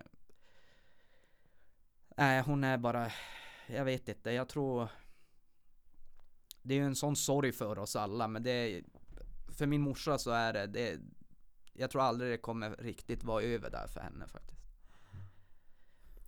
Nej, 2.16 2.42
hon 2.42 2.64
är 2.64 2.78
bara, 2.78 3.12
jag 3.66 3.84
vet 3.84 4.08
inte, 4.08 4.30
jag 4.30 4.48
tror 4.48 4.88
Det 6.62 6.74
är 6.74 6.78
ju 6.78 6.84
en 6.84 6.96
sån 6.96 7.16
sorg 7.16 7.52
för 7.52 7.78
oss 7.78 7.96
alla 7.96 8.28
men 8.28 8.42
det 8.42 8.50
är 8.50 8.82
för 9.48 9.66
min 9.66 9.80
morsa 9.80 10.18
så 10.18 10.30
är 10.30 10.52
det, 10.52 10.66
det 10.66 11.00
jag 11.72 11.90
tror 11.90 12.02
aldrig 12.02 12.32
det 12.32 12.38
kommer 12.38 12.70
riktigt 12.70 13.24
vara 13.24 13.42
över 13.42 13.70
där 13.70 13.86
för 13.86 14.00
henne 14.00 14.26
faktiskt. 14.26 14.52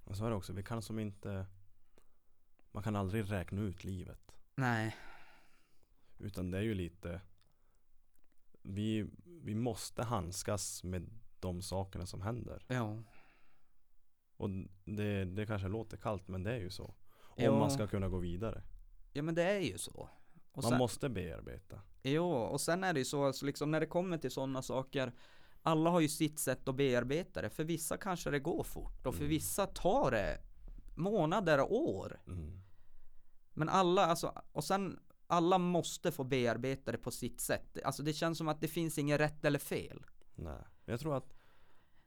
Och 0.05 0.17
så 0.17 0.25
är 0.27 0.31
det 0.31 0.37
också, 0.37 0.53
vi 0.53 0.63
kan 0.63 0.83
som 0.83 0.99
inte 0.99 1.47
Man 2.73 2.83
kan 2.83 2.97
aldrig 2.97 3.31
räkna 3.33 3.61
ut 3.63 3.85
livet 3.85 4.37
Nej, 4.55 4.97
Utan 6.19 6.51
det 6.51 6.59
är 6.59 6.63
ju 6.63 6.75
lite 6.75 7.21
Vi, 8.63 9.07
vi 9.45 9.55
måste 9.55 10.03
handskas 10.03 10.85
med 10.85 11.11
de 11.41 11.63
sakerna 11.63 12.07
som 12.07 12.23
händer 12.23 12.65
ja. 12.69 13.03
Och 14.37 14.51
det, 14.85 15.25
det 15.25 15.47
kanske 15.47 15.69
låter 15.69 15.97
kallt 15.97 16.29
men 16.29 16.43
det 16.43 16.53
är 16.53 16.59
ju 16.61 16.71
så 16.71 16.85
Om 17.21 17.45
Ja. 17.45 17.59
man 17.59 17.71
ska 17.71 17.87
kunna 17.87 18.09
gå 18.09 18.19
vidare 18.19 18.63
Ja 19.13 19.23
men 19.23 19.35
det 19.35 19.43
är 19.43 19.61
ju 19.61 19.79
så. 19.79 20.09
Och 20.53 20.63
Man 20.63 20.71
sen, 20.71 20.79
måste 20.79 21.09
bearbeta 21.09 21.81
Jo, 22.03 22.31
och 22.33 22.61
sen 22.61 22.85
är 22.85 22.93
det 22.93 22.99
ju 22.99 23.05
så, 23.05 23.25
alltså 23.25 23.47
liksom 23.47 23.71
när 23.71 23.81
det 23.81 23.87
kommer 23.87 24.19
till 24.19 24.31
sådana 24.31 24.63
saker 24.63 25.13
Alla 25.63 25.91
har 25.91 26.01
ju 26.01 26.09
sitt 26.09 26.39
sätt 26.39 26.69
att 26.69 26.75
bearbeta 26.77 27.43
det. 27.43 27.51
För 27.51 27.65
vissa 27.65 27.97
kanske 27.97 28.31
det 28.31 28.39
går 28.39 28.63
fort 28.65 29.07
och 29.07 29.15
för 29.15 29.21
Mm. 29.23 29.31
vissa 29.31 29.67
tar 29.67 30.11
det 30.11 30.41
månader 30.95 31.61
och 31.61 31.89
år. 31.89 32.21
mm. 32.27 32.61
Men 33.57 33.69
alla, 33.69 34.07
alltså, 34.07 34.43
och 34.53 34.65
sen 34.65 35.01
alla 35.27 35.59
måste 35.59 36.13
få 36.13 36.25
bearbeta 36.25 36.93
det 36.93 36.99
på 36.99 37.11
sitt 37.11 37.41
sätt. 37.41 37.79
Alltså 37.85 38.03
det 38.03 38.13
känns 38.13 38.39
som 38.39 38.49
att 38.49 38.61
det 38.61 38.69
finns 38.69 38.99
inget 38.99 39.21
rätt 39.21 39.45
eller 39.45 39.59
fel. 39.59 40.05
Nej, 40.35 40.63
jag 40.85 41.01
tror 41.01 41.17
att 41.17 41.35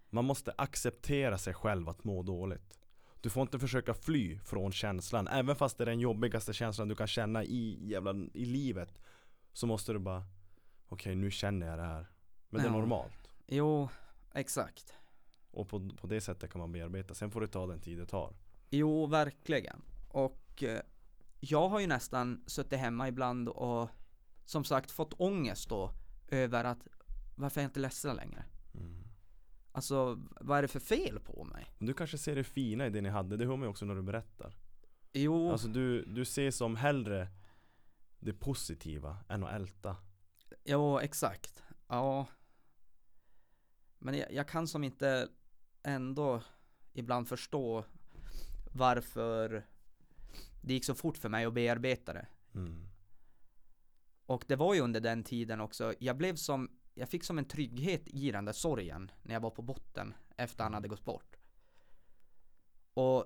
Man 0.10 0.26
måste 0.26 0.54
acceptera 0.58 1.38
sig 1.38 1.54
själv 1.54 1.90
att 1.90 2.04
må 2.04 2.24
dåligt 2.24 2.80
Du 3.22 3.30
får 3.30 3.42
inte 3.42 3.60
försöka 3.60 3.94
fly 3.94 4.40
från 4.40 4.72
känslan 4.72 5.28
Även 5.28 5.56
fast 5.56 5.78
det 5.78 5.84
är 5.84 5.86
den 5.86 6.00
jobbigaste 6.00 6.54
känslan 6.54 6.88
du 6.88 6.96
kan 6.96 7.08
känna 7.08 7.44
i, 7.44 7.90
jävla, 7.90 8.16
i 8.34 8.46
livet 8.46 9.00
Så 9.54 9.68
måste 9.68 9.94
du 9.94 10.00
bara 10.00 10.24
Okej 10.88 11.16
nu 11.16 11.32
känner 11.32 11.68
jag 11.68 11.78
det 11.80 11.84
här 11.86 12.08
Men 12.50 12.62
det 12.62 12.68
är 12.68 12.72
Ja. 12.72 12.78
normalt 12.80 13.30
Jo, 13.48 13.90
exakt. 14.34 14.94
Och 15.52 15.70
på, 15.70 15.90
på 16.02 16.08
det 16.08 16.22
sättet 16.22 16.52
kan 16.52 16.60
man 16.60 16.72
bearbeta 16.72 17.14
Sen 17.14 17.32
får 17.32 17.42
det 17.42 17.48
ta 17.48 17.68
den 17.68 17.80
tid 17.82 17.98
det 17.98 18.06
tar 18.06 18.34
Jo, 18.70 19.06
verkligen. 19.06 19.82
Och 20.10 20.64
eh, 20.64 20.80
jag 21.40 21.70
har 21.70 21.80
ju 21.80 21.88
nästan 21.88 22.44
suttit 22.48 22.80
hemma 22.80 23.08
ibland 23.08 23.50
och 23.50 23.90
som 24.46 24.64
sagt 24.64 24.92
fått 24.92 25.14
ångest 25.14 25.70
då 25.70 25.92
över 26.28 26.64
att 26.64 26.88
varför 27.36 27.62
är 27.62 27.64
jag 27.64 27.70
inte 27.70 27.80
ledsen 27.80 28.16
längre? 28.16 28.46
mm. 28.74 29.04
Alltså, 29.72 30.20
vad 30.42 30.58
är 30.58 30.62
det 30.62 30.68
för 30.68 30.80
fel 30.80 31.20
på 31.20 31.44
mig? 31.44 31.76
Du 31.80 31.94
kanske 31.94 32.18
ser 32.18 32.36
det 32.36 32.44
fina 32.44 32.88
i 32.88 32.90
det 32.90 33.02
ni 33.02 33.10
hade 33.10 33.38
Det 33.38 33.46
hör 33.46 33.56
man 33.56 33.62
ju 33.62 33.70
också 33.70 33.86
när 33.86 33.96
du 33.96 34.02
berättar 34.02 34.58
Jo, 35.14 35.52
Alltså 35.52 35.68
du, 35.68 36.06
du 36.06 36.26
ser 36.26 36.52
som 36.52 36.76
hellre 36.76 37.28
Det 38.20 38.34
positiva 38.34 39.18
än 39.30 39.44
att 39.44 39.54
älta 39.54 39.96
jo, 40.66 41.00
exakt. 41.00 41.64
Ja. 41.88 42.26
Men 44.00 44.18
jag, 44.18 44.34
jag 44.34 44.48
kan 44.48 44.68
som 44.68 44.84
inte 44.84 45.30
ändå 45.84 46.42
ibland 46.94 47.28
förstå 47.28 47.86
varför 48.74 49.66
det 50.68 50.74
gick 50.74 50.86
så 50.86 50.96
fort 50.96 51.18
för 51.18 51.30
mig 51.30 51.46
att 51.46 51.54
bearbeta 51.54 52.14
det. 52.14 52.28
mm. 52.56 52.90
Och 54.26 54.46
det 54.48 54.56
var 54.56 54.74
ju 54.74 54.82
under 54.82 55.02
den 55.02 55.24
tiden 55.24 55.62
också, 55.62 55.94
jag 56.00 56.18
blev 56.18 56.36
som, 56.36 56.70
jag 56.94 57.10
fick 57.10 57.24
som 57.24 57.38
en 57.38 57.46
trygghet 57.46 58.02
i 58.06 58.32
den 58.32 58.46
där 58.46 58.54
sorgen 58.54 59.12
när 59.24 59.34
jag 59.34 59.42
var 59.42 59.50
på 59.50 59.62
botten 59.62 60.14
efter 60.38 60.64
han 60.64 60.74
hade 60.74 60.88
gått 60.88 61.06
bort. 61.06 61.36
Och 62.94 63.26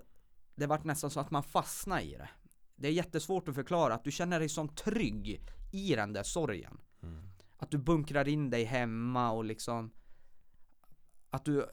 det 0.55 0.67
vart 0.67 0.83
nästan 0.83 1.09
så 1.09 1.19
att 1.19 1.31
man 1.31 1.43
fastnade 1.43 2.01
i 2.01 2.11
det. 2.11 2.29
Det 2.75 2.87
är 2.87 2.91
jättesvårt 2.91 3.47
att 3.47 3.55
förklara 3.55 3.93
att 3.93 4.03
du 4.03 4.11
känner 4.11 4.39
dig 4.39 4.49
som 4.49 4.69
trygg 4.69 5.41
i 5.71 5.95
den 5.95 6.13
där 6.13 6.23
sorgen. 6.23 6.81
Mm. 7.03 7.29
Att 7.57 7.71
du 7.71 7.77
bunkrar 7.77 8.27
in 8.27 8.49
dig 8.49 8.63
hemma 8.63 9.31
och 9.31 9.45
liksom 9.45 9.91
Att 11.29 11.45
du 11.45 11.65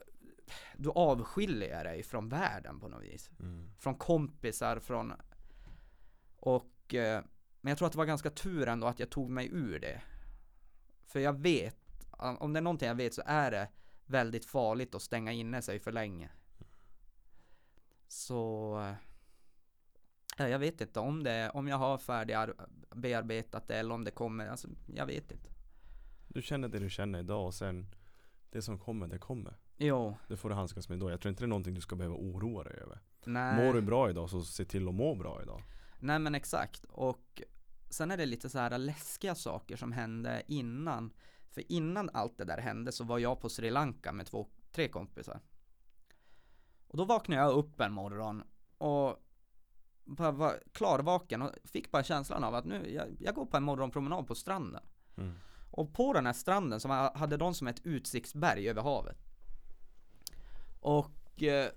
Du 0.77 0.89
avskiljer 0.89 1.83
dig 1.83 2.03
från 2.03 2.29
världen 2.29 2.79
på 2.79 2.87
något 2.87 3.03
vis 3.03 3.29
Mm. 3.39 3.71
Från 3.77 3.95
kompisar, 3.95 4.79
från 4.79 5.13
Och 6.39 6.93
eh, 6.95 7.23
Men 7.61 7.71
jag 7.71 7.77
tror 7.77 7.85
att 7.85 7.91
det 7.91 7.97
var 7.97 8.05
ganska 8.05 8.29
tur 8.29 8.67
ändå 8.67 8.87
att 8.87 8.99
jag 8.99 9.09
tog 9.09 9.29
mig 9.29 9.49
ur 9.51 9.79
det 9.79 10.01
För 11.05 11.19
jag 11.19 11.39
vet 11.39 11.77
Om 12.11 12.53
det 12.53 12.59
är 12.59 12.61
någonting 12.61 12.87
jag 12.87 12.95
vet 12.95 13.13
så 13.13 13.21
är 13.25 13.51
det 13.51 13.67
Väldigt 14.05 14.45
farligt 14.45 14.95
att 14.95 15.01
stänga 15.01 15.31
inne 15.31 15.61
sig 15.61 15.79
för 15.79 15.91
länge 15.91 16.29
Så 18.07 18.79
eh, 18.87 18.93
Ja, 20.37 20.47
jag 20.47 20.59
vet 20.59 20.81
inte 20.81 20.99
om 20.99 21.23
det, 21.23 21.49
om 21.53 21.67
jag 21.67 21.77
har 21.77 21.97
färdigbearbetat 21.97 23.67
det 23.67 23.75
eller 23.75 23.95
om 23.95 24.03
det 24.03 24.11
kommer, 24.11 24.47
alltså 24.47 24.67
jag 24.95 25.05
vet 25.05 25.31
inte. 25.31 25.49
Du 26.27 26.41
känner 26.41 26.67
det 26.67 26.79
du 26.79 26.89
känner 26.89 27.19
idag 27.19 27.45
och 27.45 27.53
sen 27.53 27.87
Det 28.51 28.61
som 28.61 28.79
kommer, 28.79 29.07
det 29.07 29.17
kommer. 29.17 29.53
Jo, 29.77 30.17
Det 30.27 30.37
får 30.37 30.49
du 30.49 30.55
handskas 30.55 30.89
med 30.89 30.99
då. 30.99 31.09
Jag 31.09 31.21
tror 31.21 31.29
inte 31.29 31.43
det 31.43 31.45
är 31.45 31.47
någonting 31.47 31.73
du 31.73 31.81
ska 31.81 31.95
behöva 31.95 32.15
oroa 32.15 32.63
dig 32.63 32.79
över. 32.81 32.99
nej. 33.25 33.65
Mår 33.65 33.73
du 33.73 33.81
bra 33.81 34.09
idag 34.09 34.29
så 34.29 34.41
se 34.41 34.65
till 34.65 34.87
att 34.87 34.93
må 34.93 35.15
bra 35.15 35.41
idag. 35.43 35.61
Nej 35.99 36.19
men 36.19 36.35
exakt, 36.35 36.85
och 36.85 37.41
sen 37.89 38.11
är 38.11 38.17
det 38.17 38.25
lite 38.25 38.49
så 38.49 38.59
här 38.59 38.77
läskiga 38.77 39.35
saker 39.35 39.77
som 39.77 39.91
hände 39.91 40.43
innan. 40.47 41.13
För 41.51 41.71
innan 41.71 42.09
allt 42.13 42.37
det 42.37 42.45
där 42.45 42.57
hände 42.57 42.91
så 42.91 43.03
var 43.03 43.19
jag 43.19 43.41
på 43.41 43.49
Sri 43.49 43.69
Lanka 43.69 44.11
med 44.11 44.25
två, 44.25 44.47
tre 44.71 44.87
kompisar. 44.87 45.39
Och 46.87 46.97
då 46.97 47.05
vaknade 47.05 47.41
jag 47.41 47.53
upp 47.53 47.81
en 47.81 47.93
morgon 47.93 48.43
och 48.77 49.23
bara 50.05 50.31
var 50.31 50.63
klarvaken 50.71 51.41
och 51.41 51.51
fick 51.63 51.91
bara 51.91 52.03
känslan 52.03 52.43
av 52.43 52.55
att 52.55 52.65
nu, 52.65 52.93
jag, 52.93 53.07
jag 53.19 53.35
går 53.35 53.45
på 53.45 53.57
en 53.57 53.63
morgonpromenad 53.63 54.27
på 54.27 54.35
stranden. 54.35 54.83
Mm. 55.17 55.33
Och 55.71 55.93
på 55.93 56.13
den 56.13 56.25
här 56.25 56.33
stranden 56.33 56.79
så 56.79 56.87
hade 57.15 57.37
de 57.37 57.53
som 57.53 57.67
ett 57.67 57.85
utsiktsberg 57.85 58.69
över 58.69 58.81
havet. 58.81 59.17
Och 60.79 61.43
eh, 61.43 61.69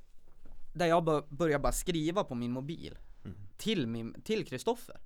där 0.75 0.87
jag 0.87 1.05
bör, 1.05 1.25
började 1.29 1.63
bara 1.63 1.73
skriva 1.73 2.25
på 2.25 2.35
min 2.35 2.53
mobil. 2.53 2.99
Till 3.63 3.87
min, 3.87 4.23
till 4.23 4.47
Kristoffer. 4.47 5.01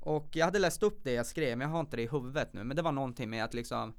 Och 0.00 0.28
jag 0.32 0.44
hade 0.44 0.58
läst 0.58 0.82
upp 0.82 1.04
det 1.04 1.12
jag 1.12 1.26
skrev, 1.26 1.58
men 1.58 1.68
jag 1.68 1.72
har 1.72 1.80
inte 1.80 1.96
det 1.96 2.02
i 2.02 2.08
huvudet 2.08 2.52
nu, 2.52 2.64
men 2.64 2.76
det 2.76 2.82
var 2.82 2.92
någonting 2.92 3.30
med 3.30 3.44
att 3.44 3.54
liksom 3.54 3.94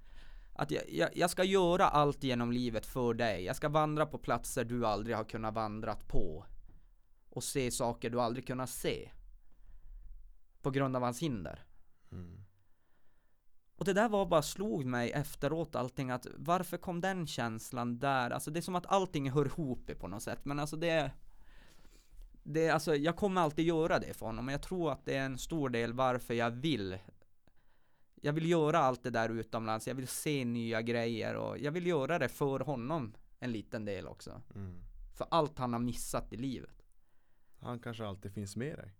att 0.54 0.72
jag, 0.72 0.84
jag, 0.90 1.10
jag 1.14 1.30
ska 1.30 1.44
göra 1.44 1.90
allt 1.90 2.24
genom 2.24 2.52
livet 2.52 2.86
för 2.86 3.14
dig. 3.14 3.44
Jag 3.44 3.56
ska 3.56 3.70
vandra 3.70 4.06
på 4.06 4.18
platser 4.18 4.66
du 4.66 4.86
aldrig 4.86 5.16
har 5.16 5.24
kunnat 5.24 5.54
vandrat 5.54 6.08
på. 6.08 6.46
Och 7.30 7.44
se 7.44 7.72
saker 7.72 8.10
du 8.10 8.22
aldrig 8.22 8.48
kunnat 8.48 8.70
se. 8.70 9.12
På 10.62 10.72
grund 10.72 10.96
av 10.96 11.04
hans 11.04 11.20
hinder. 11.20 11.66
Mm. 12.12 12.44
Och 13.76 13.86
det 13.86 13.94
där 13.94 14.10
var 14.10 14.26
bara 14.26 14.42
slog 14.42 14.86
mig 14.86 15.12
efteråt 15.12 15.76
allting 15.76 16.10
att 16.10 16.28
varför 16.38 16.78
kom 16.78 17.02
den 17.02 17.28
känslan 17.28 18.00
där? 18.00 18.30
Alltså 18.30 18.52
det 18.52 18.60
är 18.60 18.62
som 18.62 18.76
att 18.76 18.86
allting 18.86 19.32
hör 19.32 19.46
ihop 19.46 19.92
på 20.00 20.08
något 20.08 20.24
sätt 20.24 20.46
men 20.46 20.60
alltså 20.60 20.76
det 20.76 21.12
det, 22.44 22.70
alltså 22.70 22.96
jag 22.96 23.16
kommer 23.16 23.42
alltid 23.42 23.66
göra 23.66 24.00
det 24.00 24.14
för 24.14 24.26
honom 24.26 24.46
men 24.46 24.54
jag 24.54 24.62
tror 24.62 24.92
att 24.92 25.06
det 25.06 25.16
är 25.16 25.26
en 25.26 25.38
stor 25.38 25.70
del 25.70 25.94
varför 25.94 26.34
jag 26.34 26.52
vill 26.52 26.98
Jag 28.24 28.34
vill 28.34 28.50
göra 28.50 28.80
allt 28.80 29.04
det 29.04 29.10
där 29.10 29.30
utomlands, 29.30 29.88
jag 29.88 29.96
vill 29.96 30.08
se 30.08 30.46
nya 30.46 30.82
grejer 30.82 31.36
och 31.36 31.60
jag 31.60 31.72
vill 31.72 31.88
göra 31.88 32.20
det 32.20 32.30
för 32.30 32.60
honom 32.60 33.14
en 33.40 33.52
liten 33.52 33.86
del 33.86 34.08
också. 34.08 34.42
Mm. 34.56 34.84
För 35.18 35.28
allt 35.32 35.58
han 35.58 35.74
har 35.74 35.80
missat 35.80 36.34
i 36.34 36.38
livet. 36.38 36.84
Han 37.60 37.80
kanske 37.80 38.06
alltid 38.06 38.34
finns 38.34 38.56
med 38.56 38.78
dig. 38.78 38.96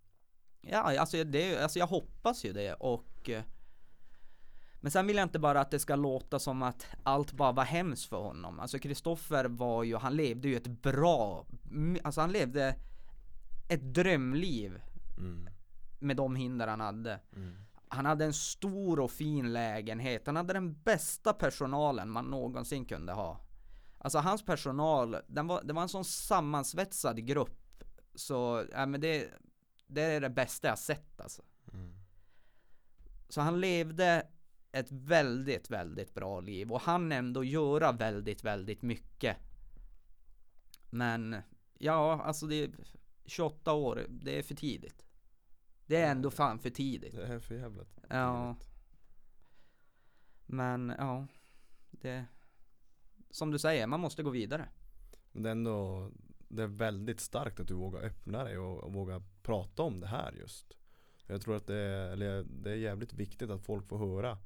Ja, 0.60 1.00
alltså, 1.00 1.24
det, 1.24 1.62
alltså 1.62 1.78
jag 1.78 1.86
hoppas 1.86 2.44
ju 2.44 2.52
det 2.52 2.74
och 2.74 3.30
Men 4.80 4.90
sen 4.90 5.06
vill 5.06 5.16
jag 5.16 5.24
inte 5.24 5.38
bara 5.38 5.60
att 5.60 5.70
det 5.70 5.78
ska 5.78 5.96
låta 5.96 6.38
som 6.38 6.62
att 6.62 6.86
allt 7.02 7.32
bara 7.32 7.52
var 7.52 7.64
hemskt 7.64 8.08
för 8.08 8.20
honom. 8.20 8.60
Alltså 8.60 8.78
Kristoffer 8.78 9.44
var 9.44 9.84
ju, 9.84 9.96
han 9.96 10.16
levde 10.16 10.48
ju 10.48 10.56
ett 10.56 10.66
bra, 10.66 11.46
alltså 12.02 12.20
han 12.20 12.32
levde 12.32 12.76
ett 13.72 13.94
drömliv 13.94 14.80
Mm. 15.18 15.48
med 15.98 16.16
de 16.16 16.36
hinder 16.36 16.68
han 16.68 16.80
hade. 16.80 17.20
Mm. 17.36 17.54
Han 17.88 18.06
hade 18.06 18.24
en 18.24 18.32
stor 18.32 19.00
och 19.00 19.10
fin 19.10 19.52
lägenhet, 19.52 20.26
han 20.26 20.36
hade 20.36 20.52
den 20.52 20.82
bästa 20.82 21.32
personalen 21.32 22.10
man 22.10 22.24
någonsin 22.24 22.84
kunde 22.84 23.12
ha. 23.12 23.40
Alltså 23.98 24.18
hans 24.18 24.44
personal, 24.44 25.16
den 25.26 25.46
var, 25.46 25.62
det 25.62 25.72
var 25.72 25.82
en 25.82 25.88
sån 25.88 26.04
sammansvetsad 26.04 27.26
grupp. 27.26 27.84
Så, 28.14 28.64
ja 28.72 28.86
men 28.86 29.00
det, 29.00 29.30
det 29.86 30.02
är 30.02 30.20
det 30.20 30.30
bästa 30.30 30.68
jag 30.68 30.78
sett 30.78 31.20
alltså. 31.20 31.42
Mm. 31.72 31.94
Så 33.28 33.40
han 33.40 33.60
levde 33.60 34.26
ett 34.72 34.92
väldigt, 34.92 35.70
väldigt 35.70 36.14
bra 36.14 36.40
liv 36.40 36.72
och 36.72 36.80
han 36.80 37.12
ändå 37.12 37.44
göra 37.44 37.92
väldigt, 37.92 38.44
väldigt 38.44 38.82
mycket. 38.82 39.36
Men 40.90 41.36
ja, 41.78 42.22
alltså 42.22 42.46
det 42.46 42.70
28 43.24 43.72
år, 43.72 44.06
det 44.08 44.38
är 44.38 44.42
för 44.42 44.54
tidigt. 44.54 45.04
Det 45.86 45.96
är 45.96 46.10
ändå 46.10 46.30
fan 46.30 46.58
för 46.58 46.70
tidigt. 46.70 47.14
Det 47.14 47.26
är 47.26 47.38
för 47.38 47.54
jävla 47.54 47.84
Ja. 48.08 48.56
Men 50.46 50.94
ja, 50.98 51.26
det 51.90 52.26
som 53.30 53.50
du 53.50 53.58
säger, 53.58 53.86
man 53.86 54.00
måste 54.00 54.22
gå 54.22 54.30
vidare. 54.30 54.68
Men 55.32 55.42
det 55.42 55.48
är 55.48 55.52
ändå 55.52 56.10
Det 56.48 56.62
är 56.62 56.66
väldigt 56.66 57.20
starkt 57.20 57.60
att 57.60 57.68
du 57.68 57.74
vågar 57.74 58.02
öppna 58.02 58.44
dig 58.44 58.58
och, 58.58 58.84
och 58.84 58.92
våga 58.92 59.22
prata 59.42 59.82
om 59.82 60.00
det 60.00 60.06
här 60.06 60.32
just 60.32 60.76
Jag 61.26 61.42
tror 61.42 61.56
att 61.56 61.66
det 61.66 61.76
är, 61.76 62.10
eller 62.10 62.44
det 62.44 62.70
är 62.70 62.76
jävligt 62.76 63.12
viktigt 63.12 63.50
att 63.50 63.62
folk 63.62 63.88
får 63.88 63.98
höra 63.98 64.38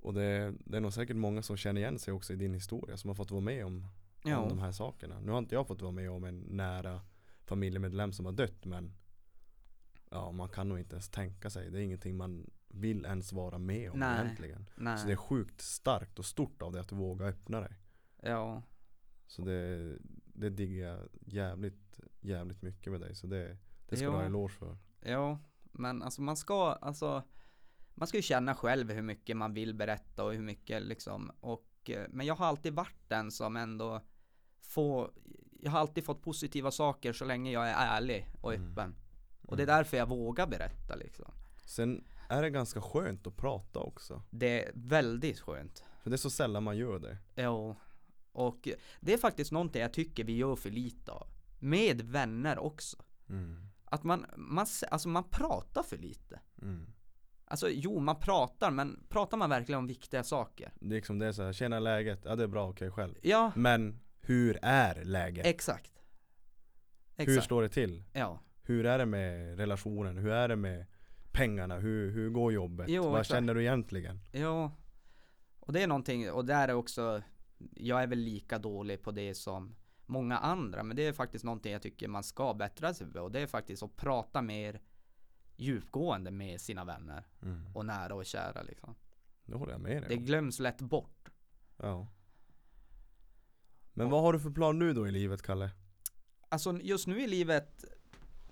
Och 0.00 0.14
det, 0.14 0.54
det 0.64 0.76
är 0.76 0.80
nog 0.80 0.92
säkert 0.92 1.16
många 1.16 1.42
som 1.42 1.56
känner 1.56 1.80
igen 1.80 1.98
sig 1.98 2.14
också 2.14 2.32
i 2.32 2.36
din 2.36 2.54
historia 2.54 2.96
som 2.96 3.08
har 3.08 3.14
fått 3.14 3.30
vara 3.30 3.40
med 3.40 3.66
om, 3.66 3.86
om 4.24 4.48
de 4.48 4.58
Ja, 4.58 4.64
här 4.64 4.72
sakerna. 4.72 5.20
Nu 5.20 5.30
har 5.32 5.38
inte 5.38 5.54
jag 5.54 5.66
fått 5.66 5.82
vara 5.82 5.92
med 5.92 6.10
om 6.10 6.24
en 6.24 6.40
nära 6.40 7.00
familjemedlem 7.44 8.12
som 8.12 8.26
har 8.26 8.32
dött 8.32 8.64
men 8.64 8.92
Ja 10.10 10.32
man 10.32 10.48
kan 10.48 10.68
nog 10.68 10.78
inte 10.78 10.94
ens 10.94 11.08
tänka 11.08 11.50
sig. 11.50 11.70
Det 11.70 11.78
är 11.78 11.82
ingenting 11.82 12.16
man 12.16 12.50
vill 12.68 13.04
ens 13.04 13.32
vara 13.32 13.58
med 13.58 13.90
om 13.90 13.98
Nej. 13.98 14.20
egentligen. 14.24 14.66
Så 14.74 14.80
det 14.82 14.90
är 14.90 15.06
nej, 15.06 15.16
sjukt 15.16 15.60
starkt 15.60 16.18
och 16.18 16.24
stort 16.24 16.62
av 16.62 16.72
dig 16.72 16.80
att 16.80 16.88
du 16.88 16.96
vågar 16.96 17.26
öppna 17.26 17.60
dig. 17.60 17.72
Ja, 18.22 18.62
Så 19.26 19.42
det, 19.42 19.92
det 20.26 20.50
diggar 20.50 20.88
jag 20.88 21.08
jävligt, 21.26 22.00
jävligt 22.20 22.62
mycket 22.62 22.92
med 22.92 23.00
dig. 23.00 23.14
Så 23.14 23.26
det, 23.26 23.56
det 23.88 23.96
ska 23.96 24.04
Ja. 24.04 24.10
du 24.10 24.16
ha 24.16 24.24
eloge 24.24 24.52
för. 24.52 24.76
Ja, 25.00 25.38
men 25.72 26.02
alltså 26.02 26.22
man 26.22 26.36
ska, 26.36 26.72
alltså 26.72 27.22
man 27.94 28.08
ska 28.08 28.18
ju 28.18 28.22
känna 28.22 28.54
själv 28.54 28.90
hur 28.90 29.02
mycket 29.02 29.36
man 29.36 29.54
vill 29.54 29.74
berätta 29.74 30.24
och 30.24 30.32
hur 30.32 30.42
mycket 30.42 30.82
liksom 30.82 31.30
och 31.40 31.90
eh, 31.90 32.06
men 32.10 32.26
jag 32.26 32.34
har 32.34 32.46
alltid 32.46 32.74
varit 32.74 33.08
den 33.08 33.30
som 33.30 33.56
ändå 33.56 34.00
får 34.68 35.10
jag 35.62 35.70
har 35.70 35.78
alltid 35.80 36.04
fått 36.04 36.22
positiva 36.22 36.70
saker 36.70 37.12
så 37.12 37.24
länge 37.24 37.50
jag 37.52 37.68
är 37.68 37.74
ärlig 37.96 38.26
och 38.40 38.54
Mm. 38.54 38.70
öppen. 38.72 38.94
Och 39.42 39.56
det 39.56 39.62
är 39.62 39.66
Mm. 39.66 39.76
därför 39.76 39.96
jag 39.96 40.06
vågar 40.08 40.46
berätta 40.46 40.94
liksom. 40.96 41.24
Sen 41.64 42.04
är 42.28 42.42
det 42.42 42.50
ganska 42.50 42.80
skönt 42.80 43.26
att 43.26 43.36
prata 43.36 43.80
också 43.80 44.22
Det 44.30 44.64
är 44.66 44.70
väldigt 44.74 45.40
skönt. 45.40 45.84
För 46.02 46.10
det 46.10 46.16
är 46.16 46.18
så 46.18 46.30
sällan 46.30 46.62
man 46.62 46.76
gör 46.76 46.98
det 46.98 47.16
Ja, 47.34 47.76
och 48.32 48.68
det 49.00 49.12
är 49.12 49.18
faktiskt 49.18 49.52
någonting 49.52 49.82
jag 49.82 49.92
tycker 49.92 50.24
vi 50.24 50.36
gör 50.36 50.56
för 50.56 50.70
lite 50.70 51.12
av. 51.12 51.26
Med 51.58 52.00
vänner 52.02 52.58
också. 52.58 52.96
mm. 53.28 53.66
Att 53.84 54.04
man, 54.04 54.26
man, 54.36 54.66
alltså 54.90 55.08
man 55.08 55.24
pratar 55.30 55.82
för 55.82 55.96
lite. 55.96 56.40
Mm. 56.62 56.86
Alltså 57.44 57.68
jo, 57.70 58.00
man 58.00 58.16
pratar, 58.20 58.70
men 58.70 59.06
pratar 59.08 59.36
man 59.36 59.50
verkligen 59.50 59.78
om 59.78 59.86
viktiga 59.86 60.22
saker? 60.24 60.72
Det 60.80 60.86
är 60.86 60.96
liksom 60.96 61.18
det 61.18 61.26
är 61.26 61.32
så 61.32 61.42
här, 61.42 61.52
tjena 61.52 61.78
läget, 61.80 62.20
ja 62.24 62.36
det 62.36 62.42
är 62.42 62.46
bra, 62.48 62.68
okej 62.70 62.90
själv 62.90 63.14
Ja, 63.22 63.52
Men 63.56 64.00
hur 64.26 64.58
är 64.62 65.04
läget? 65.04 65.46
exakt. 65.46 65.90
Hur 67.16 67.28
Exakt. 67.28 67.44
står 67.44 67.62
det 67.62 67.68
till? 67.68 68.04
Ja, 68.12 68.40
Hur 68.62 68.86
är 68.86 68.98
det 68.98 69.06
med 69.06 69.56
relationen? 69.56 70.16
Hur 70.18 70.30
är 70.30 70.48
det 70.48 70.56
med 70.56 70.86
pengarna? 71.32 71.76
Hur, 71.78 72.10
hur 72.10 72.30
går 72.30 72.52
jobbet? 72.52 72.86
Jo, 72.88 73.02
Vad 73.02 73.20
exakt. 73.20 73.28
känner 73.36 73.54
du 73.54 73.60
egentligen? 73.62 74.20
ja. 74.32 74.72
Och 75.60 75.72
det 75.72 75.82
är 75.82 75.86
någonting, 75.86 76.30
och 76.30 76.44
där 76.44 76.68
är 76.68 76.72
också, 76.74 77.22
jag 77.74 78.02
är 78.02 78.06
väl 78.06 78.18
lika 78.18 78.58
dålig 78.58 79.02
på 79.02 79.10
det 79.10 79.34
som 79.34 79.74
många 80.06 80.38
andra, 80.38 80.82
men 80.82 80.96
det 80.96 81.06
är 81.06 81.12
faktiskt 81.12 81.44
någonting 81.44 81.72
jag 81.72 81.82
tycker 81.82 82.08
man 82.08 82.22
ska 82.24 82.54
bättra 82.54 82.94
sig 82.94 83.06
på, 83.12 83.20
och 83.20 83.32
det 83.32 83.40
är 83.40 83.46
faktiskt 83.46 83.82
att 83.82 83.96
prata 83.96 84.42
mer 84.42 84.80
djupgående 85.56 86.30
med 86.30 86.60
sina 86.60 86.84
vänner 86.84 87.26
Mm. 87.42 87.66
och 87.76 87.86
nära 87.86 88.14
och 88.14 88.26
kära 88.26 88.62
liksom. 88.62 88.94
Det 89.44 89.54
håller 89.56 89.72
jag 89.72 89.80
med 89.80 90.02
dig 90.02 90.08
Det 90.08 90.16
glöms 90.16 90.58
lätt 90.58 90.80
bort. 90.80 91.28
Ja 91.76 92.06
Men 93.94 94.10
vad 94.10 94.22
har 94.22 94.32
du 94.32 94.40
för 94.40 94.50
plan 94.50 94.78
nu 94.78 94.92
då 94.92 95.08
i 95.08 95.10
livet 95.10 95.42
Kalle? 95.42 95.70
Alltså 96.48 96.78
just 96.82 97.06
nu 97.06 97.20
i 97.22 97.26
livet 97.26 97.84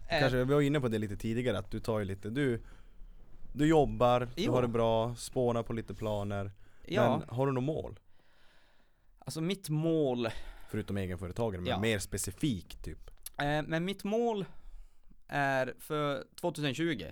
är, 0.09 0.21
Kanske, 0.21 0.45
vi 0.45 0.55
var 0.55 0.61
inne 0.61 0.81
på 0.81 0.89
det 0.89 0.99
lite 0.99 1.17
tidigare 1.17 1.59
att 1.59 1.71
du 1.71 1.81
tar 1.81 1.99
ju 1.99 2.05
lite, 2.05 2.31
du 2.31 2.63
Du 3.53 3.67
jobbar, 3.67 4.21
du 4.21 4.29
Jo. 4.37 4.53
har 4.53 4.63
det 4.63 4.69
bra, 4.69 5.15
spånar 5.15 5.63
på 5.63 5.73
lite 5.73 5.95
planer 5.95 6.53
ja, 6.87 7.19
Men 7.19 7.29
har 7.37 7.47
du 7.47 7.53
något 7.53 7.65
mål? 7.65 8.01
alltså 9.19 9.41
mitt 9.41 9.69
mål, 9.69 10.29
Förutom 10.71 10.97
egenföretagare, 10.97 11.61
men 11.61 11.71
Ja. 11.71 11.81
mer 11.81 11.99
specifikt 11.99 12.85
typ 12.85 13.11
eh, 13.39 13.63
men 13.63 13.85
mitt 13.85 14.05
mål 14.05 14.45
är 15.29 15.75
för 15.79 16.25
2020 16.41 17.05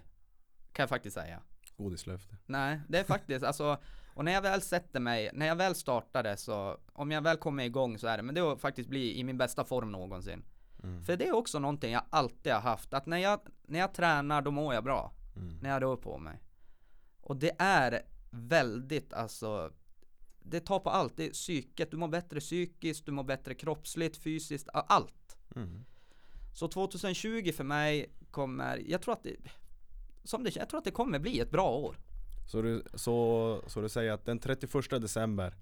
kan 0.73 0.83
jag 0.83 0.89
faktiskt 0.89 1.15
säga. 1.15 1.41
Godislöfte 1.77 2.37
Nej, 2.47 2.81
det 2.89 2.99
är 2.99 3.05
faktiskt 3.05 3.45
alltså 3.45 3.79
och 4.21 4.25
när 4.25 4.33
jag 4.33 4.43
väl 4.43 4.63
sätter 4.63 5.01
mig, 5.01 5.31
när 5.33 5.47
jag 5.47 5.57
väl 5.57 5.75
startade 5.75 6.37
så, 6.37 6.79
om 6.93 7.11
jag 7.11 7.23
väl 7.23 7.37
kommer 7.37 7.65
igång 7.65 7.99
så 7.99 8.07
är 8.07 8.17
det, 8.17 8.23
men 8.23 8.35
det 8.35 8.41
att 8.41 8.61
faktiskt 8.61 8.89
bli 8.89 9.19
i 9.19 9.25
min 9.25 9.39
bästa 9.39 9.65
form 9.65 9.93
någonsin. 9.93 10.45
mm. 10.83 11.05
För 11.05 11.17
det 11.17 11.29
är 11.29 11.35
också 11.35 11.59
någonting 11.59 11.93
jag 11.93 12.03
alltid 12.11 12.53
har 12.53 12.61
haft, 12.61 12.95
att 12.95 13.07
när 13.07 13.17
jag, 13.17 13.41
när 13.63 13.79
jag 13.79 13.95
tränar 13.95 14.43
då 14.43 14.51
mår 14.51 14.75
jag 14.75 14.85
bra. 14.85 15.13
Mm. 15.37 15.59
när 15.63 15.71
jag 15.71 15.83
rör 15.83 15.97
på 15.97 16.19
mig. 16.19 16.41
Och 17.21 17.37
det 17.37 17.53
är 17.59 18.03
väldigt 18.31 19.13
alltså 19.13 19.73
Det 20.39 20.61
tar 20.61 20.79
på 20.79 20.91
allt, 20.91 21.17
det 21.17 21.27
är 21.27 21.31
psyket, 21.31 21.91
du 21.91 21.97
mår 21.97 22.09
bättre 22.09 22.41
psykiskt, 22.41 23.07
du 23.07 23.13
mår 23.13 23.25
bättre 23.25 23.55
kroppsligt, 23.55 24.17
fysiskt, 24.17 24.69
allt. 24.73 25.39
Mm. 25.57 25.85
Så 26.55 26.69
2020 26.69 27.53
för 27.53 27.65
mig 27.65 28.11
kommer, 28.31 28.83
jag 28.87 29.03
tror 29.03 29.15
att 29.15 29.23
det, 29.23 29.37
som 30.25 30.45
det, 30.45 30.57
jag 30.57 30.69
tror 30.69 30.79
att 30.79 30.85
det 30.85 30.91
kommer 30.91 31.19
bli 31.19 31.41
ett 31.41 31.51
bra 31.51 31.71
år. 31.71 31.97
Så 32.51 32.63
du, 32.63 32.83
så, 32.95 33.63
så 33.67 33.81
du 33.81 33.89
säger 33.89 34.13
att 34.13 34.25
den 34.25 34.39
31 34.39 34.91
december 34.91 35.55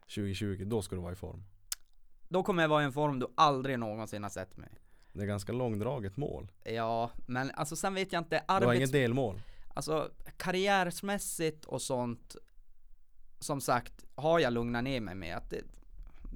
2020, 0.00 0.64
då 0.66 0.82
ska 0.82 0.96
du 0.96 1.02
vara 1.02 1.12
i 1.12 1.16
form? 1.16 1.44
Då 2.28 2.42
kommer 2.42 2.62
jag 2.62 2.68
vara 2.68 2.82
i 2.82 2.84
en 2.84 2.92
form 2.92 3.18
du 3.18 3.26
aldrig 3.34 3.78
någonsin 3.78 4.22
har 4.22 4.30
sett 4.30 4.56
mig. 4.56 4.68
Det 5.12 5.22
är 5.22 5.26
ganska 5.26 5.52
långdraget 5.52 6.16
mål. 6.16 6.52
Ja, 6.64 7.10
men 7.26 7.50
alltså 7.50 7.76
sen 7.76 7.94
vet 7.94 8.12
jag 8.12 8.20
inte, 8.20 8.36
Du 8.36 8.52
har 8.52 8.60
arbets... 8.60 8.76
inget 8.76 8.92
delmål? 8.92 9.40
Alltså 9.74 10.10
karriärsmässigt 10.36 11.64
och 11.64 11.82
sånt 11.82 12.36
Som 13.38 13.60
sagt, 13.60 14.04
har 14.14 14.38
jag 14.38 14.52
lugnat 14.52 14.84
ner 14.84 15.00
mig 15.00 15.14
med 15.14 15.36
att 15.36 15.50
det, 15.50 15.62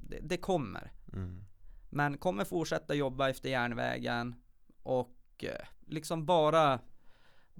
det, 0.09 0.19
det 0.21 0.37
kommer 0.37 0.91
Mm. 1.13 1.43
Men 1.89 2.17
kommer 2.17 2.45
fortsätta 2.45 2.93
jobba 2.93 3.29
efter 3.29 3.49
järnvägen 3.49 4.35
Och 4.83 5.17
eh, 5.43 5.67
liksom 5.87 6.25
bara 6.25 6.79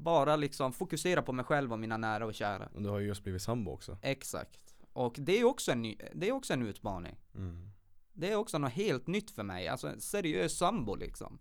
Bara 0.03 0.35
liksom 0.35 0.73
fokusera 0.73 1.21
på 1.21 1.33
mig 1.33 1.45
själv 1.45 1.73
och 1.73 1.79
mina 1.79 1.97
nära 1.97 2.25
och 2.25 2.33
kära 2.33 2.69
Och 2.73 2.81
du 2.81 2.89
har 2.89 2.99
ju 2.99 3.07
just 3.07 3.23
blivit 3.23 3.41
sambo 3.41 3.71
också. 3.71 3.97
Exakt 4.01 4.75
Och 4.93 5.15
det 5.19 5.39
är 5.39 5.43
också 5.43 5.71
en, 5.71 5.81
ny, 5.81 5.97
det 6.13 6.29
är 6.29 6.31
också 6.31 6.53
en 6.53 6.67
utmaning 6.67 7.17
Mm. 7.35 7.71
Det 8.13 8.31
är 8.31 8.35
också 8.35 8.57
något 8.57 8.71
helt 8.71 9.07
nytt 9.07 9.31
för 9.31 9.43
mig, 9.43 9.67
alltså 9.67 9.87
en 9.87 10.01
seriös 10.01 10.57
sambo 10.57 10.95
liksom 10.95 11.39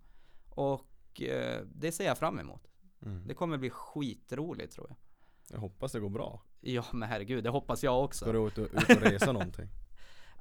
Och 0.50 1.22
eh, 1.22 1.64
det 1.74 1.92
ser 1.92 2.04
jag 2.04 2.18
fram 2.18 2.38
emot 2.38 2.70
Mm. 3.02 3.26
Det 3.26 3.34
kommer 3.34 3.58
bli 3.58 3.70
skitroligt 3.70 4.72
tror 4.72 4.86
jag 4.88 4.96
Jag 5.56 5.60
hoppas 5.60 5.92
det 5.92 6.00
går 6.00 6.08
bra. 6.08 6.42
Ja 6.60 6.84
men 6.92 7.08
herregud, 7.08 7.44
det 7.44 7.50
hoppas 7.50 7.82
jag 7.82 8.04
också. 8.04 8.24
Ska 8.24 8.32
du 8.32 8.46
ut 8.46 8.58
och, 8.58 8.64
ut 8.64 8.96
och 8.96 9.02
resa 9.02 9.32
någonting? 9.32 9.68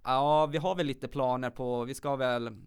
Ja, 0.03 0.45
vi 0.45 0.57
har 0.57 0.75
väl 0.75 0.85
lite 0.85 1.07
planer 1.07 1.49
på, 1.49 1.83
vi 1.83 1.95
ska 1.95 2.15
väl 2.15 2.57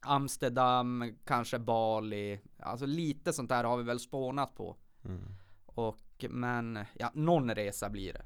Amsterdam, 0.00 1.14
kanske 1.24 1.58
Bali, 1.58 2.40
alltså 2.58 2.86
lite 2.86 3.32
sånt 3.32 3.48
där 3.48 3.64
har 3.64 3.76
vi 3.76 3.82
väl 3.82 4.00
spånat 4.00 4.54
på. 4.54 4.76
Mm. 5.04 5.34
Och 5.66 6.24
men, 6.28 6.78
ja 6.94 7.10
någon 7.14 7.54
resa 7.54 7.90
blir 7.90 8.12
det. 8.12 8.24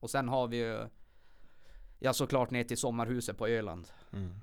Och 0.00 0.10
sen 0.10 0.28
har 0.28 0.48
vi 0.48 0.56
ju 0.56 0.88
Ja 2.04 2.12
såklart 2.12 2.50
ner 2.50 2.64
till 2.64 2.76
sommarhuset 2.76 3.38
på 3.38 3.48
Öland. 3.48 3.88
Mm. 4.12 4.34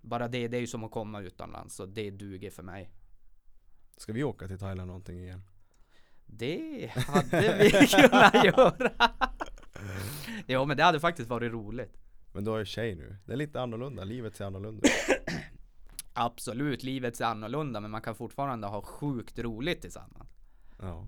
Bara 0.00 0.28
det, 0.28 0.48
det 0.48 0.56
är 0.56 0.60
ju 0.60 0.66
som 0.66 0.84
att 0.84 0.90
komma 0.90 1.20
utomlands 1.20 1.74
så 1.74 1.86
det 1.86 2.10
duger 2.10 2.50
för 2.50 2.62
mig. 2.62 2.90
Ska 3.96 4.12
vi 4.12 4.24
åka 4.24 4.48
till 4.48 4.58
Thailand 4.58 4.86
någonting 4.86 5.18
igen? 5.18 5.42
Det 6.26 6.86
hade 6.86 7.58
vi 7.58 7.70
kunnat 7.86 8.44
göra. 8.44 8.90
Jo 10.46 10.64
men 10.64 10.76
det 10.76 10.82
hade 10.82 11.00
faktiskt 11.00 11.28
varit 11.28 11.52
roligt. 11.52 11.96
Men 12.32 12.44
du 12.44 12.50
har 12.50 12.58
ju 12.58 12.64
tjej 12.64 12.94
nu. 12.94 13.16
Det 13.26 13.32
är 13.32 13.36
lite 13.36 13.60
annorlunda, 13.60 14.04
livet 14.04 14.36
ser 14.36 14.44
annorlunda 14.44 14.88
ut. 14.88 14.92
Absolut, 16.12 16.82
livet 16.82 17.16
ser 17.16 17.24
annorlunda 17.24 17.80
men 17.80 17.90
man 17.90 18.02
kan 18.02 18.14
fortfarande 18.14 18.66
ha 18.66 18.82
sjukt 18.82 19.38
roligt 19.38 19.80
tillsammans. 19.80 20.39
Ja. 20.80 21.06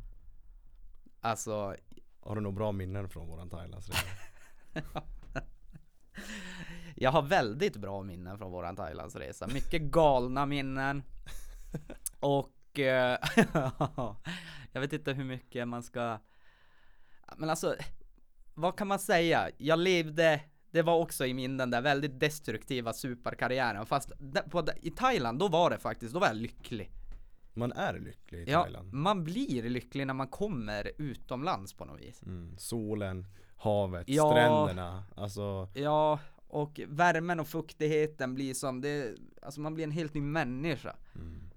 Alltså, 1.20 1.76
Har 2.20 2.34
du 2.34 2.40
några 2.40 2.56
bra 2.56 2.72
minnen 2.72 3.08
från 3.08 3.28
våran 3.28 3.50
Thailandsresa? 3.50 4.06
jag 6.94 7.10
har 7.10 7.22
väldigt 7.22 7.76
bra 7.76 8.02
minnen 8.02 8.38
från 8.38 8.52
våran 8.52 8.76
Thailandsresa. 8.76 9.46
Mycket 9.46 9.82
galna 9.82 10.46
minnen. 10.46 11.02
Och 12.20 12.78
eh, 12.78 13.18
jag 14.72 14.80
vet 14.80 14.92
inte 14.92 15.12
hur 15.12 15.24
mycket 15.24 15.68
man 15.68 15.82
ska 15.82 16.18
Men 17.36 17.50
alltså 17.50 17.76
Vad 18.54 18.78
kan 18.78 18.88
man 18.88 18.98
säga? 18.98 19.50
Jag 19.58 19.78
levde 19.78 20.40
Det 20.70 20.82
var 20.82 20.98
också 20.98 21.26
i 21.26 21.34
min 21.34 21.56
den 21.56 21.70
där 21.70 21.80
väldigt 21.80 22.20
destruktiva 22.20 22.92
superkarriären 22.92 23.86
Fast 23.86 24.12
på, 24.50 24.66
i 24.82 24.90
Thailand 24.90 25.38
då 25.38 25.48
var 25.48 25.70
det 25.70 25.78
faktiskt, 25.78 26.14
då 26.14 26.20
var 26.20 26.26
jag 26.26 26.36
lycklig 26.36 27.01
Man 27.54 27.72
är 27.72 27.98
lycklig 27.98 28.48
i 28.48 28.50
Ja, 28.50 28.62
Thailand. 28.62 28.92
man 28.92 29.24
blir 29.24 29.62
lycklig 29.62 30.06
när 30.06 30.14
man 30.14 30.28
kommer 30.28 30.90
utomlands 30.98 31.72
på 31.74 31.84
något 31.84 32.00
vis 32.00 32.22
Mm. 32.22 32.58
Solen, 32.58 33.26
havet, 33.56 34.08
Ja. 34.08 34.30
stränderna. 34.30 35.04
Alltså, 35.16 35.68
Ja, 35.74 36.18
och 36.46 36.80
värmen 36.88 37.40
och 37.40 37.48
fuktigheten 37.48 38.34
blir 38.34 38.54
som 38.54 38.80
det, 38.80 39.14
alltså 39.42 39.60
man 39.60 39.74
blir 39.74 39.84
en 39.84 39.90
helt 39.90 40.14
ny 40.14 40.20
människa. 40.20 40.96
mm. 41.14 41.50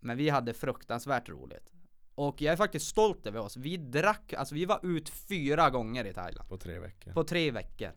Men 0.00 0.16
vi 0.16 0.28
hade 0.28 0.54
fruktansvärt 0.54 1.28
roligt. 1.28 1.70
Och 2.14 2.42
jag 2.42 2.52
är 2.52 2.56
faktiskt 2.56 2.86
stolt 2.86 3.26
över 3.26 3.40
oss. 3.40 3.56
Vi 3.56 3.76
drack, 3.76 4.32
alltså 4.32 4.54
vi 4.54 4.64
var 4.64 4.80
ut 4.82 5.08
fyra 5.08 5.70
gånger 5.70 6.04
i 6.04 6.12
Thailand. 6.14 6.48
på 6.48 6.56
tre 6.56 6.78
veckor. 6.78 7.12
På 7.12 7.24
tre 7.24 7.50
veckor. 7.50 7.90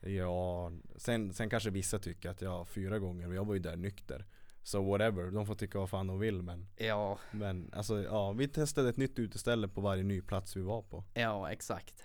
Ja, 0.00 0.72
sen, 0.96 1.32
sen 1.32 1.50
kanske 1.50 1.70
vissa 1.70 1.98
tycker 1.98 2.30
att 2.30 2.42
jag 2.42 2.68
fyra 2.68 2.98
gånger, 2.98 3.26
men 3.26 3.36
jag 3.36 3.44
var 3.44 3.54
ju 3.54 3.60
där 3.60 3.76
nykter. 3.76 4.26
Så 4.62 4.82
whatever, 4.82 5.30
de 5.30 5.46
får 5.46 5.54
tycka 5.54 5.78
vad 5.78 5.90
fan 5.90 6.06
de 6.06 6.18
vill 6.18 6.42
men 6.42 6.66
Ja, 6.76 7.18
Men 7.30 7.70
alltså 7.72 8.02
ja, 8.02 8.32
vi 8.32 8.48
testade 8.48 8.88
ett 8.88 8.96
nytt 8.96 9.18
uteställe 9.18 9.68
på 9.68 9.80
varje 9.80 10.02
ny 10.02 10.20
plats 10.22 10.56
vi 10.56 10.60
var 10.62 10.82
på. 10.82 11.04
ja 11.14 11.52
exakt. 11.52 12.04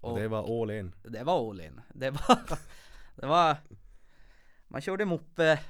Och 0.00 0.18
det 0.18 0.28
var 0.28 0.62
all 0.62 0.70
in. 0.70 0.94
det 1.02 1.24
var 1.24 1.50
all 1.50 1.60
in. 1.60 1.80
Det 1.94 2.10
var, 2.10 2.38
det 3.16 3.26
var, 3.26 3.56
man 4.68 4.80
körde 4.80 5.04
moppe. 5.04 5.60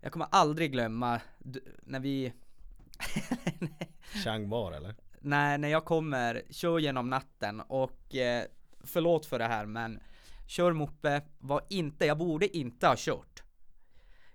Jag 0.00 0.12
kommer 0.12 0.26
aldrig 0.30 0.72
glömma 0.72 1.20
när 1.82 2.00
vi 2.00 2.32
Chang 4.24 4.48
bar 4.48 4.72
eller? 4.72 4.94
Nej, 5.20 5.58
när 5.58 5.68
jag 5.68 5.84
kommer, 5.84 6.42
kör 6.50 6.78
genom 6.78 7.10
natten 7.10 7.60
och 7.60 8.14
eh, 8.14 8.44
förlåt 8.84 9.26
för 9.26 9.38
det 9.38 9.44
här 9.44 9.66
men 9.66 10.00
kör 10.46 10.72
moppe, 10.72 11.22
var 11.38 11.60
inte, 11.68 12.06
jag 12.06 12.18
borde 12.18 12.56
inte 12.56 12.86
ha 12.86 12.94
kört. 12.98 13.42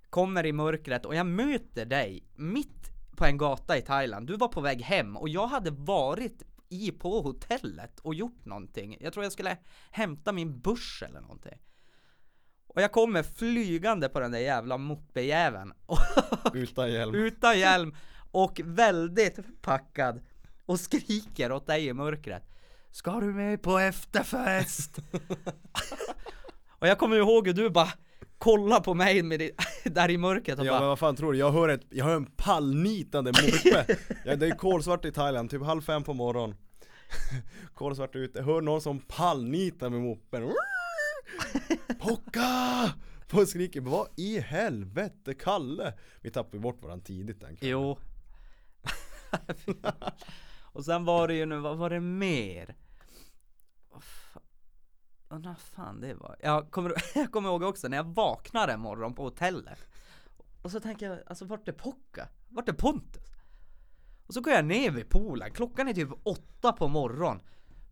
Kommer 0.09 0.45
i 0.45 0.53
mörkret 0.53 1.05
och 1.05 1.15
jag 1.15 1.25
möter 1.25 1.85
dig 1.85 2.23
mitt 2.35 2.91
på 3.15 3.25
en 3.25 3.37
gata 3.37 3.77
i 3.77 3.81
Thailand. 3.81 4.27
Du 4.27 4.37
var 4.37 4.47
på 4.47 4.61
väg 4.61 4.81
hem 4.81 5.17
och 5.17 5.29
jag 5.29 5.47
hade 5.47 5.71
varit 5.71 6.43
i 6.69 6.91
på 6.91 7.21
hotellet 7.21 7.99
och 7.99 8.15
gjort 8.15 8.45
någonting. 8.45 8.97
Jag 8.99 9.13
tror 9.13 9.25
jag 9.25 9.31
skulle 9.31 9.57
hämta 9.91 10.31
min 10.31 10.59
börs 10.59 11.03
eller 11.07 11.21
någonting. 11.21 11.59
Och 12.67 12.81
jag 12.81 12.91
kommer 12.91 13.23
flygande 13.23 14.09
på 14.09 14.19
den 14.19 14.31
där 14.31 14.39
jävla 14.39 14.77
moppejäveln. 14.77 15.73
Utan 16.53 16.91
hjälm. 16.91 17.15
utan 17.15 17.59
hjälm 17.59 17.95
och 18.31 18.61
väldigt 18.63 19.61
packad 19.61 20.21
och 20.65 20.79
skriker 20.79 21.51
åt 21.51 21.67
dig 21.67 21.87
i 21.87 21.93
mörkret 21.93 22.49
Ska 22.91 23.19
du 23.19 23.33
med 23.33 23.61
på 23.61 23.79
efterfest? 23.79 24.99
och 26.69 26.87
jag 26.87 26.97
kommer 26.97 27.15
ihåg 27.15 27.47
hur 27.47 27.53
du 27.53 27.69
bara 27.69 27.93
kollar 28.39 28.79
på 28.79 28.93
mig 28.93 29.23
med 29.23 29.39
det, 29.39 29.51
där 29.83 30.09
i 30.09 30.17
mörkret 30.17 30.59
och 30.59 30.65
Ja 30.65 30.71
bara 30.71 30.79
men 30.79 30.89
vad 30.89 30.99
fan 30.99 31.15
tror 31.15 31.33
du? 31.33 31.39
Jag 31.39 31.51
hör, 31.51 31.69
ett, 31.69 31.85
jag 31.89 32.05
hör 32.05 32.15
en 32.15 32.25
pallnitande 32.25 33.31
moppe 33.31 33.95
ja, 34.25 34.35
Det 34.35 34.47
är 34.47 34.57
kolsvart 34.57 35.05
i 35.05 35.11
Thailand, 35.11 35.49
typ 35.49 35.61
halv 35.61 35.81
fem 35.81 36.03
på 36.03 36.13
morgonen 36.13 36.55
Kolsvart 37.73 38.15
ute, 38.15 38.39
jag 38.39 38.45
hör 38.45 38.61
någon 38.61 38.81
som 38.81 38.99
pallnitar 38.99 39.89
med 39.89 40.01
moppen 40.01 40.53
Pocka! 41.99 42.93
På 43.27 43.45
skriker, 43.45 43.81
vad 43.81 44.07
i 44.17 44.39
helvete 44.39 45.33
Kalle? 45.33 45.93
Vi 46.21 46.29
tappade 46.29 46.59
bort 46.59 46.83
varandra 46.83 47.05
tidigt 47.05 47.41
den 47.41 47.55
kvällen. 47.55 47.71
Jo 47.71 47.97
Och 50.79 50.85
sen 50.85 51.05
var 51.05 51.27
det 51.27 51.33
ju 51.33 51.45
nu, 51.45 51.57
vad 51.57 51.77
var 51.77 51.89
det 51.89 51.99
mer? 51.99 52.75
Undrar 55.29 55.51
vad 55.51 55.59
fan 55.59 56.01
det 56.01 56.13
var? 56.13 56.35
Jag 56.39 56.71
kommer, 56.71 56.93
jag 57.15 57.31
kommer 57.31 57.49
ihåg 57.49 57.63
också 57.63 57.87
när 57.87 57.97
jag 57.97 58.03
vaknade 58.03 58.73
en 58.73 58.79
morgon 58.79 59.15
på 59.15 59.23
hotellet 59.23 59.87
Och 60.61 60.71
så 60.71 60.79
tänker 60.79 61.09
jag, 61.09 61.19
alltså 61.27 61.45
vart 61.45 61.67
är 61.67 61.71
Pocka? 61.71 62.27
Vart 62.49 62.69
är 62.69 62.73
Pontus? 62.73 63.29
Och 64.27 64.33
så 64.33 64.41
går 64.41 64.53
jag 64.53 64.65
ner 64.65 64.91
vid 64.91 65.09
poolen, 65.09 65.51
klockan 65.51 65.87
är 65.87 65.93
typ 65.93 66.09
åtta 66.23 66.73
på 66.73 66.87
morgonen 66.87 67.41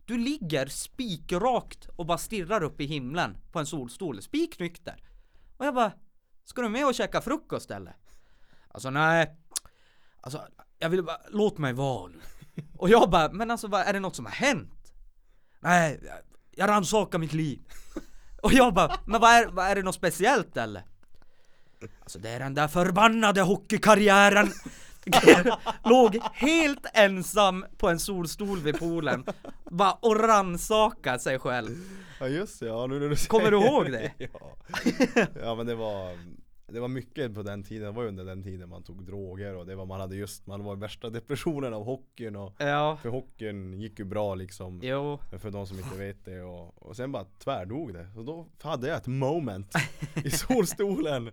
Du 0.06 0.18
ligger 0.18 0.66
spikrakt 0.66 1.88
och 1.96 2.06
bara 2.06 2.18
stirrar 2.18 2.62
upp 2.62 2.80
i 2.80 2.86
himlen 2.86 3.36
på 3.52 3.58
en 3.58 3.66
solstol, 3.66 4.22
spiknykter 4.22 5.02
Och 5.56 5.66
jag 5.66 5.74
bara 5.74 5.92
Ska 6.44 6.62
du 6.62 6.68
med 6.68 6.86
och 6.86 6.94
käka 6.94 7.20
frukost 7.20 7.70
eller? 7.70 7.96
Alltså 8.68 8.90
nej 8.90 9.36
Alltså, 10.20 10.46
jag 10.78 10.88
vill 10.88 11.04
bara, 11.04 11.20
låt 11.30 11.58
mig 11.58 11.72
vara 11.72 12.06
nu. 12.08 12.20
Och 12.76 12.88
jag 12.88 13.10
bara, 13.10 13.32
men 13.32 13.50
alltså 13.50 13.68
vad, 13.68 13.80
är 13.80 13.92
det 13.92 14.00
något 14.00 14.16
som 14.16 14.24
har 14.24 14.32
hänt? 14.32 14.92
Nej, 15.60 16.00
jag, 16.58 16.68
rannsakar 16.68 17.18
mitt 17.18 17.32
liv. 17.32 17.58
Och 18.42 18.52
jag 18.52 18.74
bara, 18.74 18.98
men 19.06 19.20
vad 19.20 19.30
är, 19.30 19.46
vad 19.46 19.66
är 19.66 19.74
det 19.74 19.82
något 19.82 19.94
speciellt 19.94 20.56
eller? 20.56 20.82
Alltså 22.00 22.18
det 22.18 22.28
är 22.28 22.38
den 22.38 22.54
där 22.54 22.68
förbannade 22.68 23.42
hockeykarriären. 23.42 24.52
Låg 25.84 26.18
helt 26.32 26.86
ensam 26.94 27.64
på 27.78 27.88
en 27.88 27.98
solstol 27.98 28.58
vid 28.58 28.78
poolen. 28.78 29.24
Bara 29.70 29.92
och 29.92 30.20
rannsaka 30.20 31.18
sig 31.18 31.38
själv. 31.38 31.76
Ja 32.20 32.28
just 32.28 32.60
det, 32.60 32.66
ja 32.66 32.86
nu 32.86 33.00
när 33.00 33.08
du 33.08 33.16
säger 33.16 33.28
Kommer 33.28 33.50
du 33.50 33.56
ihåg 33.56 33.92
det? 33.92 34.12
ja. 34.32 34.56
ja 35.42 35.54
men 35.54 35.66
det 35.66 35.74
var 35.74 36.18
Det 36.72 36.80
var 36.80 36.88
mycket 36.88 37.34
på 37.34 37.42
den 37.42 37.62
tiden, 37.62 37.86
det 37.86 37.92
var 37.92 38.02
ju 38.02 38.08
under 38.08 38.24
den 38.24 38.42
tiden 38.42 38.68
man 38.68 38.82
tog 38.82 39.04
droger 39.04 39.54
och 39.54 39.66
det 39.66 39.74
var 39.74 39.86
man 39.86 40.00
hade 40.00 40.16
just 40.16 40.46
Man 40.46 40.64
var 40.64 40.76
i 40.76 40.80
värsta 40.80 41.10
depressionen 41.10 41.74
av 41.74 41.84
hockeyn 41.84 42.36
och 42.36 42.54
Ja, 42.58 42.96
För 43.02 43.08
hockeyn 43.08 43.80
gick 43.80 43.98
ju 43.98 44.04
bra 44.04 44.34
liksom 44.34 44.80
jo. 44.82 45.18
För 45.38 45.50
de 45.50 45.66
som 45.66 45.78
inte 45.78 45.98
vet 45.98 46.24
det 46.24 46.42
och, 46.42 46.82
och 46.82 46.96
sen 46.96 47.12
bara 47.12 47.24
tvärdog 47.24 47.94
det. 47.94 48.10
Så 48.14 48.22
då 48.22 48.46
hade 48.62 48.88
jag 48.88 48.96
ett 48.96 49.06
moment 49.06 49.74
i 50.24 50.30
solstolen. 50.30 51.30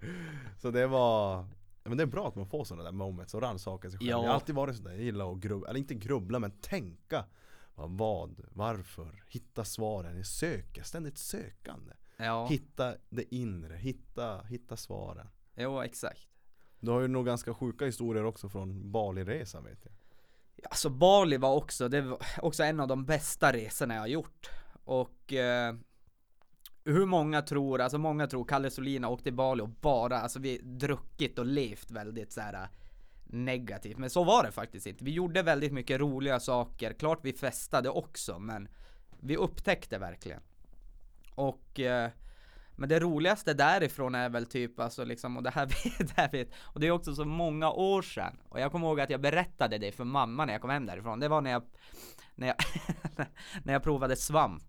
Så 0.62 0.72
det 0.72 0.88
var 0.88 1.46
Men 1.84 1.98
det 1.98 2.04
är 2.04 2.08
bra 2.08 2.28
att 2.28 2.36
man 2.36 2.48
får 2.48 2.64
sådana 2.64 2.84
där 2.84 2.92
moments 2.92 3.34
och 3.34 3.42
rannsakar 3.42 3.90
sig 3.90 4.00
själv. 4.00 4.10
Ja. 4.10 4.22
Jag 4.22 4.28
har 4.28 4.34
alltid 4.34 4.56
varit 4.56 4.76
sådär, 4.76 4.92
jag 4.92 5.02
gillar 5.02 5.32
att 5.32 5.40
grubbla, 5.40 5.70
eller 5.70 5.80
inte 5.80 5.94
grubbla 5.94 6.40
men 6.40 6.52
tänka. 6.52 7.26
Vad, 7.76 8.42
varför, 8.54 9.24
hitta 9.28 9.64
svaren, 9.64 10.26
söka, 10.26 10.84
ständigt 10.84 11.18
sökande. 11.18 11.92
Ja, 12.18 12.48
Hitta 12.48 12.96
det 13.10 13.36
inre, 13.36 13.76
hitta, 13.76 14.42
hitta 14.42 14.78
svaren. 14.78 15.28
jo 15.56 15.82
exakt. 15.82 16.28
Du 16.80 16.92
har 16.92 17.02
ju 17.02 17.08
nog 17.08 17.26
ganska 17.26 17.54
sjuka 17.54 17.86
historier 17.86 18.26
också 18.26 18.50
från 18.50 18.92
Bali-resan 18.92 19.64
vet 19.64 19.80
jag. 19.84 19.94
Alltså 20.70 20.90
Bali 20.90 21.38
var 21.38 21.56
också, 21.56 21.90
det 21.90 22.02
var 22.02 22.20
också 22.42 22.64
en 22.64 22.80
av 22.80 22.88
de 22.88 23.06
bästa 23.06 23.54
resorna 23.54 23.94
jag 23.94 24.02
har 24.02 24.08
gjort. 24.08 24.50
Och 24.84 25.34
eh, 25.34 25.76
hur 26.84 27.06
många 27.06 27.42
tror, 27.42 27.82
alltså 27.82 27.98
många 27.98 28.28
tror 28.28 28.46
Kalle 28.46 28.70
Solina 28.72 29.10
åkte 29.10 29.24
till 29.24 29.34
Bali 29.34 29.62
och 29.62 29.70
bara, 29.70 30.22
alltså 30.22 30.40
vi 30.40 30.58
druckit 30.58 31.40
och 31.40 31.46
levt 31.46 31.92
väldigt 31.92 32.32
så 32.32 32.42
här 32.42 32.54
eh, 32.54 32.70
negativt. 33.26 33.98
Men 33.98 34.10
så 34.10 34.24
var 34.24 34.44
det 34.44 34.52
faktiskt 34.52 34.88
inte. 34.88 35.04
Vi 35.04 35.12
gjorde 35.12 35.42
väldigt 35.42 35.74
mycket 35.74 36.00
roliga 36.00 36.40
saker. 36.40 36.94
Klart 36.94 37.20
vi 37.22 37.34
festade 37.34 37.90
också, 37.90 38.40
men 38.40 38.68
vi 39.20 39.38
upptäckte 39.38 39.98
verkligen. 39.98 40.42
Och 41.36 41.80
eh, 41.80 42.12
men 42.76 42.90
det 42.90 43.00
roligaste 43.00 43.54
därifrån 43.54 44.16
är 44.16 44.30
väl 44.30 44.46
typ 44.46 44.80
alltså 44.80 45.04
liksom, 45.04 45.38
och 45.38 45.44
det 45.44 45.50
här 45.50 45.66
vet, 46.00 46.16
det 46.16 46.22
här 46.22 46.32
vet, 46.32 46.50
och 46.58 46.80
det 46.80 46.88
är 46.88 46.92
också 46.92 47.16
så 47.16 47.26
många 47.26 47.72
år 47.72 48.02
sedan. 48.02 48.38
Och 48.50 48.60
jag 48.60 48.72
kommer 48.72 48.88
ihåg 48.88 49.02
att 49.02 49.10
jag 49.10 49.22
berättade 49.22 49.78
det 49.78 49.92
för 49.92 50.04
mamma 50.04 50.46
när 50.46 50.54
jag 50.54 50.62
kom 50.62 50.70
hem 50.70 50.86
därifrån. 50.86 51.20
Det 51.20 51.28
var 51.28 51.42
när 51.42 51.52
jag, 51.52 51.64
när 52.36 52.48
jag, 52.48 52.56
när 53.64 53.74
jag 53.74 53.84
provade 53.84 54.16
svamp. 54.16 54.64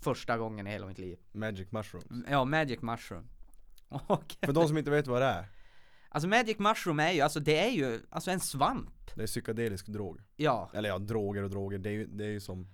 Första 0.00 0.38
gången 0.38 0.66
i 0.66 0.70
hela 0.70 0.86
mitt 0.86 0.98
liv. 0.98 1.18
Magic 1.32 1.72
mushroom. 1.72 2.26
Ja, 2.30 2.44
magic 2.44 2.82
mushroom. 2.82 3.28
Och, 3.88 4.36
För 4.42 4.52
de 4.52 4.68
som 4.68 4.78
inte 4.78 4.90
vet 4.90 5.06
vad 5.06 5.22
det 5.22 5.26
är, 5.26 5.46
alltså 6.08 6.28
magic 6.28 6.58
mushroom 6.58 7.00
är 7.00 7.12
ju, 7.12 7.20
alltså 7.20 7.40
det 7.40 7.58
är 7.58 7.70
ju, 7.70 8.00
alltså 8.10 8.30
en 8.30 8.40
svamp. 8.40 9.10
det 9.14 9.22
är 9.22 9.26
psykedelisk 9.26 9.86
drog. 9.86 10.20
Ja, 10.36 10.70
Eller 10.74 10.88
ja, 10.88 10.98
droger 10.98 11.42
och 11.42 11.50
droger, 11.50 11.78
det 11.78 11.88
är 11.88 11.92
ju, 11.92 12.06
det 12.06 12.24
är 12.24 12.28
ju 12.28 12.40
som 12.40 12.68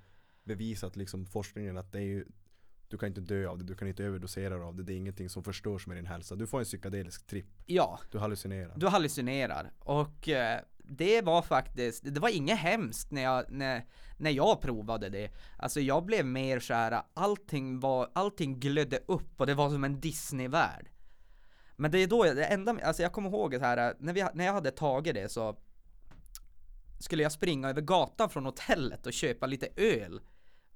bevisat 0.45 0.97
liksom 0.97 1.27
forskningen 1.27 1.79
att 1.79 1.93
det 1.93 1.99
är 1.99 2.03
ju 2.03 2.27
Du 2.91 2.99
kan 2.99 3.09
inte 3.09 3.21
dö 3.21 3.49
av 3.49 3.59
det, 3.59 3.65
du 3.65 3.75
kan 3.75 3.89
inte 3.89 4.05
överdosera 4.05 4.67
av 4.67 4.77
det, 4.77 4.83
det 4.83 4.93
är 4.93 4.97
ingenting 4.97 5.29
som 5.29 5.43
förstörs 5.45 5.87
med 5.87 5.97
din 5.97 6.07
hälsa. 6.07 6.35
Du 6.35 6.47
får 6.47 6.59
en 6.59 6.65
psykedelisk 6.65 7.27
tripp, 7.27 7.47
ja. 7.67 8.01
du 8.11 8.19
hallucinerar. 8.19 8.73
Du 8.77 8.89
hallucinerar. 8.89 9.73
Och 9.79 10.29
eh, 10.29 10.61
det 10.79 11.23
var 11.23 11.43
faktiskt, 11.43 12.03
det 12.15 12.21
var 12.21 12.29
inget 12.29 12.59
hemskt 12.59 13.11
när 13.11 13.23
jag, 13.23 13.45
när, 13.51 13.85
när 14.17 14.31
jag 14.31 14.61
provade 14.61 15.09
det. 15.09 15.31
Alltså 15.59 15.81
jag 15.81 16.05
blev 16.05 16.27
mer 16.27 16.61
så 16.61 16.75
här, 16.75 17.03
allting 17.15 17.81
var, 17.81 18.11
allting 18.12 18.61
glödde 18.61 19.01
upp 19.07 19.41
och 19.41 19.47
det 19.47 19.55
var 19.55 19.71
som 19.71 19.85
en 19.85 20.01
Disney-värld. 20.01 20.89
Men 21.77 21.91
det 21.91 21.99
är 21.99 22.07
då, 22.07 22.27
jag- 22.27 22.37
det 22.37 22.45
enda, 22.45 22.77
alltså 22.85 23.03
jag 23.03 23.12
kommer 23.12 23.29
ihåg 23.29 23.51
det 23.51 23.59
här, 23.61 23.95
när, 23.99 24.12
vi, 24.12 24.27
när 24.35 24.45
jag 24.45 24.53
hade 24.53 24.71
tagit 24.71 25.15
det 25.15 25.29
så 25.33 25.57
skulle 26.99 27.23
jag 27.23 27.33
springa 27.33 27.71
över 27.71 27.81
gatan 27.81 28.31
från 28.31 28.45
hotellet 28.45 29.07
och 29.07 29.12
köpa 29.12 29.47
lite 29.47 29.69
öl 29.77 30.21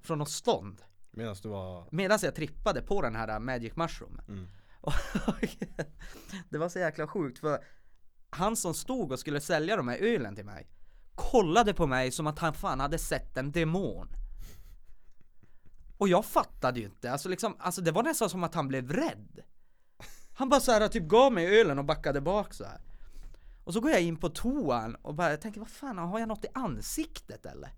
från 0.00 0.18
något 0.18 0.30
stånd. 0.30 0.82
Medan 1.16 1.36
du 1.42 1.48
var 1.48 1.86
Medan 1.90 2.18
jag 2.22 2.34
trippade 2.34 2.82
på 2.82 3.02
den 3.02 3.16
här 3.16 3.40
Magic 3.40 3.76
Mushroom. 3.76 4.20
Mm. 4.28 4.48
Det 6.50 6.58
var 6.58 6.68
så 6.68 6.78
jäkla 6.78 7.06
sjukt 7.06 7.38
för 7.38 7.64
han 8.30 8.56
som 8.56 8.74
stod 8.74 9.12
och 9.12 9.18
skulle 9.18 9.40
sälja 9.40 9.76
de 9.76 9.88
här 9.88 9.98
ölen 9.98 10.34
till 10.34 10.44
mig 10.44 10.68
kollade 11.14 11.74
på 11.74 11.86
mig 11.86 12.10
som 12.10 12.26
att 12.26 12.38
han 12.38 12.54
fan 12.54 12.80
hade 12.80 12.98
sett 12.98 13.36
en 13.36 13.52
demon. 13.52 14.08
Och 15.98 16.08
jag 16.08 16.24
fattade 16.24 16.80
ju 16.80 16.86
inte, 16.86 17.12
alltså 17.12 17.28
liksom, 17.28 17.56
alltså 17.58 17.80
det 17.80 17.92
var 17.92 18.02
nästan 18.02 18.30
som 18.30 18.44
att 18.44 18.54
han 18.54 18.68
blev 18.68 18.92
rädd. 18.92 19.40
Han 20.34 20.48
bara 20.48 20.60
så 20.60 20.72
här 20.72 20.88
typ 20.88 21.08
gav 21.08 21.32
mig 21.32 21.60
ölen 21.60 21.78
och 21.78 21.84
backade 21.84 22.20
bak 22.20 22.54
så 22.54 22.64
här. 22.64 22.80
Och 23.64 23.72
så 23.72 23.80
går 23.80 23.90
jag 23.90 24.02
in 24.02 24.16
på 24.16 24.28
toan 24.28 24.94
och 24.94 25.14
bara 25.14 25.30
jag 25.30 25.40
tänker 25.40 25.60
vad 25.60 25.70
fan, 25.70 25.98
har 25.98 26.18
jag 26.18 26.28
något 26.28 26.44
i 26.44 26.48
ansiktet 26.54 27.46
eller? 27.46 27.70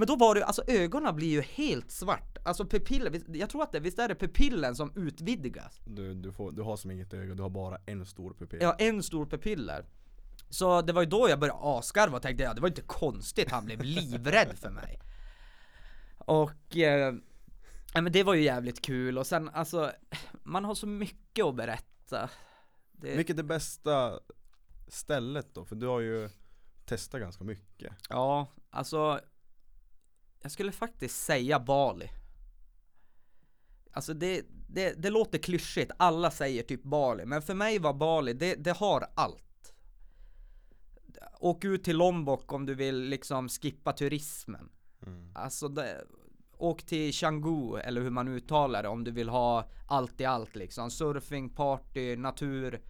Men 0.00 0.06
då 0.06 0.16
var 0.16 0.34
det 0.34 0.44
alltså 0.44 0.62
ögonen 0.66 1.16
blir 1.16 1.28
ju 1.28 1.40
helt 1.40 1.90
svart, 1.90 2.38
alltså 2.44 2.64
pupiller, 2.64 3.10
visst- 3.10 3.28
jag 3.28 3.50
tror 3.50 3.62
att 3.62 3.72
det, 3.72 3.80
visst 3.80 3.98
är 3.98 4.08
det 4.08 4.14
pupillen 4.14 4.76
som 4.76 4.92
utvidgas? 4.96 5.80
du, 5.84 6.14
du, 6.14 6.32
får, 6.32 6.52
du 6.52 6.62
har 6.62 6.76
som 6.76 6.90
inget 6.90 7.14
öga, 7.14 7.34
du 7.34 7.42
har 7.42 7.50
bara 7.50 7.78
en 7.86 8.06
stor 8.06 8.34
pupill. 8.34 8.58
Ja, 8.62 8.76
en 8.78 9.02
stor 9.02 9.26
pupiller. 9.26 9.84
Så 10.50 10.82
det 10.82 10.92
var 10.92 11.02
ju 11.02 11.08
då 11.08 11.28
jag 11.28 11.40
började 11.40 11.58
asgarva 11.62 12.16
och 12.16 12.22
tänkte 12.22 12.44
ja, 12.44 12.54
det 12.54 12.60
var 12.60 12.68
inte 12.68 12.82
konstigt 12.82 13.50
han 13.50 13.64
blev 13.64 13.82
livrädd 13.82 14.58
för 14.58 14.70
mig. 14.70 15.00
Och 16.18 16.76
eh, 16.76 17.14
ja, 17.94 18.00
men 18.00 18.12
det 18.12 18.22
var 18.22 18.34
ju 18.34 18.42
jävligt 18.42 18.82
kul 18.82 19.18
och 19.18 19.26
sen 19.26 19.48
alltså, 19.48 19.92
man 20.42 20.64
har 20.64 20.74
så 20.74 20.86
mycket 20.86 21.44
att 21.44 21.56
berätta. 21.56 22.30
Det, 22.92 23.16
Vilket 23.16 23.38
är 23.38 23.42
bästa 23.42 24.20
stället 24.88 25.54
då? 25.54 25.64
För 25.64 25.76
du 25.76 25.86
har 25.86 26.00
ju 26.00 26.30
testat 26.84 27.20
ganska 27.20 27.44
mycket. 27.44 27.92
Ja, 28.08 28.46
alltså 28.70 29.20
jag 30.42 30.52
skulle 30.52 30.72
faktiskt 30.72 31.24
säga 31.24 31.60
Bali. 31.60 32.10
Alltså 33.92 34.14
det, 34.14 34.44
det, 34.68 35.02
det 35.02 35.10
låter 35.10 35.38
klyschigt, 35.38 35.90
alla 35.96 36.30
säger 36.30 36.62
typ 36.62 36.82
Bali, 36.82 37.24
men 37.24 37.42
för 37.42 37.54
mig 37.54 37.78
var 37.78 37.94
Bali, 37.94 38.32
det, 38.32 38.54
det 38.54 38.76
har 38.76 39.06
allt. 39.14 39.72
Åk 41.40 41.64
ut 41.64 41.84
till 41.84 41.96
Lombok 41.96 42.52
om 42.52 42.66
du 42.66 42.74
vill 42.74 43.00
liksom 43.00 43.48
skippa 43.48 43.92
turismen. 43.92 44.70
Alltså 45.34 45.68
det, 45.68 46.04
åk 46.56 46.82
till 46.82 47.14
Canggu, 47.14 47.76
eller 47.78 48.00
hur 48.00 48.10
man 48.10 48.28
uttalar 48.28 48.82
det, 48.82 48.88
om 48.88 49.04
du 49.04 49.10
vill 49.10 49.28
ha 49.28 49.68
allt 49.88 50.20
i 50.20 50.24
allt 50.24 50.56
liksom. 50.56 50.90
Surfing, 50.90 51.50
party, 51.50 52.16
natur. 52.16 52.82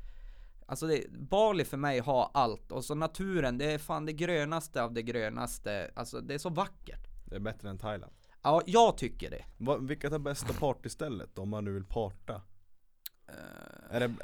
Alltså 0.67 0.87
det, 0.87 1.11
Bali 1.11 1.65
för 1.65 1.77
mig 1.77 1.99
har 2.01 2.31
allt, 2.35 2.73
och 2.73 2.85
så 2.85 2.95
naturen, 2.95 3.59
det 3.59 3.73
är 3.73 3.79
fan 3.79 4.07
det 4.07 4.13
grönaste 4.13 4.83
av 4.83 4.93
det 4.93 5.03
grönaste. 5.03 5.91
Alltså 5.97 6.21
det 6.21 6.35
är 6.35 6.39
så 6.39 6.51
vackert. 6.51 7.10
Det 7.31 7.37
är 7.37 7.41
bättre 7.41 7.71
än 7.71 7.79
Thailand. 7.79 8.13
Ja, 8.43 8.63
jag 8.67 8.99
tycker 8.99 9.31
det. 9.31 9.45
Va, 9.59 9.77
vilket 9.77 10.13
är 10.13 10.19
bästa 10.19 10.53
partystället 10.53 11.39
om 11.39 11.49
man 11.49 11.65
nu 11.65 11.73
vill 11.73 11.85
parta? 11.85 12.43
Eh. 13.29 13.97
Är, 13.97 14.01
det, 14.01 14.15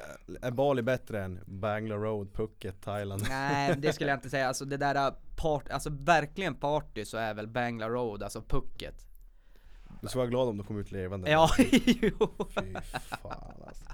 är 0.42 0.50
Bali 0.50 0.82
bättre 0.82 1.24
än 1.24 1.40
Bangalore 1.46 2.08
Road, 2.08 2.32
Phuket, 2.32 2.80
Thailand? 2.80 3.26
Nej, 3.28 3.76
det 3.78 3.92
skulle 3.92 4.10
jag 4.10 4.16
inte 4.16 4.30
säga. 4.30 4.48
Alltså 4.48 4.64
det 4.64 4.76
där 4.76 5.14
part, 5.36 5.68
alltså 5.68 5.90
verkligen 5.90 6.54
party 6.54 7.04
så 7.04 7.16
är 7.16 7.34
väl 7.34 7.48
Bangla 7.48 7.88
Road, 7.88 8.22
alltså 8.22 8.42
Phuket. 8.42 9.06
Du 10.02 10.08
ska 10.08 10.18
vara 10.18 10.28
glad 10.28 10.48
om 10.48 10.56
du 10.56 10.64
kommer 10.64 10.80
ut 10.80 10.92
levande. 10.92 11.30
Ja, 11.30 11.50
jo. 11.84 12.48
Fy 12.50 12.74
fan 13.22 13.62
alltså. 13.66 13.84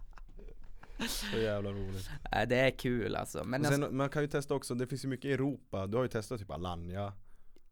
Så 1.09 1.39
jävla 1.39 1.71
roligt. 1.71 2.11
Nej, 2.33 2.47
det 2.47 2.57
är 2.57 2.71
kul 2.71 3.17
alltså. 3.17 3.45
Men 3.45 3.61
Och 3.61 3.67
alltså, 3.67 3.83
sen, 3.83 3.97
man 3.97 4.09
kan 4.09 4.23
ju 4.23 4.29
testa 4.29 4.55
också, 4.55 4.75
det 4.75 4.87
finns 4.87 5.05
ju 5.05 5.09
mycket 5.09 5.25
i 5.25 5.33
Europa. 5.33 5.87
Du 5.87 5.97
har 5.97 6.05
ju 6.05 6.09
testat 6.09 6.39
typ 6.39 6.51
Alanya. 6.51 7.13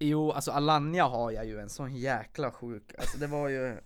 Jo, 0.00 0.32
alltså 0.32 0.50
Alanya 0.50 1.04
har 1.04 1.30
jag 1.30 1.46
ju 1.46 1.60
en 1.60 1.70
sån 1.70 1.96
jäkla 1.96 2.50
sjuk, 2.50 2.92
alltså 2.98 3.18
det 3.18 3.26
var 3.26 3.48
ju 3.48 3.76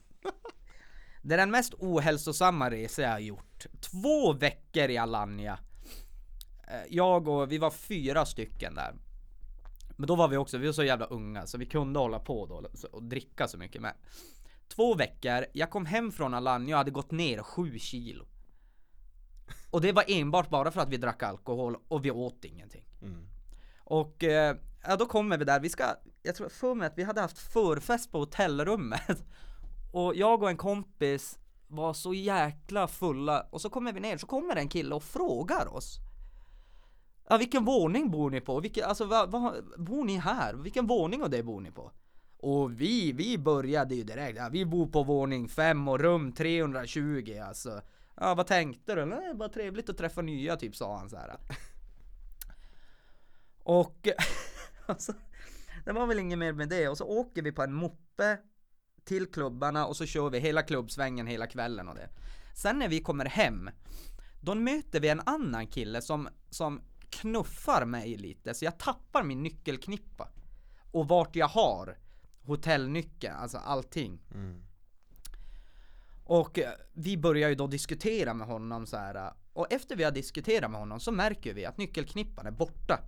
Det 1.22 1.34
är 1.34 1.38
den 1.38 1.50
mest 1.50 1.74
ohälsosamma 1.74 2.70
resa 2.70 3.02
jag 3.02 3.10
har 3.10 3.18
gjort. 3.18 3.66
Två 3.80 4.32
veckor 4.32 4.90
i 4.90 4.98
Alanya. 4.98 5.58
Eh, 6.68 6.82
Jag 6.88 7.28
och, 7.28 7.52
vi 7.52 7.58
var 7.58 7.70
fyra 7.70 8.26
stycken 8.26 8.74
där. 8.74 8.94
Men 9.96 10.06
då 10.06 10.16
var 10.16 10.28
vi 10.28 10.36
också, 10.36 10.58
vi 10.58 10.66
var 10.66 10.72
så 10.72 10.84
jävla 10.84 11.06
unga 11.06 11.46
så 11.46 11.58
vi 11.58 11.66
kunde 11.66 11.98
hålla 11.98 12.18
på 12.18 12.46
då 12.46 12.68
och 12.90 13.02
dricka 13.02 13.48
så 13.48 13.58
mycket 13.58 13.82
med. 13.82 13.94
Två 14.68 14.94
veckor, 14.94 15.46
jag 15.52 15.70
kom 15.70 15.86
hem 15.86 16.12
från 16.12 16.34
Alanya 16.34 16.74
och 16.74 16.78
hade 16.78 16.90
gått 16.90 17.10
ner 17.10 17.42
sju 17.42 17.78
kilo. 17.78 18.26
Och 19.70 19.80
det 19.80 19.92
var 19.92 20.04
enbart 20.08 20.50
bara 20.50 20.70
för 20.70 20.80
att 20.80 20.88
vi 20.88 20.96
drack 20.96 21.22
alkohol 21.22 21.76
och 21.88 22.04
vi 22.04 22.10
åt 22.10 22.44
ingenting. 22.44 22.84
Mm. 23.02 23.28
Och 23.78 24.24
eh, 24.24 24.56
ja, 24.86 24.96
då 24.96 25.06
kommer 25.06 25.38
vi 25.38 25.44
där, 25.44 25.60
vi 25.60 25.68
ska, 25.68 25.84
jag 26.22 26.34
tror 26.34 26.48
för 26.48 26.74
mig 26.74 26.86
att 26.86 26.98
vi 26.98 27.02
hade 27.02 27.20
haft 27.20 27.38
förfest 27.38 28.12
på 28.12 28.18
hotellrummet. 28.18 29.24
Och 29.92 30.14
jag 30.14 30.42
och 30.42 30.50
en 30.50 30.56
kompis 30.56 31.38
var 31.66 31.92
så 31.92 32.14
jäkla 32.14 32.88
fulla, 32.88 33.46
och 33.50 33.60
så 33.60 33.70
kommer 33.70 33.92
vi 33.92 34.00
ner, 34.00 34.16
så 34.16 34.26
kommer 34.26 34.56
en 34.56 34.68
kille 34.68 34.94
och 34.94 35.02
frågar 35.02 35.74
oss. 35.74 35.98
Ja, 37.28 37.36
vilken 37.36 37.64
våning 37.64 38.10
bor 38.10 38.30
ni 38.30 38.40
på? 38.40 38.60
Vilken, 38.60 38.84
alltså, 38.84 39.04
vad, 39.04 39.30
va, 39.30 39.54
bor 39.78 40.04
ni 40.04 40.16
här? 40.16 40.54
Vilken 40.54 40.86
våning 40.86 41.22
och 41.22 41.30
det 41.30 41.42
bor 41.42 41.60
ni 41.60 41.70
på? 41.70 41.92
Och 42.36 42.80
vi, 42.80 43.12
vi 43.12 43.38
började 43.38 43.94
ju 43.94 44.02
direkt, 44.02 44.38
ja, 44.38 44.48
vi 44.52 44.66
bor 44.66 44.86
på 44.86 45.02
våning 45.02 45.48
5 45.48 45.88
och 45.88 46.00
rum 46.00 46.32
320 46.32 47.40
alltså. 47.46 47.80
Ja, 48.16 48.34
vad 48.34 48.46
tänkte 48.46 48.94
du? 48.94 49.04
Nej, 49.04 49.34
bara 49.34 49.48
trevligt 49.48 49.88
att 49.88 49.98
träffa 49.98 50.22
nya, 50.22 50.56
typ 50.56 50.76
sa 50.76 50.96
han 50.96 51.10
så 51.10 51.16
här. 51.16 51.36
Och 53.62 54.08
alltså, 54.92 55.12
det 55.84 55.92
var 55.92 56.06
väl 56.06 56.18
inget 56.18 56.38
mer 56.38 56.52
med 56.52 56.68
det. 56.68 56.88
Och 56.88 56.98
så 56.98 57.04
åker 57.04 57.42
vi 57.42 57.52
på 57.52 57.62
en 57.62 57.72
moppe 57.72 58.38
till 59.04 59.26
klubbarna 59.32 59.86
och 59.86 59.96
så 59.96 60.06
kör 60.06 60.30
vi 60.30 60.38
hela 60.38 60.62
klubbsvängen 60.62 61.26
hela 61.26 61.46
kvällen 61.46 61.88
och 61.88 61.94
det. 61.94 62.08
Sen 62.54 62.78
när 62.78 62.88
vi 62.88 63.00
kommer 63.00 63.24
hem, 63.24 63.70
då 64.40 64.54
möter 64.54 65.00
vi 65.00 65.08
en 65.08 65.22
annan 65.26 65.66
kille 65.66 66.02
som, 66.02 66.28
som 66.50 66.80
knuffar 67.10 67.84
mig 67.84 68.16
lite, 68.16 68.54
så 68.54 68.64
jag 68.64 68.78
tappar 68.78 69.22
min 69.22 69.42
nyckelknippa. 69.42 70.28
Och 70.92 71.08
vart 71.08 71.36
jag 71.36 71.48
har 71.48 71.98
hotellnyckeln, 72.42 73.36
alltså 73.36 73.58
allting. 73.58 74.20
Mm. 74.34 74.62
Och 76.24 76.58
eh, 76.58 76.72
vi 76.92 77.16
börjar 77.16 77.48
ju 77.48 77.54
då 77.54 77.66
diskutera 77.66 78.34
med 78.34 78.46
honom 78.46 78.86
så 78.86 78.96
här. 78.96 79.32
Och 79.52 79.72
efter 79.72 79.96
vi 79.96 80.04
har 80.04 80.10
diskuterat 80.10 80.70
med 80.70 80.80
honom 80.80 81.00
så 81.00 81.12
märker 81.12 81.54
vi 81.54 81.64
att 81.64 81.78
nyckelknippan 81.78 82.46
är 82.46 82.50
borta. 82.50 83.00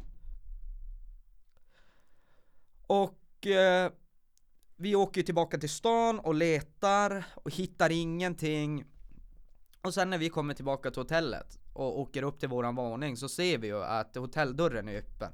Och 2.86 3.46
eh, 3.46 3.92
vi 4.76 4.96
åker 4.96 5.22
tillbaka 5.22 5.58
till 5.58 5.70
stan 5.70 6.18
och 6.18 6.34
letar 6.34 7.24
och 7.34 7.50
hittar 7.50 7.90
ingenting. 7.92 8.84
Och 9.82 9.94
sen 9.94 10.10
när 10.10 10.18
vi 10.18 10.28
kommer 10.28 10.54
tillbaka 10.54 10.90
till 10.90 11.02
hotellet 11.02 11.58
och 11.72 12.00
åker 12.00 12.22
upp 12.22 12.40
till 12.40 12.48
våran 12.48 12.74
våning 12.74 13.16
så 13.16 13.28
ser 13.28 13.58
vi 13.58 13.66
ju 13.66 13.84
att 13.84 14.16
hotelldörren 14.16 14.88
är 14.88 14.98
öppen. 14.98 15.32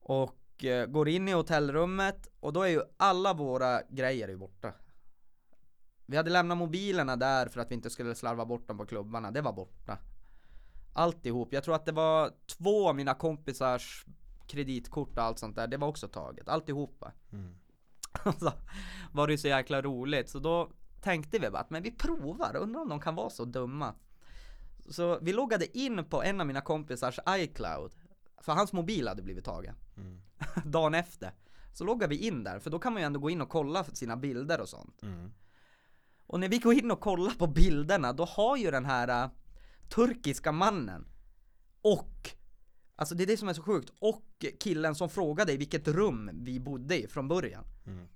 Och 0.00 0.64
eh, 0.64 0.86
går 0.86 1.08
in 1.08 1.28
i 1.28 1.32
hotellrummet 1.32 2.28
och 2.40 2.52
då 2.52 2.62
är 2.62 2.68
ju 2.68 2.82
alla 2.96 3.34
våra 3.34 3.82
grejer 3.82 4.28
ju 4.28 4.36
borta. 4.36 4.72
Vi 6.06 6.16
hade 6.16 6.30
lämnat 6.30 6.58
mobilerna 6.58 7.16
där 7.16 7.48
för 7.48 7.60
att 7.60 7.70
vi 7.70 7.74
inte 7.74 7.90
skulle 7.90 8.14
slarva 8.14 8.46
bort 8.46 8.68
dem 8.68 8.78
på 8.78 8.86
klubbarna, 8.86 9.30
det 9.30 9.40
var 9.40 9.52
borta. 9.52 9.98
Alltihop, 10.92 11.52
jag 11.52 11.64
tror 11.64 11.74
att 11.74 11.86
det 11.86 11.92
var 11.92 12.32
två 12.46 12.88
av 12.88 12.96
mina 12.96 13.14
kompisars 13.14 14.06
kreditkort 14.46 15.18
och 15.18 15.24
allt 15.24 15.38
sånt 15.38 15.56
där, 15.56 15.66
det 15.66 15.76
var 15.76 15.88
också 15.88 16.08
taget, 16.08 16.48
alltihopa. 16.48 17.12
Mm. 17.32 17.54
så 18.38 18.52
var 19.12 19.26
det 19.26 19.32
ju 19.32 19.38
så 19.38 19.48
jäkla 19.48 19.82
roligt, 19.82 20.28
så 20.28 20.38
då 20.38 20.70
tänkte 21.00 21.38
vi 21.38 21.50
bara 21.50 21.62
att 21.62 21.70
men 21.70 21.82
vi 21.82 21.90
provar, 21.90 22.56
undrar 22.56 22.80
om 22.80 22.88
de 22.88 23.00
kan 23.00 23.14
vara 23.14 23.30
så 23.30 23.44
dumma. 23.44 23.94
Så 24.88 25.18
vi 25.22 25.32
loggade 25.32 25.78
in 25.78 26.04
på 26.04 26.22
en 26.22 26.40
av 26.40 26.46
mina 26.46 26.60
kompisars 26.60 27.18
iCloud, 27.28 27.92
för 28.40 28.52
hans 28.52 28.72
mobil 28.72 29.08
hade 29.08 29.22
blivit 29.22 29.44
tagen. 29.44 29.74
Mm. 29.96 30.20
Dagen 30.64 30.94
efter. 30.94 31.32
Så 31.72 31.84
loggade 31.84 32.10
vi 32.10 32.26
in 32.26 32.44
där, 32.44 32.58
för 32.58 32.70
då 32.70 32.78
kan 32.78 32.92
man 32.92 33.02
ju 33.02 33.06
ändå 33.06 33.20
gå 33.20 33.30
in 33.30 33.40
och 33.40 33.48
kolla 33.48 33.84
sina 33.84 34.16
bilder 34.16 34.60
och 34.60 34.68
sånt. 34.68 35.02
Mm. 35.02 35.32
Och 36.26 36.40
när 36.40 36.48
vi 36.48 36.58
går 36.58 36.74
in 36.74 36.90
och 36.90 37.00
kollar 37.00 37.30
på 37.30 37.46
bilderna, 37.46 38.12
då 38.12 38.24
har 38.24 38.56
ju 38.56 38.70
den 38.70 38.84
här 38.84 39.24
uh, 39.24 39.30
turkiska 39.88 40.52
mannen 40.52 41.06
och 41.82 42.30
Alltså 42.96 43.14
det 43.14 43.24
är 43.24 43.26
det 43.26 43.36
som 43.36 43.48
är 43.48 43.52
så 43.54 43.62
sjukt, 43.62 43.92
och 44.00 44.44
killen 44.60 44.94
som 44.94 45.08
frågade 45.08 45.52
i 45.52 45.56
vilket 45.56 45.88
rum 45.88 46.30
vi 46.32 46.60
bodde 46.60 47.02
i 47.04 47.08
från 47.08 47.28
början 47.28 47.64
Mm. 47.86 48.08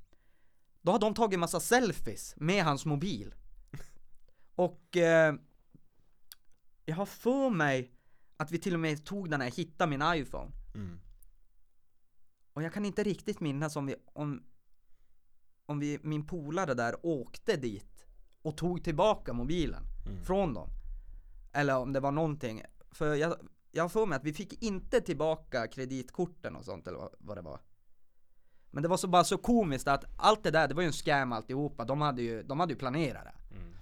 Då 0.83 0.93
har 0.93 0.99
de 0.99 1.15
tagit 1.15 1.39
massa 1.39 1.61
selfies 1.61 2.35
med 2.37 2.65
hans 2.65 2.85
mobil 2.87 3.35
Och 4.55 4.97
eh, 4.97 5.35
Jag 6.85 6.97
har 6.97 7.07
för 7.07 7.51
mig 7.51 7.93
att 8.37 8.51
vi 8.51 8.59
till 8.59 8.75
och 8.75 8.81
med 8.81 9.05
tog 9.05 9.31
den 9.31 9.39
när 9.39 9.47
jag 9.47 9.55
hittade 9.55 9.91
min 9.91 10.03
iPhone 10.15 10.51
Mm. 10.75 11.01
Och 12.53 12.63
jag 12.63 12.73
kan 12.73 12.85
inte 12.85 13.03
riktigt 13.03 13.41
minnas 13.41 13.77
om 13.77 13.87
vi, 13.87 13.95
om, 14.13 14.43
om 15.67 15.79
vi, 15.79 15.99
min 16.03 16.27
polare 16.27 16.75
där 16.75 17.07
åkte 17.07 17.57
dit 17.57 18.07
och 18.43 18.57
tog 18.57 18.85
tillbaka 18.85 19.33
mobilen 19.33 19.83
Mm. 20.07 20.25
från 20.25 20.55
dem. 20.55 20.69
Eller 21.53 21.77
om 21.79 21.93
det 21.93 22.01
var 22.01 22.13
någonting, 22.13 22.63
för 22.91 23.15
jag, 23.15 23.37
jag 23.73 23.85
har 23.85 23.89
för 23.89 24.07
mig 24.07 24.17
att 24.17 24.25
vi 24.25 24.33
fick 24.33 24.63
inte 24.63 25.01
tillbaka 25.01 25.67
kreditkorten 25.67 26.57
och 26.57 26.65
sånt 26.65 26.87
eller 26.87 27.09
vad, 27.19 27.37
det 27.37 27.43
var. 27.43 27.61
Men 28.71 28.83
det 28.83 28.89
var 28.89 28.97
så 28.97 29.09
bara 29.09 29.25
så 29.25 29.39
komiskt 29.39 29.89
att 29.89 30.05
allt 30.17 30.43
det 30.43 30.51
där, 30.51 30.69
det 30.69 30.75
var 30.75 30.83
ju 30.83 30.87
en 30.87 30.93
scam 30.93 31.33
alltihopa, 31.33 31.85
de 31.85 32.01
hade 32.01 32.23
ju, 32.23 32.43
de 32.43 32.61
hade 32.61 32.73
ju 32.73 32.79
planerat 32.79 33.25
det. 33.25 33.55
Mm. 33.57 33.75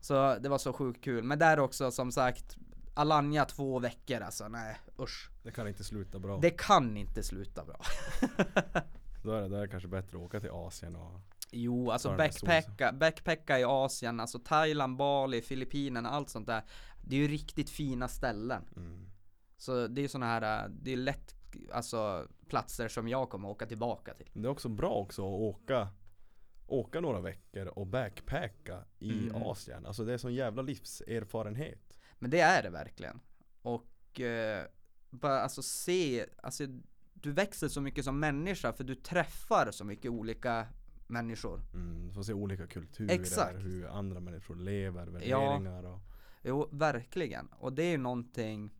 Så 0.00 0.38
det 0.38 0.48
var 0.48 0.58
så 0.58 0.72
sjukt 0.72 1.04
kul, 1.04 1.24
men 1.24 1.38
där 1.38 1.58
också 1.58 1.90
som 1.90 2.12
sagt 2.12 2.56
Alanya 2.94 3.44
två 3.44 3.78
veckor 3.78 4.20
alltså, 4.20 4.48
nej 4.48 4.76
usch. 4.98 5.30
Det 5.42 5.50
kan 5.50 5.68
inte 5.68 5.84
sluta 5.84 6.18
bra. 6.18 6.38
Det 6.38 6.50
kan 6.50 6.96
inte 6.96 7.22
sluta 7.22 7.64
bra. 7.64 7.80
Då, 9.22 9.32
är 9.32 9.42
det, 9.42 9.48
då 9.48 9.56
är 9.56 9.60
det 9.60 9.68
kanske 9.68 9.88
bättre 9.88 10.18
att 10.18 10.24
åka 10.24 10.40
till 10.40 10.50
Asien 10.50 10.96
och 10.96 11.20
Jo, 11.52 11.90
alltså 11.90 12.16
backpacka, 12.16 12.92
backpacka 12.92 13.58
i 13.58 13.64
Asien, 13.64 14.20
alltså 14.20 14.38
Thailand, 14.38 14.96
Bali, 14.96 15.42
Filippinerna, 15.42 16.10
allt 16.10 16.30
sånt 16.30 16.46
där. 16.46 16.62
Det 17.02 17.16
är 17.16 17.20
ju 17.20 17.28
riktigt 17.28 17.70
fina 17.70 18.08
ställen. 18.08 18.62
mm. 18.76 19.09
Så 19.60 19.86
det 19.86 20.04
är 20.04 20.08
såna 20.08 20.26
här, 20.26 20.64
äh, 20.64 20.70
det 20.70 20.92
är 20.92 20.96
lätt, 20.96 21.34
alltså 21.72 22.28
platser 22.48 22.88
som 22.88 23.08
jag 23.08 23.30
kommer 23.30 23.48
åka 23.48 23.66
tillbaka 23.66 24.14
till. 24.14 24.30
Det 24.32 24.40
är 24.40 24.50
också 24.50 24.68
bra 24.68 24.90
också 24.90 25.22
att 25.22 25.40
åka 25.40 25.88
Åka 26.66 27.00
några 27.00 27.20
veckor 27.20 27.66
och 27.66 27.86
backpacka 27.86 28.84
i 28.98 29.28
Mm. 29.28 29.42
Asien. 29.42 29.86
Alltså 29.86 30.04
det 30.04 30.12
är 30.12 30.18
sån 30.18 30.34
jävla 30.34 30.62
livserfarenhet. 30.62 31.98
Men 32.18 32.30
det 32.30 32.40
är 32.40 32.62
det 32.62 32.70
verkligen. 32.70 33.20
Och 33.62 34.20
eh, 34.20 34.64
bara 35.10 35.40
alltså 35.40 35.62
se, 35.62 36.26
alltså 36.42 36.64
du 37.14 37.32
växer 37.32 37.68
så 37.68 37.80
mycket 37.80 38.04
som 38.04 38.20
människa 38.20 38.72
för 38.72 38.84
du 38.84 38.94
träffar 38.94 39.70
så 39.70 39.84
mycket 39.84 40.10
olika 40.10 40.66
människor. 41.06 41.60
Mm, 41.74 42.08
du 42.08 42.14
får 42.14 42.22
se 42.22 42.32
olika 42.32 42.66
kulturer, 42.66 43.14
Exakt. 43.14 43.58
hur 43.58 43.86
andra 43.86 44.20
människor 44.20 44.56
lever, 44.56 45.06
värderingar 45.06 45.84
och 45.84 46.00
Jo, 46.42 46.68
verkligen. 46.72 47.46
Och 47.46 47.72
det 47.72 47.82
är 47.82 47.90
ju 47.90 47.98
någonting 47.98 48.74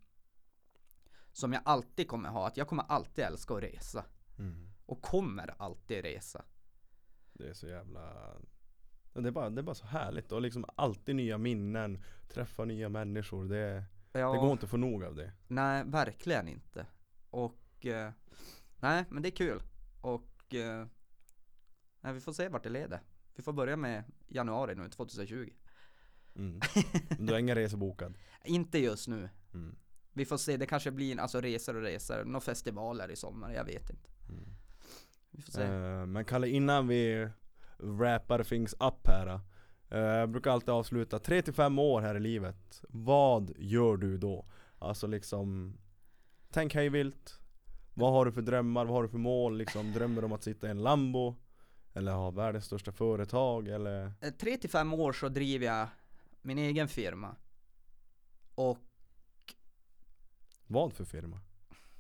som 1.32 1.52
jag 1.52 1.62
alltid 1.65 2.09
kommer 2.09 2.28
ha, 2.28 2.47
att 2.47 2.57
jag 2.57 2.69
kommer 2.69 2.85
alltid 2.89 3.24
älska 3.24 3.55
att 3.55 3.62
resa. 3.62 4.05
mm. 4.39 4.70
Och 4.86 5.02
kommer 5.02 5.55
alltid 5.59 6.02
resa. 6.05 6.44
Det 7.32 7.48
är 7.48 7.55
så 7.55 7.66
jävla 7.69 8.35
det 9.12 9.28
är, 9.28 9.31
bara, 9.31 9.51
det 9.51 9.61
är 9.61 9.62
bara 9.62 9.74
så 9.74 9.86
härligt 9.86 10.32
och 10.32 10.43
liksom 10.43 10.65
alltid 10.77 11.16
nya 11.16 11.39
minnen 11.39 12.05
Träffa 12.28 12.65
nya 12.65 12.89
människor 12.89 13.44
Det, 13.44 13.85
Ja, 14.12 14.32
det 14.32 14.39
går 14.39 14.52
inte 14.52 14.65
att 14.65 14.70
få 14.70 14.77
nog 14.77 15.05
av 15.05 15.15
det 15.15 15.32
Nej, 15.48 15.85
verkligen 15.86 16.48
inte. 16.48 16.86
Och, 17.31 17.86
eh, 17.86 18.12
nej 18.81 19.05
men 19.11 19.23
det 19.23 19.28
är 19.28 19.36
kul. 19.36 19.62
Och, 20.01 20.55
eh, 20.55 20.86
nej, 22.01 22.12
vi 22.12 22.20
får 22.20 22.32
se 22.32 22.48
vart 22.48 22.62
det 22.62 22.69
leder. 22.70 23.01
Vi 23.35 23.43
får 23.43 23.52
börja 23.52 23.77
med 23.77 24.05
januari 24.28 24.74
nu, 24.74 24.89
2020. 24.89 25.51
mm. 26.35 26.61
Du 27.19 27.32
har 27.32 27.39
ingen 27.39 27.55
resa 27.55 27.77
bokad 27.77 28.15
Inte 28.44 28.78
just 28.78 29.09
nu. 29.09 29.28
mm. 29.55 29.77
Vi 30.12 30.24
får 30.24 30.37
se, 30.37 30.57
det 30.57 30.66
kanske 30.66 30.91
blir 30.91 31.20
alltså 31.20 31.41
resor 31.41 31.77
och 31.77 31.82
resor, 31.82 32.24
några 32.24 32.41
festivaler 32.41 33.11
i 33.11 33.16
sommar, 33.16 33.53
jag 33.53 33.65
vet 33.65 33.91
inte. 33.91 34.11
Mm. 34.28 34.45
Vi 35.31 35.43
får 35.43 35.53
se. 35.53 35.62
Eh, 35.62 36.07
Men 36.07 36.24
Kalle 36.24 36.49
innan 36.49 36.89
vi 36.89 37.28
wrappar 37.78 38.43
things 38.43 38.73
up 38.73 39.07
här 39.07 39.41
eh, 39.91 39.99
Jag 39.99 40.31
brukar 40.31 40.51
alltid 40.51 40.70
avsluta 40.70 41.19
3-5 41.19 41.81
år 41.81 42.01
här 42.01 42.15
i 42.15 42.20
livet 42.20 42.85
Vad 42.89 43.53
gör 43.57 43.97
du 43.97 44.19
då? 44.19 44.47
Alltså 44.78 45.07
liksom 45.07 45.77
Tänk 46.51 46.74
hej 46.74 46.89
vilt 46.89 47.41
Vad 47.95 48.12
har 48.12 48.24
du 48.27 48.32
för 48.32 48.43
drömmar? 48.43 48.85
Vad 48.85 48.95
har 48.95 49.03
du 49.03 49.09
för 49.09 49.19
mål? 49.19 49.59
Liksom, 49.59 49.93
drömmer 49.93 50.20
du 50.20 50.27
om 50.27 50.32
att 50.32 50.43
sitta 50.43 50.66
i 50.66 50.70
en 50.70 50.82
Lambo? 50.82 51.37
Eller 51.95 52.12
ha 52.12 52.31
världens 52.31 52.65
största 52.65 52.93
företag? 52.93 53.69
Eller? 53.69 54.12
Eh, 54.20 54.31
Tre 54.31 54.57
till 54.57 54.70
fem 54.70 54.95
år 54.95 55.12
så 55.12 55.28
driver 55.28 55.66
jag 55.66 55.89
min 56.43 56.59
egen 56.59 56.89
firma. 56.89 57.37
Och 58.55 58.78
Vad 60.71 60.93
för 60.93 61.05
firma? 61.05 61.41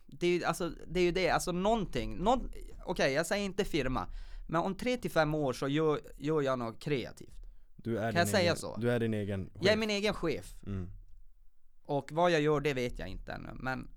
det 0.06 0.26
är 0.26 0.30
ju 0.30 0.44
alltså, 0.44 0.72
det 0.86 1.00
är 1.00 1.04
ju 1.04 1.12
det, 1.12 1.30
alltså 1.30 1.52
någonting, 1.52 2.16
någon, 2.16 2.50
okej 2.84 3.12
jag 3.12 3.26
säger 3.26 3.44
inte 3.44 3.64
firma, 3.64 4.06
men 4.48 4.60
om 4.60 4.74
tre 4.74 4.96
till 4.96 5.10
fem 5.10 5.34
år 5.34 5.52
så 5.52 5.68
gör, 5.68 6.00
gör 6.16 6.42
jag 6.42 6.58
något 6.58 6.80
kreativt. 6.80 7.46
Du 7.76 7.98
är 7.98 8.12
Kan 8.12 8.18
jag 8.18 8.28
säga 8.28 8.42
egen, 8.42 8.56
så? 8.56 8.76
Du 8.76 8.90
är 8.90 9.00
din 9.00 9.14
egen 9.14 9.44
chef. 9.44 9.62
Jag 9.62 9.72
är 9.72 9.76
min 9.76 9.90
egen 9.90 10.14
chef, 10.14 10.54
mm. 10.66 10.90
och 11.84 12.12
vad 12.12 12.30
jag 12.30 12.40
gör 12.40 12.60
det 12.60 12.74
vet 12.74 12.98
jag 12.98 13.08
inte 13.08 13.32
ännu, 13.32 13.50
men 13.54 13.88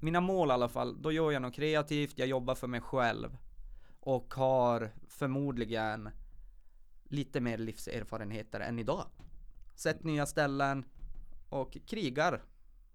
mina 0.00 0.20
mål 0.20 0.48
i 0.48 0.52
alla 0.52 0.68
fall, 0.68 1.02
då 1.02 1.12
gör 1.12 1.32
jag 1.32 1.42
något 1.42 1.54
kreativt, 1.54 2.18
jag 2.18 2.28
jobbar 2.28 2.54
för 2.54 2.66
mig 2.66 2.80
själv, 2.80 3.36
och 4.00 4.34
har 4.34 4.90
förmodligen 5.08 6.10
lite 7.04 7.40
mer 7.40 7.58
livserfarenheter 7.58 8.60
än 8.60 8.78
idag. 8.78 9.06
Sett 9.74 10.04
nya 10.04 10.26
ställen, 10.26 10.84
och 11.48 11.76
krigar, 11.86 12.42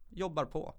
jobbar 0.10 0.46
på. 0.46 0.76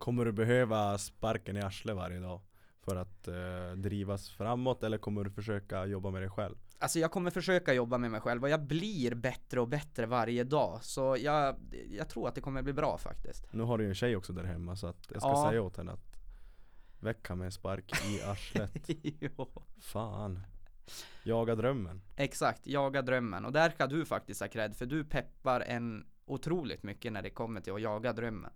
Kommer 0.00 0.24
du 0.24 0.32
behöva 0.32 0.98
sparken 0.98 1.56
i 1.56 1.60
arslet 1.60 1.96
varje 1.96 2.18
dag? 2.20 2.40
För 2.84 2.96
att 2.96 3.28
eh, 3.28 3.72
drivas 3.76 4.30
framåt 4.30 4.82
eller 4.82 4.98
kommer 4.98 5.24
du 5.24 5.30
försöka 5.30 5.86
jobba 5.86 6.10
med 6.10 6.22
dig 6.22 6.30
själv? 6.30 6.56
Alltså 6.78 6.98
jag 6.98 7.10
kommer 7.10 7.30
försöka 7.30 7.72
jobba 7.74 7.98
med 7.98 8.10
mig 8.10 8.20
själv 8.20 8.42
och 8.42 8.48
jag 8.48 8.62
blir 8.66 9.14
bättre 9.14 9.60
och 9.60 9.68
bättre 9.68 10.06
varje 10.06 10.44
dag. 10.44 10.78
Så 10.84 11.16
jag, 11.20 11.56
jag 11.90 12.08
tror 12.08 12.28
att 12.28 12.34
det 12.34 12.40
kommer 12.40 12.62
bli 12.62 12.72
bra 12.72 12.98
faktiskt. 12.98 13.52
Nu 13.52 13.62
har 13.62 13.78
du 13.78 13.84
ju 13.84 13.88
en 13.88 13.94
tjej 13.94 14.16
också 14.16 14.32
där 14.32 14.44
hemma 14.44 14.76
så 14.76 14.86
att 14.86 15.06
jag 15.12 15.22
ska 15.22 15.30
Ja. 15.30 15.48
säga 15.50 15.62
åt 15.62 15.76
henne 15.76 15.92
att 15.92 16.16
Väcka 17.00 17.34
med 17.34 17.44
en 17.46 17.52
spark 17.52 17.92
i 18.10 18.22
arslet 18.26 18.72
jo. 19.20 19.48
Fan 19.80 20.40
Jaga 21.22 21.54
drömmen 21.54 22.02
Exakt, 22.16 22.66
jaga 22.66 23.02
drömmen. 23.02 23.44
Och 23.44 23.52
där 23.52 23.70
kan 23.70 23.88
du 23.88 24.04
faktiskt 24.04 24.40
ha 24.40 24.48
cred 24.48 24.76
för 24.76 24.86
du 24.86 25.04
peppar 25.04 25.60
en 25.60 26.06
otroligt 26.24 26.82
mycket 26.82 27.12
när 27.12 27.22
det 27.22 27.30
kommer 27.30 27.60
till 27.60 27.72
att 27.72 27.82
jaga 27.82 28.12
drömmen. 28.12 28.50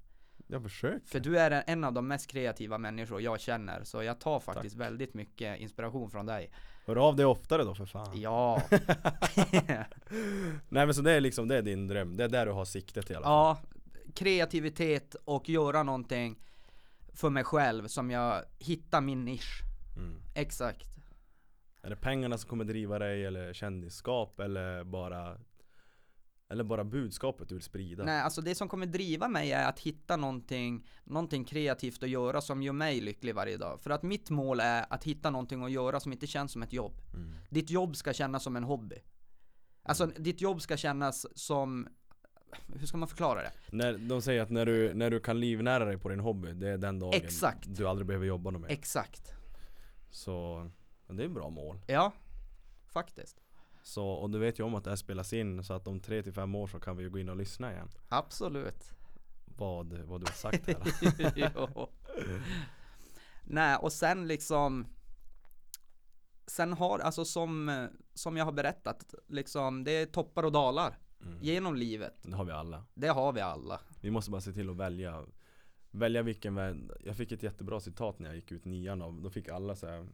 Jag 0.46 0.62
försöker 0.62 1.06
För 1.06 1.20
du 1.20 1.38
är 1.38 1.64
en 1.66 1.84
av 1.84 1.92
de 1.92 2.08
mest 2.08 2.30
kreativa 2.30 2.78
människor 2.78 3.20
jag 3.20 3.40
känner. 3.40 3.84
Så 3.84 4.02
jag 4.02 4.20
tar 4.20 4.40
faktiskt 4.40 4.76
väldigt 4.76 5.14
mycket 5.14 5.60
inspiration 5.60 6.10
från 6.10 6.26
dig. 6.26 6.50
Hör 6.86 6.96
av 6.96 7.16
dig 7.16 7.26
oftare 7.26 7.64
då 7.64 7.74
för 7.74 7.86
fan 7.86 8.20
Ja. 8.20 8.62
Nej 10.68 10.86
men 10.86 10.94
så 10.94 11.02
det 11.02 11.12
är 11.12 11.20
liksom, 11.20 11.48
det 11.48 11.56
är 11.56 11.62
din 11.62 11.88
dröm 11.88 12.16
Det 12.16 12.24
är 12.24 12.28
där 12.28 12.46
du 12.46 12.52
har 12.52 12.64
siktet 12.64 13.10
i 13.10 13.14
alla 13.14 13.24
fall 13.24 13.32
ja, 13.32 13.58
kreativitet 14.14 15.14
och 15.24 15.48
göra 15.48 15.82
någonting 15.82 16.38
för 17.12 17.30
mig 17.30 17.44
själv 17.44 17.86
som 17.86 18.10
jag 18.10 18.42
hittar 18.58 19.00
min 19.00 19.24
nisch. 19.24 19.60
mm. 19.96 20.20
Exakt. 20.34 20.86
Är 21.82 21.90
det 21.90 21.96
pengarna 21.96 22.38
som 22.38 22.50
kommer 22.50 22.64
driva 22.64 22.98
dig 22.98 23.24
eller 23.26 23.52
kändisskap 23.52 24.40
eller 24.40 24.84
bara 24.84 25.38
Eller 26.54 26.64
bara 26.64 26.84
budskapet 26.84 27.48
du 27.48 27.54
vill 27.54 27.64
sprida? 27.64 28.04
Nej, 28.04 28.20
alltså 28.20 28.40
det 28.40 28.54
som 28.54 28.68
kommer 28.68 28.86
driva 28.86 29.28
mig 29.28 29.52
är 29.52 29.68
att 29.68 29.78
hitta 29.78 30.16
någonting, 30.16 30.86
någonting 31.04 31.44
kreativt 31.44 32.02
att 32.02 32.08
göra 32.08 32.40
som 32.40 32.62
gör 32.62 32.72
mig 32.72 33.00
lycklig 33.00 33.34
varje 33.34 33.56
dag. 33.56 33.80
För 33.80 33.90
att 33.90 34.02
mitt 34.02 34.30
mål 34.30 34.60
är 34.60 34.86
att 34.90 35.04
hitta 35.04 35.30
någonting 35.30 35.64
att 35.64 35.70
göra 35.70 36.00
som 36.00 36.12
inte 36.12 36.26
känns 36.26 36.52
som 36.52 36.62
ett 36.62 36.72
jobb. 36.72 37.02
Mm. 37.14 37.34
Ditt 37.50 37.70
jobb 37.70 37.96
ska 37.96 38.12
kännas 38.12 38.42
som 38.42 38.56
en 38.56 38.64
hobby. 38.64 38.96
Alltså 39.82 40.06
ditt 40.06 40.40
jobb 40.40 40.62
ska 40.62 40.76
kännas 40.76 41.38
som, 41.38 41.88
hur 42.66 42.86
ska 42.86 42.96
man 42.96 43.08
förklara 43.08 43.42
det? 43.42 43.52
När, 43.70 43.98
de 43.98 44.22
säger 44.22 44.42
att 44.42 44.50
när 44.50 44.66
du, 44.66 44.94
när 44.94 45.10
du 45.10 45.20
kan 45.20 45.40
livnära 45.40 45.84
dig 45.84 45.98
på 45.98 46.08
din 46.08 46.20
hobby, 46.20 46.52
det 46.52 46.68
är 46.68 46.78
den 46.78 46.98
dagen 46.98 47.14
Exakt. 47.14 47.76
du 47.76 47.88
aldrig 47.88 48.06
behöver 48.06 48.26
jobba 48.26 48.50
något 48.50 48.62
mer. 48.62 48.68
Exakt. 48.68 49.32
Så, 50.10 50.70
det 51.06 51.22
är 51.22 51.26
ett 51.26 51.32
bra 51.32 51.50
mål. 51.50 51.80
Ja, 51.86 52.12
faktiskt. 52.86 53.43
Så, 53.86 54.08
och 54.08 54.30
du 54.30 54.38
vet 54.38 54.58
ju 54.58 54.62
om 54.62 54.74
att 54.74 54.84
det 54.84 54.90
här 54.90 54.96
spelas 54.96 55.32
in, 55.32 55.64
så 55.64 55.74
att 55.74 55.88
om 55.88 56.00
3-5 56.00 56.56
år 56.56 56.66
så 56.66 56.80
kan 56.80 56.96
vi 56.96 57.02
ju 57.02 57.10
gå 57.10 57.18
in 57.18 57.28
och 57.28 57.36
lyssna 57.36 57.72
igen. 57.72 57.88
Absolut. 58.08 58.92
Vad, 59.44 59.92
vad 59.92 60.20
du 60.20 60.26
har 60.26 60.32
sagt 60.32 60.66
här. 60.66 61.88
Nej, 63.44 63.76
och 63.76 63.92
sen 63.92 64.26
liksom 64.28 64.86
Sen 66.46 66.72
har, 66.72 66.98
alltså 66.98 67.24
som, 67.24 67.88
som 68.14 68.36
jag 68.36 68.44
har 68.44 68.52
berättat, 68.52 69.14
liksom 69.28 69.84
det 69.84 69.90
är 69.92 70.06
toppar 70.06 70.42
och 70.42 70.52
dalar 70.52 70.98
Mm. 71.26 71.38
genom 71.42 71.76
livet. 71.76 72.14
Det 72.22 72.36
har 72.36 72.44
vi 72.44 72.52
alla. 72.52 72.84
Det 72.94 73.08
har 73.08 73.32
vi 73.32 73.40
alla. 73.40 73.80
Vi 74.00 74.10
måste 74.10 74.30
bara 74.30 74.40
se 74.40 74.52
till 74.52 74.70
att 74.70 74.76
välja 74.76 75.24
Välja 75.90 76.22
vilken 76.22 76.54
väg 76.54 76.90
Jag 77.04 77.16
fick 77.16 77.32
ett 77.32 77.42
jättebra 77.42 77.80
citat 77.80 78.18
när 78.18 78.28
jag 78.28 78.36
gick 78.36 78.52
ut 78.52 78.64
nian 78.64 79.02
av, 79.02 79.22
då 79.22 79.30
fick 79.30 79.48
alla 79.48 79.76
så 79.76 79.86
här, 79.86 80.06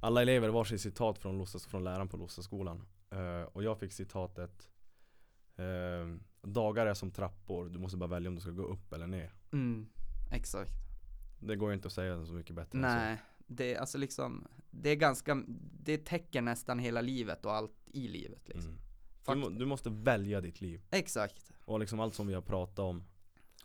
Alla 0.00 0.22
elever 0.22 0.48
varsitt 0.48 0.80
citat 0.80 1.18
från, 1.18 1.38
Lossas, 1.38 1.66
från 1.66 1.84
läraren 1.84 2.08
på 2.08 2.16
Lossaskolan 2.16 2.86
uh, 3.12 3.42
Och 3.42 3.62
jag 3.62 3.78
fick 3.78 3.92
citatet 3.92 4.68
uh, 5.58 6.16
Dagar 6.42 6.86
är 6.86 6.94
som 6.94 7.10
trappor, 7.10 7.68
du 7.68 7.78
måste 7.78 7.96
bara 7.96 8.10
välja 8.10 8.28
om 8.28 8.34
du 8.34 8.40
ska 8.40 8.50
gå 8.50 8.62
upp 8.62 8.92
eller 8.92 9.06
ner 9.06 9.32
Mm, 9.52 9.86
exakt. 10.32 10.72
Det 11.40 11.56
går 11.56 11.70
ju 11.70 11.74
inte 11.74 11.88
att 11.88 11.92
säga 11.92 12.26
så 12.26 12.32
mycket 12.32 12.56
bättre 12.56 12.78
än 12.78 12.84
så. 12.84 12.90
Nej, 12.90 13.16
det 13.46 13.74
är 13.74 13.80
alltså 13.80 13.98
liksom, 13.98 14.46
det 14.70 14.90
är 14.90 14.96
ganska, 14.96 15.42
det 15.80 15.98
täcker 15.98 16.42
nästan 16.42 16.78
hela 16.78 17.00
livet 17.00 17.44
och 17.46 17.54
allt 17.54 17.72
i 17.86 18.08
livet 18.08 18.48
liksom. 18.48 18.78
mm. 19.26 19.40
du, 19.40 19.58
du 19.58 19.66
måste 19.66 19.90
välja 19.90 20.40
ditt 20.40 20.60
liv 20.60 20.82
Exakt. 20.90 21.52
Och 21.64 21.80
liksom 21.80 22.00
allt 22.00 22.14
som 22.14 22.26
vi 22.26 22.34
har 22.34 22.42
pratat 22.42 22.78
om 22.78 23.04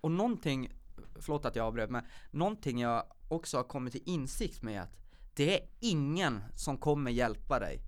Och 0.01 0.11
någonting, 0.11 0.71
förlåt 1.19 1.45
att 1.45 1.55
jag 1.55 1.65
avbröt, 1.65 1.89
men 1.89 2.03
någonting 2.31 2.79
jag 2.79 3.03
också 3.27 3.57
har 3.57 3.63
kommit 3.63 3.93
till 3.93 4.03
insikt 4.05 4.61
med 4.61 4.81
att 4.81 5.00
det 5.45 5.55
är 5.61 5.67
ingen 5.79 6.41
som 6.55 6.77
kommer 6.77 7.11
hjälpa 7.11 7.59
dig. 7.59 7.79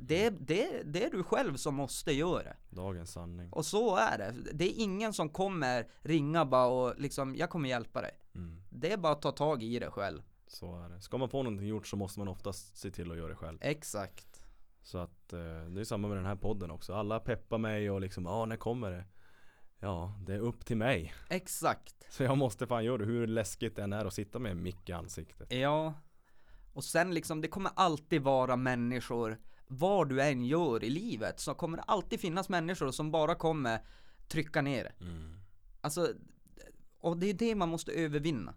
Det, 0.00 0.24
är- 0.24 0.30
det, 0.30 0.82
det 0.84 1.04
är 1.04 1.10
du 1.10 1.22
själv 1.22 1.56
som 1.56 1.74
måste 1.74 2.12
göra 2.12 2.42
det. 2.42 2.56
Dagens 2.70 3.12
sanning 3.12 3.52
Och 3.52 3.66
så 3.66 3.96
är 3.96 4.18
det. 4.18 4.34
Det 4.52 4.64
är 4.64 4.82
ingen 4.82 5.12
som 5.12 5.28
kommer 5.28 5.86
ringa 6.00 6.44
bara 6.44 6.66
och 6.66 7.00
liksom, 7.00 7.36
jag 7.36 7.50
kommer 7.50 7.68
hjälpa 7.68 8.00
dig. 8.02 8.10
mm. 8.34 8.62
Det 8.70 8.92
är 8.92 8.96
bara 8.96 9.12
att 9.12 9.22
ta 9.22 9.32
tag 9.32 9.62
i 9.62 9.78
det 9.78 9.90
själv. 9.90 10.22
Så 10.46 10.82
är 10.82 10.88
det 10.88 11.00
Ska 11.00 11.18
man 11.18 11.28
få 11.28 11.42
någonting 11.42 11.68
gjort 11.68 11.86
så 11.86 11.96
måste 11.96 12.18
man 12.18 12.28
oftast 12.28 12.76
se 12.76 12.90
till 12.90 13.10
att 13.10 13.16
göra 13.16 13.28
det 13.28 13.34
själv 13.36 13.58
Exakt. 13.60 14.42
Så 14.82 14.98
att 14.98 15.32
eh, 15.32 15.38
det 15.68 15.80
är 15.80 15.84
samma 15.84 16.08
med 16.08 16.16
den 16.16 16.26
här 16.26 16.36
podden 16.36 16.70
också. 16.70 16.94
Alla 16.94 17.20
peppar 17.20 17.58
mig 17.58 17.90
och 17.90 18.00
liksom, 18.00 18.24
ja 18.24 18.44
när 18.46 18.56
kommer 18.56 18.90
det? 18.90 19.04
Ja, 19.80 20.14
det 20.26 20.34
är 20.34 20.38
upp 20.38 20.64
till 20.66 20.76
mig. 20.76 21.14
Exakt. 21.28 22.06
Så 22.10 22.22
jag 22.22 22.38
måste 22.38 22.66
fan 22.66 22.84
göra 22.84 22.98
det, 22.98 23.04
hur 23.04 23.26
läskigt 23.26 23.76
det 23.76 23.82
än 23.82 23.92
är 23.92 24.04
att 24.04 24.14
sitta 24.14 24.38
med 24.38 24.52
en 24.52 24.62
mick 24.62 24.88
i 24.88 24.92
ansiktet. 24.92 25.52
Ja. 25.52 25.94
Och 26.72 26.84
sen 26.84 27.14
liksom, 27.14 27.40
det 27.40 27.48
kommer 27.48 27.72
alltid 27.76 28.22
vara 28.22 28.56
människor, 28.56 29.38
vad 29.66 30.08
du 30.08 30.22
än 30.22 30.44
gör 30.44 30.84
i 30.84 30.90
livet, 30.90 31.40
så 31.40 31.54
kommer 31.54 31.76
det 31.76 31.82
alltid 31.82 32.20
finnas 32.20 32.48
människor 32.48 32.90
som 32.90 33.10
bara 33.10 33.34
kommer 33.34 33.80
trycka 34.28 34.62
ner. 34.62 34.92
Mm. 35.00 35.36
Alltså, 35.80 36.08
och 37.00 37.16
det 37.16 37.26
är 37.30 37.34
det 37.34 37.54
man 37.54 37.68
måste 37.68 37.92
övervinna. 37.92 38.54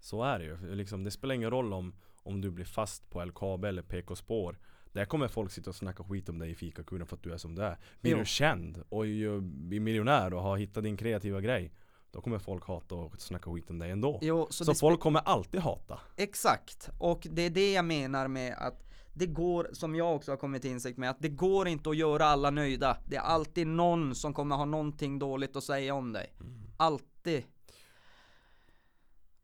Så 0.00 0.22
är 0.22 0.38
det 0.38 0.44
ju. 0.44 0.74
Liksom, 0.74 1.04
det 1.04 1.10
spelar 1.10 1.34
ingen 1.34 1.50
roll 1.50 1.72
om, 1.72 1.94
om 2.22 2.40
du 2.40 2.50
blir 2.50 2.64
fast 2.64 3.10
på 3.10 3.24
LKAB 3.24 3.64
eller 3.64 3.82
PK-spår. 3.82 4.58
Där 4.92 5.04
kommer 5.04 5.28
folk 5.28 5.52
sitta 5.52 5.70
och 5.70 5.76
snacka 5.76 6.04
skit 6.04 6.28
om 6.28 6.38
dig 6.38 6.50
i 6.50 6.54
fikakuren 6.54 7.06
för 7.06 7.16
att 7.16 7.22
du 7.22 7.32
är 7.32 7.36
som 7.36 7.54
du 7.54 7.62
är. 7.62 7.78
Blir 8.00 8.12
Jo. 8.12 8.18
du 8.18 8.24
känd 8.24 8.82
och 8.88 9.06
ju- 9.06 9.40
blir 9.40 9.80
miljonär 9.80 10.34
och 10.34 10.42
har 10.42 10.56
hittat 10.56 10.84
din 10.84 10.96
kreativa 10.96 11.40
grej. 11.40 11.72
Då 12.12 12.20
kommer 12.20 12.38
folk 12.38 12.66
hata 12.66 12.94
och 12.94 13.20
snacka 13.20 13.50
skit 13.50 13.70
om 13.70 13.78
dig 13.78 13.90
ändå. 13.90 14.18
Jo, 14.22 14.46
så, 14.50 14.64
Så 14.64 14.74
folk 14.74 15.00
kommer 15.00 15.20
alltid 15.20 15.60
hata. 15.60 16.00
Exakt, 16.16 16.90
och 16.98 17.26
det 17.30 17.42
är 17.42 17.50
det 17.50 17.72
jag 17.72 17.84
menar 17.84 18.28
med 18.28 18.54
att 18.58 18.82
det 19.14 19.26
går, 19.26 19.68
som 19.72 19.94
jag 19.94 20.16
också 20.16 20.32
har 20.32 20.36
kommit 20.36 20.62
till 20.62 20.70
insikt 20.70 20.98
med, 20.98 21.10
att 21.10 21.20
det 21.20 21.28
går 21.28 21.68
inte 21.68 21.90
att 21.90 21.96
göra 21.96 22.24
alla 22.24 22.50
nöjda. 22.50 22.96
Det 23.08 23.16
är 23.16 23.20
alltid 23.20 23.66
någon 23.66 24.14
som 24.14 24.34
kommer 24.34 24.56
ha 24.56 24.64
någonting 24.64 25.18
dåligt 25.18 25.56
att 25.56 25.64
säga 25.64 25.94
om 25.94 26.12
dig. 26.12 26.32
Alltid. 26.76 27.44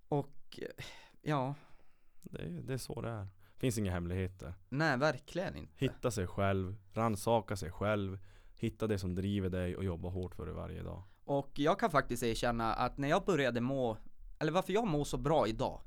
Och, 0.08 0.60
ja, 1.22 1.54
Det 2.22 2.42
är, 2.42 2.48
det 2.48 2.72
är 2.72 2.78
så 2.78 3.00
det 3.00 3.08
är. 3.08 3.28
Finns 3.56 3.78
inga 3.78 3.92
hemligheter. 3.92 4.54
nej 4.68 4.98
verkligen 4.98 5.56
inte. 5.56 5.72
Hitta 5.76 6.10
sig 6.10 6.26
själv, 6.26 6.76
rannsaka 6.92 7.56
sig 7.56 7.70
själv, 7.70 8.18
hitta 8.56 8.86
det 8.86 8.98
som 8.98 9.14
driver 9.14 9.48
dig 9.50 9.76
och 9.76 9.84
jobba 9.84 10.08
hårt 10.08 10.34
för 10.34 10.46
det 10.46 10.52
varje 10.52 10.82
dag. 10.82 11.02
Och 11.28 11.58
jag 11.58 11.78
kan 11.78 11.90
faktiskt 11.90 12.22
erkänna 12.22 12.74
att 12.74 12.98
när 12.98 13.08
jag 13.08 13.24
började 13.24 13.60
må, 13.60 13.98
eller 14.38 14.52
varför 14.52 14.72
jag 14.72 14.86
mår 14.86 15.04
så 15.04 15.16
bra 15.16 15.48
idag. 15.48 15.80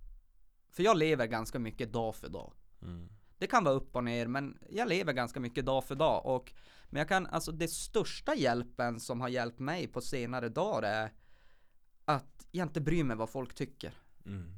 För 0.69 0.83
jag 0.83 0.97
lever 0.97 1.27
ganska 1.27 1.59
mycket 1.59 1.93
dag 1.93 2.15
för 2.15 2.29
dag. 2.29 2.53
Mm. 2.81 3.09
Det 3.37 3.47
kan 3.47 3.63
vara 3.63 3.75
upp 3.75 3.95
och 3.95 4.03
ner, 4.03 4.27
men 4.27 4.57
jag 4.69 4.87
lever 4.87 5.13
ganska 5.13 5.39
mycket 5.39 5.65
dag 5.65 5.83
för 5.83 5.95
dag 5.95 6.25
och 6.25 6.53
Men 6.89 6.99
jag 6.99 7.07
kan, 7.07 7.27
alltså 7.27 7.51
det 7.51 7.67
största 7.67 8.35
hjälpen 8.35 8.99
som 8.99 9.21
har 9.21 9.29
hjälpt 9.29 9.59
mig 9.59 9.87
på 9.87 10.01
senare 10.01 10.49
dagar 10.49 10.83
är 10.83 11.13
Att 12.05 12.47
jag 12.51 12.65
inte 12.67 12.81
bryr 12.81 13.03
mig 13.03 13.17
vad 13.17 13.29
folk 13.29 13.53
tycker 13.53 13.93
Mm. 14.25 14.53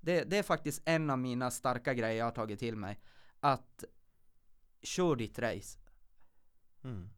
det, 0.00 0.24
det 0.24 0.38
är 0.38 0.42
faktiskt 0.42 0.82
en 0.84 1.10
av 1.10 1.18
mina 1.18 1.50
starka 1.50 1.94
grejer 1.94 2.18
jag 2.18 2.24
har 2.24 2.32
tagit 2.32 2.58
till 2.58 2.76
mig 2.76 3.00
Att 3.40 3.84
Kör 4.82 5.16
ditt 5.16 5.38
race 5.38 5.78
Mm. 6.84 7.10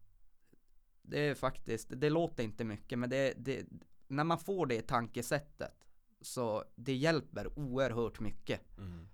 Det 1.09 1.21
är 1.21 1.35
faktiskt, 1.35 1.89
det 1.97 2.11
låter 2.11 2.45
inte 2.45 2.65
mycket 2.65 2.99
men 2.99 3.11
det, 3.11 3.35
det 3.37 3.67
När 4.09 4.25
man 4.25 4.39
får 4.39 4.67
det 4.67 4.83
tankesättet 4.83 5.73
Så 6.21 6.65
det 6.75 6.95
hjälper 6.95 7.59
oerhört 7.59 8.21
mycket 8.21 8.61
Mm. 8.79 9.09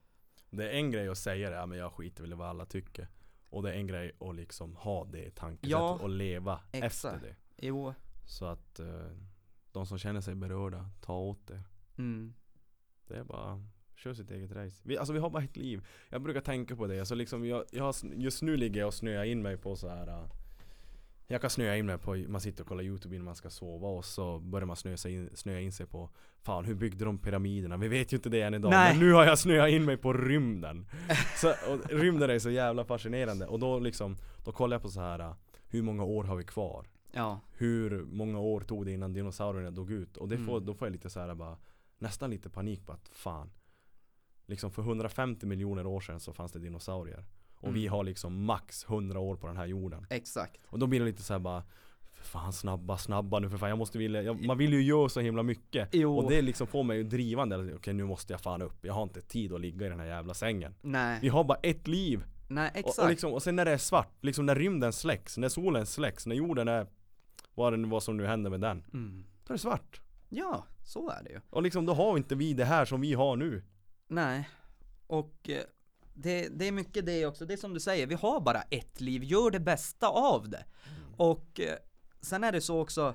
Det 0.51 0.69
är 0.70 0.73
en 0.73 0.90
grej 0.90 1.09
att 1.09 1.19
säga 1.19 1.51
det, 1.51 1.56
ja, 1.56 1.66
men 1.66 1.78
jag 1.78 1.93
skiter 1.93 2.23
väl 2.23 2.32
i 2.32 2.36
vad 2.36 2.48
alla 2.48 2.66
tycker. 2.66 3.09
Och 3.48 3.62
det 3.62 3.73
är 3.73 3.77
en 3.77 3.86
grej 3.86 4.12
att 4.20 4.35
liksom 4.36 4.77
ha 4.77 5.05
det 5.05 5.31
tankesättet 5.35 5.70
Ja, 5.70 5.98
och 6.02 6.09
leva 6.09 6.60
exakt. 6.73 7.14
efter 7.16 7.28
det. 7.28 7.36
Jo, 7.66 7.94
Så 8.28 8.44
att 8.44 8.81
eh, 8.81 9.10
de 9.73 9.86
som 9.86 9.98
känner 9.98 10.20
sig 10.20 10.35
berörda, 10.35 10.90
ta 11.01 11.19
åt 11.19 11.47
det. 11.47 11.62
mm, 11.98 12.35
Det 13.06 13.16
är 13.16 13.24
bara 13.24 13.64
Kör 13.94 14.14
sitt 14.14 14.31
eget 14.31 14.52
race. 14.52 14.82
Vi, 14.85 14.98
alltså 14.98 15.12
vi 15.12 15.19
har 15.19 15.31
bara 15.31 15.43
ett 15.44 15.56
liv. 15.56 15.86
Jag 16.09 16.23
brukar 16.23 16.40
tänka 16.40 16.77
på 16.77 16.86
det. 16.86 16.98
Alltså 16.98 17.14
liksom 17.14 17.44
jag, 17.47 17.64
jag 17.70 17.85
har, 17.85 17.94
just 18.14 18.43
nu 18.43 18.56
ligger 18.56 18.81
jag 18.81 18.86
och 18.86 18.94
snöar 18.94 19.24
in 19.24 19.43
mig 19.43 19.56
på 19.56 19.77
så 19.77 19.89
här. 19.89 20.28
Jag 21.33 21.41
kan 21.41 21.51
snöa 21.51 21.77
in 21.77 21.87
mig 21.87 21.99
på, 21.99 22.15
man 22.29 22.41
sitter 22.41 22.63
och 22.63 22.69
kollar 22.69 22.83
youtube 22.85 23.15
innan 23.15 23.25
man 23.25 23.35
ska 23.37 23.51
sova 23.51 23.89
och 23.89 24.05
så 24.05 24.39
börjar 24.39 24.67
man 24.67 24.77
snöa, 24.77 24.97
in, 25.09 25.31
snöa 25.35 25.61
in 25.61 25.73
sig 25.73 25.87
på 25.87 26.11
Fan 26.43 26.65
hur 26.65 26.75
byggde 26.75 27.05
de 27.05 27.19
pyramiderna? 27.19 27.77
Vi 27.77 27.89
vet 27.89 28.13
ju 28.13 28.17
inte 28.17 28.29
det 28.29 28.43
än 28.43 28.55
idag 28.55 28.71
Nej. 28.71 28.93
Men 28.97 29.07
nu 29.07 29.13
har 29.13 29.25
jag 29.25 29.39
snöat 29.39 29.71
in 29.71 29.85
mig 29.85 29.97
på 29.97 30.13
rymden 30.13 30.87
så, 31.37 31.55
Rymden 31.91 32.31
är 32.31 32.39
så 32.39 32.51
jävla 32.51 32.85
fascinerande 32.85 33.47
och 33.47 33.59
då 33.59 33.79
liksom 33.79 34.17
Då 34.45 34.53
kollar 34.53 34.75
jag 34.75 34.83
på 34.83 34.89
så 34.89 35.01
här. 35.01 35.35
Hur 35.69 35.83
många 35.83 36.05
år 36.05 36.25
har 36.25 36.37
vi 36.37 36.45
kvar? 36.45 36.87
ja, 37.13 37.41
hur 37.53 38.05
många 38.05 38.39
år 38.39 38.61
tog 38.61 38.85
det 38.87 38.93
innan 38.93 39.13
dinosaurierna 39.13 39.71
dog 39.71 39.91
ut? 39.93 40.17
Och 40.17 40.29
det 40.29 40.39
får, 40.39 40.53
Mm. 40.57 40.67
då 40.67 40.75
får 40.75 40.89
jag 40.89 40.93
lite 40.93 41.11
så 41.11 41.21
här 41.21 41.35
bara 41.35 41.57
Nästan 41.99 42.31
lite 42.31 42.51
panik 42.51 42.87
på 42.87 42.93
att 42.93 43.09
fan 43.13 43.51
Liksom 44.47 44.71
för 44.71 44.83
150 44.83 45.47
miljoner 45.47 45.87
år 45.87 46.01
sedan 46.01 46.21
så 46.21 46.33
fanns 46.33 46.53
det 46.53 46.59
dinosaurier 46.59 47.25
Och 47.62 47.68
Mm. 47.68 47.80
vi 47.80 47.86
har 47.86 48.05
liksom 48.05 48.44
max 48.44 48.84
100 48.84 49.18
år 49.20 49.36
på 49.36 49.47
den 49.47 49.56
här 49.56 49.66
jorden. 49.66 50.06
Exakt. 50.10 50.60
Och 50.68 50.78
då 50.78 50.86
blir 50.86 51.01
det 51.01 51.06
lite 51.06 51.22
så 51.22 51.34
här 51.34 51.39
bara 51.40 51.62
för 52.12 52.24
Fan 52.24 52.52
snabba, 52.52 52.98
snabba 52.98 53.39
nu 53.39 53.51
för 53.51 53.59
fan 53.59 53.68
jag 53.68 53.78
måste 53.78 53.98
vilja, 53.98 54.22
jag, 54.22 54.44
Man 54.44 54.59
vill 54.59 54.72
ju 54.72 54.82
göra 54.82 55.09
så 55.09 55.20
himla 55.20 55.43
mycket. 55.43 55.89
Jo. 55.93 56.18
Och 56.18 56.30
det 56.30 56.43
liksom 56.43 56.66
får 56.66 56.82
mig 56.84 56.97
ju 56.97 57.05
drivande 57.05 57.74
Okej 57.74 57.94
nu 57.94 58.05
måste 58.05 58.32
jag 58.32 58.40
fan 58.40 58.62
upp. 58.62 58.84
Jag 58.84 58.94
har 58.94 59.02
inte 59.02 59.20
tid 59.20 59.52
att 59.52 59.60
ligga 59.60 59.86
i 59.86 59.89
den 59.89 60.01
här 60.01 60.06
jävla 60.06 60.34
sängen. 60.34 60.74
Nej, 60.82 61.18
Vi 61.22 61.28
har 61.28 61.44
bara 61.44 61.59
ett 61.62 61.86
liv. 61.89 62.24
Nej 62.48 62.70
och, 62.70 62.76
exakt. 62.78 62.98
och, 62.98 63.09
liksom, 63.09 63.32
och 63.32 63.43
sen 63.43 63.56
när 63.56 63.64
det 63.64 63.70
är 63.70 63.78
svart, 63.78 64.12
liksom 64.20 64.47
när 64.47 64.55
rymden 64.55 64.93
släcks, 64.93 65.39
när 65.39 65.48
solen 65.48 65.86
släcks, 65.86 66.26
när 66.26 66.36
jorden 66.36 66.68
är 66.68 66.86
Vad, 67.55 67.72
det, 67.72 67.86
vad 67.86 68.02
som 68.02 68.16
nu 68.16 68.26
händer 68.26 68.51
med 68.51 68.60
den 68.60 68.84
mm. 68.93 69.24
Då 69.47 69.52
är 69.52 69.56
det 69.56 69.62
svart. 69.62 70.01
Ja, 70.28 70.64
så 70.84 71.10
är 71.10 71.22
det 71.24 71.30
ju. 71.30 71.40
Och 71.51 71.62
liksom 71.62 71.86
då 71.86 71.94
har 71.94 72.16
inte 72.16 72.34
vi 72.34 72.55
det 72.55 72.64
här 72.64 72.84
som 72.84 73.01
vi 73.01 73.14
har 73.14 73.36
nu. 73.36 73.62
Nej, 74.09 74.48
och 75.06 75.51
eh, 75.51 75.62
det, 76.14 76.48
det 76.48 76.68
är 76.68 76.72
mycket 76.72 77.06
det 77.06 77.26
också, 77.26 77.47
det 77.47 77.55
är 77.55 77.56
som 77.59 77.74
du 77.74 77.80
säger, 77.80 78.06
vi 78.06 78.14
har 78.14 78.40
bara 78.40 78.62
ett 78.62 79.01
liv, 79.01 79.24
gör 79.24 79.51
det 79.51 79.60
bästa 79.60 80.09
av 80.09 80.48
det. 80.48 80.64
Och 81.16 81.60
eh, 81.60 81.76
sen 82.20 82.44
är 82.44 82.52
det 82.52 82.60
så 82.60 82.80
också, 82.80 83.14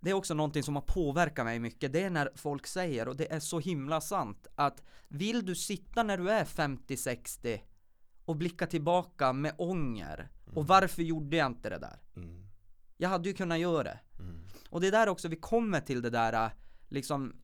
det 0.00 0.10
är 0.10 0.14
också 0.14 0.34
någonting 0.34 0.62
som 0.62 0.74
har 0.74 0.82
påverkat 0.82 1.44
mig 1.44 1.58
mycket, 1.58 1.92
det 1.92 2.02
är 2.02 2.10
när 2.10 2.30
folk 2.34 2.66
säger, 2.66 3.08
och 3.08 3.16
det 3.16 3.32
är 3.32 3.40
så 3.40 3.60
himla 3.60 4.00
sant, 4.00 4.46
att 4.54 4.82
vill 5.08 5.46
du 5.46 5.54
sitta 5.54 6.02
när 6.02 6.18
du 6.18 6.30
är 6.30 6.44
50-60 6.44 7.60
och 8.24 8.36
blicka 8.36 8.66
tillbaka 8.66 9.32
med 9.32 9.54
ånger 9.58 10.30
Och 10.54 10.66
varför 10.66 11.02
gjorde 11.02 11.36
jag 11.36 11.46
inte 11.46 11.70
det 11.70 11.78
där? 11.78 11.98
Mm. 12.16 12.46
Jag 12.96 13.08
hade 13.08 13.28
ju 13.28 13.34
kunnat 13.34 13.58
göra 13.58 13.82
det. 13.82 13.98
Mm. 14.18 14.46
Och 14.70 14.80
det 14.80 14.86
är 14.86 14.92
där 14.92 15.08
också 15.08 15.28
vi 15.28 15.36
kommer 15.36 15.80
till 15.80 16.02
det 16.02 16.10
där, 16.10 16.50
liksom, 16.88 17.36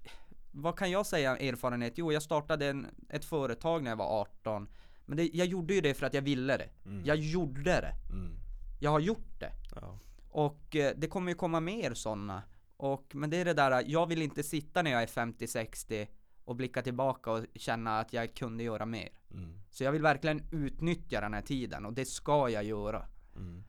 vad 0.51 0.79
kan 0.79 0.91
jag 0.91 1.07
säga 1.07 1.37
erfarenhet? 1.37 1.93
Jo, 1.97 2.13
jag 2.13 2.23
startade 2.23 2.67
en, 2.67 2.87
ett 3.09 3.25
företag 3.25 3.83
när 3.83 3.91
jag 3.91 3.97
var 3.97 4.21
18. 4.21 4.69
Men 5.07 5.17
det, 5.17 5.31
jag 5.33 5.47
gjorde 5.47 5.75
ju 5.75 5.81
det 5.81 5.95
för 5.95 6.07
att 6.07 6.15
jag 6.15 6.23
ville 6.23 6.57
det. 6.57 6.69
Mm. 6.85 7.05
Jag 7.05 7.17
gjorde 7.17 7.63
det. 7.63 7.95
Mm. 8.11 8.37
Jag 8.81 8.91
har 8.91 9.01
gjort 9.01 9.41
det. 9.41 9.53
Ja. 9.75 9.99
Och 10.31 10.77
eh, 10.77 10.93
det 10.97 11.07
kommer 11.07 11.33
ju 11.33 11.35
komma 11.35 11.61
mer 11.61 11.95
sådana. 11.95 12.43
Och, 12.77 13.15
men 13.15 13.31
det 13.31 13.37
är 13.37 13.45
det 13.45 13.55
där, 13.55 13.85
jag 13.87 14.07
vill 14.07 14.23
inte 14.23 14.43
sitta 14.43 14.83
när 14.83 14.91
jag 14.91 15.03
är 15.03 15.07
50-60 15.07 16.07
och 16.45 16.57
blicka 16.57 16.83
tillbaka 16.83 17.31
och 17.31 17.45
känna 17.55 17.99
att 17.99 18.13
jag 18.13 18.35
kunde 18.35 18.65
göra 18.65 18.87
mer. 18.87 19.09
Mm. 19.31 19.61
Så 19.71 19.85
jag 19.85 19.93
vill 19.93 20.03
verkligen 20.03 20.43
utnyttja 20.51 21.21
den 21.21 21.35
här 21.35 21.43
tiden 21.43 21.87
och 21.87 21.93
det 21.93 22.05
ska 22.05 22.49
jag 22.49 22.65
göra. 22.65 23.07
Mm. 23.37 23.65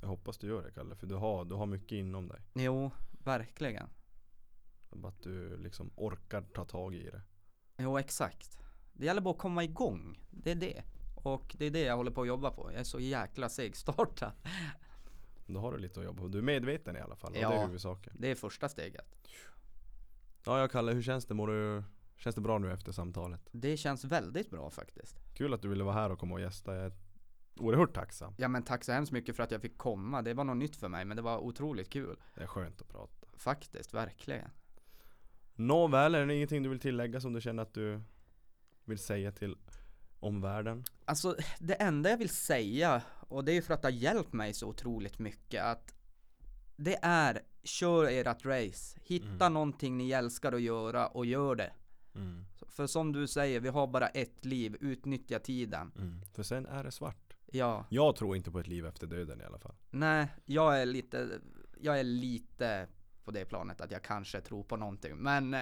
Jag 0.00 0.08
hoppas 0.08 0.38
du 0.38 0.46
gör 0.46 0.62
det 0.62 0.70
Kalle, 0.70 0.96
för 0.96 1.06
du 1.06 1.14
har, 1.14 1.44
du 1.44 1.54
har 1.54 1.66
mycket 1.66 1.92
inom 1.92 2.28
dig. 2.28 2.40
Jo, 2.54 2.90
verkligen. 3.24 3.88
Att 5.04 5.22
du 5.22 5.56
liksom 5.56 5.90
orkar 5.96 6.42
ta 6.42 6.64
tag 6.64 6.94
i 6.94 7.10
det. 7.10 7.22
Jo, 7.76 7.98
exakt. 7.98 8.58
Det 8.92 9.06
gäller 9.06 9.20
bara 9.20 9.34
att 9.34 9.38
komma 9.40 9.64
igång. 9.64 10.18
Det 10.30 10.50
är 10.50 10.54
det. 10.54 10.82
Och 11.16 11.56
det 11.58 11.66
är 11.66 11.70
det 11.70 11.80
jag 11.82 11.96
håller 11.96 12.10
på 12.10 12.22
att 12.22 12.28
jobba 12.28 12.50
på. 12.50 12.70
Jag 12.72 12.80
är 12.80 12.84
så 12.84 13.00
jäkla 13.00 13.48
segstartad. 13.48 14.32
Då 15.46 15.60
har 15.60 15.72
du 15.72 15.78
lite 15.78 16.00
att 16.00 16.06
jobba 16.06 16.22
på. 16.22 16.28
Du 16.28 16.38
är 16.38 16.42
medveten 16.42 16.96
i 16.96 17.00
alla 17.00 17.16
fall, 17.16 17.32
Ja. 17.36 17.48
det 17.50 17.56
är 17.56 17.66
huvudsaken. 17.66 18.16
Det 18.18 18.30
är 18.30 18.34
första 18.34 18.68
steget. 18.68 19.18
Ja, 20.46 20.60
ja 20.60 20.68
Kalle, 20.68 20.92
hur 20.92 21.02
känns 21.02 21.26
det? 21.26 21.34
Mår 21.34 21.46
du, 21.46 21.82
känns 22.16 22.34
det 22.34 22.40
bra 22.40 22.58
nu 22.58 22.72
efter 22.72 22.92
samtalet? 22.92 23.48
Det 23.52 23.76
känns 23.76 24.04
väldigt 24.04 24.50
bra 24.50 24.70
faktiskt. 24.70 25.16
Kul 25.34 25.54
att 25.54 25.62
du 25.62 25.68
ville 25.68 25.84
vara 25.84 25.94
här 25.94 26.10
och 26.10 26.18
komma 26.18 26.34
och 26.34 26.40
gästa. 26.40 26.74
Jag 26.74 26.84
är 26.86 26.92
oerhört 27.58 27.94
tacksam. 27.94 28.34
Ja 28.38 28.48
men 28.48 28.62
tack 28.62 28.84
så 28.84 28.92
hemskt 28.92 29.12
mycket 29.12 29.36
för 29.36 29.42
att 29.42 29.50
jag 29.50 29.62
fick 29.62 29.78
komma. 29.78 30.22
Det 30.22 30.34
var 30.34 30.44
något 30.44 30.56
nytt 30.56 30.76
för 30.76 30.88
mig 30.88 31.04
men 31.04 31.16
det 31.16 31.22
var 31.22 31.38
otroligt 31.38 31.90
kul. 31.90 32.16
Det 32.34 32.42
är 32.42 32.46
skönt 32.46 32.80
att 32.80 32.88
prata. 32.88 33.26
Faktiskt, 33.36 33.94
verkligen. 33.94 34.50
Nåväl, 35.54 36.14
är 36.14 36.26
det 36.26 36.34
ingenting 36.34 36.62
du 36.62 36.68
vill 36.68 36.80
tillägga 36.80 37.20
som 37.20 37.32
du 37.32 37.40
känner 37.40 37.62
att 37.62 37.74
du 37.74 38.00
vill 38.84 38.98
säga 38.98 39.32
till 39.32 39.56
omvärlden? 40.20 40.84
Alltså 41.04 41.36
det 41.58 41.74
enda 41.74 42.10
jag 42.10 42.16
vill 42.16 42.28
säga, 42.28 43.02
och 43.28 43.44
det 43.44 43.52
är 43.52 43.54
ju 43.54 43.62
för 43.62 43.74
att 43.74 43.82
det 43.82 43.86
har 43.88 43.92
hjälpt 43.92 44.32
mig 44.32 44.54
så 44.54 44.68
otroligt 44.68 45.18
mycket, 45.18 45.62
att 45.64 45.94
det 46.76 46.98
är 47.02 47.42
kör 47.62 48.04
ert 48.04 48.44
race. 48.44 48.98
Hitta 49.04 49.26
Mm. 49.44 49.52
någonting 49.52 49.96
ni 49.96 50.10
älskar 50.10 50.52
att 50.52 50.62
göra 50.62 51.06
och 51.06 51.26
gör 51.26 51.54
det. 51.54 51.72
Mm. 52.14 52.44
För 52.68 52.86
som 52.86 53.12
du 53.12 53.26
säger, 53.26 53.60
vi 53.60 53.68
har 53.68 53.86
bara 53.86 54.06
ett 54.08 54.44
liv, 54.44 54.76
utnyttja 54.80 55.38
tiden. 55.38 55.92
Mm. 55.98 56.20
För 56.32 56.42
sen 56.42 56.66
är 56.66 56.84
det 56.84 56.90
svart. 56.90 57.36
Ja, 57.46 57.86
Jag 57.90 58.16
tror 58.16 58.36
inte 58.36 58.50
på 58.50 58.58
ett 58.60 58.66
liv 58.66 58.86
efter 58.86 59.06
döden 59.06 59.40
i 59.40 59.44
alla 59.44 59.58
fall. 59.58 59.74
nej, 59.90 60.28
jag 60.44 60.80
är 60.82 60.86
lite, 60.86 61.28
jag 61.80 61.98
är 62.00 62.04
lite 62.04 62.88
på 63.24 63.30
det 63.30 63.44
planet 63.44 63.80
att 63.80 63.90
jag 63.90 64.02
kanske 64.02 64.40
tror 64.40 64.62
på 64.62 64.76
någonting. 64.76 65.16
Men, 65.16 65.50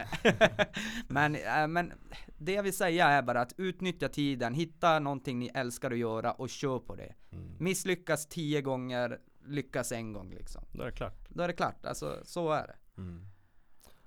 men, 1.08 1.34
äh, 1.34 1.68
men 1.68 1.92
det 2.38 2.52
jag 2.52 2.62
vill 2.62 2.76
säga 2.76 3.08
är 3.08 3.22
bara 3.22 3.40
att 3.40 3.52
utnyttja 3.56 4.08
tiden, 4.08 4.54
hitta 4.54 4.98
någonting 4.98 5.38
ni 5.38 5.50
älskar 5.54 5.90
att 5.90 5.98
göra 5.98 6.32
och 6.32 6.50
kör 6.50 6.78
på 6.78 6.94
det. 6.94 7.14
Mm. 7.30 7.56
Misslyckas 7.58 8.28
tio 8.28 8.62
gånger, 8.62 9.18
lyckas 9.46 9.92
en 9.92 10.12
gång 10.12 10.30
liksom. 10.30 10.64
Då 10.72 10.82
är 10.82 10.86
det 10.86 10.92
klart. 10.92 11.28
Då 11.28 11.42
är 11.42 11.48
det 11.48 11.54
klart, 11.54 11.86
alltså 11.86 12.20
så 12.24 12.52
är 12.52 12.66
det. 12.66 12.76
Mm. 12.96 13.26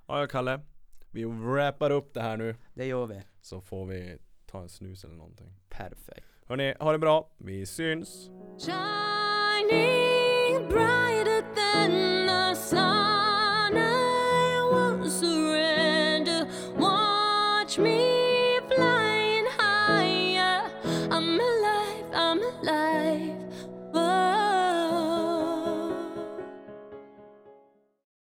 Ja, 0.08 0.28
Kalle. 0.28 0.62
Vi 1.12 1.26
wrappar 1.26 1.92
upp 1.92 2.14
det 2.14 2.22
här 2.22 2.38
nu. 2.38 2.56
Det 2.74 2.86
gör 2.86 3.06
vi. 3.06 3.22
Så 3.42 3.62
får 3.62 3.86
vi 3.86 4.18
ta 4.46 4.62
en 4.62 4.70
snus 4.70 5.04
eller 5.04 5.16
någonting. 5.16 5.54
Perfekt. 5.70 6.28
Hörni, 6.46 6.76
ha 6.80 6.92
det 6.92 7.00
bra. 7.00 7.32
Vi 7.38 7.66
syns. 7.66 8.30
shining 8.60 10.70
brighter 10.70 11.42
than 11.56 12.26
night. 13.76 14.05